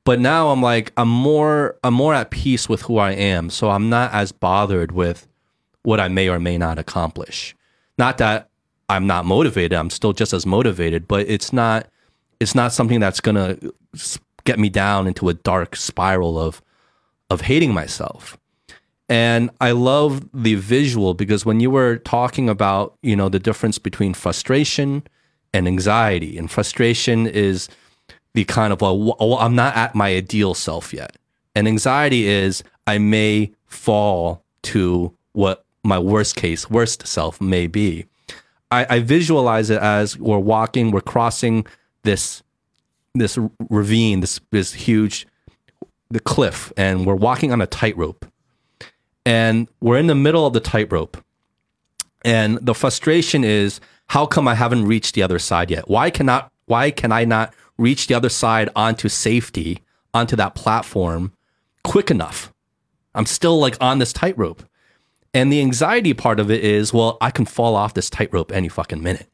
But 0.05 0.21
now 0.21 0.49
I'm 0.49 0.63
like 0.63 0.91
I'm 0.97 1.09
more 1.09 1.77
I'm 1.85 1.93
more 1.93 2.15
at 2.15 2.31
peace 2.31 2.67
with 2.67 2.83
who 2.83 2.97
I 2.97 3.11
am, 3.11 3.51
so 3.51 3.71
I'm 3.71 3.91
not 3.91 4.15
as 4.15 4.33
bothered 4.33 4.93
with 4.93 5.29
what 5.83 6.01
I 6.01 6.09
may 6.09 6.31
or 6.31 6.41
may 6.41 6.57
not 6.57 6.79
accomplish. 6.79 7.55
Not 7.99 8.17
that 8.17 8.49
I'm 8.89 9.07
not 9.07 9.27
motivated, 9.27 9.75
I'm 9.75 9.91
still 9.91 10.15
just 10.15 10.33
as 10.33 10.47
motivated, 10.47 11.07
but 11.07 11.29
it's 11.29 11.53
not 11.53 11.87
it's 12.41 12.55
not 12.55 12.73
something 12.73 13.01
that's 13.01 13.21
going 13.21 13.35
to 13.35 13.75
get 14.45 14.59
me 14.59 14.71
down 14.71 15.07
into 15.07 15.29
a 15.29 15.35
dark 15.35 15.77
spiral 15.77 16.39
of 16.39 16.63
of 17.29 17.43
hating 17.43 17.75
myself. 17.75 18.39
And 19.09 19.51
I 19.61 19.71
love 19.71 20.29
the 20.35 20.57
visual 20.57 21.15
because 21.15 21.47
when 21.47 21.61
you 21.61 21.71
were 21.71 21.99
talking 21.99 22.49
about, 22.49 22.97
you 23.03 23.15
know, 23.15 23.29
the 23.29 23.39
difference 23.39 23.79
between 23.79 24.15
frustration 24.15 25.07
and 25.53 25.69
anxiety, 25.69 26.37
and 26.37 26.51
frustration 26.51 27.27
is 27.27 27.69
the 28.35 28.45
kind 28.45 28.73
of, 28.73 28.81
well, 28.81 29.39
I'm 29.41 29.55
not 29.55 29.77
at 29.77 29.95
my 29.95 30.09
ideal 30.09 30.55
self 30.55 30.93
yet. 30.93 31.17
And 31.55 31.69
anxiety 31.69 32.27
is, 32.27 32.65
I 32.87 32.99
may 32.99 33.53
fall 33.67 34.45
to 34.63 35.15
what 35.33 35.65
my 35.85 35.99
worst 35.99 36.37
case, 36.37 36.69
worst 36.69 37.07
self 37.07 37.41
may 37.41 37.67
be. 37.67 38.07
I, 38.71 38.97
I 38.97 39.01
visualize 39.01 39.71
it 39.71 39.81
as 39.81 40.19
we're 40.19 40.39
walking, 40.39 40.91
we're 40.91 41.01
crossing 41.01 41.67
this 42.03 42.43
this 43.15 43.39
ravine, 43.71 44.21
this 44.21 44.41
this 44.51 44.75
huge 44.75 45.27
the 46.11 46.21
cliff, 46.21 46.73
and 46.77 47.07
we're 47.07 47.15
walking 47.15 47.53
on 47.53 47.61
a 47.61 47.67
tightrope. 47.67 48.27
And 49.27 49.69
we're 49.81 49.99
in 49.99 50.07
the 50.07 50.15
middle 50.15 50.47
of 50.47 50.55
the 50.55 50.61
tightrope. 50.61 51.23
And 52.25 52.59
the 52.63 52.75
frustration 52.75 53.45
is, 53.45 53.81
how 54.07 54.25
come 54.25 54.47
I 54.49 54.55
haven't 54.55 54.87
reached 54.87 55.15
the 55.15 55.23
other 55.23 55.41
side 55.41 55.71
yet? 55.71 55.89
Why 55.89 56.11
cannot 56.11 56.51
why 56.67 56.91
can 56.91 57.13
I 57.13 57.25
not 57.25 57.55
reach 57.79 58.07
the 58.07 58.15
other 58.15 58.29
side 58.29 58.71
onto 58.75 59.09
safety, 59.09 59.83
onto 60.15 60.35
that 60.37 60.55
platform 60.55 61.33
quick 61.85 62.11
enough? 62.11 62.53
I'm 63.15 63.27
still 63.27 63.59
like 63.59 63.77
on 63.81 63.99
this 63.99 64.13
tightrope. 64.13 64.63
And 65.35 65.53
the 65.53 65.61
anxiety 65.61 66.15
part 66.15 66.41
of 66.41 66.51
it 66.51 66.65
is, 66.65 66.93
well, 66.93 67.19
I 67.21 67.31
can 67.31 67.47
fall 67.47 67.77
off 67.77 67.95
this 67.95 68.11
tightrope 68.11 68.53
any 68.53 68.69
fucking 68.69 69.03
minute. 69.03 69.29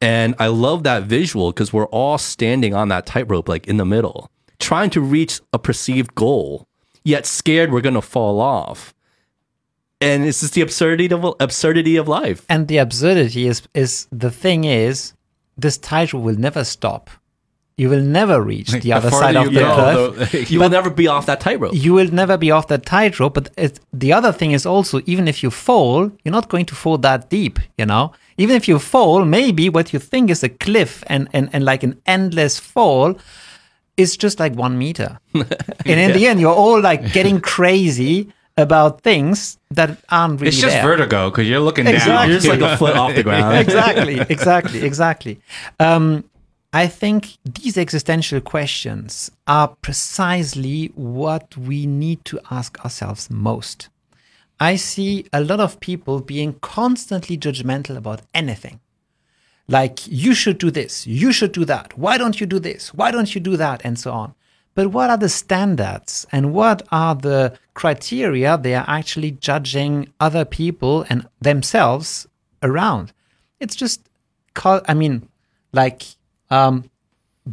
And 0.00 0.34
I 0.38 0.48
love 0.48 0.82
that 0.84 1.04
visual 1.04 1.50
because 1.52 1.72
we're 1.72 1.86
all 1.86 2.18
standing 2.18 2.74
on 2.74 2.88
that 2.88 3.06
tightrope, 3.06 3.48
like 3.48 3.66
in 3.66 3.76
the 3.76 3.84
middle, 3.84 4.30
trying 4.58 4.90
to 4.90 5.00
reach 5.00 5.40
a 5.52 5.58
perceived 5.58 6.14
goal, 6.14 6.66
yet 7.04 7.26
scared 7.26 7.72
we're 7.72 7.80
going 7.80 7.94
to 7.94 8.02
fall 8.02 8.40
off. 8.40 8.94
And 10.00 10.24
it's 10.24 10.40
just 10.40 10.54
the 10.54 10.60
absurdity 10.60 11.14
of 11.14 11.34
absurdity 11.40 11.96
of 11.96 12.08
life. 12.08 12.44
And 12.48 12.68
the 12.68 12.78
absurdity 12.78 13.46
is 13.46 13.62
is 13.74 14.06
the 14.10 14.30
thing 14.30 14.64
is, 14.64 15.14
this 15.56 15.78
tightrope 15.78 16.22
will 16.22 16.36
never 16.36 16.64
stop. 16.64 17.10
You 17.76 17.88
will 17.88 18.02
never 18.02 18.40
reach 18.40 18.70
the, 18.70 18.78
the 18.78 18.92
other 18.92 19.10
side 19.10 19.34
of 19.34 19.52
the 19.52 19.60
cliff. 19.60 20.50
you 20.50 20.60
will 20.60 20.68
never 20.68 20.90
be 20.90 21.08
off 21.08 21.26
that 21.26 21.40
tightrope. 21.40 21.74
You 21.74 21.92
will 21.94 22.12
never 22.12 22.36
be 22.36 22.52
off 22.52 22.68
that 22.68 22.86
tightrope. 22.86 23.34
But 23.34 23.50
it, 23.56 23.80
the 23.92 24.12
other 24.12 24.30
thing 24.30 24.52
is 24.52 24.64
also, 24.64 25.00
even 25.06 25.26
if 25.26 25.42
you 25.42 25.50
fall, 25.50 26.12
you're 26.22 26.32
not 26.32 26.48
going 26.48 26.66
to 26.66 26.74
fall 26.74 26.98
that 26.98 27.30
deep. 27.30 27.58
You 27.76 27.86
know, 27.86 28.12
even 28.36 28.54
if 28.54 28.68
you 28.68 28.78
fall, 28.78 29.24
maybe 29.24 29.68
what 29.68 29.92
you 29.92 29.98
think 29.98 30.30
is 30.30 30.44
a 30.44 30.48
cliff 30.48 31.02
and 31.08 31.28
and, 31.32 31.48
and 31.52 31.64
like 31.64 31.82
an 31.82 32.00
endless 32.06 32.60
fall 32.60 33.16
is 33.96 34.16
just 34.16 34.40
like 34.40 34.54
one 34.54 34.78
meter. 34.78 35.18
and 35.34 35.44
in 35.86 35.98
yeah. 35.98 36.12
the 36.12 36.26
end, 36.26 36.40
you're 36.40 36.54
all 36.54 36.80
like 36.80 37.12
getting 37.12 37.40
crazy 37.40 38.32
about 38.56 39.00
things 39.02 39.58
that 39.70 39.98
aren't 40.10 40.40
really. 40.40 40.48
It's 40.48 40.60
just 40.60 40.74
there. 40.74 40.82
vertigo 40.82 41.30
because 41.30 41.48
you're 41.48 41.60
looking 41.60 41.86
exactly. 41.86 42.12
down. 42.12 42.28
You're 42.28 42.38
just 42.38 42.48
like 42.48 42.60
a 42.60 42.76
foot 42.76 42.96
off 42.96 43.14
the 43.14 43.22
ground. 43.28 43.58
exactly, 43.58 44.20
exactly, 44.20 44.82
exactly. 44.84 45.40
Um, 45.80 46.24
I 46.72 46.88
think 46.88 47.38
these 47.44 47.78
existential 47.78 48.40
questions 48.40 49.30
are 49.46 49.68
precisely 49.68 50.86
what 50.96 51.56
we 51.56 51.86
need 51.86 52.24
to 52.26 52.40
ask 52.50 52.84
ourselves 52.84 53.30
most. 53.30 53.88
I 54.58 54.76
see 54.76 55.26
a 55.32 55.40
lot 55.40 55.60
of 55.60 55.78
people 55.78 56.20
being 56.20 56.54
constantly 56.54 57.36
judgmental 57.36 57.96
about 57.96 58.22
anything. 58.34 58.80
Like, 59.66 60.06
you 60.06 60.34
should 60.34 60.58
do 60.58 60.70
this, 60.70 61.06
you 61.06 61.32
should 61.32 61.52
do 61.52 61.64
that, 61.64 61.96
why 61.96 62.18
don't 62.18 62.40
you 62.40 62.46
do 62.46 62.58
this, 62.58 62.92
why 62.92 63.10
don't 63.10 63.34
you 63.34 63.40
do 63.40 63.56
that, 63.56 63.80
and 63.84 63.98
so 63.98 64.12
on. 64.12 64.34
But 64.74 64.88
what 64.88 65.08
are 65.08 65.16
the 65.16 65.28
standards 65.28 66.26
and 66.32 66.52
what 66.52 66.82
are 66.90 67.14
the 67.14 67.56
criteria 67.74 68.58
they 68.58 68.74
are 68.74 68.84
actually 68.88 69.30
judging 69.30 70.12
other 70.18 70.44
people 70.44 71.06
and 71.08 71.28
themselves 71.40 72.26
around? 72.62 73.12
It's 73.60 73.76
just, 73.76 74.00
I 74.64 74.94
mean, 74.94 75.28
like 75.72 76.04
um, 76.50 76.90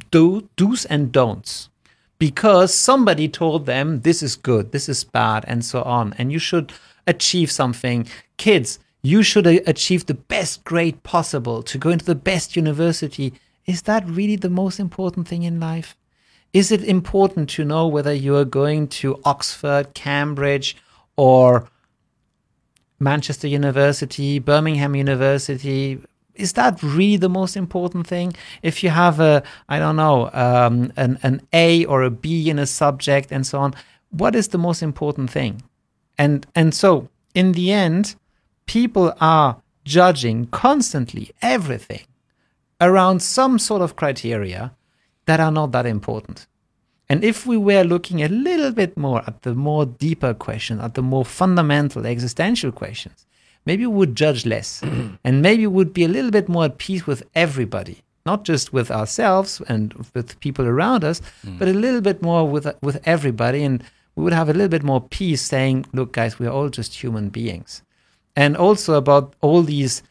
do 0.10 0.50
do's 0.56 0.86
and 0.86 1.12
don'ts 1.12 1.70
because 2.18 2.74
somebody 2.74 3.28
told 3.28 3.66
them 3.66 4.02
this 4.02 4.22
is 4.22 4.36
good, 4.36 4.72
this 4.72 4.88
is 4.88 5.04
bad, 5.04 5.44
and 5.48 5.66
so 5.66 5.82
on, 5.84 6.14
and 6.18 6.32
you 6.32 6.40
should 6.40 6.72
achieve 7.08 7.52
something. 7.52 8.08
Kids, 8.38 8.80
you 9.04 9.24
should 9.24 9.48
achieve 9.48 10.06
the 10.06 10.14
best 10.14 10.64
grade 10.64 11.02
possible 11.04 11.64
to 11.64 11.78
go 11.78 11.90
into 11.90 12.06
the 12.06 12.16
best 12.16 12.56
university. 12.56 13.34
Is 13.66 13.84
that 13.84 14.08
really 14.08 14.36
the 14.36 14.50
most 14.50 14.80
important 14.80 15.28
thing 15.28 15.44
in 15.44 15.60
life? 15.60 15.96
Is 16.54 16.72
it 16.72 16.84
important 16.84 17.50
to 17.52 17.66
know 17.66 17.88
whether 17.88 18.14
you 18.14 18.36
are 18.36 18.46
going 18.46 18.88
to 19.00 19.20
Oxford, 19.24 19.94
Cambridge, 19.94 20.76
or 21.16 21.68
Manchester 23.00 23.48
University, 23.48 24.40
Birmingham 24.40 24.96
University, 24.96 26.00
is 26.36 26.54
that 26.54 26.82
really 26.82 27.18
the 27.18 27.30
most 27.30 27.58
important 27.58 28.08
thing? 28.08 28.34
If 28.62 28.84
you 28.84 28.90
have 28.90 29.20
a, 29.20 29.44
I 29.68 29.80
don't 29.80 29.96
know, 29.96 30.30
um, 30.34 30.92
an, 30.96 31.20
an 31.24 31.42
A 31.54 31.86
or 31.86 32.04
a 32.04 32.10
B 32.10 32.50
in 32.50 32.60
a 32.60 32.66
subject 32.66 33.32
and 33.32 33.46
so 33.46 33.60
on, 33.60 33.74
what 34.10 34.36
is 34.36 34.50
the 34.50 34.58
most 34.58 34.82
important 34.82 35.30
thing? 35.30 35.64
And, 36.18 36.46
and 36.56 36.74
so, 36.74 37.10
in 37.34 37.54
the 37.54 37.72
end, 37.72 38.16
people 38.72 39.14
are 39.20 39.62
judging 39.84 40.46
constantly 40.48 41.30
everything 41.42 42.06
around 42.80 43.22
some 43.22 43.60
sort 43.60 43.82
of 43.82 43.98
criteria 43.98 44.72
that 45.26 45.42
are 45.42 45.52
not 45.52 45.74
that 45.74 45.86
important. 45.86 46.48
And 47.10 47.22
if 47.22 47.46
we 47.46 47.58
were 47.58 47.84
looking 47.84 48.24
a 48.24 48.30
little 48.30 48.72
bit 48.72 48.96
more 48.96 49.24
at 49.28 49.42
the 49.42 49.54
more 49.54 49.86
deeper 49.86 50.34
questions, 50.34 50.82
at 50.82 50.94
the 50.94 51.02
more 51.02 51.26
fundamental 51.26 52.06
existential 52.06 52.72
questions, 52.72 53.26
maybe 53.66 53.86
we 53.86 53.94
would 53.94 54.16
judge 54.16 54.46
less 54.46 54.82
and 55.26 55.42
maybe 55.42 55.68
we 55.68 55.76
would 55.76 55.94
be 55.94 56.06
a 56.06 56.14
little 56.16 56.32
bit 56.32 56.48
more 56.48 56.64
at 56.64 56.78
peace 56.78 57.06
with 57.06 57.24
everybody 57.36 57.98
not 58.24 58.46
just 58.46 58.72
with 58.72 58.92
ourselves 58.92 59.60
and 59.68 59.94
with 60.14 60.40
people 60.42 60.66
around 60.66 61.04
us 61.04 61.22
mm. 61.44 61.58
but 61.58 61.68
a 61.68 61.74
little 61.74 62.02
bit 62.02 62.22
more 62.22 62.48
with 62.48 62.68
with 62.82 62.98
everybody 63.06 63.64
and 63.64 63.84
we 64.16 64.24
would 64.24 64.34
have 64.34 64.48
a 64.48 64.54
little 64.54 64.70
bit 64.78 64.84
more 64.84 65.02
peace 65.02 65.42
saying 65.42 65.86
look 65.92 66.12
guys 66.14 66.38
we're 66.38 66.56
all 66.58 66.70
just 66.70 66.94
human 67.04 67.30
beings 67.30 67.82
and 68.36 68.56
also 68.56 68.94
about 68.94 69.34
all 69.42 69.62
these 69.62 70.04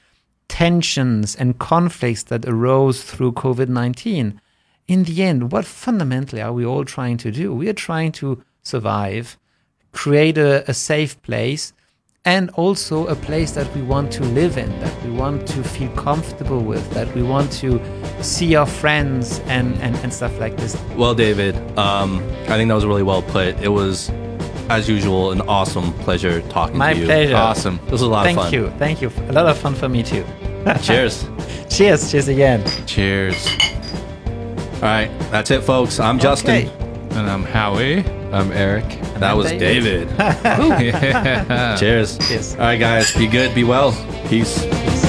tensions 0.48 1.36
and 1.36 1.58
conflicts 1.58 2.24
that 2.24 2.46
arose 2.46 3.02
through 3.02 3.32
covid-19 3.32 4.38
in 4.88 5.04
the 5.04 5.22
end 5.22 5.52
what 5.52 5.64
fundamentally 5.64 6.42
are 6.42 6.52
we 6.52 6.64
all 6.64 6.84
trying 6.84 7.16
to 7.16 7.30
do 7.30 7.54
we 7.54 7.68
are 7.68 7.74
trying 7.88 8.10
to 8.10 8.42
survive 8.62 9.38
create 9.92 10.36
a, 10.38 10.68
a 10.68 10.74
safe 10.74 11.20
place 11.22 11.72
and 12.24 12.50
also 12.50 13.06
a 13.06 13.14
place 13.14 13.52
that 13.52 13.74
we 13.74 13.80
want 13.80 14.12
to 14.12 14.22
live 14.24 14.58
in, 14.58 14.68
that 14.80 15.04
we 15.04 15.10
want 15.10 15.46
to 15.48 15.64
feel 15.64 15.90
comfortable 15.92 16.60
with, 16.60 16.88
that 16.90 17.12
we 17.14 17.22
want 17.22 17.50
to 17.50 17.80
see 18.22 18.54
our 18.54 18.66
friends 18.66 19.40
and, 19.46 19.74
and, 19.78 19.96
and 19.96 20.12
stuff 20.12 20.38
like 20.38 20.56
this. 20.58 20.78
Well, 20.96 21.14
David, 21.14 21.56
um, 21.78 22.18
I 22.42 22.56
think 22.56 22.68
that 22.68 22.74
was 22.74 22.84
really 22.84 23.02
well 23.02 23.22
put. 23.22 23.58
It 23.62 23.70
was, 23.70 24.10
as 24.70 24.88
usual, 24.88 25.32
an 25.32 25.40
awesome 25.42 25.92
pleasure 25.94 26.40
talking 26.42 26.78
My 26.78 26.92
to 26.94 27.00
you. 27.00 27.06
My 27.06 27.12
pleasure. 27.12 27.36
Awesome. 27.36 27.80
This 27.84 27.92
was 27.92 28.02
a 28.02 28.06
lot 28.06 28.22
Thank 28.22 28.38
of 28.38 28.44
fun. 28.44 28.52
Thank 28.78 29.02
you. 29.02 29.10
Thank 29.10 29.26
you. 29.26 29.28
A 29.28 29.32
lot 29.32 29.46
of 29.46 29.58
fun 29.58 29.74
for 29.74 29.88
me 29.88 30.02
too. 30.04 30.24
Cheers. 30.82 31.26
Cheers. 31.68 32.10
Cheers 32.10 32.28
again. 32.28 32.64
Cheers. 32.86 33.48
All 34.74 34.82
right. 34.82 35.10
That's 35.32 35.50
it, 35.50 35.62
folks. 35.62 35.98
I'm 35.98 36.20
Justin. 36.20 36.68
Okay. 36.68 37.16
And 37.18 37.28
I'm 37.28 37.42
Howie. 37.42 38.04
I'm 38.32 38.52
Eric. 38.52 38.84
And 38.84 39.22
that 39.22 39.36
was 39.36 39.50
David. 39.50 40.08
yeah. 40.18 41.76
Cheers. 41.76 42.16
Cheers. 42.18 42.54
All 42.54 42.60
right, 42.60 42.78
guys. 42.78 43.12
Be 43.16 43.26
good. 43.26 43.52
Be 43.54 43.64
well. 43.64 43.90
Peace. 44.28 44.64
Peace. 44.64 45.00